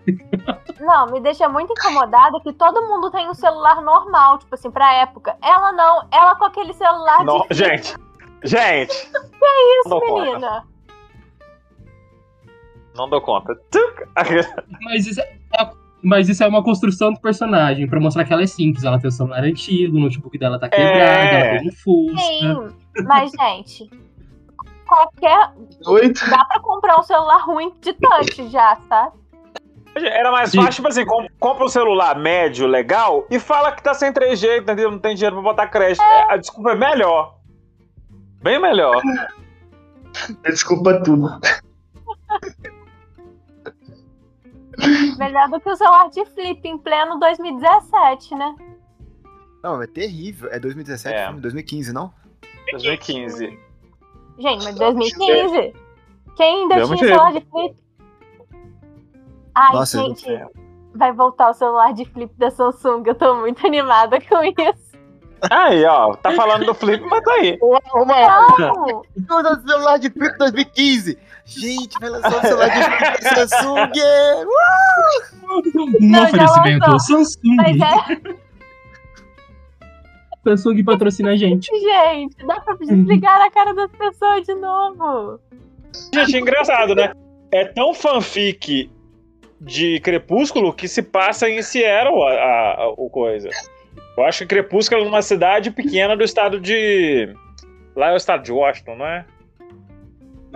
Não, 0.79 1.07
me 1.11 1.19
deixa 1.21 1.49
muito 1.49 1.73
incomodada 1.73 2.39
que 2.43 2.53
todo 2.53 2.83
mundo 2.87 3.11
tem 3.11 3.27
um 3.29 3.35
celular 3.35 3.81
normal, 3.81 4.39
tipo 4.39 4.55
assim, 4.55 4.71
pra 4.71 4.93
época. 4.97 5.35
Ela 5.43 5.73
não, 5.73 6.07
ela 6.13 6.35
com 6.37 6.45
aquele 6.45 6.75
celular 6.75 7.25
Não, 7.25 7.47
de 7.49 7.55
gente, 7.57 7.95
gente. 8.45 8.93
isso, 8.93 9.11
não 9.89 9.91
dou 9.99 10.01
conta. 10.03 10.25
menina. 10.27 10.65
Não 12.95 13.09
dou 13.09 13.21
conta. 13.23 13.59
Mas 14.83 15.07
isso, 15.07 15.21
é, 15.21 15.37
mas 16.03 16.29
isso 16.29 16.43
é 16.45 16.49
uma 16.49 16.63
construção 16.63 17.13
do 17.13 17.21
personagem, 17.21 17.89
pra 17.89 17.99
mostrar 18.01 18.25
que 18.25 18.33
ela 18.33 18.43
é 18.43 18.47
simples. 18.47 18.85
Ela 18.85 18.99
tem 18.99 19.09
o 19.09 19.13
celular 19.13 19.43
antigo, 19.43 19.97
o 19.97 20.01
notebook 20.01 20.39
dela 20.39 20.59
tá 20.59 20.69
quebrado, 20.69 20.99
É. 20.99 21.51
ela 21.51 21.59
tem 21.61 21.69
um 21.69 21.73
Fusca. 21.73 22.19
Sim, 22.19 22.69
mas, 23.05 23.31
gente, 23.33 23.91
qualquer. 24.87 25.51
Oito. 25.87 26.31
Dá 26.31 26.45
pra 26.45 26.61
comprar 26.61 26.99
um 26.99 27.03
celular 27.03 27.39
ruim 27.45 27.73
de 27.81 27.93
touch 27.95 28.49
já, 28.49 28.77
tá? 28.89 29.11
Era 29.97 30.31
mais 30.31 30.55
fácil, 30.55 30.73
tipo 30.73 30.89
assim, 30.89 31.07
com- 31.07 31.27
compra 31.41 31.65
um 31.65 31.69
celular 31.69 32.19
médio, 32.19 32.67
legal, 32.67 33.27
e 33.31 33.39
fala 33.39 33.73
que 33.73 33.83
tá 33.83 33.95
sem 33.95 34.13
3G, 34.13 34.59
entendeu? 34.59 34.91
Não 34.91 34.99
tem 34.99 35.15
dinheiro 35.15 35.37
pra 35.37 35.43
botar 35.43 35.67
crédito. 35.69 36.03
É, 36.03 36.35
a 36.35 36.37
desculpa 36.37 36.73
é 36.73 36.75
melhor. 36.75 37.37
Bem 38.43 38.61
melhor. 38.61 39.01
Desculpa 40.45 41.03
tudo. 41.03 41.29
Melhor 45.19 45.49
do 45.49 45.61
que 45.61 45.69
o 45.71 45.77
celular 45.77 46.09
de 46.11 46.25
flip 46.27 46.67
em 46.69 46.79
pleno 46.79 47.19
2017, 47.19 48.35
né? 48.35 48.55
Não, 49.63 49.83
é 49.83 49.87
terrível. 49.87 50.51
É 50.53 50.59
2017, 50.59 51.17
É. 51.17 51.25
filme? 51.27 51.41
2015, 51.41 51.93
não? 51.93 52.13
2015. 52.73 53.59
Gente, 54.39 54.65
mas 54.65 54.75
2015. 54.77 55.75
Quem 56.37 56.63
ainda 56.63 56.75
Deu 56.77 56.85
tinha 56.85 56.97
muito 56.97 57.05
celular 57.07 57.33
de 57.33 57.41
flip? 57.41 57.77
Ai, 59.55 59.73
Nossa, 59.73 59.99
eu- 59.99 60.03
gente, 60.09 60.27
vai 60.95 61.13
voltar 61.13 61.51
o 61.51 61.55
celular 61.55 61.93
de 61.95 62.05
flip 62.05 62.33
da 62.37 62.51
Samsung. 62.51 63.03
Eu 63.07 63.15
tô 63.15 63.35
muito 63.37 63.67
animada 63.67 64.21
com 64.21 64.43
isso. 64.45 64.97
Aí, 65.51 65.85
ó, 65.85 66.15
tá 66.17 66.33
falando 66.33 66.65
do 66.67 66.75
flip, 66.75 67.05
mas 67.09 67.23
tá 67.23 67.33
aí. 67.33 67.59
Não! 67.61 69.03
Todo 69.27 69.69
celular 69.69 69.99
de 69.99 70.11
flip 70.11 70.37
2015. 70.39 71.19
Gente, 71.47 71.99
vai 72.01 72.11
lançar 72.11 72.39
um 72.39 72.41
celular 72.43 72.69
de 73.19 73.25
Samsung. 73.29 73.93
Um 75.45 76.09
Não, 76.11 76.25
oferecimento. 76.25 76.99
Samsung. 77.01 77.57
Mas 77.57 77.77
é, 77.81 78.37
Samsung 80.45 80.85
patrocina 80.85 81.31
a 81.33 81.37
gente. 81.37 81.67
gente, 81.81 82.37
dá 82.47 82.61
pra 82.61 82.75
desligar 82.75 83.41
a 83.41 83.51
cara 83.51 83.73
das 83.75 83.91
pessoas 83.93 84.45
de 84.45 84.55
novo. 84.55 85.41
Gente, 86.15 86.37
é 86.37 86.41
engraçado, 86.41 86.95
né? 86.95 87.13
É 87.53 87.65
tão 87.65 87.95
fanfic 87.95 88.91
de 89.61 90.01
Crepúsculo 90.01 90.73
que 90.73 90.87
se 90.89 91.03
passa 91.03 91.49
em 91.49 91.63
Seattle 91.63 92.23
a, 92.23 92.27
a- 92.31 92.75
a- 92.83 92.89
o 92.91 93.09
coisa. 93.09 93.49
Eu 94.17 94.25
acho 94.25 94.41
que 94.41 94.47
Crepúsculo 94.47 95.03
é 95.03 95.05
numa 95.05 95.23
cidade 95.23 95.71
pequena 95.71 96.17
do 96.17 96.23
estado 96.25 96.61
de. 96.61 97.35
Lá 97.95 98.11
é 98.11 98.13
o 98.15 98.17
estado 98.17 98.43
de 98.43 98.53
Washington, 98.53 98.97
não 98.97 99.07
é? 99.07 99.25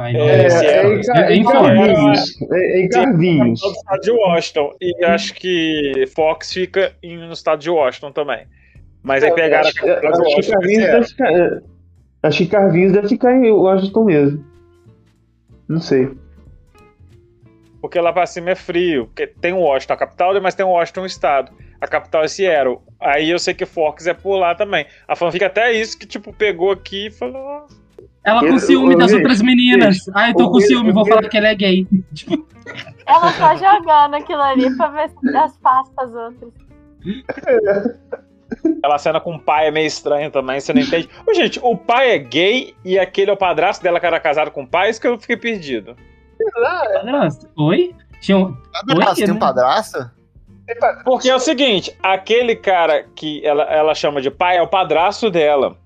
É, 0.09 0.47
é, 0.47 1.35
em 1.35 1.41
é. 1.41 1.45
Carvinhos. 1.45 2.43
É 2.53 2.81
em 2.81 2.89
Carvinhos. 2.89 3.61
No 3.63 3.71
estado 3.73 4.01
de 4.01 4.11
Washington. 4.11 4.75
E 4.81 5.05
acho 5.05 5.35
que 5.35 6.05
Fox 6.15 6.53
fica 6.53 6.93
em- 7.03 7.19
no 7.19 7.33
estado 7.33 7.61
de 7.61 7.71
Washington 7.71 8.13
também. 8.13 8.47
Mas 9.03 9.25
aí 9.25 9.33
pegaram 9.33 9.67
a 9.67 9.71
Acho 9.71 9.83
de 9.83 9.91
acho 9.91 10.41
que. 10.43 10.53
Carvinhos 10.53 10.85
deve 10.85 11.07
ficar. 11.07 11.33
é, 11.33 11.61
Acho 12.23 12.39
que 12.39 12.47
Carvinhos 12.47 12.93
deve 12.93 13.09
ficar 13.09 13.33
em 13.35 13.51
Washington 13.51 14.05
mesmo. 14.05 14.45
Não 15.69 15.81
sei. 15.81 16.11
Porque 17.81 17.99
lá 17.99 18.13
pra 18.13 18.27
cima 18.27 18.51
é 18.51 18.55
frio. 18.55 19.07
Porque 19.07 19.27
tem 19.27 19.53
o 19.55 19.61
Washington, 19.61 19.95
a 19.95 19.97
capital, 19.97 20.41
mas 20.43 20.55
tem 20.55 20.67
o 20.67 20.71
Washington, 20.71 21.03
o 21.03 21.07
estado. 21.07 21.53
A 21.81 21.87
capital 21.87 22.23
é 22.25 22.29
Seattle. 22.29 22.79
Aí 23.01 23.31
eu 23.31 23.39
sei 23.39 23.55
que 23.55 23.65
Fox 23.65 24.07
é 24.07 24.13
por 24.13 24.37
lá 24.37 24.55
também. 24.55 24.85
A 25.09 25.17
fanfic 25.17 25.43
até 25.43 25.73
isso 25.73 25.99
que, 25.99 26.07
tipo, 26.07 26.31
pegou 26.33 26.71
aqui 26.71 27.07
e 27.07 27.11
falou. 27.11 27.67
"Ah, 28.25 28.31
Ela 28.31 28.41
com 28.41 28.59
ciúme 28.59 28.97
das 28.97 29.13
outras 29.13 29.41
meninas. 29.43 29.99
Ai, 30.15 30.31
eu 30.31 30.37
tô 30.37 30.51
com 30.51 30.61
ciúme, 30.61 30.93
vou 30.93 31.07
falar 31.07 31.29
que 31.29 31.37
ele 31.37 31.47
é 31.47 31.55
gay. 31.55 31.87
Ela 33.07 33.33
tá 33.33 33.55
jogando 33.57 34.15
aquilo 34.15 34.43
ali 34.43 34.77
pra 34.77 34.89
ver 34.89 35.11
se 35.11 35.37
as 35.37 35.57
passa 35.59 35.93
as 35.99 36.13
outras. 36.13 36.53
Aquela 38.79 38.99
cena 38.99 39.21
com 39.21 39.37
o 39.37 39.41
pai 39.41 39.69
é 39.69 39.71
meio 39.71 39.87
estranha 39.87 40.29
também, 40.31 40.59
você 40.61 40.73
não 40.73 40.83
entende. 40.83 41.09
Ô, 41.27 41.33
gente, 41.33 41.61
o 41.63 41.77
pai 41.77 42.11
é 42.11 42.19
gay 42.19 42.75
e 42.85 42.99
aquele 42.99 43.31
é 43.31 43.35
o 43.35 43.37
padrasto 43.37 43.83
dela 43.83 44.01
que 44.01 44.07
era 44.07 44.19
casado 44.19 44.51
com 44.51 44.65
o 44.65 44.67
pai, 44.67 44.91
isso 44.91 45.01
que 45.01 45.07
eu 45.07 45.19
fiquei 45.19 45.37
perdido. 45.37 45.97
padrasto. 46.93 47.49
Oi? 47.57 47.95
Tinha 48.21 48.37
um... 48.37 48.55
Padrasto, 48.73 49.21
Oi, 49.21 49.25
tem 49.25 49.31
um 49.31 49.35
né? 49.35 49.41
padrasto? 49.41 50.11
Porque 51.05 51.29
é 51.31 51.35
o 51.35 51.39
seguinte, 51.41 51.97
aquele 52.03 52.55
cara 52.57 53.05
que 53.15 53.45
ela, 53.47 53.63
ela 53.65 53.95
chama 53.95 54.21
de 54.21 54.31
pai 54.31 54.57
é 54.57 54.63
o 54.63 54.69
padrasto 54.69 55.31
dela. 55.31 55.77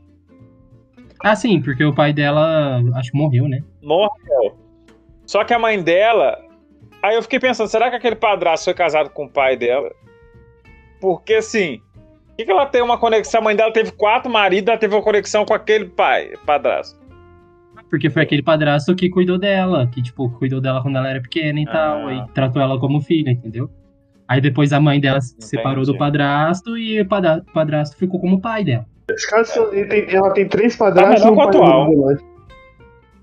Ah, 1.26 1.34
sim, 1.34 1.59
porque 1.62 1.82
o 1.82 1.94
pai 1.94 2.12
dela, 2.12 2.82
acho 2.96 3.10
que 3.10 3.16
morreu, 3.16 3.48
né? 3.48 3.60
Morreu. 3.82 4.59
Só 5.24 5.42
que 5.42 5.55
a 5.55 5.59
mãe 5.59 5.82
dela. 5.82 6.38
Aí 7.02 7.14
eu 7.16 7.22
fiquei 7.22 7.40
pensando, 7.40 7.66
será 7.66 7.88
que 7.88 7.96
aquele 7.96 8.14
padrasto 8.14 8.66
foi 8.66 8.74
casado 8.74 9.09
com 9.09 9.24
o 9.24 9.30
pai 9.30 9.56
dela? 9.56 9.90
Porque 11.01 11.32
assim. 11.34 11.80
Por 12.28 12.36
que, 12.36 12.44
que 12.44 12.51
ela 12.51 12.66
tem 12.66 12.82
uma 12.82 12.98
conexão? 12.98 13.40
A 13.40 13.44
mãe 13.44 13.56
dela 13.56 13.72
teve 13.72 13.92
quatro 13.92 14.30
maridos, 14.30 14.68
ela 14.68 14.76
teve 14.76 14.94
uma 14.94 15.02
conexão 15.02 15.46
com 15.46 15.55
aquele 15.55 15.86
pai, 15.86 16.34
padrasto. 16.44 17.01
Porque 17.88 18.10
foi 18.10 18.22
aquele 18.22 18.42
padrasto 18.42 18.94
que 18.94 19.09
cuidou 19.09 19.38
dela, 19.38 19.86
que, 19.86 20.02
tipo, 20.02 20.28
cuidou 20.38 20.60
dela 20.60 20.82
quando 20.82 20.98
ela 20.98 21.09
era 21.09 21.22
pequena 21.22 21.60
e 21.60 21.64
tal, 21.64 22.09
Ah. 22.09 22.12
e 22.14 22.32
tratou 22.34 22.60
ela 22.60 22.78
como 22.78 23.01
filha, 23.01 23.30
entendeu? 23.30 23.70
Aí 24.28 24.40
depois 24.40 24.72
a 24.72 24.80
mãe 24.80 25.01
dela 25.01 25.20
se 25.20 25.36
separou 25.38 25.84
do 25.86 25.96
padrasto 25.96 26.76
e 26.76 27.01
o 27.01 27.06
padrasto 27.06 27.96
ficou 27.96 28.20
como 28.20 28.40
pai 28.40 28.64
dela. 28.64 28.84
Esse 29.10 29.28
caso, 29.31 29.68
ele 29.72 29.86
tem- 29.86 30.14
ela 30.14 30.32
tem 30.32 30.48
três 30.48 30.76
Tá 30.76 30.86
padrastos 30.86 31.22
e 31.22 31.31
melhor 31.31 31.32
um 31.32 31.36
pai 31.36 31.47
atual. 31.60 31.89
biológico. 31.89 32.28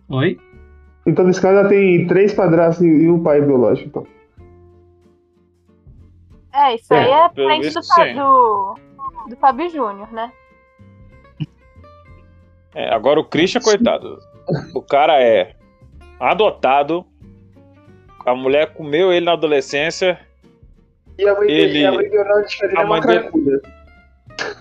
Oi? 0.10 0.40
Então, 1.06 1.26
nesse 1.26 1.42
caso, 1.42 1.58
ela 1.60 1.70
tem 1.70 2.06
três 2.08 2.34
padrastos 2.34 2.86
e 2.86 3.10
um 3.10 3.22
pai 3.24 3.42
biológico. 3.42 3.88
Então. 3.90 4.08
É, 6.54 6.76
isso 6.76 6.94
É, 6.94 7.00
aí 7.00 7.12
é 7.12 7.30
frente 7.30 7.64
visto, 7.64 7.80
do, 7.80 7.84
sim. 7.86 8.14
do, 8.14 8.76
do 9.30 9.36
Fábio 9.38 9.70
Júnior, 9.70 10.12
né? 10.12 10.32
É, 12.76 12.94
agora 12.94 13.20
o 13.20 13.26
Christian, 13.26 13.62
coitado. 13.62 14.20
O 14.76 14.82
cara 14.82 15.22
é 15.22 15.56
adotado. 16.20 17.06
A 18.26 18.36
mulher 18.36 18.74
comeu 18.74 19.12
ele 19.12 19.26
na 19.26 19.34
adolescência. 19.34 20.20
E 21.18 21.28
a 21.28 21.34
mãe 21.34 21.50
Ele- 21.50 21.74
dele, 21.74 21.86
a 21.86 21.92
mãe 21.92 22.10
dele 22.10 22.18
a 22.20 22.72
é 22.82 22.86
uma 22.86 22.86
mãe 22.86 23.02
dele-. 23.02 23.62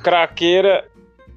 Craqueira. 0.03 0.85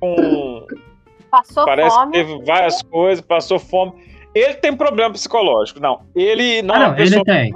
Com. 0.03 0.67
Passou 1.31 1.65
Parece 1.65 1.89
que 1.89 1.95
fome. 2.03 2.11
teve 2.11 2.45
várias 2.45 2.81
coisas, 2.83 3.25
passou 3.25 3.57
fome. 3.57 3.91
Ele 4.35 4.53
tem 4.55 4.75
problema 4.75 5.11
psicológico. 5.13 5.79
Não, 5.79 6.01
ele 6.15 6.61
não, 6.61 6.75
Ah, 6.75 6.77
é 6.77 6.81
uma 6.81 6.87
não, 6.89 6.93
ele 6.97 7.03
pessoa 7.09 7.23
tem. 7.25 7.51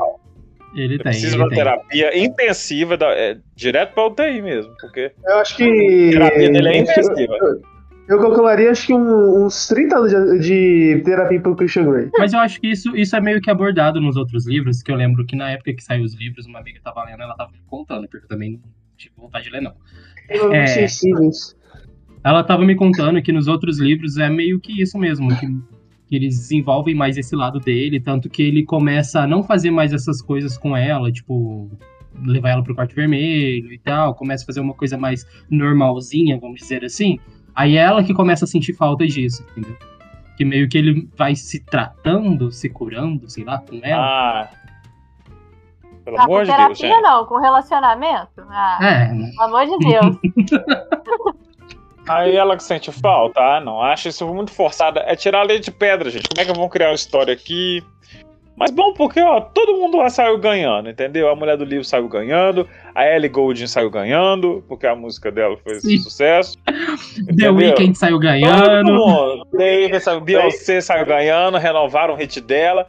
Ele 0.73 0.83
Ele 0.83 0.97
tem, 0.97 1.03
precisa 1.03 1.27
de 1.29 1.33
ele 1.35 1.43
uma 1.43 1.49
tem. 1.49 1.57
terapia 1.57 2.17
intensiva, 2.17 2.97
da- 2.97 3.13
é, 3.13 3.37
direto 3.55 3.93
pra 3.93 4.07
UTI 4.07 4.41
mesmo, 4.41 4.73
porque 4.79 5.11
Eu 5.25 5.35
acho 5.37 5.55
que. 5.57 5.63
a 5.63 6.11
terapia 6.11 6.49
dele 6.51 6.67
é 6.69 6.71
que- 6.71 6.77
intensiva. 6.79 7.33
Eu 8.09 8.19
calcularia 8.19 8.71
acho 8.71 8.87
que 8.87 8.93
um- 8.93 9.45
uns 9.45 9.67
30 9.67 9.97
anos 9.97 10.11
de, 10.11 10.39
de 10.95 11.01
terapia 11.03 11.41
pro 11.41 11.55
Christian 11.55 11.91
Grey. 11.91 12.09
Mas 12.17 12.31
eu 12.33 12.39
acho 12.39 12.59
que 12.61 12.67
isso, 12.71 12.95
isso 12.95 13.15
é 13.15 13.21
meio 13.21 13.41
que 13.41 13.51
abordado 13.51 13.99
nos 14.01 14.15
outros 14.15 14.47
livros, 14.47 14.81
que 14.81 14.89
eu 14.91 14.95
lembro 14.95 15.25
que 15.25 15.35
na 15.35 15.51
época 15.51 15.73
que 15.73 15.83
saiu 15.83 16.03
os 16.03 16.15
livros, 16.15 16.45
uma 16.47 16.59
amiga 16.59 16.79
tava 16.83 17.03
lendo, 17.03 17.21
ela 17.21 17.35
tava 17.35 17.51
me 17.51 17.59
contando, 17.67 18.07
porque 18.07 18.25
eu 18.25 18.29
também 18.29 18.53
não 18.53 18.59
tive 18.97 19.13
vontade 19.17 19.43
de 19.45 19.51
ler, 19.51 19.61
não. 19.61 19.73
É. 20.29 20.65
Sensíveis. 20.67 21.55
Ela 22.23 22.43
tava 22.43 22.63
me 22.65 22.75
contando 22.75 23.21
que 23.21 23.31
nos 23.31 23.47
outros 23.47 23.79
livros 23.79 24.17
é 24.17 24.29
meio 24.29 24.59
que 24.59 24.81
isso 24.81 24.97
mesmo, 24.97 25.29
que, 25.37 25.47
que 26.07 26.15
eles 26.15 26.35
desenvolvem 26.37 26.93
mais 26.95 27.17
esse 27.17 27.35
lado 27.35 27.59
dele, 27.59 27.99
tanto 27.99 28.29
que 28.29 28.41
ele 28.43 28.63
começa 28.63 29.21
a 29.21 29.27
não 29.27 29.43
fazer 29.43 29.71
mais 29.71 29.93
essas 29.93 30.21
coisas 30.21 30.57
com 30.57 30.75
ela, 30.75 31.11
tipo, 31.11 31.69
levar 32.25 32.49
ela 32.49 32.63
pro 32.63 32.75
quarto 32.75 32.95
vermelho 32.95 33.71
e 33.71 33.77
tal, 33.77 34.13
começa 34.15 34.43
a 34.43 34.47
fazer 34.47 34.59
uma 34.59 34.73
coisa 34.73 34.97
mais 34.97 35.25
normalzinha, 35.49 36.39
vamos 36.39 36.59
dizer 36.61 36.83
assim. 36.83 37.19
Aí 37.55 37.77
é 37.77 37.81
ela 37.81 38.03
que 38.03 38.13
começa 38.13 38.45
a 38.45 38.47
sentir 38.47 38.73
falta 38.73 39.05
disso, 39.05 39.43
entendeu? 39.51 39.75
Que 40.35 40.45
meio 40.45 40.67
que 40.69 40.77
ele 40.77 41.09
vai 41.17 41.35
se 41.35 41.63
tratando, 41.63 42.51
se 42.51 42.69
curando, 42.69 43.29
sei 43.29 43.43
lá, 43.43 43.59
com 43.59 43.79
ela. 43.81 44.03
Ah. 44.03 44.49
Pelo 46.05 46.19
Ah, 46.19 46.23
amor 46.23 46.45
com 46.45 46.51
de 46.51 46.57
Deus, 46.57 46.77
terapia 46.79 47.01
não, 47.01 47.25
com 47.25 47.39
relacionamento. 47.39 48.41
Ah, 48.49 48.77
É, 48.81 49.07
pelo 49.07 49.41
amor 49.41 49.65
de 49.65 49.77
Deus. 49.79 50.17
Aí 52.07 52.35
ela 52.35 52.55
que 52.55 52.63
sente 52.63 52.91
falta, 52.91 53.39
ah, 53.41 53.59
não, 53.59 53.81
acho 53.81 54.07
isso 54.07 54.25
muito 54.27 54.51
forçado. 54.51 54.99
É 54.99 55.15
tirar 55.15 55.41
a 55.41 55.43
lei 55.43 55.59
de 55.59 55.71
pedra, 55.71 56.09
gente. 56.09 56.29
Como 56.29 56.41
é 56.41 56.45
que 56.45 56.57
vão 56.57 56.69
criar 56.69 56.89
uma 56.89 56.95
história 56.95 57.33
aqui? 57.33 57.83
Mas 58.57 58.71
bom, 58.71 58.91
porque, 58.91 59.21
ó, 59.21 59.39
todo 59.39 59.77
mundo 59.77 59.97
lá 59.97 60.09
saiu 60.09 60.35
ganhando, 60.39 60.89
entendeu? 60.89 61.29
A 61.29 61.35
mulher 61.35 61.55
do 61.57 61.63
livro 61.63 61.83
saiu 61.83 62.07
ganhando, 62.07 62.67
a 62.95 63.05
Ellie 63.05 63.29
Goulding 63.29 63.67
saiu 63.67 63.87
ganhando, 63.87 64.63
porque 64.67 64.87
a 64.87 64.95
música 64.95 65.31
dela 65.31 65.55
foi 65.63 65.79
Sim. 65.79 65.97
sucesso. 65.99 66.57
The 66.65 67.21
entendeu? 67.21 67.53
Weeknd 67.53 67.95
saiu 67.95 68.13
Todo 68.13 68.23
ganhando. 68.23 68.93
mundo. 68.93 69.47
David 69.53 69.99
saiu, 70.01 70.21
Beyoncé 70.21 70.81
saiu 70.81 71.05
ganhando, 71.05 71.59
renovaram 71.59 72.15
o 72.15 72.17
hit 72.17 72.41
dela. 72.41 72.87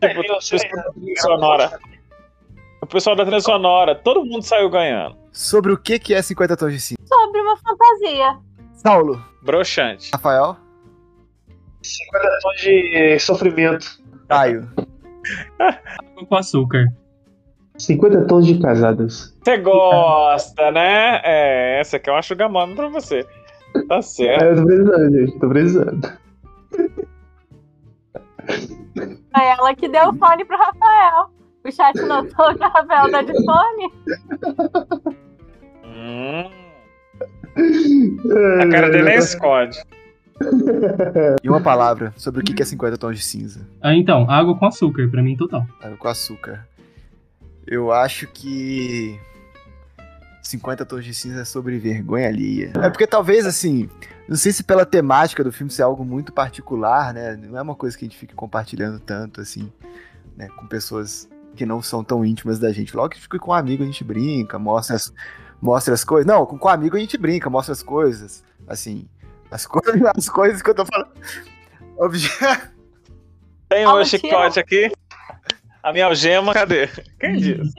Tipo, 0.00 0.20
o 0.20 0.24
pessoal 0.24 0.74
da 0.74 0.90
trilha 0.92 1.20
sonora. 1.20 1.78
O 2.80 2.86
pessoal 2.86 3.16
da 3.16 3.24
trilha 3.24 3.40
sonora, 3.40 3.94
todo 3.94 4.24
mundo 4.24 4.42
saiu 4.42 4.68
ganhando. 4.68 5.16
Sobre 5.30 5.72
o 5.72 5.78
que 5.78 6.00
que 6.00 6.12
é 6.12 6.20
50 6.20 6.56
tons 6.56 6.72
de 6.72 6.80
cinza? 6.80 6.98
Sobre 7.28 7.40
uma 7.42 7.56
fantasia. 7.58 8.38
Saulo, 8.72 9.22
Broxante. 9.42 10.10
Rafael, 10.14 10.56
50 11.82 12.38
tons 12.40 12.60
de 12.62 13.18
sofrimento. 13.18 13.86
Caio. 14.28 14.66
com 16.26 16.34
açúcar. 16.34 16.86
50 17.76 18.26
tons 18.26 18.46
de 18.46 18.58
casadas. 18.58 19.36
Você 19.44 19.58
gosta, 19.58 20.70
né? 20.70 21.20
É, 21.22 21.80
essa 21.80 21.98
aqui 21.98 22.08
eu 22.08 22.14
acho 22.14 22.34
gamando 22.34 22.74
pra 22.74 22.88
você. 22.88 23.26
Tá 23.88 24.00
certo. 24.00 24.42
É, 24.42 24.50
eu 24.50 24.56
tô 24.56 24.64
precisando, 24.64 25.12
gente. 25.12 25.38
Tô 25.38 25.48
precisando. 25.50 26.18
Foi 29.34 29.44
ela 29.44 29.74
que 29.74 29.86
deu 29.86 30.08
o 30.08 30.16
fone 30.16 30.46
pro 30.46 30.56
Rafael. 30.56 31.28
O 31.62 31.70
chat 31.70 31.94
notou 32.00 32.54
que 32.54 32.64
o 32.64 32.68
Rafael 32.68 33.10
tá 33.10 33.20
de 33.20 33.34
fone. 33.44 33.92
Hum, 35.84 36.50
a 38.60 38.68
cara 38.68 38.90
dele 38.90 39.10
é 39.10 39.16
esconde. 39.16 39.78
E 41.42 41.48
uma 41.48 41.60
palavra 41.60 42.12
sobre 42.16 42.40
o 42.40 42.44
que 42.44 42.62
é 42.62 42.64
50 42.64 42.96
tons 42.96 43.16
de 43.16 43.24
cinza. 43.24 43.66
Ah, 43.82 43.92
então, 43.94 44.30
água 44.30 44.56
com 44.56 44.66
açúcar, 44.66 45.08
pra 45.10 45.20
mim, 45.20 45.36
total. 45.36 45.66
Água 45.82 45.96
com 45.96 46.08
açúcar. 46.08 46.64
Eu 47.66 47.92
acho 47.92 48.28
que 48.28 49.18
50 50.42 50.84
tons 50.86 51.04
de 51.04 51.12
cinza 51.12 51.40
é 51.40 51.44
sobre 51.44 51.78
vergonha 51.78 52.28
alheia. 52.28 52.72
É 52.76 52.88
porque 52.88 53.06
talvez 53.06 53.44
assim, 53.44 53.88
não 54.28 54.36
sei 54.36 54.52
se 54.52 54.62
pela 54.62 54.86
temática 54.86 55.44
do 55.44 55.52
filme 55.52 55.70
ser 55.70 55.82
algo 55.82 56.04
muito 56.04 56.32
particular, 56.32 57.12
né? 57.12 57.36
Não 57.36 57.58
é 57.58 57.62
uma 57.62 57.74
coisa 57.74 57.96
que 57.96 58.04
a 58.04 58.08
gente 58.08 58.16
fique 58.16 58.34
compartilhando 58.34 58.98
tanto 59.00 59.40
assim, 59.40 59.70
né, 60.36 60.48
com 60.56 60.66
pessoas 60.66 61.28
que 61.54 61.66
não 61.66 61.82
são 61.82 62.04
tão 62.04 62.24
íntimas 62.24 62.58
da 62.58 62.72
gente. 62.72 62.96
Logo 62.96 63.10
que 63.10 63.20
fica 63.20 63.38
com 63.38 63.50
um 63.50 63.54
amigo 63.54 63.82
a 63.82 63.86
gente 63.86 64.04
brinca, 64.04 64.58
mostra 64.58 64.96
as, 64.96 65.12
mostra 65.60 65.94
as 65.94 66.04
coisas. 66.04 66.26
Não, 66.26 66.44
com, 66.46 66.58
com 66.58 66.68
um 66.68 66.70
amigo 66.70 66.96
a 66.96 67.00
gente 67.00 67.16
brinca, 67.18 67.48
mostra 67.50 67.72
as 67.72 67.82
coisas, 67.82 68.44
assim, 68.66 69.08
as 69.50 69.66
coisas, 69.66 69.94
as 70.16 70.28
coisas 70.28 70.62
que 70.62 70.70
eu 70.70 70.74
tô 70.74 70.84
falando. 70.86 71.10
Obje- 71.96 72.30
Tem 73.68 73.84
Ah, 73.84 73.92
um 73.94 73.98
mentira. 73.98 74.18
chicote 74.18 74.58
aqui. 74.60 74.90
A 75.82 75.92
minha 75.92 76.06
algema, 76.06 76.54
cadê? 76.54 76.86
Quem 77.20 77.36
diz? 77.36 77.72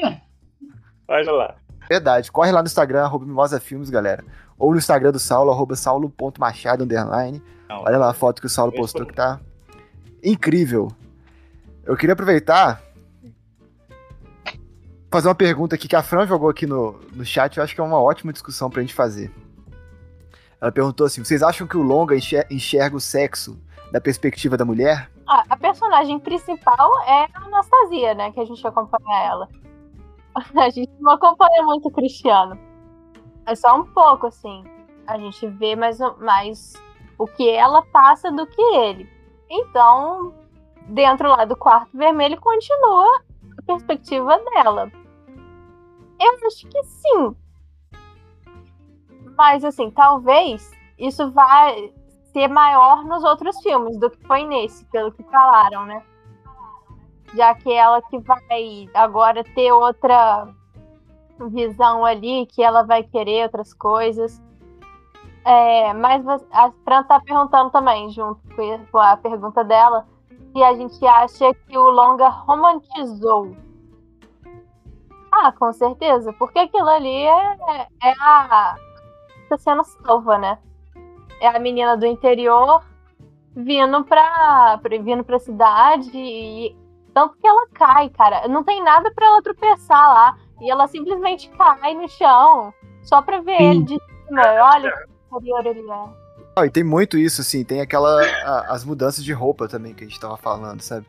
Olha 1.07 1.31
lá. 1.31 1.56
Verdade. 1.89 2.31
Corre 2.31 2.51
lá 2.51 2.61
no 2.61 2.68
Instagram, 2.68 3.03
arroba 3.03 3.26
Mimosa 3.26 3.60
Filmes, 3.60 3.89
galera. 3.89 4.23
Ou 4.57 4.72
no 4.72 4.77
Instagram 4.77 5.11
do 5.11 5.19
Saulo, 5.19 5.51
arroba 5.51 5.76
saulo.machado, 5.76 6.84
underline. 6.84 7.41
Olha 7.69 7.97
lá 7.97 8.10
a 8.11 8.14
foto 8.14 8.39
que 8.41 8.45
o 8.45 8.49
Saulo 8.49 8.72
postou 8.72 9.06
que 9.06 9.14
tá 9.14 9.39
incrível. 10.23 10.91
Eu 11.85 11.95
queria 11.97 12.14
aproveitar 12.14 12.81
fazer 15.10 15.27
uma 15.27 15.36
pergunta 15.36 15.76
aqui 15.76 15.88
que 15.88 15.95
a 15.95 16.03
Fran 16.03 16.26
jogou 16.27 16.49
aqui 16.49 16.65
no, 16.65 16.99
no 17.14 17.26
chat. 17.26 17.57
Eu 17.57 17.64
acho 17.64 17.73
que 17.73 17.81
é 17.81 17.84
uma 17.84 18.02
ótima 18.02 18.34
discussão 18.34 18.69
pra 18.69 18.81
gente 18.81 18.94
fazer. 18.94 19.31
Ela 20.61 20.72
perguntou 20.72 21.06
assim: 21.06 21.23
vocês 21.23 21.41
acham 21.41 21.68
que 21.68 21.77
o 21.77 21.81
longa 21.81 22.15
enxer- 22.15 22.48
enxerga 22.49 22.95
o 22.95 22.99
sexo 22.99 23.60
da 23.91 23.99
perspectiva 24.02 24.57
da 24.57 24.65
mulher? 24.65 25.10
Ah, 25.27 25.44
a 25.49 25.57
personagem 25.57 26.19
principal 26.19 26.90
é 27.03 27.27
a 27.34 27.45
Anastasia, 27.45 28.14
né? 28.14 28.31
Que 28.31 28.40
a 28.40 28.45
gente 28.45 28.65
acompanha 28.65 29.23
ela. 29.26 29.48
A 30.56 30.69
gente 30.69 30.91
não 30.99 31.14
acompanha 31.14 31.64
muito 31.64 31.88
o 31.88 31.91
Cristiano. 31.91 32.57
É 33.45 33.56
só 33.56 33.76
um 33.80 33.86
pouco, 33.86 34.27
assim. 34.27 34.64
A 35.07 35.18
gente 35.18 35.48
vê 35.48 35.76
mais, 35.76 35.98
mais 36.19 36.73
o 37.18 37.27
que 37.27 37.49
ela 37.49 37.81
passa 37.88 38.31
do 38.31 38.45
que 38.45 38.61
ele. 38.61 39.10
Então, 39.49 40.34
dentro 40.88 41.27
lá 41.30 41.45
do 41.45 41.56
quarto 41.56 41.90
vermelho, 41.98 42.40
continua 42.40 43.22
a 43.57 43.61
perspectiva 43.64 44.38
dela. 44.38 44.91
Eu 46.20 46.48
acho 46.48 46.68
que 46.68 46.84
sim. 46.84 47.36
Mas, 49.38 49.64
assim, 49.64 49.90
talvez 49.91 50.72
isso 50.98 51.32
vai 51.32 51.94
ser 52.34 52.48
maior 52.48 53.06
nos 53.06 53.24
outros 53.24 53.58
filmes 53.62 53.98
do 53.98 54.10
que 54.10 54.28
foi 54.28 54.44
nesse, 54.44 54.86
pelo 54.86 55.12
que 55.12 55.24
falaram, 55.24 55.86
né? 55.86 56.04
Já 57.34 57.56
que 57.56 57.72
ela 57.72 58.02
que 58.02 58.20
vai 58.20 58.90
agora 58.94 59.44
ter 59.44 59.72
outra 59.72 60.48
visão 61.48 62.04
ali, 62.04 62.46
que 62.48 62.62
ela 62.62 62.84
vai 62.84 63.04
querer 63.04 63.44
outras 63.44 63.74
coisas. 63.74 64.41
É, 65.46 65.94
mas 65.94 66.26
a 66.52 66.72
Fran 66.84 67.04
tá 67.04 67.20
perguntando 67.20 67.70
também, 67.72 68.10
junto 68.10 68.41
com 68.91 68.98
a 68.98 69.16
pergunta 69.16 69.64
dela, 69.64 70.06
se 70.52 70.64
a 70.64 70.74
gente 70.74 71.06
acha 71.06 71.54
que 71.54 71.78
o 71.78 71.90
longa 71.90 72.28
romantizou. 72.28 73.56
Ah, 75.31 75.51
com 75.51 75.72
certeza, 75.73 76.34
porque 76.34 76.60
aquilo 76.60 76.89
ali 76.89 77.23
é, 77.26 77.88
é 78.03 78.11
a. 78.19 78.76
tá 79.47 79.57
sendo 79.57 79.84
salva, 79.84 80.38
né? 80.38 80.57
é 81.41 81.47
a 81.47 81.57
menina 81.60 81.95
do 81.95 82.06
interior 82.06 82.84
vindo 83.56 84.03
pra, 84.03 84.80
vindo 85.01 85.23
pra 85.23 85.39
cidade 85.39 86.11
e 86.14 86.76
tanto 87.14 87.35
que 87.38 87.47
ela 87.47 87.68
cai, 87.73 88.10
cara. 88.10 88.47
Não 88.47 88.64
tem 88.64 88.84
nada 88.84 89.10
pra 89.11 89.26
ela 89.26 89.41
tropeçar 89.41 90.10
lá. 90.14 90.38
E 90.61 90.69
ela 90.69 90.88
simplesmente 90.88 91.49
cai 91.51 91.93
no 91.93 92.07
chão 92.10 92.73
só 93.03 93.22
pra 93.22 93.39
ver 93.39 93.57
Sim. 93.57 93.64
ele 93.64 93.84
de 93.84 93.97
cima. 94.27 94.41
Olha 94.73 94.91
que 94.91 95.07
superior 95.30 95.65
ele 95.65 95.89
é. 95.89 96.03
Ah, 96.57 96.65
e 96.65 96.69
tem 96.69 96.84
muito 96.84 97.18
isso, 97.18 97.39
assim, 97.39 97.64
tem 97.64 97.80
aquela. 97.80 98.22
a- 98.22 98.65
as 98.73 98.84
mudanças 98.84 99.23
de 99.23 99.31
roupa 99.31 99.68
também 99.69 99.93
que 99.93 100.03
a 100.03 100.07
gente 100.07 100.19
tava 100.19 100.35
falando, 100.35 100.81
sabe? 100.81 101.06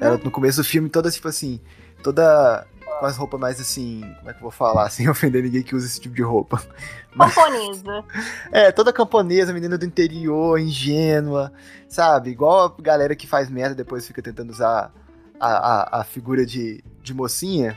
Ela, 0.00 0.16
no 0.18 0.30
começo 0.30 0.62
do 0.62 0.64
filme, 0.64 0.88
toda, 0.88 1.10
tipo 1.10 1.26
assim, 1.26 1.60
toda 2.02 2.64
com 2.98 3.06
as 3.06 3.16
roupas 3.16 3.40
mais 3.40 3.60
assim, 3.60 4.00
como 4.18 4.30
é 4.30 4.32
que 4.32 4.38
eu 4.38 4.42
vou 4.42 4.50
falar, 4.50 4.88
sem 4.90 5.08
ofender 5.08 5.42
ninguém 5.42 5.62
que 5.62 5.74
usa 5.74 5.86
esse 5.86 6.00
tipo 6.00 6.14
de 6.14 6.22
roupa. 6.22 6.62
Camponesa. 7.16 8.04
É, 8.50 8.70
toda 8.72 8.92
camponesa, 8.92 9.52
menina 9.52 9.76
do 9.76 9.84
interior, 9.84 10.58
ingênua, 10.58 11.52
sabe? 11.88 12.30
Igual 12.30 12.66
a 12.78 12.82
galera 12.82 13.16
que 13.16 13.26
faz 13.26 13.48
merda 13.50 13.74
depois 13.74 14.06
fica 14.06 14.22
tentando 14.22 14.50
usar 14.50 14.92
a, 15.40 15.98
a, 15.98 16.00
a 16.00 16.04
figura 16.04 16.44
de, 16.46 16.82
de 17.02 17.12
mocinha. 17.14 17.76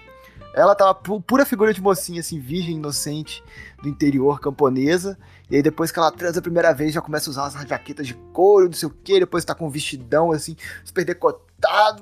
Ela 0.54 0.74
tava 0.76 0.94
pu- 0.96 1.22
pura 1.22 1.46
figura 1.46 1.74
de 1.74 1.82
mocinha, 1.82 2.20
assim, 2.20 2.40
virgem, 2.40 2.76
inocente, 2.78 3.44
do 3.82 3.90
interior, 3.90 4.40
camponesa. 4.40 5.18
E 5.50 5.56
aí 5.56 5.62
depois 5.62 5.92
que 5.92 6.00
ela 6.00 6.12
transa 6.12 6.40
a 6.40 6.42
primeira 6.42 6.74
vez, 6.74 6.94
já 6.94 7.02
começa 7.02 7.30
a 7.30 7.32
usar 7.32 7.42
umas 7.44 7.68
jaquetas 7.68 8.08
de 8.08 8.14
couro, 8.34 8.66
não 8.66 8.74
sei 8.74 8.88
o 8.90 8.92
que, 8.92 9.20
depois 9.20 9.46
tá 9.46 9.54
com 9.54 9.68
um 9.68 9.70
vestidão, 9.70 10.32
assim, 10.32 10.56
super 10.84 11.06
decotado, 11.06 12.02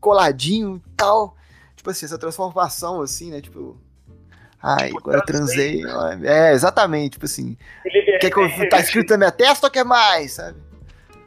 coladinho 0.00 0.76
e 0.76 0.90
tal. 0.96 1.36
Tipo 1.82 1.90
assim, 1.90 2.06
essa 2.06 2.16
transformação, 2.16 3.02
assim, 3.02 3.32
né? 3.32 3.40
Tipo. 3.40 3.76
Ai, 4.62 4.86
Tipo, 4.86 4.98
agora 4.98 5.18
eu 5.18 5.24
transei. 5.24 5.82
É, 6.22 6.52
exatamente, 6.52 7.14
tipo 7.14 7.24
assim. 7.24 7.56
Ele, 7.84 8.18
Quer 8.20 8.30
que 8.30 8.38
eu, 8.38 8.68
tá 8.68 8.78
escrito 8.78 9.10
na 9.10 9.18
minha 9.18 9.32
testa 9.32 9.66
ou 9.66 9.70
quer 9.70 9.84
mais, 9.84 10.34
sabe? 10.34 10.56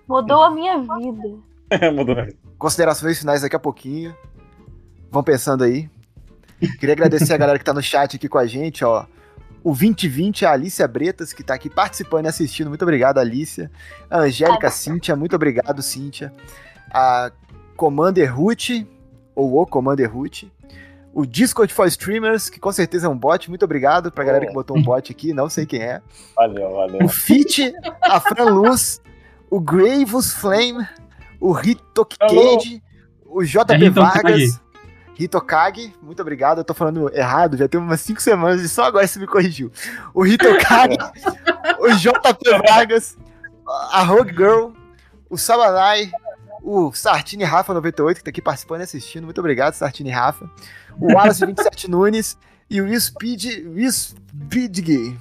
Mudou 0.08 0.42
a 0.42 0.50
minha 0.50 0.78
vida. 0.80 1.92
Mudou. 1.92 2.16
Considerações 2.58 3.20
finais 3.20 3.42
daqui 3.42 3.58
a 3.58 3.60
pouquinho. 3.60 4.16
Vão 5.12 5.22
pensando 5.22 5.66
aí. 5.66 5.90
Queria 6.80 6.94
agradecer 6.94 7.34
a 7.34 7.38
galera 7.38 7.60
que 7.60 7.66
tá 7.66 7.74
no 7.74 7.84
chat 7.84 8.16
aqui 8.16 8.30
com 8.30 8.38
a 8.38 8.48
gente, 8.48 8.86
ó. 8.86 9.06
O 9.62 9.72
2020, 9.72 10.46
a 10.46 10.54
Alicia 10.54 10.88
Bretas, 10.88 11.34
que 11.34 11.44
tá 11.44 11.54
aqui 11.54 11.70
participando 11.70 12.28
e 12.28 12.30
assistindo. 12.30 12.70
Muito 12.70 12.84
obrigado, 12.84 13.18
Alicia. 13.18 13.70
A 14.10 14.20
Angélica 14.20 14.70
Cíntia, 14.70 15.18
muito 15.18 15.36
obrigado, 15.36 15.82
Cíntia. 15.82 16.32
A 16.94 17.30
Commander 17.76 18.34
Ruth, 18.34 18.86
ou 19.36 19.62
o 19.62 19.66
Commander 19.66 20.12
Ruth. 20.12 20.44
O 21.14 21.26
Discord 21.26 21.74
for 21.74 21.88
Streamers, 21.88 22.50
que 22.50 22.60
com 22.60 22.72
certeza 22.72 23.08
é 23.08 23.10
um 23.10 23.18
bot. 23.18 23.48
Muito 23.50 23.64
obrigado 23.64 24.12
pra 24.12 24.24
galera 24.24 24.46
que 24.46 24.54
botou 24.54 24.78
um 24.78 24.84
bot 24.84 25.12
aqui, 25.12 25.34
não 25.34 25.50
sei 25.50 25.66
quem 25.66 25.82
é. 25.82 26.02
Valeu, 26.36 26.74
valeu. 26.74 27.06
O 27.06 27.08
Fit, 27.08 27.74
a 28.02 28.20
Fran 28.20 28.50
Luz, 28.50 29.02
o 29.50 29.60
Gravus 29.62 30.34
Flame, 30.34 30.86
o 31.40 31.58
Hitokage, 31.58 32.84
o 33.26 33.44
JP 33.44 33.86
É. 33.86 33.90
Vargas, 33.90 34.62
Hitokage, 35.18 35.94
muito 36.02 36.22
obrigado, 36.22 36.58
eu 36.58 36.64
tô 36.66 36.74
falando 36.74 37.10
errado, 37.16 37.56
já 37.56 37.68
tem 37.70 37.80
umas 37.80 38.02
5 38.02 38.22
semanas 38.22 38.62
e 38.62 38.68
só 38.68 38.84
agora 38.84 39.08
você 39.08 39.18
me 39.18 39.28
corrigiu. 39.28 39.72
O 40.14 40.26
Hitokage, 40.26 40.98
o 41.80 41.96
JP 41.96 42.58
Vargas, 42.68 43.18
a 43.66 44.04
Rogue 44.04 44.34
Girl, 44.34 44.72
o 45.30 45.38
Sabanai, 45.38 46.12
o 46.66 46.92
Sartini 46.92 47.44
Rafa 47.44 47.76
98, 47.76 48.18
que 48.18 48.24
tá 48.24 48.30
aqui 48.32 48.42
participando 48.42 48.82
e 48.82 48.84
assistindo, 48.86 49.26
muito 49.26 49.38
obrigado, 49.38 49.76
Sartini 49.76 50.10
Rafa, 50.10 50.50
o 51.00 51.14
Wallace 51.14 51.46
27 51.46 51.88
Nunes 51.88 52.36
e 52.68 52.82
o 52.82 53.00
Speed, 53.00 53.46
Speedgay. 53.92 55.16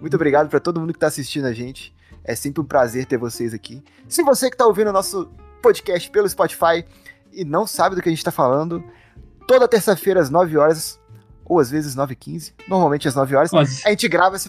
Muito 0.00 0.14
obrigado 0.16 0.48
pra 0.48 0.58
todo 0.58 0.80
mundo 0.80 0.92
que 0.92 0.98
tá 0.98 1.06
assistindo 1.06 1.44
a 1.44 1.52
gente. 1.52 1.94
É 2.24 2.34
sempre 2.34 2.60
um 2.60 2.64
prazer 2.64 3.06
ter 3.06 3.16
vocês 3.16 3.54
aqui. 3.54 3.82
Se 4.08 4.24
você 4.24 4.50
que 4.50 4.56
tá 4.56 4.66
ouvindo 4.66 4.90
o 4.90 4.92
nosso 4.92 5.30
podcast 5.62 6.10
pelo 6.10 6.28
Spotify 6.28 6.84
e 7.32 7.44
não 7.44 7.64
sabe 7.64 7.94
do 7.94 8.02
que 8.02 8.08
a 8.08 8.12
gente 8.12 8.24
tá 8.24 8.32
falando, 8.32 8.82
toda 9.46 9.68
terça-feira 9.68 10.20
às 10.20 10.30
9 10.30 10.58
horas, 10.58 11.00
ou 11.44 11.60
às 11.60 11.70
vezes 11.70 11.94
9 11.94 12.14
h 12.14 12.20
15 12.20 12.54
normalmente 12.68 13.06
às 13.06 13.14
9 13.14 13.36
horas, 13.36 13.52
Nossa, 13.52 13.86
a 13.86 13.90
gente 13.90 14.08
grava 14.08 14.34
esse, 14.34 14.48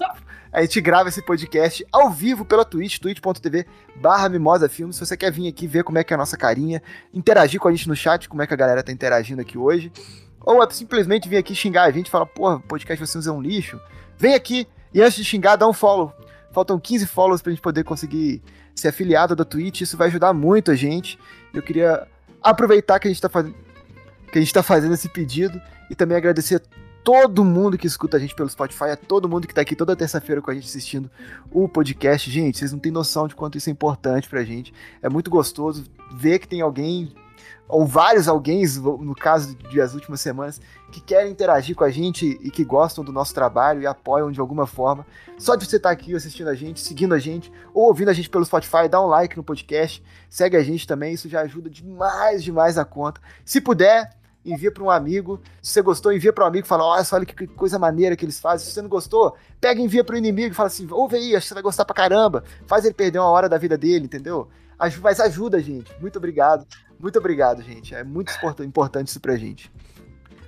a 0.53 0.61
gente 0.61 0.79
grava 0.79 1.09
esse 1.09 1.19
podcast 1.21 1.83
ao 1.91 2.11
vivo 2.11 2.45
pela 2.45 2.63
Twitch, 2.63 2.99
twitch.tv 2.99 3.65
barra 3.95 4.29
Mimosa 4.29 4.69
Filmes. 4.69 4.95
Se 4.95 5.05
você 5.05 5.17
quer 5.17 5.31
vir 5.31 5.47
aqui 5.47 5.65
ver 5.65 5.83
como 5.83 5.97
é 5.97 6.03
que 6.03 6.13
é 6.13 6.15
a 6.15 6.17
nossa 6.17 6.37
carinha, 6.37 6.81
interagir 7.11 7.59
com 7.59 7.67
a 7.67 7.71
gente 7.71 7.89
no 7.89 7.95
chat, 7.95 8.29
como 8.29 8.43
é 8.43 8.47
que 8.47 8.53
a 8.53 8.57
galera 8.57 8.83
tá 8.83 8.91
interagindo 8.91 9.41
aqui 9.41 9.57
hoje, 9.57 9.91
ou 10.39 10.63
é 10.63 10.69
simplesmente 10.69 11.27
vir 11.27 11.37
aqui 11.37 11.55
xingar 11.55 11.85
a 11.85 11.91
gente 11.91 12.05
e 12.05 12.11
falar, 12.11 12.27
porra, 12.27 12.59
podcast 12.59 13.03
vocês 13.03 13.25
é 13.25 13.31
um 13.31 13.41
lixo, 13.41 13.81
vem 14.15 14.35
aqui 14.35 14.67
e 14.93 15.01
antes 15.01 15.15
de 15.15 15.23
xingar, 15.23 15.55
dá 15.55 15.67
um 15.67 15.73
follow. 15.73 16.13
Faltam 16.51 16.79
15 16.79 17.07
follows 17.07 17.41
pra 17.41 17.51
gente 17.51 17.61
poder 17.61 17.83
conseguir 17.83 18.43
ser 18.75 18.89
afiliado 18.89 19.35
da 19.35 19.43
Twitch, 19.43 19.81
isso 19.81 19.97
vai 19.97 20.07
ajudar 20.07 20.33
muito 20.33 20.69
a 20.69 20.75
gente. 20.75 21.17
Eu 21.51 21.63
queria 21.63 22.07
aproveitar 22.43 22.99
que 22.99 23.07
a 23.07 23.11
gente 23.11 23.21
tá 23.21 23.29
fazendo 23.29 23.55
que 24.31 24.39
a 24.39 24.41
gente 24.41 24.53
tá 24.53 24.63
fazendo 24.63 24.95
esse 24.95 25.07
pedido 25.07 25.61
e 25.91 25.95
também 25.95 26.17
agradecer 26.17 26.59
todo 27.03 27.43
mundo 27.43 27.77
que 27.77 27.85
escuta 27.85 28.17
a 28.17 28.19
gente 28.19 28.33
pelo 28.33 28.49
Spotify, 28.49 28.85
a 28.85 28.95
todo 28.95 29.27
mundo 29.27 29.47
que 29.47 29.53
tá 29.53 29.61
aqui 29.61 29.75
toda 29.75 29.95
terça-feira 29.95 30.41
com 30.41 30.49
a 30.49 30.53
gente 30.53 30.67
assistindo 30.67 31.11
o 31.51 31.67
podcast. 31.67 32.31
Gente, 32.31 32.57
vocês 32.57 32.71
não 32.71 32.79
têm 32.79 32.91
noção 32.91 33.27
de 33.27 33.35
quanto 33.35 33.57
isso 33.57 33.69
é 33.69 33.71
importante 33.71 34.29
pra 34.29 34.43
gente. 34.43 34.73
É 35.01 35.09
muito 35.09 35.29
gostoso 35.29 35.83
ver 36.15 36.39
que 36.39 36.47
tem 36.47 36.61
alguém, 36.61 37.13
ou 37.67 37.85
vários 37.85 38.27
alguém, 38.29 38.63
no 39.01 39.13
caso 39.13 39.53
de 39.55 39.81
as 39.81 39.93
últimas 39.93 40.21
semanas, 40.21 40.61
que 40.91 41.01
querem 41.01 41.31
interagir 41.31 41.75
com 41.75 41.83
a 41.83 41.89
gente 41.89 42.39
e 42.41 42.49
que 42.49 42.63
gostam 42.63 43.03
do 43.03 43.11
nosso 43.11 43.33
trabalho 43.33 43.81
e 43.81 43.87
apoiam 43.87 44.31
de 44.31 44.39
alguma 44.39 44.65
forma. 44.65 45.05
Só 45.37 45.55
de 45.55 45.65
você 45.65 45.75
estar 45.75 45.91
aqui 45.91 46.15
assistindo 46.15 46.47
a 46.47 46.55
gente, 46.55 46.79
seguindo 46.79 47.13
a 47.13 47.19
gente, 47.19 47.51
ou 47.73 47.87
ouvindo 47.87 48.09
a 48.09 48.13
gente 48.13 48.29
pelo 48.29 48.45
Spotify, 48.45 48.87
dá 48.89 49.01
um 49.01 49.07
like 49.07 49.35
no 49.35 49.43
podcast, 49.43 50.01
segue 50.29 50.55
a 50.55 50.63
gente 50.63 50.87
também, 50.87 51.13
isso 51.13 51.27
já 51.27 51.41
ajuda 51.41 51.69
demais, 51.69 52.41
demais 52.41 52.77
a 52.77 52.85
conta. 52.85 53.19
Se 53.43 53.59
puder, 53.59 54.09
envia 54.45 54.71
para 54.71 54.83
um 54.83 54.89
amigo. 54.89 55.39
Se 55.61 55.71
você 55.73 55.81
gostou, 55.81 56.11
envia 56.13 56.33
para 56.33 56.43
um 56.43 56.47
amigo 56.47 56.65
e 56.65 56.67
fala: 56.67 56.83
Olha 56.83 57.03
só, 57.03 57.15
olha 57.15 57.25
que 57.25 57.47
coisa 57.47 57.77
maneira 57.79 58.15
que 58.15 58.25
eles 58.25 58.39
fazem. 58.39 58.65
Se 58.67 58.73
você 58.73 58.81
não 58.81 58.89
gostou, 58.89 59.35
pega 59.61 59.79
e 59.79 59.83
envia 59.83 60.03
para 60.03 60.15
o 60.15 60.17
inimigo 60.17 60.51
e 60.53 60.55
fala 60.55 60.67
assim: 60.67 60.87
Ouve 60.91 61.15
aí, 61.17 61.35
acho 61.35 61.43
que 61.45 61.47
você 61.49 61.53
vai 61.53 61.63
gostar 61.63 61.85
pra 61.85 61.95
caramba. 61.95 62.43
Faz 62.67 62.85
ele 62.85 62.93
perder 62.93 63.19
uma 63.19 63.29
hora 63.29 63.47
da 63.47 63.57
vida 63.57 63.77
dele, 63.77 64.05
entendeu? 64.05 64.49
Mas 65.01 65.19
ajuda, 65.19 65.61
gente. 65.61 65.91
Muito 66.01 66.17
obrigado. 66.17 66.65
Muito 66.99 67.17
obrigado, 67.19 67.61
gente. 67.61 67.93
É 67.95 68.03
muito 68.03 68.33
import- 68.33 68.59
importante 68.59 69.07
isso 69.07 69.19
pra 69.21 69.35
gente. 69.37 69.71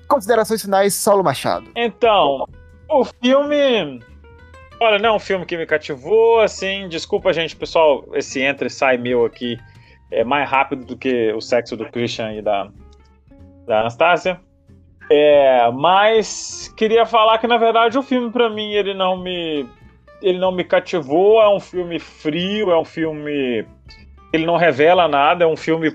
Considerações 0.08 0.62
finais, 0.62 0.94
Saulo 0.94 1.24
Machado. 1.24 1.68
Então, 1.76 2.46
o 2.90 3.06
filme. 3.06 4.02
Olha, 4.80 5.00
não 5.00 5.10
é 5.10 5.14
um 5.14 5.20
filme 5.20 5.46
que 5.46 5.56
me 5.58 5.66
cativou, 5.66 6.42
assim. 6.42 6.88
Desculpa, 6.90 7.32
gente, 7.32 7.56
pessoal, 7.56 8.06
esse 8.14 8.42
entra 8.42 8.68
e 8.68 8.70
sai 8.70 8.98
meu 8.98 9.26
aqui 9.26 9.58
é 10.12 10.24
mais 10.24 10.50
rápido 10.50 10.86
do 10.86 10.96
que 10.98 11.34
o 11.34 11.42
sexo 11.42 11.76
do 11.76 11.86
Christian 11.90 12.34
e 12.34 12.42
da, 12.42 12.70
da 13.66 13.82
Anastácia. 13.82 14.40
É, 15.10 15.70
mas 15.72 16.74
queria 16.76 17.06
falar 17.06 17.38
que, 17.38 17.48
na 17.48 17.58
verdade, 17.58 17.98
o 17.98 18.04
filme, 18.04 18.32
pra 18.32 18.50
mim, 18.50 18.72
ele 18.72 18.94
não 18.94 19.18
me. 19.18 19.68
Ele 20.22 20.40
não 20.40 20.52
me 20.52 20.64
cativou. 20.64 21.42
É 21.42 21.50
um 21.50 21.60
filme 21.60 22.00
frio, 22.00 22.72
é 22.72 22.80
um 22.80 22.86
filme. 22.86 23.66
Ele 24.34 24.46
não 24.46 24.58
revela 24.58 25.08
nada, 25.08 25.44
é 25.44 25.48
um 25.48 25.58
filme. 25.58 25.94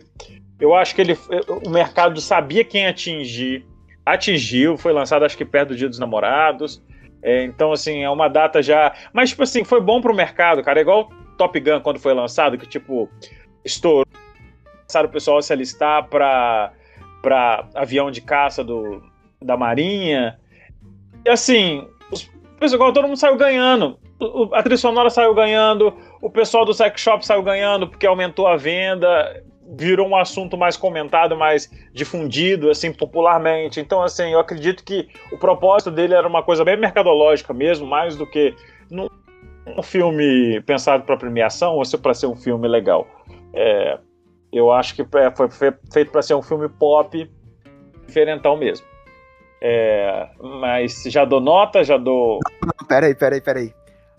Eu 0.60 0.74
acho 0.74 0.94
que 0.94 1.00
ele, 1.00 1.18
o 1.64 1.70
mercado 1.70 2.20
sabia 2.20 2.64
quem 2.64 2.86
atingir 2.86 3.66
atingiu, 4.04 4.76
foi 4.76 4.92
lançado 4.92 5.24
acho 5.24 5.36
que 5.36 5.44
perto 5.44 5.70
do 5.70 5.76
Dia 5.76 5.88
dos 5.88 5.98
Namorados. 5.98 6.82
É, 7.22 7.44
então, 7.44 7.72
assim, 7.72 8.02
é 8.02 8.10
uma 8.10 8.28
data 8.28 8.62
já. 8.62 8.94
Mas, 9.12 9.30
tipo 9.30 9.42
assim, 9.42 9.62
foi 9.62 9.80
bom 9.80 10.00
pro 10.00 10.14
mercado, 10.14 10.62
cara. 10.62 10.80
É 10.80 10.82
igual 10.82 11.10
Top 11.36 11.58
Gun 11.58 11.80
quando 11.80 11.98
foi 11.98 12.14
lançado, 12.14 12.56
que, 12.56 12.66
tipo, 12.66 13.08
estourou. 13.64 14.06
Começaram 14.78 15.08
o 15.08 15.12
pessoal 15.12 15.40
se 15.42 15.52
alistar 15.52 16.08
pra, 16.08 16.72
pra 17.22 17.68
avião 17.74 18.10
de 18.10 18.20
caça 18.20 18.62
do, 18.64 19.02
da 19.40 19.56
Marinha. 19.56 20.38
E 21.24 21.30
assim, 21.30 21.86
os, 22.10 22.30
pessoal, 22.58 22.92
todo 22.92 23.06
mundo 23.06 23.16
saiu 23.16 23.36
ganhando. 23.36 23.98
O- 24.18 24.54
A 24.54 24.62
trilha 24.62 24.76
sonora 24.76 25.10
saiu 25.10 25.34
ganhando, 25.34 25.94
o 26.20 26.30
pessoal 26.30 26.64
do 26.64 26.74
sex 26.74 27.00
shop 27.00 27.24
saiu 27.24 27.42
ganhando 27.42 27.88
porque 27.88 28.06
aumentou 28.06 28.46
a 28.46 28.56
venda, 28.56 29.42
virou 29.76 30.06
um 30.08 30.16
assunto 30.16 30.56
mais 30.58 30.76
comentado, 30.76 31.36
mais 31.36 31.70
difundido, 31.92 32.70
assim, 32.70 32.92
popularmente. 32.92 33.80
Então, 33.80 34.02
assim, 34.02 34.32
eu 34.32 34.40
acredito 34.40 34.84
que 34.84 35.08
o 35.32 35.38
propósito 35.38 35.90
dele 35.90 36.14
era 36.14 36.26
uma 36.26 36.42
coisa 36.42 36.64
bem 36.64 36.76
mercadológica 36.76 37.54
mesmo, 37.54 37.86
mais 37.86 38.16
do 38.16 38.26
que 38.26 38.54
um 39.66 39.82
filme 39.82 40.60
pensado 40.62 41.04
para 41.04 41.16
premiação 41.16 41.76
ou 41.76 41.82
para 42.02 42.14
ser 42.14 42.26
um 42.26 42.36
filme 42.36 42.66
legal. 42.66 43.06
É, 43.54 43.98
eu 44.52 44.72
acho 44.72 44.94
que 44.94 45.02
é, 45.02 45.30
foi 45.30 45.48
fe- 45.50 45.78
feito 45.92 46.10
para 46.10 46.22
ser 46.22 46.34
um 46.34 46.42
filme 46.42 46.68
pop 46.68 47.30
diferentão 48.06 48.56
mesmo. 48.56 48.86
É, 49.62 50.30
mas 50.62 51.02
já 51.06 51.24
dou 51.24 51.40
nota, 51.40 51.84
já 51.84 51.96
dou. 51.96 52.40
Não, 52.62 52.86
peraí, 52.86 53.14
peraí, 53.14 53.40
peraí. 53.40 53.74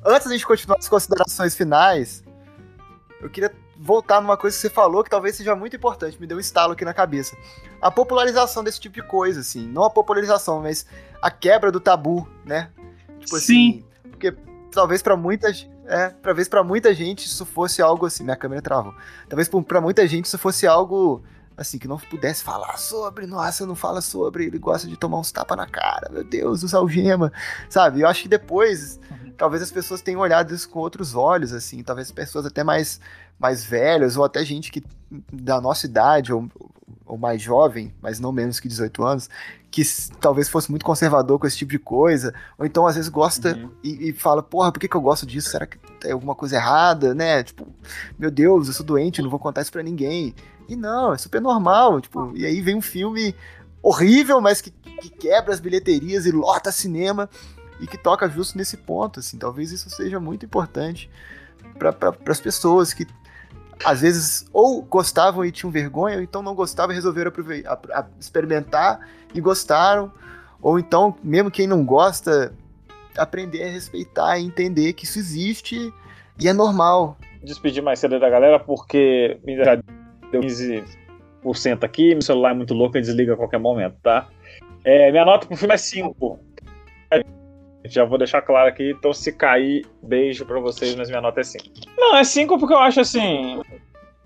Antes 0.05 0.27
da 0.27 0.33
gente 0.33 0.45
continuar 0.45 0.77
as 0.79 0.87
considerações 0.87 1.55
finais, 1.55 2.23
eu 3.19 3.29
queria 3.29 3.51
voltar 3.77 4.21
numa 4.21 4.37
coisa 4.37 4.55
que 4.55 4.61
você 4.61 4.69
falou 4.69 5.03
que 5.03 5.09
talvez 5.09 5.35
seja 5.35 5.55
muito 5.55 5.75
importante, 5.75 6.19
me 6.21 6.27
deu 6.27 6.37
um 6.37 6.39
estalo 6.39 6.73
aqui 6.73 6.85
na 6.85 6.93
cabeça. 6.93 7.35
A 7.81 7.89
popularização 7.89 8.63
desse 8.63 8.79
tipo 8.79 8.95
de 8.95 9.01
coisa, 9.01 9.39
assim. 9.39 9.67
Não 9.67 9.83
a 9.83 9.89
popularização, 9.89 10.61
mas 10.61 10.85
a 11.21 11.31
quebra 11.31 11.71
do 11.71 11.79
tabu, 11.79 12.27
né? 12.45 12.69
Tipo 13.19 13.39
Sim. 13.39 13.83
assim. 13.83 13.85
Porque 14.11 14.35
talvez 14.71 15.01
pra 15.01 15.17
muita 15.17 15.51
gente. 15.51 15.71
É, 15.91 16.09
talvez 16.09 16.47
pra 16.47 16.63
muita 16.63 16.93
gente 16.93 17.25
isso 17.25 17.45
fosse 17.45 17.81
algo 17.81 18.05
assim. 18.05 18.23
Minha 18.23 18.35
câmera 18.37 18.61
travou. 18.61 18.93
Talvez 19.27 19.49
pra- 19.49 19.61
pra 19.61 19.81
muita 19.81 20.07
gente 20.07 20.25
isso 20.25 20.37
fosse 20.37 20.65
algo. 20.65 21.21
Assim, 21.57 21.77
que 21.77 21.87
não 21.87 21.97
pudesse 21.99 22.41
falar 22.43 22.77
sobre, 22.77 23.27
nossa, 23.27 23.65
não 23.67 23.75
fala 23.75 24.01
sobre, 24.01 24.45
ele 24.45 24.57
gosta 24.57 24.87
de 24.87 24.95
tomar 24.97 25.19
uns 25.19 25.31
tapas 25.31 25.55
na 25.57 25.67
cara, 25.67 26.09
meu 26.09 26.23
Deus, 26.23 26.63
usar 26.63 26.77
algema, 26.79 27.31
sabe? 27.69 28.01
Eu 28.01 28.07
acho 28.07 28.23
que 28.23 28.29
depois, 28.29 28.99
talvez 29.37 29.61
as 29.61 29.69
pessoas 29.69 30.01
tenham 30.01 30.21
olhado 30.21 30.55
isso 30.55 30.67
com 30.67 30.79
outros 30.79 31.13
olhos, 31.13 31.53
assim, 31.53 31.83
talvez 31.83 32.09
pessoas 32.09 32.45
até 32.47 32.63
mais, 32.63 32.99
mais 33.37 33.63
velhas, 33.63 34.15
ou 34.17 34.23
até 34.23 34.43
gente 34.45 34.71
que 34.71 34.81
da 35.31 35.61
nossa 35.61 35.85
idade, 35.85 36.33
ou, 36.33 36.49
ou 37.05 37.17
mais 37.17 37.41
jovem, 37.41 37.93
mas 38.01 38.19
não 38.19 38.31
menos 38.31 38.59
que 38.59 38.67
18 38.67 39.03
anos, 39.03 39.29
que 39.71 39.81
talvez 40.19 40.49
fosse 40.49 40.69
muito 40.69 40.85
conservador 40.85 41.39
com 41.39 41.47
esse 41.47 41.57
tipo 41.57 41.71
de 41.71 41.79
coisa, 41.79 42.33
ou 42.59 42.65
então 42.65 42.85
às 42.85 42.95
vezes 42.95 43.09
gosta 43.09 43.55
Uhum. 43.55 43.71
e, 43.81 44.09
e 44.09 44.13
fala, 44.13 44.43
porra, 44.43 44.69
por 44.69 44.79
que, 44.79 44.87
que 44.87 44.95
eu 44.95 45.01
gosto 45.01 45.25
disso? 45.25 45.49
Será 45.49 45.65
que 45.65 45.77
tem 45.99 46.11
alguma 46.11 46.35
coisa 46.35 46.57
errada, 46.57 47.15
né? 47.15 47.41
Tipo, 47.41 47.65
meu 48.19 48.29
Deus, 48.29 48.67
eu 48.67 48.73
sou 48.73 48.85
doente, 48.85 49.21
não 49.21 49.29
vou 49.29 49.39
contar 49.39 49.61
isso 49.61 49.71
pra 49.71 49.81
ninguém. 49.81 50.35
E 50.67 50.75
não, 50.75 51.13
é 51.13 51.17
super 51.17 51.41
normal, 51.41 52.01
tipo, 52.01 52.35
e 52.35 52.45
aí 52.45 52.61
vem 52.61 52.75
um 52.75 52.81
filme 52.81 53.33
horrível, 53.81 54.41
mas 54.41 54.59
que, 54.61 54.71
que 54.71 55.09
quebra 55.09 55.53
as 55.53 55.59
bilheterias 55.59 56.25
e 56.25 56.31
lota 56.31 56.71
cinema 56.71 57.29
e 57.79 57.87
que 57.87 57.97
toca 57.97 58.29
justo 58.29 58.57
nesse 58.57 58.77
ponto, 58.77 59.21
assim, 59.21 59.37
talvez 59.37 59.71
isso 59.71 59.89
seja 59.89 60.19
muito 60.19 60.45
importante 60.45 61.09
para 61.79 61.91
pra, 61.93 62.13
as 62.27 62.39
pessoas 62.39 62.93
que 62.93 63.07
às 63.85 64.01
vezes 64.01 64.45
ou 64.53 64.81
gostavam 64.81 65.45
e 65.45 65.51
tinham 65.51 65.71
vergonha, 65.71 66.17
ou 66.17 66.21
então 66.21 66.41
não 66.41 66.55
gostavam 66.55 66.91
e 66.91 66.95
resolveram 66.95 67.31
experimentar 68.19 69.07
e 69.33 69.41
gostaram, 69.41 70.11
ou 70.61 70.77
então, 70.77 71.15
mesmo 71.23 71.49
quem 71.49 71.67
não 71.67 71.83
gosta, 71.83 72.53
aprender 73.17 73.63
a 73.63 73.71
respeitar 73.71 74.37
e 74.37 74.45
entender 74.45 74.93
que 74.93 75.05
isso 75.05 75.19
existe 75.19 75.93
e 76.39 76.47
é 76.47 76.53
normal. 76.53 77.17
despedir 77.43 77.81
mais 77.81 77.99
cedo 77.99 78.19
da 78.19 78.29
galera 78.29 78.59
porque 78.59 79.39
já 79.63 79.75
deu 80.31 80.41
15% 80.41 81.83
aqui, 81.83 82.13
meu 82.13 82.21
celular 82.21 82.51
é 82.51 82.53
muito 82.53 82.73
louco 82.73 82.97
e 82.97 83.01
desliga 83.01 83.33
a 83.33 83.37
qualquer 83.37 83.59
momento, 83.59 83.95
tá? 84.01 84.27
É, 84.83 85.11
minha 85.11 85.25
nota 85.25 85.45
pro 85.45 85.55
filme 85.55 85.73
é 85.73 85.77
5. 85.77 86.39
Já 87.85 88.05
vou 88.05 88.17
deixar 88.17 88.41
claro 88.41 88.69
aqui, 88.69 88.91
então 88.91 89.11
se 89.11 89.31
cair, 89.31 89.85
beijo 90.01 90.45
pra 90.45 90.59
vocês, 90.59 90.95
mas 90.95 91.09
minha 91.09 91.21
nota 91.21 91.41
é 91.41 91.43
5. 91.43 91.65
Não, 91.97 92.15
é 92.15 92.23
5 92.23 92.59
porque 92.59 92.73
eu 92.73 92.79
acho 92.79 92.99
assim. 93.01 93.61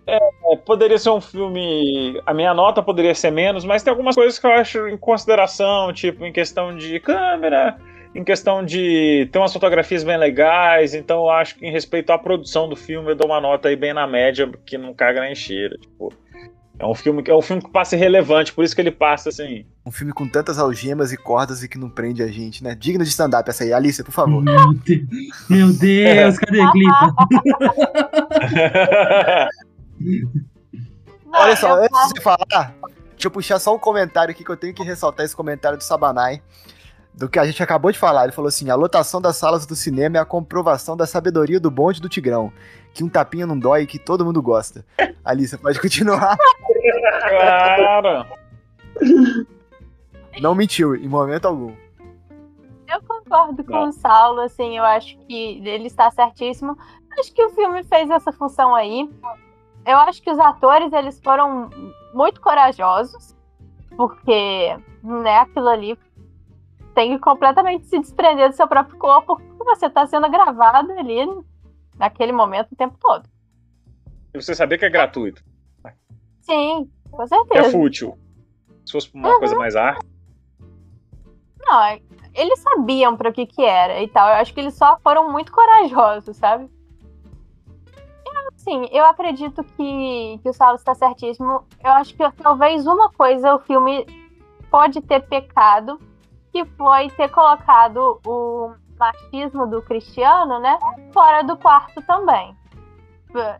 é, 0.05 0.19
poderia 0.65 0.97
ser 0.97 1.09
um 1.09 1.21
filme. 1.21 2.21
A 2.25 2.33
minha 2.33 2.53
nota 2.53 2.83
poderia 2.83 3.15
ser 3.15 3.31
menos, 3.31 3.63
mas 3.63 3.81
tem 3.81 3.91
algumas 3.91 4.15
coisas 4.15 4.37
que 4.37 4.45
eu 4.45 4.51
acho 4.51 4.87
em 4.87 4.97
consideração, 4.97 5.91
tipo, 5.93 6.25
em 6.25 6.33
questão 6.33 6.75
de 6.75 6.99
câmera, 6.99 7.77
em 8.13 8.23
questão 8.23 8.63
de 8.63 9.27
ter 9.31 9.39
umas 9.39 9.53
fotografias 9.53 10.03
bem 10.03 10.17
legais, 10.17 10.93
então 10.93 11.19
eu 11.23 11.29
acho 11.29 11.55
que 11.55 11.65
em 11.65 11.71
respeito 11.71 12.11
à 12.11 12.17
produção 12.17 12.69
do 12.69 12.75
filme 12.75 13.11
eu 13.11 13.15
dou 13.15 13.27
uma 13.27 13.41
nota 13.41 13.69
aí 13.69 13.75
bem 13.75 13.93
na 13.93 14.05
média, 14.07 14.49
que 14.65 14.77
não 14.77 14.93
caga 14.93 15.21
nem 15.21 15.35
cheira, 15.35 15.77
tipo. 15.77 16.13
É 16.77 16.85
um 16.85 16.93
filme 16.93 17.23
que 17.23 17.31
é 17.31 17.35
um 17.35 17.41
filme 17.41 17.61
que 17.61 17.71
passa 17.71 17.95
irrelevante, 17.95 18.51
por 18.53 18.63
isso 18.63 18.75
que 18.75 18.81
ele 18.81 18.91
passa 18.91 19.29
assim. 19.29 19.65
Um 19.85 19.91
filme 19.91 20.11
com 20.11 20.27
tantas 20.27 20.57
algemas 20.57 21.13
e 21.13 21.17
cordas 21.17 21.61
e 21.61 21.69
que 21.69 21.77
não 21.77 21.91
prende 21.91 22.23
a 22.23 22.27
gente, 22.27 22.63
né? 22.63 22.73
Digno 22.73 23.03
de 23.03 23.09
stand-up 23.11 23.47
essa 23.47 23.63
aí. 23.63 23.71
Alicia, 23.71 24.03
por 24.03 24.11
favor. 24.11 24.43
Meu 24.43 24.73
Deus, 24.73 25.05
meu 25.47 25.71
Deus, 25.73 26.39
cadê 26.39 26.59
a 26.59 26.71
clipa? 26.71 27.15
Olha 31.31 31.55
só, 31.55 31.83
antes 31.83 32.13
de 32.13 32.21
falar, 32.21 32.73
deixa 33.11 33.25
eu 33.25 33.31
puxar 33.31 33.59
só 33.59 33.75
um 33.75 33.79
comentário 33.79 34.31
aqui 34.31 34.43
que 34.43 34.49
eu 34.49 34.57
tenho 34.57 34.73
que 34.73 34.83
ressaltar 34.83 35.23
esse 35.23 35.35
comentário 35.35 35.77
do 35.77 35.83
Sabanai. 35.83 36.41
Do 37.13 37.29
que 37.29 37.37
a 37.37 37.45
gente 37.45 37.61
acabou 37.61 37.91
de 37.91 37.99
falar. 37.99 38.23
Ele 38.23 38.33
falou 38.33 38.49
assim: 38.49 38.69
a 38.69 38.75
lotação 38.75 39.21
das 39.21 39.37
salas 39.37 39.65
do 39.65 39.75
cinema 39.75 40.17
é 40.17 40.19
a 40.19 40.25
comprovação 40.25 40.97
da 40.97 41.05
sabedoria 41.05 41.59
do 41.59 41.71
bonde 41.71 42.01
do 42.01 42.09
Tigrão. 42.09 42.51
Que 42.93 43.03
um 43.03 43.09
tapinha 43.09 43.45
não 43.45 43.57
dói 43.57 43.83
e 43.83 43.87
que 43.87 43.99
todo 43.99 44.25
mundo 44.25 44.41
gosta. 44.41 44.85
Alice, 45.23 45.57
pode 45.57 45.79
continuar. 45.79 46.35
Cara, 47.21 48.25
Não 50.41 50.53
mentiu, 50.55 50.95
em 50.95 51.07
momento 51.07 51.45
algum. 51.45 51.73
Eu 52.87 53.01
concordo 53.07 53.63
com 53.63 53.73
Não. 53.73 53.89
o 53.89 53.91
Saulo, 53.91 54.41
assim, 54.41 54.77
eu 54.77 54.83
acho 54.83 55.17
que 55.19 55.61
ele 55.67 55.87
está 55.87 56.11
certíssimo. 56.11 56.77
Acho 57.17 57.33
que 57.33 57.43
o 57.43 57.49
filme 57.51 57.83
fez 57.83 58.09
essa 58.09 58.31
função 58.31 58.75
aí. 58.75 59.09
Eu 59.85 59.97
acho 59.99 60.21
que 60.21 60.29
os 60.31 60.39
atores, 60.39 60.91
eles 60.93 61.19
foram 61.21 61.69
muito 62.13 62.41
corajosos, 62.41 63.35
porque, 63.95 64.77
né, 65.03 65.37
aquilo 65.39 65.67
ali 65.69 65.97
tem 66.93 67.13
que 67.13 67.19
completamente 67.19 67.85
se 67.87 67.99
desprender 67.99 68.49
do 68.49 68.55
seu 68.55 68.67
próprio 68.67 68.97
corpo, 68.97 69.35
porque 69.37 69.63
você 69.63 69.87
está 69.87 70.05
sendo 70.07 70.29
gravado 70.29 70.91
ali 70.93 71.27
naquele 71.97 72.31
momento 72.31 72.71
o 72.71 72.75
tempo 72.75 72.97
todo. 72.99 73.27
e 74.33 74.41
você 74.41 74.53
sabia 74.55 74.77
que 74.77 74.85
é 74.85 74.89
gratuito, 74.89 75.43
Sim, 76.41 76.89
com 77.09 77.17
que 77.17 77.23
é 77.23 77.27
certeza. 77.27 77.71
fútil. 77.71 78.17
Se 78.85 78.91
fosse 78.91 79.09
uma 79.13 79.37
coisa 79.39 79.55
mais 79.55 79.75
arte, 79.75 80.05
Não, 81.65 81.83
é- 81.83 82.01
eles 82.33 82.59
sabiam 82.59 83.15
para 83.15 83.29
o 83.29 83.33
que 83.33 83.45
que 83.45 83.63
era 83.63 84.01
e 84.01 84.07
tal. 84.07 84.27
Eu 84.27 84.35
acho 84.35 84.53
que 84.53 84.59
eles 84.59 84.75
só 84.75 84.97
foram 84.99 85.31
muito 85.31 85.51
corajosos, 85.51 86.35
sabe? 86.37 86.69
Eu, 88.25 88.47
assim, 88.53 88.87
eu 88.91 89.05
acredito 89.05 89.63
que, 89.63 90.39
que 90.41 90.49
o 90.49 90.53
Saulo 90.53 90.75
está 90.75 90.93
certíssimo. 90.93 91.65
Eu 91.83 91.91
acho 91.93 92.13
que 92.15 92.31
talvez 92.41 92.85
uma 92.85 93.09
coisa 93.11 93.55
o 93.55 93.59
filme 93.59 94.05
pode 94.69 95.01
ter 95.01 95.21
pecado, 95.21 95.99
que 96.51 96.65
foi 96.65 97.09
ter 97.11 97.29
colocado 97.29 98.19
o 98.25 98.73
machismo 98.99 99.67
do 99.67 99.81
Cristiano, 99.81 100.59
né, 100.59 100.77
fora 101.13 101.43
do 101.43 101.57
quarto 101.57 102.01
também. 102.01 102.55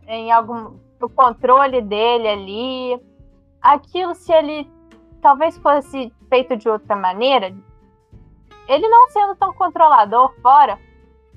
Em 0.08 0.32
algum 0.32 0.78
o 1.02 1.10
controle 1.10 1.82
dele 1.82 2.28
ali, 2.28 3.02
aquilo 3.62 4.16
se 4.16 4.32
ele 4.32 4.70
talvez 5.22 5.58
fosse 5.58 6.12
feito 6.30 6.56
de 6.56 6.70
outra 6.70 6.96
maneira, 6.96 7.54
ele 8.68 8.88
não 8.88 9.10
sendo 9.10 9.36
tão 9.36 9.54
controlador 9.54 10.34
fora, 10.42 10.78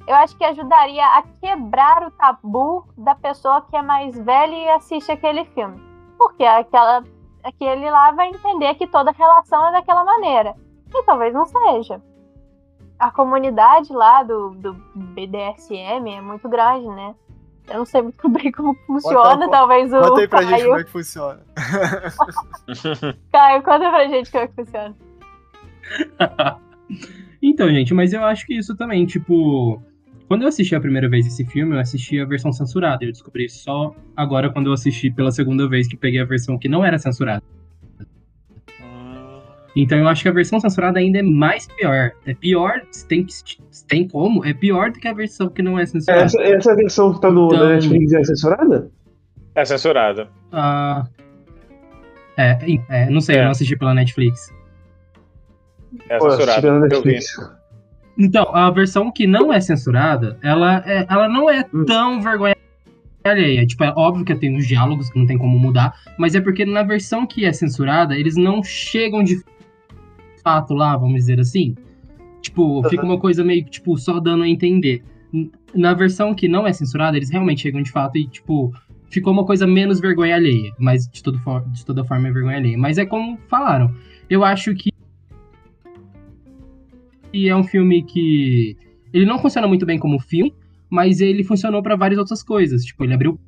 eu 0.06 0.14
acho 0.16 0.36
que 0.36 0.44
ajudaria 0.44 1.04
a 1.04 1.22
quebrar 1.40 2.02
o 2.06 2.10
tabu 2.10 2.86
da 2.96 3.14
pessoa 3.14 3.60
que 3.62 3.76
é 3.76 3.82
mais 3.82 4.18
velha 4.18 4.54
e 4.56 4.68
assiste 4.70 5.12
aquele 5.12 5.44
filme. 5.46 5.78
Porque 6.16 6.42
aquela, 6.44 7.04
aquele 7.44 7.90
lá 7.90 8.10
vai 8.12 8.28
entender 8.30 8.74
que 8.76 8.86
toda 8.86 9.10
relação 9.12 9.68
é 9.68 9.72
daquela 9.72 10.02
maneira. 10.04 10.54
E 10.94 11.02
talvez 11.04 11.34
não 11.34 11.44
seja. 11.44 12.00
A 12.98 13.10
comunidade 13.10 13.92
lá 13.92 14.22
do, 14.22 14.50
do 14.50 14.72
BDSM 14.94 16.08
é 16.16 16.20
muito 16.22 16.48
grande, 16.48 16.88
né? 16.88 17.14
Eu 17.68 17.78
não 17.80 17.84
sei 17.84 18.00
muito 18.00 18.26
bem 18.30 18.50
como 18.50 18.74
funciona, 18.86 19.34
Conta- 19.44 19.50
talvez 19.50 19.92
o 19.92 19.98
Conta 20.00 20.20
aí 20.22 20.28
pra 20.28 20.42
gente 20.42 20.50
Caio, 20.52 20.64
como 20.68 20.78
é 20.80 20.84
que 20.84 20.90
funciona. 20.90 21.40
Caio, 23.30 23.62
conta 23.62 23.90
pra 23.90 24.08
gente 24.08 24.32
como 24.32 24.44
é 24.44 24.48
que 24.48 24.54
funciona. 24.54 24.96
Então, 27.42 27.68
gente, 27.70 27.94
mas 27.94 28.12
eu 28.12 28.24
acho 28.24 28.46
que 28.46 28.54
isso 28.54 28.76
também, 28.76 29.06
tipo. 29.06 29.82
Quando 30.26 30.42
eu 30.42 30.48
assisti 30.48 30.74
a 30.74 30.80
primeira 30.80 31.08
vez 31.08 31.26
esse 31.26 31.42
filme, 31.46 31.74
eu 31.74 31.78
assisti 31.80 32.20
a 32.20 32.24
versão 32.26 32.52
censurada. 32.52 33.02
Eu 33.02 33.10
descobri 33.10 33.48
só 33.48 33.94
agora 34.14 34.50
quando 34.50 34.66
eu 34.66 34.74
assisti 34.74 35.10
pela 35.10 35.30
segunda 35.30 35.66
vez 35.66 35.88
que 35.88 35.96
peguei 35.96 36.20
a 36.20 36.24
versão 36.26 36.58
que 36.58 36.68
não 36.68 36.84
era 36.84 36.98
censurada. 36.98 37.42
Então 39.76 39.96
eu 39.96 40.08
acho 40.08 40.22
que 40.22 40.28
a 40.28 40.32
versão 40.32 40.58
censurada 40.58 40.98
ainda 40.98 41.18
é 41.18 41.22
mais 41.22 41.66
pior. 41.68 42.10
É 42.26 42.34
pior, 42.34 42.82
se 42.90 43.06
tem, 43.06 43.24
tem 43.86 44.08
como, 44.08 44.44
é 44.44 44.52
pior 44.52 44.90
do 44.90 44.98
que 44.98 45.06
a 45.06 45.12
versão 45.14 45.48
que 45.48 45.62
não 45.62 45.78
é 45.78 45.86
censurada. 45.86 46.24
Essa, 46.24 46.42
essa 46.42 46.74
versão 46.76 47.14
que 47.14 47.20
tá 47.20 47.30
no 47.30 47.46
Então- 47.46 47.68
Netflix 47.68 48.12
é 48.12 48.24
censurada? 48.24 48.90
é 49.54 49.64
censurada. 49.64 50.28
Ah, 50.52 51.06
é, 52.36 52.58
é, 52.90 53.10
não 53.10 53.20
sei, 53.20 53.36
É. 53.36 53.38
eu 53.40 53.44
não 53.44 53.50
assisti 53.52 53.76
pela 53.76 53.94
Netflix. 53.94 54.52
É 56.08 56.18
Pô, 56.18 56.30
censurada. 56.30 56.88
Eu 56.92 57.02
vi. 57.02 57.18
Então, 58.18 58.54
a 58.54 58.70
versão 58.70 59.10
que 59.12 59.26
não 59.26 59.52
é 59.52 59.60
censurada, 59.60 60.38
ela, 60.42 60.82
é- 60.86 61.06
ela 61.08 61.28
não 61.28 61.48
é 61.48 61.64
Hum. 61.72 61.84
tão 61.84 62.20
vergonha 62.20 62.56
alheia. 63.24 63.64
Tipo, 63.66 63.84
é 63.84 63.92
óbvio 63.96 64.24
que 64.24 64.34
tem 64.34 64.56
os 64.56 64.66
diálogos 64.66 65.10
que 65.10 65.18
não 65.18 65.26
tem 65.26 65.38
como 65.38 65.58
mudar, 65.58 65.94
mas 66.18 66.34
é 66.34 66.40
porque 66.40 66.64
na 66.64 66.82
versão 66.82 67.26
que 67.26 67.44
é 67.44 67.52
censurada, 67.52 68.16
eles 68.16 68.36
não 68.36 68.62
chegam 68.62 69.22
de 69.22 69.40
fato 70.42 70.74
lá, 70.74 70.96
vamos 70.96 71.14
dizer 71.16 71.38
assim. 71.40 71.74
Tipo, 72.40 72.82
fica 72.88 73.04
uma 73.04 73.18
coisa 73.18 73.44
meio 73.44 73.64
que, 73.64 73.70
tipo, 73.70 73.96
só 73.98 74.18
dando 74.20 74.44
a 74.44 74.48
entender. 74.48 75.02
Na 75.74 75.92
versão 75.92 76.34
que 76.34 76.48
não 76.48 76.66
é 76.66 76.72
censurada, 76.72 77.16
eles 77.16 77.30
realmente 77.30 77.60
chegam 77.62 77.82
de 77.82 77.90
fato 77.90 78.16
e, 78.16 78.26
tipo, 78.26 78.72
ficou 79.10 79.32
uma 79.32 79.44
coisa 79.44 79.66
menos 79.66 80.00
vergonha 80.00 80.36
alheia. 80.36 80.72
Mas 80.78 81.06
de, 81.06 81.22
todo 81.22 81.38
for- 81.40 81.64
de 81.68 81.84
toda 81.84 82.04
forma 82.04 82.28
é 82.28 82.32
vergonha 82.32 82.56
alheia. 82.56 82.78
Mas 82.78 82.96
é 82.98 83.04
como 83.04 83.38
falaram. 83.48 83.94
Eu 84.30 84.44
acho 84.44 84.74
que 84.74 84.90
e 87.32 87.48
é 87.48 87.56
um 87.56 87.64
filme 87.64 88.02
que 88.02 88.76
ele 89.12 89.26
não 89.26 89.38
funciona 89.38 89.66
muito 89.66 89.86
bem 89.86 89.98
como 89.98 90.18
filme, 90.18 90.54
mas 90.90 91.20
ele 91.20 91.44
funcionou 91.44 91.82
para 91.82 91.96
várias 91.96 92.18
outras 92.18 92.42
coisas. 92.42 92.84
Tipo, 92.84 93.04
ele 93.04 93.14
abriu 93.14 93.38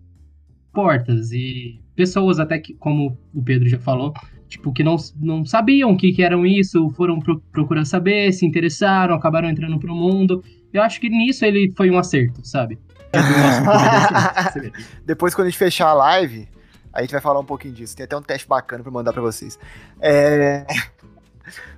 portas 0.72 1.32
e 1.32 1.80
pessoas 1.94 2.38
até 2.38 2.58
que, 2.58 2.74
como 2.74 3.18
o 3.34 3.42
Pedro 3.42 3.68
já 3.68 3.78
falou, 3.78 4.12
tipo, 4.48 4.72
que 4.72 4.82
não, 4.82 4.96
não 5.20 5.44
sabiam 5.44 5.90
o 5.90 5.96
que, 5.96 6.12
que 6.12 6.22
eram 6.22 6.46
isso, 6.46 6.90
foram 6.90 7.18
pro, 7.18 7.40
procurar 7.52 7.84
saber, 7.84 8.32
se 8.32 8.46
interessaram, 8.46 9.14
acabaram 9.14 9.48
entrando 9.48 9.78
pro 9.78 9.94
mundo. 9.94 10.42
Eu 10.72 10.82
acho 10.82 11.00
que 11.00 11.08
nisso 11.08 11.44
ele 11.44 11.72
foi 11.76 11.90
um 11.90 11.98
acerto, 11.98 12.46
sabe? 12.46 12.78
Depois, 15.04 15.34
quando 15.34 15.48
a 15.48 15.50
gente 15.50 15.58
fechar 15.58 15.88
a 15.88 15.94
live, 15.94 16.48
a 16.92 17.00
gente 17.00 17.10
vai 17.10 17.20
falar 17.20 17.40
um 17.40 17.44
pouquinho 17.44 17.74
disso. 17.74 17.96
Tem 17.96 18.04
até 18.04 18.16
um 18.16 18.22
teste 18.22 18.46
bacana 18.46 18.82
pra 18.82 18.92
mandar 18.92 19.12
pra 19.12 19.22
vocês. 19.22 19.58
É... 20.00 20.64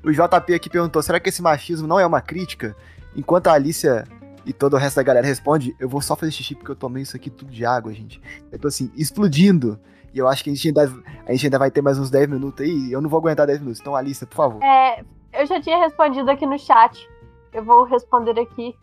O 0.03 0.11
JP 0.11 0.55
aqui 0.55 0.71
perguntou: 0.71 1.03
será 1.03 1.21
que 1.21 1.29
esse 1.29 1.43
machismo 1.43 1.87
não 1.87 1.99
é 1.99 2.07
uma 2.07 2.21
crítica? 2.21 2.77
Enquanto 3.15 3.49
a 3.49 3.53
Alicia 3.53 4.05
e 4.45 4.53
todo 4.53 4.75
o 4.75 4.77
resto 4.77 4.97
da 4.97 5.03
galera 5.03 5.27
responde, 5.27 5.75
eu 5.79 5.89
vou 5.89 6.01
só 6.01 6.17
fazer 6.17 6.33
xixi 6.33 6.55
porque 6.55 6.71
eu 6.71 6.77
tomei 6.77 7.03
isso 7.03 7.17
aqui 7.17 7.31
tudo 7.31 7.51
de 7.51 7.65
água, 7.65 7.93
gente. 7.93 8.21
Eu 8.51 8.59
tô 8.59 8.69
assim, 8.69 8.91
explodindo. 8.97 9.79
E 10.15 10.19
eu 10.19 10.29
acho 10.29 10.45
que 10.45 10.51
a 10.51 10.55
gente 10.55 10.69
ainda, 10.69 10.83
a 11.27 11.33
gente 11.33 11.47
ainda 11.47 11.59
vai 11.59 11.71
ter 11.71 11.81
mais 11.81 11.99
uns 11.99 12.11
10 12.11 12.29
minutos 12.29 12.65
aí. 12.65 12.89
e 12.89 12.93
Eu 12.93 13.01
não 13.01 13.09
vou 13.09 13.19
aguentar 13.19 13.47
10 13.47 13.61
minutos. 13.61 13.81
Então, 13.81 13.97
Alissa, 13.97 14.27
por 14.27 14.37
favor. 14.37 14.63
É, 14.63 15.03
eu 15.33 15.47
já 15.47 15.61
tinha 15.61 15.79
respondido 15.79 16.31
aqui 16.31 16.45
no 16.45 16.59
chat. 16.59 17.09
Eu 17.53 17.65
vou 17.65 17.85
responder 17.85 18.39
aqui 18.39 18.77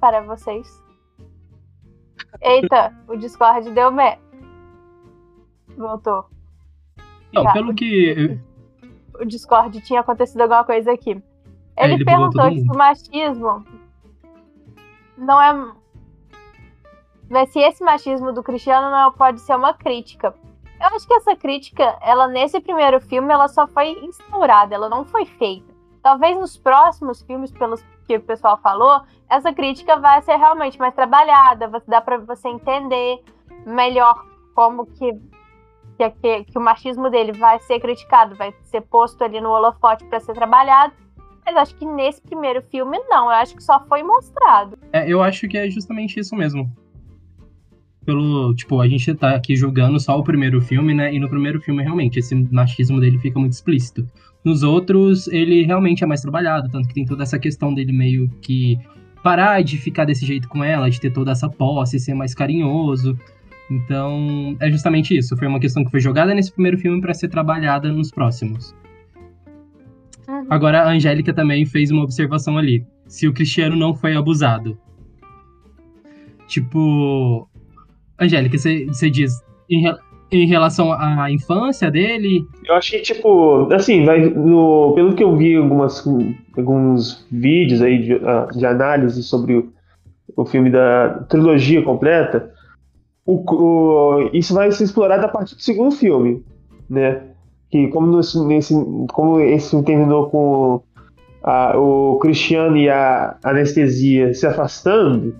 para 0.00 0.22
vocês. 0.22 0.82
Eita, 2.40 2.94
o 3.08 3.16
Discord 3.16 3.70
deu 3.70 3.90
me. 3.90 4.18
Voltou. 5.76 6.24
Não, 7.32 7.52
pelo 7.52 7.74
que. 7.74 8.38
O 9.20 9.24
Discord 9.24 9.80
tinha 9.80 10.00
acontecido 10.00 10.40
alguma 10.42 10.64
coisa 10.64 10.92
aqui. 10.92 11.22
É, 11.76 11.84
Ele, 11.84 11.94
ele 11.94 12.04
perguntou 12.04 12.50
se 12.50 12.62
o 12.62 12.76
machismo 12.76 13.64
não 15.16 15.40
é. 15.40 15.72
Mas 17.28 17.50
se 17.50 17.58
esse 17.60 17.82
machismo 17.82 18.32
do 18.32 18.42
Cristiano 18.42 18.90
não 18.90 19.12
pode 19.12 19.40
ser 19.40 19.56
uma 19.56 19.74
crítica. 19.74 20.34
Eu 20.80 20.94
acho 20.94 21.06
que 21.06 21.14
essa 21.14 21.34
crítica, 21.34 21.98
ela 22.02 22.28
nesse 22.28 22.60
primeiro 22.60 23.00
filme, 23.00 23.32
ela 23.32 23.48
só 23.48 23.66
foi 23.66 23.92
instaurada, 24.04 24.74
ela 24.74 24.88
não 24.88 25.04
foi 25.04 25.24
feita. 25.24 25.74
Talvez 26.02 26.38
nos 26.38 26.56
próximos 26.56 27.22
filmes, 27.22 27.50
pelos 27.50 27.82
que 28.06 28.16
o 28.16 28.22
pessoal 28.22 28.58
falou, 28.58 29.02
essa 29.28 29.52
crítica 29.52 29.96
vai 29.98 30.22
ser 30.22 30.36
realmente 30.36 30.78
mais 30.78 30.94
trabalhada, 30.94 31.66
vai 31.66 31.80
dar 31.88 32.00
pra 32.02 32.18
você 32.18 32.48
entender 32.48 33.24
melhor 33.66 34.24
como 34.54 34.86
que, 34.86 35.12
que, 35.96 36.10
que, 36.10 36.44
que 36.44 36.58
o 36.58 36.60
machismo 36.60 37.10
dele 37.10 37.32
vai 37.32 37.58
ser 37.60 37.80
criticado, 37.80 38.34
vai 38.34 38.54
ser 38.64 38.82
posto 38.82 39.22
ali 39.24 39.40
no 39.40 39.50
holofote 39.50 40.04
pra 40.04 40.20
ser 40.20 40.34
trabalhado. 40.34 40.92
Mas 41.44 41.56
acho 41.56 41.76
que 41.76 41.86
nesse 41.86 42.20
primeiro 42.20 42.60
filme, 42.62 42.98
não. 43.08 43.26
Eu 43.26 43.36
acho 43.36 43.54
que 43.54 43.62
só 43.62 43.80
foi 43.86 44.02
mostrado. 44.02 44.76
É, 44.92 45.10
eu 45.10 45.22
acho 45.22 45.46
que 45.46 45.56
é 45.56 45.70
justamente 45.70 46.18
isso 46.18 46.34
mesmo. 46.34 46.70
Pelo, 48.04 48.54
tipo, 48.54 48.80
a 48.80 48.88
gente 48.88 49.14
tá 49.14 49.34
aqui 49.34 49.56
julgando 49.56 49.98
só 49.98 50.18
o 50.18 50.24
primeiro 50.24 50.60
filme, 50.60 50.92
né? 50.92 51.12
E 51.14 51.18
no 51.20 51.28
primeiro 51.28 51.60
filme, 51.60 51.82
realmente, 51.82 52.18
esse 52.18 52.34
machismo 52.52 53.00
dele 53.00 53.18
fica 53.18 53.38
muito 53.38 53.52
explícito. 53.52 54.06
Nos 54.44 54.62
outros, 54.62 55.26
ele 55.28 55.64
realmente 55.64 56.04
é 56.04 56.06
mais 56.06 56.20
trabalhado, 56.20 56.68
tanto 56.70 56.86
que 56.88 56.94
tem 56.94 57.04
toda 57.04 57.22
essa 57.22 57.38
questão 57.38 57.74
dele 57.74 57.92
meio 57.92 58.28
que 58.40 58.78
parar 59.22 59.60
de 59.62 59.76
ficar 59.76 60.04
desse 60.04 60.24
jeito 60.24 60.48
com 60.48 60.62
ela, 60.62 60.88
de 60.88 61.00
ter 61.00 61.10
toda 61.10 61.32
essa 61.32 61.48
posse, 61.48 61.98
ser 61.98 62.14
mais 62.14 62.32
carinhoso. 62.32 63.18
Então, 63.70 64.56
é 64.60 64.70
justamente 64.70 65.16
isso. 65.16 65.36
Foi 65.36 65.48
uma 65.48 65.60
questão 65.60 65.84
que 65.84 65.90
foi 65.90 66.00
jogada 66.00 66.34
nesse 66.34 66.52
primeiro 66.52 66.78
filme 66.78 67.00
pra 67.00 67.14
ser 67.14 67.28
trabalhada 67.28 67.92
nos 67.92 68.10
próximos. 68.10 68.74
Uhum. 70.28 70.46
Agora, 70.48 70.82
a 70.82 70.90
Angélica 70.90 71.32
também 71.32 71.66
fez 71.66 71.90
uma 71.90 72.02
observação 72.02 72.58
ali. 72.58 72.84
Se 73.06 73.26
o 73.26 73.32
Cristiano 73.32 73.76
não 73.76 73.94
foi 73.94 74.16
abusado. 74.16 74.78
Tipo. 76.46 77.48
Angélica, 78.18 78.56
você 78.56 78.86
você 78.86 79.10
diz 79.10 79.32
em, 79.68 79.84
em 80.30 80.46
relação 80.46 80.92
à 80.92 81.30
infância 81.30 81.90
dele. 81.90 82.46
Eu 82.64 82.74
acho 82.74 82.92
que, 82.92 83.00
tipo, 83.00 83.68
assim, 83.72 84.04
vai 84.04 84.20
no, 84.30 84.92
pelo 84.94 85.14
que 85.14 85.22
eu 85.22 85.36
vi 85.36 85.52
em 85.52 85.58
algumas, 85.58 86.04
alguns 86.56 87.26
vídeos 87.30 87.82
aí 87.82 88.02
de, 88.02 88.14
ah, 88.24 88.48
de 88.52 88.64
análise 88.64 89.22
sobre 89.22 89.54
o, 89.54 89.72
o 90.36 90.44
filme 90.44 90.70
da 90.70 91.24
trilogia 91.28 91.82
completa, 91.82 92.52
o, 93.26 93.42
o- 93.52 94.30
isso 94.32 94.54
vai 94.54 94.70
ser 94.70 94.84
explorado 94.84 95.24
a 95.24 95.28
partir 95.28 95.56
do 95.56 95.60
segundo 95.62 95.90
filme, 95.94 96.44
né? 96.88 97.22
Que 97.70 97.88
como, 97.88 98.16
nesse, 98.16 98.40
nesse, 98.46 98.74
como 99.12 99.40
esse 99.40 99.70
filme 99.70 99.84
terminou 99.84 100.30
com 100.30 100.80
a- 101.42 101.76
o 101.76 102.18
Cristiano 102.20 102.76
e 102.76 102.88
a 102.88 103.36
anestesia 103.42 104.32
se 104.32 104.46
afastando, 104.46 105.34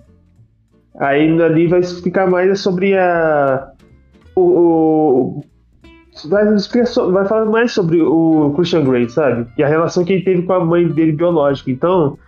aí 0.99 1.41
ali 1.41 1.67
vai 1.69 1.83
ficar 1.83 2.27
mais 2.29 2.59
sobre 2.61 2.97
a 2.99 3.71
o, 4.35 4.41
o- 4.41 5.45
vai, 6.29 6.55
explicar 6.55 6.91
vai 7.13 7.25
falar 7.27 7.45
mais 7.47 7.73
sobre 7.73 8.03
o 8.03 8.53
Christian 8.57 8.85
Grey, 8.85 9.09
sabe? 9.09 9.47
E 9.57 9.63
a 9.63 9.69
relação 9.69 10.05
que 10.05 10.13
ele 10.13 10.25
teve 10.25 10.43
com 10.43 10.53
a 10.53 10.65
mãe 10.65 10.89
dele 10.89 11.13
biológica. 11.13 11.71
Então, 11.71 12.19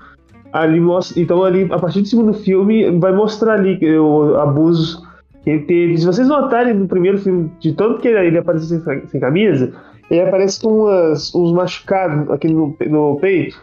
ali 0.52 0.80
mostra, 0.80 1.20
então 1.20 1.42
ali 1.44 1.66
a 1.70 1.78
partir 1.78 2.00
do 2.02 2.06
segundo 2.08 2.32
filme 2.32 2.90
vai 2.98 3.12
mostrar 3.12 3.54
ali 3.54 3.78
o 3.98 4.36
abuso 4.36 5.07
ele 5.50 5.64
teve. 5.64 5.98
Se 5.98 6.06
vocês 6.06 6.28
notarem 6.28 6.74
no 6.74 6.88
primeiro 6.88 7.18
filme, 7.18 7.50
de 7.60 7.72
tanto 7.72 8.00
que 8.00 8.08
ele, 8.08 8.38
aparece 8.38 8.68
sem, 8.68 9.06
sem 9.06 9.20
camisa, 9.20 9.72
ele 10.10 10.20
aparece 10.20 10.60
com 10.60 10.84
umas, 10.84 11.34
uns 11.34 11.52
machucados 11.52 12.30
aqui 12.30 12.48
no, 12.48 12.76
no 12.88 13.18
peito. 13.20 13.60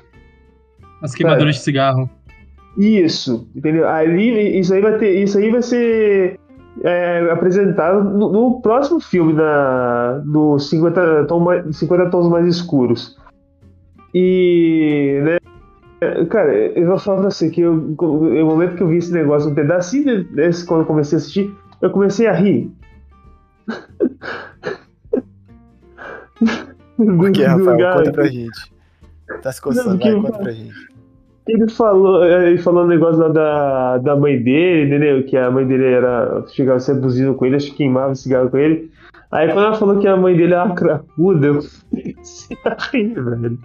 As 1.01 1.13
queimaduras 1.13 1.55
de 1.55 1.61
cigarro. 1.61 2.09
Isso, 2.77 3.47
entendeu? 3.55 3.87
Ali, 3.87 4.59
isso 4.59 4.73
aí 4.73 4.81
vai 4.81 4.97
ter, 4.97 5.23
isso 5.23 5.37
aí 5.37 5.49
vai 5.49 5.61
ser 5.61 6.39
é, 6.83 7.29
apresentado 7.31 8.03
no, 8.03 8.31
no 8.31 8.61
próximo 8.61 8.99
filme, 8.99 9.33
na, 9.33 10.21
no 10.25 10.59
50, 10.59 11.25
tom 11.25 11.39
mais, 11.39 11.77
50 11.77 12.09
tons 12.09 12.29
mais 12.29 12.45
escuros. 12.47 13.17
E, 14.13 15.19
né, 15.23 15.37
cara, 16.29 16.53
eu 16.53 16.87
vou 16.87 16.99
falar 16.99 17.21
pra 17.21 17.31
você 17.31 17.49
que 17.49 17.61
eu, 17.61 17.75
no 17.75 18.45
momento 18.45 18.75
que 18.75 18.83
eu 18.83 18.87
vi 18.87 18.97
esse 18.97 19.11
negócio, 19.11 19.49
um 19.49 19.55
pedacinho 19.55 20.23
desse, 20.33 20.65
quando 20.65 20.81
eu 20.81 20.87
comecei 20.87 21.17
a 21.17 21.19
assistir, 21.19 21.53
eu 21.81 21.89
comecei 21.89 22.27
a 22.27 22.33
rir. 22.33 22.71
Por 26.97 27.31
que, 27.31 27.45
Do- 27.47 27.57
do 27.57 27.65
Rafael? 27.65 27.97
Conta 27.97 28.11
pra 28.11 28.27
gente. 28.27 28.73
Tá 29.41 29.51
se 29.51 29.61
coçando, 29.61 29.89
Não, 29.91 29.97
vai, 29.97 30.07
que- 30.09 30.21
conta 30.21 30.37
pra 30.39 30.51
gente. 30.51 30.95
Ele 31.47 31.69
falou, 31.69 32.25
ele 32.25 32.57
falou 32.57 32.85
um 32.85 32.87
negócio 32.87 33.19
lá 33.19 33.27
da, 33.27 33.97
da 33.99 34.15
mãe 34.15 34.41
dele, 34.41 34.87
entendeu? 34.87 35.23
Que 35.25 35.37
a 35.37 35.51
mãe 35.51 35.65
dele 35.67 35.85
era. 35.85 36.43
chegava 36.47 36.77
a 36.77 36.79
ser 36.79 36.93
abusiva 36.93 37.33
com 37.35 37.45
ele, 37.45 37.55
acho 37.55 37.67
que 37.71 37.77
queimava 37.77 38.15
cigarro 38.15 38.49
com 38.49 38.57
ele. 38.57 38.89
Aí 39.31 39.47
quando 39.51 39.65
ela 39.67 39.75
falou 39.75 39.99
que 39.99 40.07
a 40.07 40.17
mãe 40.17 40.35
dele 40.35 40.53
era 40.53 40.65
uma 40.65 40.73
cracuda, 40.75 41.47
eu 41.47 41.59
comecei 41.91 42.57
a 42.65 42.77
rir, 42.91 43.13
velho. 43.13 43.59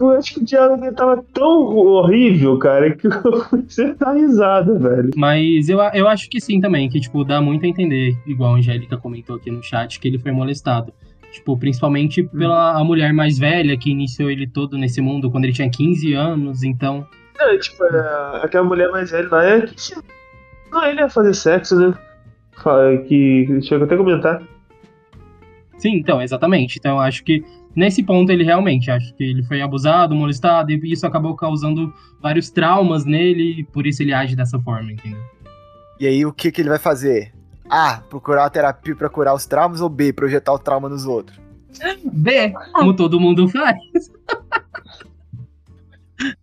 Eu 0.00 0.10
acho 0.10 0.34
que 0.34 0.40
o 0.40 0.44
diálogo 0.44 0.80
dele 0.80 0.94
tava 0.94 1.24
tão 1.32 1.76
horrível, 1.76 2.58
cara, 2.58 2.94
que 2.94 3.06
eu 3.08 3.44
comecei 3.50 3.90
a 3.90 3.94
dar 3.94 4.12
risada, 4.12 4.78
velho. 4.78 5.10
Mas 5.16 5.68
eu, 5.68 5.78
eu 5.94 6.08
acho 6.08 6.28
que 6.28 6.40
sim 6.40 6.60
também, 6.60 6.88
que, 6.88 7.00
tipo, 7.00 7.24
dá 7.24 7.40
muito 7.40 7.64
a 7.64 7.68
entender, 7.68 8.16
igual 8.26 8.54
a 8.54 8.58
Angélica 8.58 8.96
comentou 8.96 9.36
aqui 9.36 9.50
no 9.50 9.62
chat, 9.62 9.98
que 10.00 10.08
ele 10.08 10.18
foi 10.18 10.32
molestado. 10.32 10.92
Tipo, 11.32 11.56
principalmente 11.58 12.22
pela 12.22 12.78
a 12.78 12.84
mulher 12.84 13.12
mais 13.12 13.38
velha 13.38 13.76
que 13.76 13.90
iniciou 13.90 14.30
ele 14.30 14.46
todo 14.46 14.78
nesse 14.78 15.00
mundo 15.00 15.30
quando 15.30 15.44
ele 15.44 15.52
tinha 15.52 15.70
15 15.70 16.14
anos, 16.14 16.62
então. 16.62 17.06
É, 17.38 17.58
tipo, 17.58 17.84
é, 17.84 18.40
aquela 18.42 18.64
mulher 18.64 18.90
mais 18.90 19.10
velha 19.10 19.28
lá 19.30 19.44
é 19.44 19.60
que 19.60 19.74
ensinou 19.74 20.84
ele 20.84 21.00
a 21.02 21.08
fazer 21.10 21.34
sexo, 21.34 21.76
né? 21.76 21.94
Que 23.06 23.60
chega 23.62 23.84
até 23.84 23.94
a 23.94 23.98
comentar. 23.98 24.42
Sim, 25.76 25.96
então, 25.96 26.22
exatamente. 26.22 26.78
Então 26.78 26.96
eu 26.96 27.00
acho 27.00 27.22
que 27.22 27.44
nesse 27.76 28.02
ponto 28.02 28.32
ele 28.32 28.42
realmente, 28.42 28.90
acho 28.90 29.14
que 29.14 29.22
ele 29.22 29.42
foi 29.42 29.60
abusado, 29.60 30.14
molestado, 30.14 30.72
e 30.72 30.92
isso 30.92 31.06
acabou 31.06 31.36
causando 31.36 31.92
vários 32.20 32.50
traumas 32.50 33.04
nele, 33.04 33.60
e 33.60 33.64
por 33.64 33.86
isso 33.86 34.02
ele 34.02 34.14
age 34.14 34.34
dessa 34.34 34.58
forma, 34.58 34.90
entendeu? 34.90 35.22
E 36.00 36.06
aí, 36.06 36.26
o 36.26 36.32
que, 36.32 36.50
que 36.50 36.60
ele 36.60 36.68
vai 36.68 36.78
fazer? 36.78 37.32
A. 37.68 38.00
Procurar 38.08 38.42
uma 38.42 38.50
terapia 38.50 38.94
pra 38.94 39.08
curar 39.08 39.34
os 39.34 39.46
traumas 39.46 39.80
ou 39.80 39.88
B. 39.88 40.12
Projetar 40.12 40.52
o 40.52 40.58
trauma 40.58 40.88
nos 40.88 41.06
outros? 41.06 41.40
B, 42.12 42.52
como 42.72 42.94
todo 42.94 43.20
mundo 43.20 43.48
faz. 43.48 43.76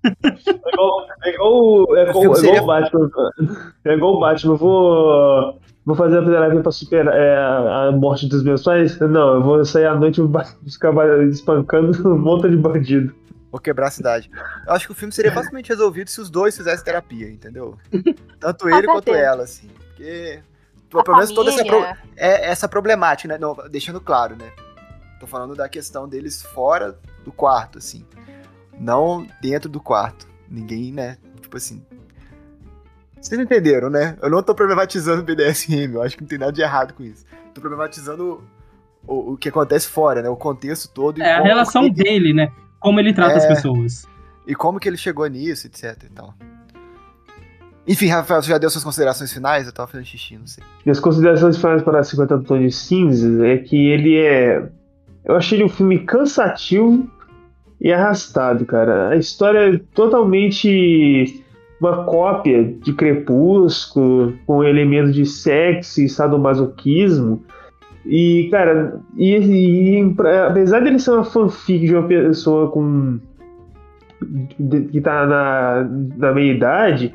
É 0.03 0.69
igual, 0.72 1.07
é 1.23 1.30
igual, 1.34 1.97
é 1.97 2.10
igual, 2.10 2.35
é 2.35 2.39
igual 2.39 2.64
o 2.64 2.68
Batman. 2.68 3.10
É 3.85 3.93
igual 3.93 4.14
o 4.14 4.19
Batman. 4.19 4.53
Eu 4.53 4.57
vou, 4.57 5.60
vou 5.85 5.95
fazer 5.95 6.19
a 6.19 6.23
terapia 6.26 6.61
pra 6.61 6.72
superar 6.72 7.14
é, 7.15 7.38
a 7.38 7.91
morte 7.91 8.27
dos 8.27 8.43
meus 8.43 8.64
pais? 8.64 8.97
Não, 8.99 9.35
eu 9.35 9.43
vou 9.43 9.64
sair 9.65 9.85
à 9.85 9.95
noite 9.95 10.19
e 10.19 10.23
vou 10.23 10.41
ficar 10.69 10.93
espancando 11.30 11.91
um 12.07 12.18
monte 12.18 12.49
de 12.49 12.57
bandido. 12.57 13.14
Ou 13.51 13.60
quebrar 13.60 13.88
a 13.88 13.91
cidade. 13.91 14.31
Eu 14.65 14.73
acho 14.73 14.88
que 14.88 14.91
o 14.91 14.95
filme 14.95 15.11
seria 15.14 15.31
facilmente 15.31 15.69
resolvido 15.69 16.10
se 16.10 16.19
os 16.19 16.27
dois 16.30 16.57
fizessem 16.57 16.84
terapia, 16.84 17.30
entendeu? 17.30 17.77
Tanto 18.39 18.68
ele 18.68 18.88
quanto 18.88 19.14
ela, 19.14 19.43
assim. 19.43 19.68
Porque. 19.89 20.39
A 20.95 21.03
Pelo 21.03 21.18
menos 21.18 21.31
toda 21.31 21.49
essa, 21.51 21.64
pro- 21.64 21.85
é 22.15 22.49
essa 22.49 22.68
problemática, 22.68 23.27
né? 23.27 23.38
Não, 23.39 23.55
deixando 23.69 24.01
claro, 24.01 24.35
né? 24.35 24.51
Tô 25.19 25.27
falando 25.27 25.55
da 25.55 25.69
questão 25.69 26.07
deles 26.07 26.41
fora 26.41 26.97
do 27.23 27.31
quarto, 27.31 27.77
assim. 27.77 28.03
Não 28.80 29.26
dentro 29.39 29.69
do 29.69 29.80
quarto. 29.80 30.27
Ninguém, 30.49 30.91
né? 30.91 31.18
Tipo 31.41 31.57
assim. 31.57 31.84
Vocês 33.24 33.40
entenderam, 33.40 33.90
né? 33.90 34.18
Eu 34.22 34.30
não 34.30 34.44
tô 34.44 34.54
problematizando 34.54 35.22
o 35.22 35.26
BDSM, 35.26 35.94
eu 35.94 36.02
acho 36.02 36.18
que 36.18 36.24
não 36.24 36.28
tem 36.28 36.38
nada 36.38 36.52
de 36.52 36.62
errado 36.62 36.94
com 36.94 37.04
isso. 37.04 37.26
Tô 37.54 37.62
problematizando 37.62 38.44
o, 39.08 39.34
o 39.34 39.38
que 39.38 39.48
acontece 39.48 39.88
fora, 39.88 40.22
né? 40.22 40.28
O 40.30 40.36
contexto 40.36 40.91
todo. 40.94 41.20
e 41.20 41.22
É 41.22 41.36
a 41.36 41.41
relação 41.41 41.90
dele, 41.90 42.34
né? 42.34 42.52
Como 42.80 43.00
ele 43.00 43.14
trata 43.14 43.38
as 43.38 43.45
É. 43.45 43.48
pessoas. 43.48 44.06
E 44.45 44.54
como 44.54 44.78
que 44.78 44.90
ele 44.90 44.98
chegou 44.98 45.26
nisso, 45.28 45.68
etc 45.68 46.04
e 46.04 46.10
tal. 46.10 46.34
Enfim, 47.88 48.08
Rafael, 48.08 48.41
você 48.41 48.50
já 48.50 48.58
deu 48.58 48.70
suas 48.70 48.84
considerações 48.84 49.32
finais? 49.32 49.68
Eu 49.68 49.74
tava 49.74 49.90
fazendo 49.90 50.06
xixi, 50.06 50.38
não 50.38 50.48
sei. 50.48 50.64
Minhas 50.86 51.00
considerações 51.00 51.58
finais 51.58 51.82
para 51.82 52.04
50 52.04 52.40
tons 52.40 52.60
de 52.60 52.72
cinza 52.72 53.48
é 53.48 53.58
que 53.58 53.88
ele 53.90 54.18
é. 54.18 54.70
Eu 55.24 55.36
achei 55.38 55.58
ele 55.58 55.66
um 55.66 55.70
filme 55.70 56.00
cansativo 56.00 57.10
e 57.80 57.91
arrastado, 57.91 58.66
cara. 58.66 59.10
A 59.10 59.16
história 59.16 59.76
é 59.76 59.78
totalmente 59.94 61.43
uma 61.84 62.05
cópia 62.05 62.64
de 62.64 62.93
Crepúsculo 62.93 64.34
com 64.45 64.64
elementos 64.64 65.14
de 65.14 65.26
sexo 65.26 66.01
e 66.01 66.07
sadomasoquismo. 66.07 67.43
E, 68.05 68.47
cara, 68.49 68.99
e, 69.18 69.35
e, 69.35 70.15
apesar 70.47 70.80
dele 70.80 70.99
ser 70.99 71.11
uma 71.11 71.26
fanfic 71.26 71.85
de 71.85 71.93
uma 71.93 72.07
pessoa 72.07 72.69
com. 72.69 73.19
Que 74.91 75.01
tá 75.01 75.26
na, 75.26 75.89
na 76.18 76.31
meia 76.31 76.53
idade, 76.53 77.14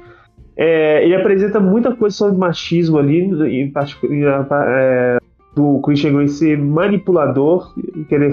é, 0.54 1.02
ele 1.02 1.14
apresenta 1.14 1.58
muita 1.58 1.94
coisa 1.96 2.14
sobre 2.14 2.36
machismo 2.36 2.98
ali, 2.98 3.20
em 3.62 3.70
particular 3.70 4.46
é, 4.66 5.18
do 5.54 5.80
Christian 5.80 6.12
Grey 6.12 6.28
ser 6.28 6.58
manipulador 6.58 7.72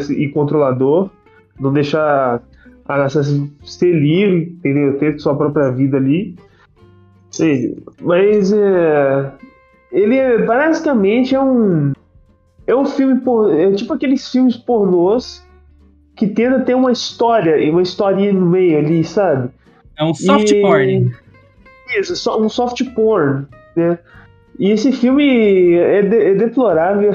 e 0.09 0.27
controlador, 0.29 1.09
não 1.57 1.71
deixar 1.71 2.41
a 2.87 3.03
assassin 3.03 3.51
ser 3.63 3.91
livre, 3.91 4.55
entendeu? 4.57 4.97
ter 4.97 5.19
sua 5.19 5.35
própria 5.35 5.71
vida 5.71 5.97
ali. 5.97 6.35
Mas 8.01 8.53
é, 8.53 9.31
ele 9.91 10.17
é, 10.17 10.37
basicamente 10.45 11.35
é 11.35 11.41
um 11.41 11.93
é 12.67 12.75
um 12.75 12.85
filme 12.85 13.19
por, 13.21 13.53
é 13.53 13.71
tipo 13.73 13.93
aqueles 13.93 14.29
filmes 14.31 14.55
pornôs 14.55 15.45
que 16.15 16.27
tenta 16.27 16.61
ter 16.61 16.75
uma 16.75 16.91
história 16.91 17.57
e 17.57 17.69
uma 17.69 17.81
historinha 17.81 18.31
no 18.33 18.45
meio 18.45 18.79
ali, 18.79 19.03
sabe? 19.03 19.49
É 19.97 20.03
um 20.03 20.13
soft 20.13 20.49
e... 20.49 20.61
porn. 20.61 21.13
Isso, 21.99 22.41
um 22.41 22.49
soft 22.49 22.83
porn, 22.93 23.45
né? 23.75 23.99
E 24.57 24.71
esse 24.71 24.91
filme 24.91 25.73
é, 25.73 26.01
de, 26.01 26.17
é 26.17 26.33
deplorável. 26.35 27.11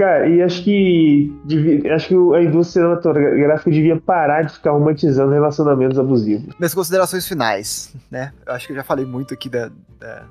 Cara, 0.00 0.26
e 0.26 0.40
acho 0.40 0.64
que 0.64 1.30
devia, 1.44 1.94
acho 1.94 2.08
que 2.08 2.14
a 2.14 2.42
indústria 2.42 2.86
cinematográfica 2.86 3.70
devia 3.70 4.00
parar 4.00 4.44
de 4.44 4.54
ficar 4.54 4.70
romantizando 4.70 5.30
relacionamentos 5.30 5.98
abusivos. 5.98 6.54
Minhas 6.58 6.72
considerações 6.72 7.28
finais, 7.28 7.94
né? 8.10 8.32
Eu 8.46 8.54
acho 8.54 8.66
que 8.66 8.72
eu 8.72 8.76
já 8.76 8.82
falei 8.82 9.04
muito 9.04 9.34
aqui 9.34 9.50
da, 9.50 9.70
da, 9.98 10.24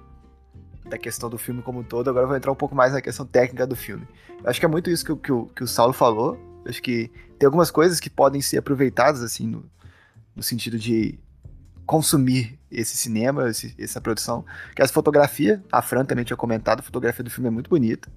da 0.90 0.98
questão 0.98 1.30
do 1.30 1.38
filme 1.38 1.62
como 1.62 1.82
um 1.82 1.84
todo, 1.84 2.10
agora 2.10 2.24
eu 2.24 2.28
vou 2.28 2.36
entrar 2.36 2.52
um 2.52 2.56
pouco 2.56 2.74
mais 2.74 2.94
na 2.94 3.00
questão 3.00 3.28
técnica 3.28 3.68
do 3.68 3.76
filme. 3.76 4.08
Eu 4.44 4.50
acho 4.50 4.60
que 4.60 4.66
é 4.66 4.70
muito 4.70 4.90
isso 4.90 5.06
que, 5.06 5.16
que, 5.16 5.32
o, 5.32 5.46
que 5.46 5.64
o 5.64 5.68
Saulo 5.68 5.94
falou. 5.94 6.36
Eu 6.66 6.72
acho 6.72 6.82
que 6.82 7.12
tem 7.38 7.46
algumas 7.46 7.70
coisas 7.70 8.00
que 8.00 8.10
podem 8.10 8.42
ser 8.42 8.58
aproveitadas, 8.58 9.22
assim, 9.22 9.46
no, 9.46 9.64
no 10.36 10.42
sentido 10.42 10.80
de 10.80 11.20
consumir 11.86 12.59
esse 12.72 12.96
cinema, 12.98 13.50
esse, 13.50 13.74
essa 13.80 14.00
produção, 14.00 14.46
que 14.76 14.82
é 14.82 14.86
a 14.86 14.88
fotografia, 14.88 15.64
a 15.72 15.82
Fran 15.82 16.06
também 16.06 16.24
tinha 16.24 16.38
comentado, 16.38 16.80
a 16.80 16.84
fotografia 16.84 17.24
do 17.24 17.30
filme 17.30 17.48
é 17.48 17.52
muito 17.52 17.70
bonita. 17.70 18.10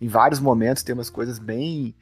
Em 0.00 0.08
vários 0.08 0.40
momentos 0.40 0.82
tem 0.82 0.94
umas 0.94 1.10
coisas 1.10 1.38
bem 1.38 1.94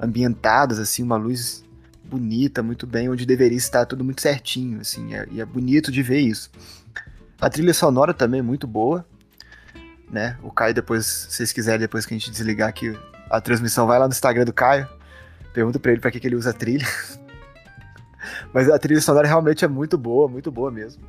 ambientadas, 0.00 0.78
assim, 0.78 1.02
uma 1.02 1.16
luz 1.16 1.64
bonita, 2.04 2.62
muito 2.62 2.86
bem, 2.86 3.08
onde 3.08 3.24
deveria 3.24 3.56
estar 3.56 3.86
tudo 3.86 4.04
muito 4.04 4.20
certinho, 4.20 4.80
assim, 4.80 5.14
é, 5.14 5.26
e 5.30 5.40
é 5.40 5.44
bonito 5.44 5.90
de 5.90 6.02
ver 6.02 6.20
isso. 6.20 6.50
A 7.40 7.50
trilha 7.50 7.74
sonora 7.74 8.14
também 8.14 8.40
é 8.40 8.42
muito 8.42 8.66
boa, 8.66 9.06
né? 10.10 10.36
O 10.42 10.50
Caio 10.50 10.74
depois, 10.74 11.06
se 11.06 11.32
vocês 11.32 11.52
quiserem, 11.52 11.80
depois 11.80 12.06
que 12.06 12.14
a 12.14 12.18
gente 12.18 12.30
desligar 12.30 12.68
aqui 12.68 12.96
a 13.30 13.40
transmissão, 13.40 13.86
vai 13.86 13.98
lá 13.98 14.06
no 14.06 14.12
Instagram 14.12 14.44
do 14.44 14.52
Caio, 14.52 14.86
pergunta 15.52 15.78
pra 15.78 15.92
ele 15.92 16.00
pra 16.00 16.10
que, 16.10 16.20
que 16.20 16.26
ele 16.26 16.36
usa 16.36 16.50
a 16.50 16.52
trilha. 16.52 16.86
Mas 18.52 18.68
a 18.68 18.78
trilha 18.78 19.00
sonora 19.00 19.26
realmente 19.26 19.64
é 19.64 19.68
muito 19.68 19.96
boa, 19.98 20.28
muito 20.28 20.50
boa 20.50 20.70
mesmo. 20.70 21.02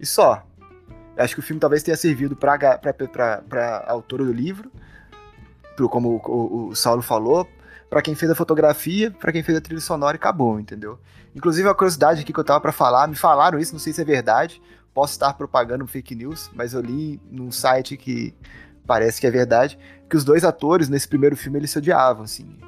E 0.00 0.06
só. 0.06 0.44
Eu 1.16 1.24
acho 1.24 1.34
que 1.34 1.40
o 1.40 1.42
filme 1.42 1.60
talvez 1.60 1.82
tenha 1.82 1.96
servido 1.96 2.36
para 2.36 2.54
a 2.54 3.90
autora 3.90 4.24
do 4.24 4.32
livro, 4.32 4.70
pro, 5.74 5.88
como 5.88 6.20
o, 6.24 6.30
o, 6.30 6.68
o 6.68 6.76
Saulo 6.76 7.00
falou, 7.00 7.48
para 7.88 8.02
quem 8.02 8.14
fez 8.14 8.30
a 8.30 8.34
fotografia, 8.34 9.10
para 9.10 9.32
quem 9.32 9.42
fez 9.42 9.56
a 9.56 9.60
trilha 9.60 9.80
sonora 9.80 10.16
e 10.16 10.18
acabou, 10.18 10.60
entendeu? 10.60 10.98
Inclusive, 11.34 11.66
uma 11.66 11.74
curiosidade 11.74 12.20
aqui 12.20 12.32
que 12.32 12.40
eu 12.40 12.44
tava 12.44 12.60
para 12.60 12.72
falar, 12.72 13.08
me 13.08 13.14
falaram 13.14 13.58
isso, 13.58 13.72
não 13.72 13.78
sei 13.78 13.92
se 13.92 14.00
é 14.00 14.04
verdade, 14.04 14.60
posso 14.92 15.12
estar 15.12 15.32
propagando 15.34 15.86
fake 15.86 16.14
news, 16.14 16.50
mas 16.54 16.74
eu 16.74 16.80
li 16.80 17.20
num 17.30 17.50
site 17.50 17.96
que 17.96 18.34
parece 18.86 19.20
que 19.20 19.26
é 19.26 19.30
verdade, 19.30 19.78
que 20.08 20.16
os 20.16 20.24
dois 20.24 20.44
atores 20.44 20.88
nesse 20.88 21.08
primeiro 21.08 21.36
filme 21.36 21.58
eles 21.58 21.70
se 21.70 21.78
odiavam, 21.78 22.24
assim. 22.24 22.58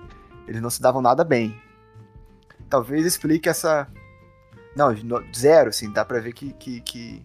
Eles 0.47 0.63
não 0.63 0.71
se 0.71 0.81
davam 0.81 1.03
nada 1.03 1.23
bem 1.23 1.55
talvez 2.69 3.07
explique 3.07 3.49
essa. 3.49 3.89
Não, 4.77 4.95
zero, 5.35 5.70
assim, 5.70 5.90
dá 5.93 6.05
pra 6.05 6.20
ver 6.20 6.32
que, 6.32 6.53
que, 6.53 6.81
que, 6.81 7.23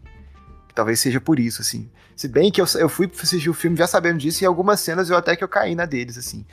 que 0.68 0.74
talvez 0.74 0.99
seja 0.99 1.22
por 1.22 1.40
isso, 1.40 1.61
assim. 1.61 1.90
Se 2.15 2.28
bem 2.28 2.52
que 2.52 2.61
eu, 2.61 2.65
eu 2.76 2.90
fui 2.90 3.10
assistir 3.22 3.49
o 3.49 3.53
filme 3.53 3.78
já 3.78 3.88
sabendo 3.88 4.18
disso, 4.18 4.44
e 4.44 4.45
algumas 4.45 4.80
cenas 4.80 5.10
eu 5.10 5.18
até 5.18 5.36
que 5.36 5.44
eu 5.44 5.48
caí 5.48 5.76
na 5.76 5.86
deles, 5.86 6.18
assim. 6.18 6.45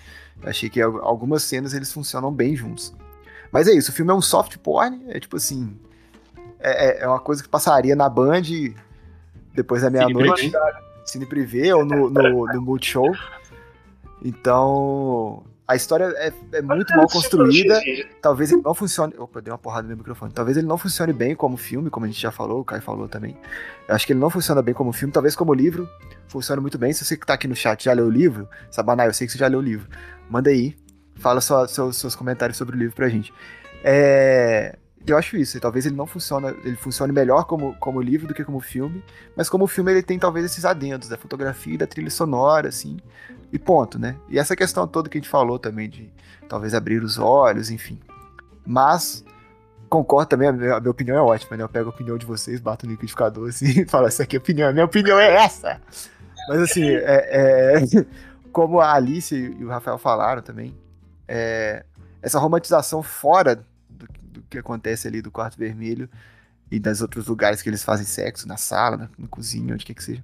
Achei 0.42 0.68
que 0.70 0.80
algumas 0.80 1.42
cenas 1.42 1.74
eles 1.74 1.92
funcionam 1.92 2.32
bem 2.32 2.56
juntos. 2.56 2.94
Mas 3.52 3.68
é 3.68 3.72
isso, 3.72 3.90
o 3.90 3.94
filme 3.94 4.10
é 4.10 4.14
um 4.14 4.22
soft 4.22 4.56
porn, 4.58 5.02
é 5.08 5.18
tipo 5.18 5.36
assim. 5.36 5.76
É, 6.58 6.86
é, 6.86 7.02
é 7.02 7.08
uma 7.08 7.20
coisa 7.20 7.42
que 7.42 7.48
passaria 7.48 7.96
na 7.96 8.08
Band 8.08 8.42
depois 9.54 9.82
da 9.82 9.90
meia-noite. 9.90 10.52
Cine 11.04 11.26
Privé 11.26 11.74
ou 11.74 11.84
no, 11.84 12.08
no, 12.08 12.46
no 12.46 12.62
Multishow. 12.62 13.12
Então, 14.22 15.42
a 15.70 15.76
história 15.76 16.12
é, 16.16 16.32
é 16.55 16.62
muito 16.62 16.92
mal 16.97 17.06
construída. 17.06 17.80
Talvez 18.20 18.51
ele 18.51 18.60
não 18.60 18.74
funcione. 18.74 19.14
Opa, 19.16 19.40
dei 19.40 19.52
uma 19.52 19.59
porrada 19.59 19.82
no 19.82 19.88
meu 19.88 19.98
microfone. 19.98 20.32
Talvez 20.32 20.56
ele 20.56 20.66
não 20.66 20.76
funcione 20.76 21.12
bem 21.12 21.32
como 21.36 21.56
filme, 21.56 21.88
como 21.88 22.06
a 22.06 22.09
gente 22.09 22.20
já 22.20 22.32
falou, 22.32 22.60
o 22.60 22.64
Kai 22.64 22.80
falou 22.80 23.06
também. 23.09 23.36
Eu 23.86 23.94
acho 23.94 24.05
que 24.05 24.12
ele 24.12 24.18
não 24.18 24.28
funciona 24.28 24.60
bem 24.62 24.74
como 24.74 24.92
filme, 24.92 25.12
talvez 25.12 25.36
como 25.36 25.55
livro. 25.55 25.88
Funciona 26.26 26.60
muito 26.60 26.76
bem. 26.76 26.92
Se 26.92 27.05
você 27.05 27.16
que 27.16 27.24
tá 27.24 27.34
aqui 27.34 27.47
no 27.47 27.55
chat 27.55 27.84
já 27.84 27.92
leu 27.92 28.06
o 28.06 28.10
livro, 28.10 28.48
Sabanai, 28.68 29.06
eu 29.06 29.14
sei 29.14 29.28
que 29.28 29.32
você 29.32 29.38
já 29.38 29.47
leu 29.47 29.60
o 29.60 29.62
livro. 29.62 29.88
Manda 30.28 30.51
aí. 30.51 30.74
Fala 31.14 31.40
só, 31.40 31.64
seus, 31.68 31.98
seus 31.98 32.16
comentários 32.16 32.59
sobre 32.59 32.74
o 32.74 32.78
livro 32.78 32.97
pra 32.97 33.09
gente. 33.09 33.32
É, 33.84 34.76
eu 35.06 35.16
acho 35.16 35.36
isso. 35.36 35.60
Talvez 35.60 35.86
ele 35.86 35.94
não 35.94 36.06
funcione, 36.06 36.48
ele 36.64 36.74
funcione 36.74 37.12
melhor 37.12 37.44
como, 37.44 37.76
como 37.76 38.02
livro 38.02 38.26
do 38.26 38.34
que 38.34 38.44
como 38.44 38.59
filme, 38.59 39.05
mas 39.36 39.48
como 39.48 39.68
filme 39.68 39.92
ele 39.92 40.02
tem 40.02 40.18
talvez 40.18 40.47
esses 40.47 40.64
adendos 40.64 41.09
da 41.09 41.16
fotografia 41.16 41.74
e 41.74 41.78
da 41.78 41.86
trilha 41.86 42.10
sonora, 42.10 42.68
assim, 42.68 42.98
e 43.52 43.59
ponto, 43.59 43.98
né? 43.98 44.16
E 44.28 44.39
essa 44.39 44.55
questão 44.55 44.86
toda 44.86 45.09
que 45.09 45.18
a 45.18 45.20
gente 45.20 45.31
falou 45.31 45.59
também 45.59 45.89
de 45.89 46.12
talvez 46.48 46.74
abrir 46.74 47.02
os 47.02 47.18
olhos, 47.18 47.70
enfim. 47.70 47.98
Mas 48.66 49.24
concordo 49.89 50.28
também, 50.28 50.48
a 50.48 50.52
minha, 50.52 50.77
a 50.77 50.81
minha 50.81 50.90
opinião 50.90 51.16
é 51.16 51.20
ótima, 51.20 51.56
né? 51.56 51.64
Eu 51.64 51.68
pego 51.68 51.90
a 51.90 51.93
opinião 51.93 52.16
de 52.16 52.24
vocês, 52.24 52.60
bato 52.60 52.86
no 52.86 52.93
liquidificador 52.93 53.48
assim 53.48 53.66
e 53.82 53.85
falo, 53.85 54.06
essa 54.06 54.22
aqui 54.22 54.36
é 54.36 54.39
a 54.39 54.43
opinião, 54.43 54.68
a 54.68 54.72
minha 54.72 54.85
opinião 54.85 55.18
é 55.18 55.35
essa! 55.35 55.81
Mas 56.48 56.60
assim, 56.60 56.89
é, 56.89 57.77
é, 57.77 58.06
como 58.52 58.81
a 58.81 58.93
Alice 58.94 59.35
e 59.35 59.64
o 59.64 59.68
Rafael 59.68 59.98
falaram 59.98 60.43
também, 60.43 60.77
é, 61.27 61.85
essa 62.22 62.39
romantização 62.39 63.02
fora 63.02 63.64
que 64.48 64.59
acontece 64.59 65.06
ali 65.06 65.22
do 65.22 65.31
quarto 65.31 65.56
vermelho 65.56 66.09
e 66.70 66.78
das 66.78 67.01
outros 67.01 67.27
lugares 67.27 67.62
que 67.62 67.68
eles 67.68 67.82
fazem 67.82 68.06
sexo, 68.06 68.47
na 68.47 68.56
sala, 68.56 68.97
na, 68.97 69.10
na 69.18 69.28
cozinha, 69.28 69.74
onde 69.74 69.85
quer 69.85 69.94
que 69.94 70.02
seja. 70.02 70.22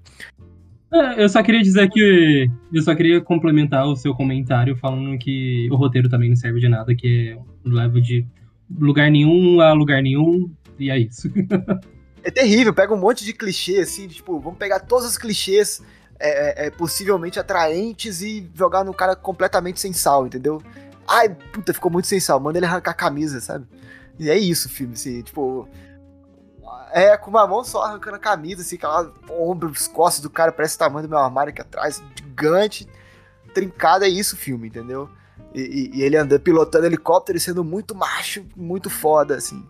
É, 0.93 1.23
eu 1.23 1.29
só 1.29 1.43
queria 1.43 1.63
dizer 1.63 1.89
que. 1.91 2.49
Eu 2.73 2.83
só 2.83 2.95
queria 2.95 3.21
complementar 3.21 3.87
o 3.87 3.97
seu 3.97 4.15
comentário 4.15 4.77
falando 4.77 5.19
que 5.19 5.69
o 5.71 5.77
roteiro 5.77 6.09
também 6.09 6.29
não 6.29 6.37
serve 6.37 6.61
de 6.61 6.69
nada, 6.69 6.95
que 6.95 7.31
é 7.31 7.69
leva 7.69 8.01
de 8.01 8.27
lugar 8.79 9.11
nenhum 9.11 9.61
a 9.61 9.73
lugar 9.73 10.03
nenhum, 10.03 10.51
e 10.79 10.91
é 10.91 10.99
isso. 10.99 11.31
é 12.23 12.31
terrível, 12.31 12.73
pega 12.73 12.95
um 12.95 12.99
monte 12.99 13.25
de 13.25 13.33
clichê, 13.33 13.79
assim, 13.79 14.07
tipo, 14.09 14.39
vamos 14.41 14.59
pegar 14.59 14.81
todos 14.81 15.07
os 15.07 15.19
clichês 15.19 15.83
é, 16.19 16.65
é, 16.65 16.67
é 16.67 16.71
possivelmente 16.71 17.39
atraentes 17.39 18.23
e 18.23 18.49
jogar 18.55 18.85
no 18.85 18.95
cara 18.95 19.15
completamente 19.15 19.81
sem 19.81 19.93
sal, 19.93 20.27
entendeu? 20.27 20.63
Ai, 21.07 21.29
puta, 21.53 21.73
ficou 21.73 21.91
muito 21.91 22.09
sem 22.09 22.19
sal, 22.19 22.41
manda 22.41 22.59
ele 22.59 22.67
arrancar 22.67 22.93
a 22.93 22.95
camisa, 22.95 23.41
sabe? 23.41 23.67
E 24.19 24.31
é 24.31 24.39
isso 24.39 24.69
o 24.69 24.71
filme, 24.71 24.95
assim, 24.95 25.23
tipo. 25.23 25.69
É, 26.97 27.15
com 27.15 27.29
uma 27.29 27.47
mão 27.47 27.63
só 27.63 27.83
arrancando 27.83 28.17
a 28.17 28.19
camisa, 28.19 28.63
assim, 28.63 28.77
aquela 28.77 29.13
ombro, 29.29 29.69
os 29.69 29.87
costas 29.87 30.23
do 30.23 30.31
cara, 30.31 30.51
parece 30.51 30.77
o 30.77 30.79
tamanho 30.79 31.07
do 31.07 31.11
meu 31.11 31.19
armário 31.19 31.51
aqui 31.51 31.61
atrás, 31.61 32.03
gigante, 32.17 32.89
trincado, 33.53 34.07
é 34.07 34.09
isso 34.09 34.35
o 34.35 34.39
filme, 34.39 34.69
entendeu? 34.69 35.07
E, 35.55 35.61
e, 35.61 35.99
e 35.99 36.03
ele 36.03 36.17
andando, 36.17 36.41
pilotando 36.41 36.87
helicóptero 36.87 37.37
e 37.37 37.41
sendo 37.41 37.63
muito 37.63 37.95
macho, 37.95 38.47
muito 38.57 38.89
foda, 38.89 39.37
assim. 39.37 39.63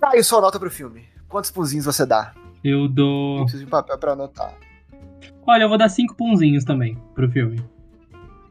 Tá 0.00 0.10
aí 0.10 0.24
sua 0.24 0.40
nota 0.40 0.58
pro 0.58 0.68
filme. 0.72 1.04
Quantos 1.28 1.52
punzinhos 1.52 1.86
você 1.86 2.04
dá? 2.04 2.34
Eu 2.64 2.88
dou. 2.88 3.36
Eu 3.36 3.42
preciso 3.42 3.64
de 3.64 3.70
papel 3.70 3.96
pra 3.96 4.14
anotar. 4.14 4.52
Olha, 5.46 5.62
eu 5.62 5.68
vou 5.68 5.78
dar 5.78 5.88
cinco 5.88 6.16
punzinhos 6.16 6.64
também 6.64 6.98
pro 7.14 7.30
filme. 7.30 7.62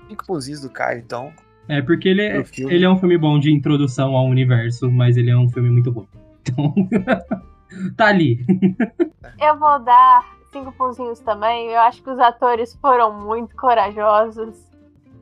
Cinco 0.08 0.26
punzinhos 0.26 0.62
do 0.62 0.70
Caio, 0.70 1.00
então. 1.00 1.34
É, 1.68 1.82
porque 1.82 2.08
ele 2.08 2.22
é, 2.22 2.46
ele 2.60 2.86
é 2.86 2.90
um 2.90 2.98
filme 2.98 3.18
bom 3.18 3.38
de 3.38 3.52
introdução 3.52 4.16
ao 4.16 4.26
universo, 4.26 4.90
mas 4.90 5.18
ele 5.18 5.30
é 5.30 5.38
um 5.38 5.50
filme 5.50 5.70
muito 5.70 5.92
ruim. 5.92 6.08
Então, 6.42 6.74
tá 7.96 8.08
ali. 8.08 8.46
Eu 9.40 9.58
vou 9.58 9.80
dar 9.80 10.26
cinco 10.52 10.72
punzinhos 10.72 11.20
também. 11.20 11.70
Eu 11.70 11.80
acho 11.80 12.02
que 12.02 12.10
os 12.10 12.20
atores 12.20 12.76
foram 12.82 13.14
muito 13.14 13.56
corajosos. 13.56 14.70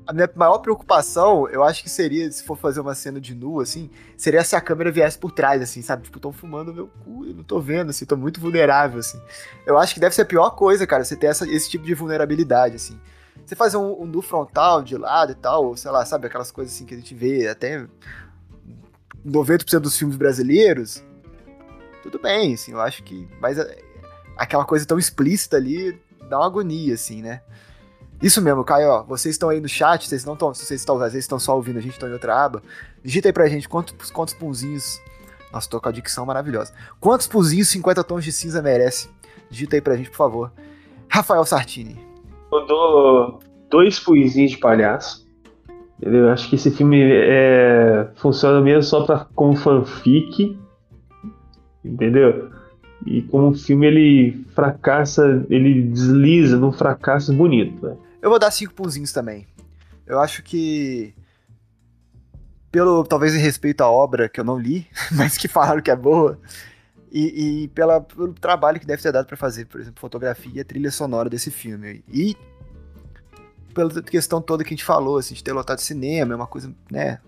A 0.06 0.14
minha 0.14 0.30
maior 0.35 0.60
preocupação, 0.60 1.49
eu 1.49 1.64
acho 1.65 1.84
que 1.84 1.89
seria, 1.89 2.31
se 2.31 2.41
for 2.41 2.56
fazer 2.56 2.80
uma 2.80 2.95
cena 2.95 3.19
de 3.19 3.35
nu, 3.35 3.60
assim, 3.60 3.89
seria 4.15 4.41
se 4.41 4.56
a 4.56 4.61
câmera 4.61 4.89
viesse 4.89 5.19
por 5.19 5.31
trás, 5.31 5.61
assim, 5.61 5.81
sabe? 5.81 6.03
Tipo, 6.03 6.18
tão 6.18 6.31
fumando 6.31 6.73
meu 6.73 6.88
cu, 6.88 7.26
eu 7.26 7.34
não 7.34 7.44
tô 7.44 7.60
vendo, 7.60 7.89
assim, 7.89 8.06
tô 8.06 8.15
muito 8.15 8.39
vulnerável, 8.39 8.99
assim. 8.99 9.22
Eu 9.65 9.77
acho 9.77 9.94
que 9.94 9.99
deve 9.99 10.15
ser 10.15 10.22
a 10.22 10.26
pior 10.26 10.52
coisa, 10.52 10.88
cara, 10.88 11.03
você 11.03 11.14
ter 11.14 11.27
essa, 11.27 11.45
esse 11.49 11.69
tipo 11.69 11.84
de 11.85 11.94
vulnerabilidade, 11.94 12.77
assim. 12.77 12.98
Você 13.45 13.53
fazer 13.53 13.76
um, 13.76 14.02
um 14.02 14.06
nu 14.06 14.22
frontal 14.22 14.81
de 14.81 14.98
lado 14.98 15.34
e 15.34 15.35
tal, 15.35 15.76
sei 15.76 15.91
lá, 15.91 16.06
sabe, 16.06 16.27
aquelas 16.27 16.52
coisas 16.52 16.73
assim 16.73 16.85
que 16.85 16.94
a 16.94 16.98
gente 16.98 17.14
vê 17.14 17.48
até 17.49 17.85
90% 19.28 19.80
dos 19.80 19.98
filmes 19.98 20.18
brasileiros, 20.18 21.04
tudo 22.02 22.20
bem, 22.20 22.54
assim, 22.54 22.72
eu 22.72 22.80
acho 22.80 23.04
que. 23.04 23.28
Mas 23.40 23.58
aquela 24.38 24.64
coisa 24.66 24.86
tão 24.86 24.98
explícita 24.98 25.58
ali 25.58 25.99
dá 26.30 26.38
uma 26.38 26.45
agonia, 26.45 26.94
assim, 26.94 27.22
né? 27.22 27.41
Isso 28.22 28.41
mesmo, 28.41 28.64
Caio, 28.64 28.90
ó, 28.90 29.04
vocês 29.04 29.36
estão 29.36 29.49
aí 29.49 29.60
no 29.60 29.68
chat, 29.68 30.08
vocês 30.08 30.26
não 30.26 30.34
estão, 30.34 30.54
vocês 30.54 30.80
estão, 30.80 30.95
às 30.95 31.14
vezes 31.14 31.26
estão 31.26 31.38
só 31.38 31.56
ouvindo, 31.56 31.78
a 31.78 31.82
gente 31.82 31.94
está 31.94 32.08
em 32.08 32.14
outra 32.14 32.45
aba. 32.45 32.64
Digita 33.04 33.28
aí 33.28 33.34
pra 33.34 33.48
gente 33.48 33.70
quantos, 33.70 34.10
quantos 34.10 34.34
punzinhos. 34.34 34.99
Nossa, 35.52 35.70
tô 35.70 35.80
com 35.80 35.90
a 35.90 35.91
dicção 35.91 36.26
maravilhosa. 36.26 36.74
Quantos 36.99 37.28
punzinhos 37.28 37.68
50 37.68 38.04
tons 38.04 38.24
de 38.24 38.32
cinza 38.32 38.62
merece? 38.62 39.10
Digita 39.49 39.76
aí 39.76 39.82
pra 39.82 39.95
gente, 39.95 40.10
por 40.10 40.18
favor. 40.18 40.52
Rafael 41.08 41.45
Sartini. 41.45 41.99
Eu 42.52 42.66
dou 42.66 43.40
dois 43.70 43.99
punzinhos 43.99 44.52
de 44.52 44.58
palhaço. 44.58 45.27
Eu 46.02 46.30
acho 46.30 46.49
que 46.49 46.56
esse 46.56 46.69
filme 46.69 47.02
é, 47.02 48.07
funciona 48.15 48.61
mesmo 48.61 48.84
só 48.84 49.03
pra, 49.03 49.26
como 49.34 49.56
fanfic. 49.56 50.57
Entendeu? 51.84 52.52
E 53.06 53.22
como 53.24 53.53
filme 53.53 53.88
ele 53.88 54.45
fracassa, 54.53 55.45
ele 55.49 55.84
desliza 55.84 56.57
num 56.57 56.72
fracasso 56.72 57.34
bonito. 57.34 57.86
Né? 57.86 57.95
Eu 58.22 58.30
vou 58.30 58.40
dar 58.40 58.52
cinco 58.52 58.74
punzinhos 58.74 59.11
também. 59.11 59.48
Eu 60.06 60.19
acho 60.19 60.44
que. 60.44 61.14
Pelo, 62.72 63.03
talvez 63.03 63.34
em 63.34 63.40
respeito 63.40 63.82
à 63.82 63.90
obra 63.90 64.28
que 64.28 64.40
eu 64.40 64.44
não 64.44 64.60
li, 64.60 64.88
mas 65.15 65.38
que 65.38 65.48
falaram 65.48 65.82
que 65.82 65.90
é 65.90 65.95
boa, 65.95 66.38
e, 67.11 67.64
e 67.64 67.68
pela, 67.69 68.02
pelo 68.02 68.34
trabalho 68.34 68.80
que 68.80 68.86
deve 68.86 69.02
ter 69.02 69.11
dado 69.11 69.26
para 69.26 69.38
fazer, 69.38 69.65
por 69.65 69.80
exemplo, 69.80 69.99
fotografia 69.99 70.61
e 70.61 70.64
trilha 70.64 70.91
sonora 70.91 71.30
desse 71.30 71.49
filme. 71.49 72.03
E 72.11 72.36
pela 73.78 74.02
questão 74.02 74.41
toda 74.41 74.64
que 74.64 74.70
a 74.70 74.76
gente 74.76 74.84
falou, 74.84 75.18
assim, 75.18 75.36
de 75.36 75.44
ter 75.44 75.54
lotado 75.54 75.80
cinema, 75.80 76.34
é 76.34 76.36
uma 76.36 76.48
coisa, 76.48 76.74
né, 76.91 77.20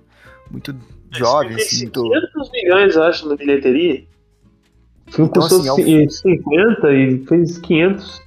muito 0.50 0.76
jovem, 1.12 1.56
assim, 1.56 1.84
muito... 1.84 2.02
500 2.02 2.52
milhões, 2.52 2.96
eu 2.96 3.04
acho, 3.04 3.30
na 3.30 3.36
bilheteria. 3.36 4.04
Então, 5.08 5.28
custou 5.30 5.60
assim, 5.60 5.68
é 5.68 6.04
um 6.04 6.10
ci- 6.10 6.22
50 6.22 6.92
e 6.94 7.26
fez 7.26 7.58
500. 7.60 8.22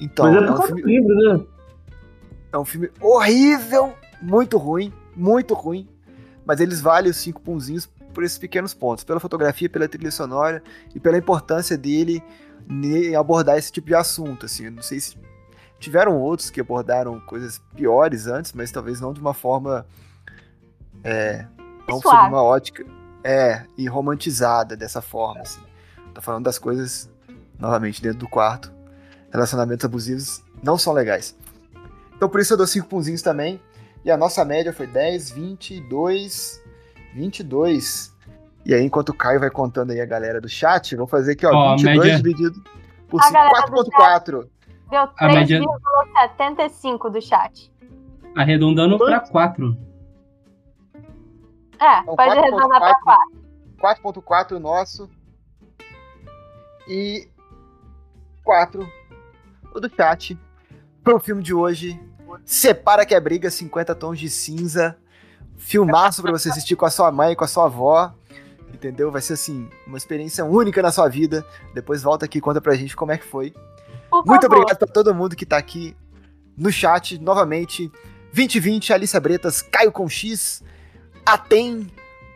Então, 0.00 0.26
Mas 0.26 0.34
é 0.34 0.38
é 0.38 0.40
por 0.46 0.52
um 0.52 0.56
causa 0.56 0.66
filme 0.66 0.82
do 0.82 0.88
livro, 0.88 1.14
né? 1.16 1.44
É 2.52 2.58
um 2.58 2.64
filme 2.64 2.90
horrível, 3.00 3.94
muito 4.20 4.58
ruim, 4.58 4.92
muito 5.16 5.54
ruim. 5.54 5.88
Mas 6.44 6.60
eles 6.60 6.80
valem 6.80 7.10
os 7.10 7.16
cinco 7.16 7.40
punzinhos 7.40 7.86
por 8.12 8.22
esses 8.22 8.38
pequenos 8.38 8.74
pontos. 8.74 9.04
Pela 9.04 9.18
fotografia, 9.20 9.68
pela 9.68 9.88
trilha 9.88 10.10
sonora 10.10 10.62
e 10.94 11.00
pela 11.00 11.16
importância 11.16 11.76
dele 11.78 12.22
em 12.70 13.14
abordar 13.14 13.56
esse 13.58 13.72
tipo 13.72 13.86
de 13.88 13.94
assunto. 13.94 14.46
Assim, 14.46 14.66
eu 14.66 14.72
não 14.72 14.82
sei 14.82 15.00
se 15.00 15.16
tiveram 15.84 16.18
outros 16.18 16.50
que 16.50 16.60
abordaram 16.60 17.20
coisas 17.20 17.60
piores 17.76 18.26
antes, 18.26 18.52
mas 18.52 18.72
talvez 18.72 19.00
não 19.00 19.12
de 19.12 19.20
uma 19.20 19.34
forma. 19.34 19.86
É, 21.02 21.46
não 21.88 22.00
sob 22.00 22.16
uma 22.28 22.42
ótica. 22.42 22.84
É, 23.22 23.64
e 23.78 23.86
romantizada 23.88 24.76
dessa 24.76 25.00
forma. 25.00 25.40
Assim. 25.42 25.60
Tô 26.12 26.20
falando 26.20 26.44
das 26.44 26.58
coisas, 26.58 27.08
novamente, 27.58 28.02
dentro 28.02 28.18
do 28.18 28.28
quarto. 28.28 28.72
Relacionamentos 29.32 29.84
abusivos 29.84 30.42
não 30.62 30.76
são 30.76 30.92
legais. 30.92 31.36
Então 32.16 32.28
por 32.28 32.40
isso 32.40 32.52
eu 32.52 32.56
dou 32.56 32.66
5 32.66 32.86
punzinhos 32.86 33.22
também. 33.22 33.60
E 34.04 34.10
a 34.10 34.16
nossa 34.16 34.44
média 34.44 34.72
foi 34.72 34.86
10, 34.86 35.30
22, 35.30 36.62
22. 37.14 38.12
E 38.66 38.74
aí, 38.74 38.82
enquanto 38.82 39.10
o 39.10 39.14
Caio 39.14 39.40
vai 39.40 39.50
contando 39.50 39.90
aí 39.90 40.00
a 40.00 40.06
galera 40.06 40.40
do 40.40 40.48
chat, 40.48 40.94
vamos 40.96 41.10
fazer 41.10 41.32
aqui, 41.32 41.46
ó, 41.46 41.50
Ó, 41.52 41.68
a 41.72 41.76
22 41.76 41.98
média- 41.98 42.16
dividido 42.16 42.62
por 43.08 43.20
A 43.20 43.24
5, 43.24 43.34
galera 43.34 43.66
do 43.66 43.72
4.4. 43.72 44.48
Deu 44.90 45.08
A 45.18 45.26
média- 45.26 45.60
3,75 45.60 47.10
do 47.10 47.20
chat. 47.20 47.72
Arredondando 48.36 48.98
pra 48.98 49.20
4. 49.20 49.76
É, 51.80 51.98
Então, 52.00 52.16
pode 52.16 52.30
4.4. 52.30 52.38
arredondar 52.38 52.80
pra 52.80 52.94
4. 53.00 53.34
4.4 53.80 54.58
nosso. 54.58 55.08
E 56.88 57.28
4 58.44 58.86
o 59.74 59.80
do 59.80 59.88
chat. 59.94 60.38
Foi 61.02 61.14
o 61.14 61.20
filme 61.20 61.42
de 61.42 61.52
hoje. 61.54 62.00
Separa 62.44 63.04
que 63.06 63.14
é 63.14 63.20
briga, 63.20 63.50
50 63.50 63.94
tons 63.94 64.18
de 64.18 64.28
cinza. 64.28 64.96
Filmaço 65.56 66.20
pra 66.22 66.32
você 66.32 66.48
assistir 66.50 66.76
com 66.76 66.84
a 66.86 66.90
sua 66.90 67.10
mãe, 67.12 67.34
com 67.34 67.44
a 67.44 67.48
sua 67.48 67.64
avó. 67.66 68.12
Entendeu? 68.72 69.10
Vai 69.10 69.22
ser 69.22 69.34
assim, 69.34 69.68
uma 69.86 69.96
experiência 69.96 70.44
única 70.44 70.82
na 70.82 70.90
sua 70.90 71.08
vida. 71.08 71.46
Depois 71.72 72.02
volta 72.02 72.24
aqui 72.24 72.38
e 72.38 72.40
conta 72.40 72.60
pra 72.60 72.74
gente 72.74 72.96
como 72.96 73.12
é 73.12 73.18
que 73.18 73.24
foi. 73.24 73.54
Por 74.22 74.26
Muito 74.26 74.42
favor. 74.42 74.56
obrigado 74.58 74.78
pra 74.78 74.88
todo 74.88 75.14
mundo 75.14 75.34
que 75.34 75.44
tá 75.46 75.56
aqui 75.56 75.96
no 76.56 76.70
chat 76.70 77.18
novamente. 77.18 77.90
2020, 78.32 78.92
Alicia 78.92 79.20
Bretas, 79.20 79.62
Caio 79.62 79.92
com 79.92 80.08
X, 80.08 80.62
Atem, 81.24 81.90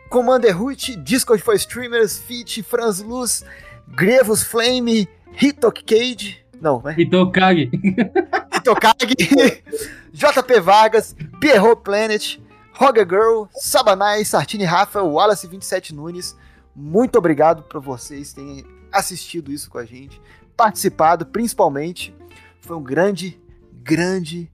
Commander 0.09 0.57
Root, 0.57 0.95
Discord 0.97 1.43
for 1.43 1.55
Streamers, 1.55 2.17
Fit, 2.17 2.63
Franz 2.63 2.99
Luz, 3.01 3.43
Grevos 3.87 4.43
Flame, 4.43 5.07
Hitok 5.41 5.83
Cage, 5.83 6.45
não, 6.61 6.81
né? 6.81 6.95
Hitokage. 6.97 7.69
Hitokage, 8.53 9.15
JP 10.11 10.59
Vargas, 10.61 11.15
Pierrot 11.39 11.81
Planet, 11.81 12.39
Roger 12.73 13.07
Girl, 13.07 13.43
Sabanai, 13.53 14.25
Sartini 14.25 14.65
Rafa, 14.65 15.01
Wallace 15.01 15.47
27 15.47 15.93
Nunes. 15.95 16.35
Muito 16.75 17.17
obrigado 17.17 17.63
por 17.63 17.81
vocês 17.81 18.33
terem 18.33 18.65
assistido 18.91 19.51
isso 19.51 19.69
com 19.69 19.77
a 19.77 19.85
gente, 19.85 20.19
participado 20.59 21.25
principalmente. 21.25 22.13
Foi 22.59 22.75
um 22.75 22.83
grande, 22.83 23.39
grande, 23.81 24.51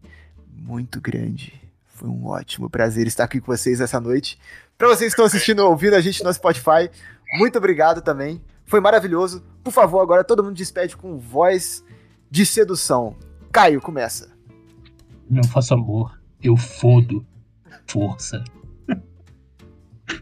muito 0.47 1.01
grande. 1.01 1.59
Foi 1.87 2.07
um 2.07 2.27
ótimo 2.27 2.69
prazer 2.69 3.07
estar 3.07 3.23
aqui 3.23 3.41
com 3.41 3.47
vocês 3.47 3.81
essa 3.81 3.99
noite. 3.99 4.39
Para 4.77 4.87
vocês 4.87 4.99
que 4.99 5.05
estão 5.19 5.25
assistindo 5.25 5.61
ou 5.61 5.71
ouvindo 5.71 5.95
a 5.95 6.01
gente 6.01 6.23
no 6.23 6.31
Spotify, 6.31 6.91
muito 7.39 7.57
obrigado 7.57 8.03
também. 8.03 8.39
Foi 8.67 8.79
maravilhoso. 8.79 9.43
Por 9.63 9.73
favor, 9.73 9.99
agora 9.99 10.23
todo 10.23 10.43
mundo 10.43 10.55
despede 10.55 10.95
com 10.95 11.17
voz 11.17 11.83
de 12.29 12.45
sedução. 12.45 13.15
Caio, 13.51 13.81
começa. 13.81 14.29
Não 15.27 15.43
faço 15.43 15.73
amor, 15.73 16.21
eu 16.39 16.55
fodo. 16.55 17.25
Força. 17.87 18.43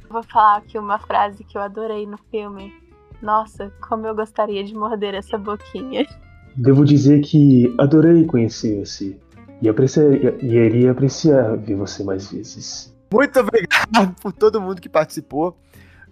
Vou 0.09 0.23
falar 0.23 0.59
aqui 0.59 0.79
uma 0.79 0.99
frase 0.99 1.43
que 1.43 1.57
eu 1.57 1.61
adorei 1.61 2.05
no 2.05 2.17
filme. 2.31 2.73
Nossa, 3.23 3.71
como 3.79 4.05
eu 4.05 4.13
gostaria 4.13 4.65
de 4.65 4.75
morder 4.75 5.15
essa 5.15 5.37
boquinha. 5.37 6.05
Devo 6.57 6.83
dizer 6.83 7.21
que 7.21 7.73
adorei 7.79 8.25
conhecer 8.25 8.85
você. 8.85 9.17
E, 9.61 9.69
apreciar, 9.69 10.11
e 10.11 10.57
iria 10.57 10.91
apreciar 10.91 11.55
ver 11.55 11.75
você 11.75 12.03
mais 12.03 12.29
vezes. 12.29 12.93
Muito 13.09 13.39
obrigado 13.39 14.13
por 14.21 14.33
todo 14.33 14.59
mundo 14.59 14.81
que 14.81 14.89
participou. 14.89 15.57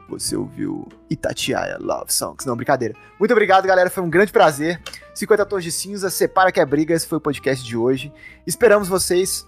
Você 0.08 0.38
ouviu 0.38 0.88
Itatiaia 1.10 1.78
Love 1.82 2.14
Songs. 2.14 2.46
Não, 2.46 2.56
brincadeira. 2.56 2.96
Muito 3.20 3.32
obrigado, 3.32 3.66
galera. 3.66 3.90
Foi 3.90 4.02
um 4.02 4.10
grande 4.10 4.32
prazer. 4.32 4.82
50 5.14 5.46
Tons 5.46 5.64
de 5.66 5.72
Cinza, 5.72 6.10
Separa 6.10 6.50
que 6.50 6.62
é 6.62 6.66
Briga. 6.66 6.94
Esse 6.94 7.08
foi 7.08 7.18
o 7.18 7.22
podcast 7.22 7.66
de 7.66 7.76
hoje. 7.76 8.12
Esperamos 8.48 8.88
vocês 8.88 9.46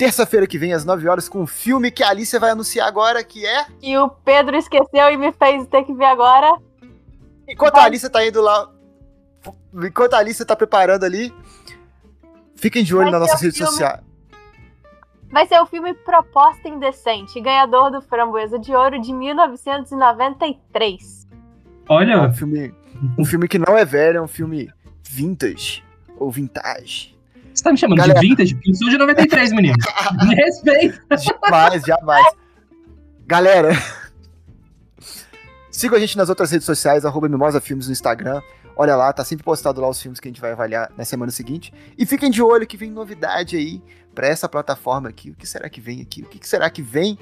terça-feira 0.00 0.46
que 0.46 0.56
vem, 0.56 0.72
às 0.72 0.82
9 0.82 1.06
horas, 1.06 1.28
com 1.28 1.42
um 1.42 1.46
filme 1.46 1.90
que 1.90 2.02
a 2.02 2.08
Alicia 2.08 2.40
vai 2.40 2.52
anunciar 2.52 2.88
agora, 2.88 3.22
que 3.22 3.44
é... 3.44 3.66
E 3.82 3.98
o 3.98 4.08
Pedro 4.08 4.56
esqueceu 4.56 5.12
e 5.12 5.16
me 5.18 5.30
fez 5.30 5.66
ter 5.66 5.84
que 5.84 5.92
ver 5.92 6.06
agora. 6.06 6.58
Enquanto 7.46 7.76
a 7.76 7.84
Alicia 7.84 8.08
tá 8.08 8.26
indo 8.26 8.40
lá... 8.40 8.70
Enquanto 9.74 10.14
a 10.14 10.18
Alicia 10.18 10.46
tá 10.46 10.56
preparando 10.56 11.04
ali, 11.04 11.30
fiquem 12.56 12.82
de 12.82 12.94
olho 12.94 13.10
Vai 13.10 13.12
nas 13.12 13.20
nossas 13.20 13.42
redes 13.42 13.58
filme. 13.58 13.72
sociais. 13.72 14.00
Vai 15.30 15.46
ser 15.46 15.60
o 15.60 15.66
filme 15.66 15.92
Proposta 15.92 16.66
Indecente, 16.66 17.38
ganhador 17.38 17.90
do 17.90 18.00
Framboesa 18.00 18.58
de 18.58 18.74
Ouro 18.74 18.98
de 18.98 19.12
1993. 19.12 21.28
É 21.30 21.34
um 21.34 21.94
Olha, 21.94 22.32
filme, 22.32 22.74
um 23.18 23.24
filme 23.26 23.46
que 23.46 23.58
não 23.58 23.76
é 23.76 23.84
velho, 23.84 24.16
é 24.16 24.22
um 24.22 24.28
filme 24.28 24.72
vintage 25.02 25.84
ou 26.16 26.30
vintage. 26.30 27.19
Você 27.60 27.64
tá 27.64 27.72
me 27.72 27.78
chamando 27.78 27.98
Galera. 27.98 28.18
de 28.18 28.26
vintage? 28.26 28.58
Eu 28.66 28.74
sou 28.74 28.88
de 28.88 28.96
93, 28.96 29.52
menino. 29.52 29.76
Me 30.26 30.34
respeita. 30.34 31.16
Jamais, 31.18 31.82
jamais. 31.82 32.26
Galera, 33.26 33.70
sigam 35.70 35.96
a 35.96 36.00
gente 36.00 36.16
nas 36.16 36.28
outras 36.28 36.50
redes 36.50 36.66
sociais, 36.66 37.04
arroba 37.04 37.28
Mimosa 37.28 37.60
Filmes 37.60 37.86
no 37.86 37.92
Instagram. 37.92 38.42
Olha 38.76 38.96
lá, 38.96 39.12
tá 39.12 39.22
sempre 39.24 39.44
postado 39.44 39.80
lá 39.80 39.88
os 39.88 40.00
filmes 40.00 40.18
que 40.18 40.26
a 40.26 40.30
gente 40.30 40.40
vai 40.40 40.52
avaliar 40.52 40.90
na 40.96 41.04
semana 41.04 41.30
seguinte. 41.30 41.72
E 41.98 42.06
fiquem 42.06 42.30
de 42.30 42.42
olho 42.42 42.66
que 42.66 42.76
vem 42.78 42.90
novidade 42.90 43.56
aí 43.56 43.82
pra 44.14 44.26
essa 44.26 44.48
plataforma 44.48 45.08
aqui. 45.08 45.30
O 45.30 45.34
que 45.34 45.46
será 45.46 45.68
que 45.68 45.80
vem 45.80 46.00
aqui? 46.00 46.22
O 46.22 46.26
que 46.26 46.48
será 46.48 46.68
que 46.70 46.80
vem 46.80 47.18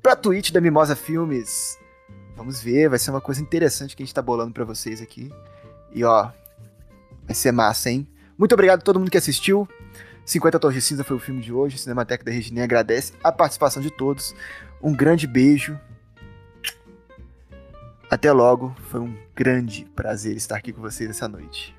pra 0.00 0.14
Twitch 0.14 0.52
da 0.52 0.60
Mimosa 0.60 0.94
Filmes? 0.94 1.76
Vamos 2.36 2.62
ver, 2.62 2.88
vai 2.88 2.98
ser 2.98 3.10
uma 3.10 3.20
coisa 3.20 3.42
interessante 3.42 3.96
que 3.96 4.02
a 4.02 4.06
gente 4.06 4.14
tá 4.14 4.22
bolando 4.22 4.52
pra 4.52 4.64
vocês 4.64 5.02
aqui. 5.02 5.30
E 5.92 6.04
ó, 6.04 6.30
vai 7.26 7.34
ser 7.34 7.52
massa, 7.52 7.90
hein? 7.90 8.06
Muito 8.42 8.54
obrigado 8.54 8.80
a 8.80 8.82
todo 8.82 8.98
mundo 8.98 9.08
que 9.08 9.16
assistiu. 9.16 9.68
50 10.24 10.58
Tons 10.58 10.74
de 10.74 10.82
Cinza 10.82 11.04
foi 11.04 11.16
o 11.16 11.20
filme 11.20 11.40
de 11.40 11.52
hoje. 11.52 11.78
Cinemateca 11.78 12.24
da 12.24 12.32
Regininha 12.32 12.64
agradece 12.64 13.12
a 13.22 13.30
participação 13.30 13.80
de 13.80 13.88
todos. 13.88 14.34
Um 14.82 14.92
grande 14.92 15.28
beijo. 15.28 15.78
Até 18.10 18.32
logo. 18.32 18.74
Foi 18.90 18.98
um 18.98 19.16
grande 19.32 19.84
prazer 19.94 20.36
estar 20.36 20.56
aqui 20.56 20.72
com 20.72 20.80
vocês 20.80 21.08
essa 21.08 21.28
noite. 21.28 21.72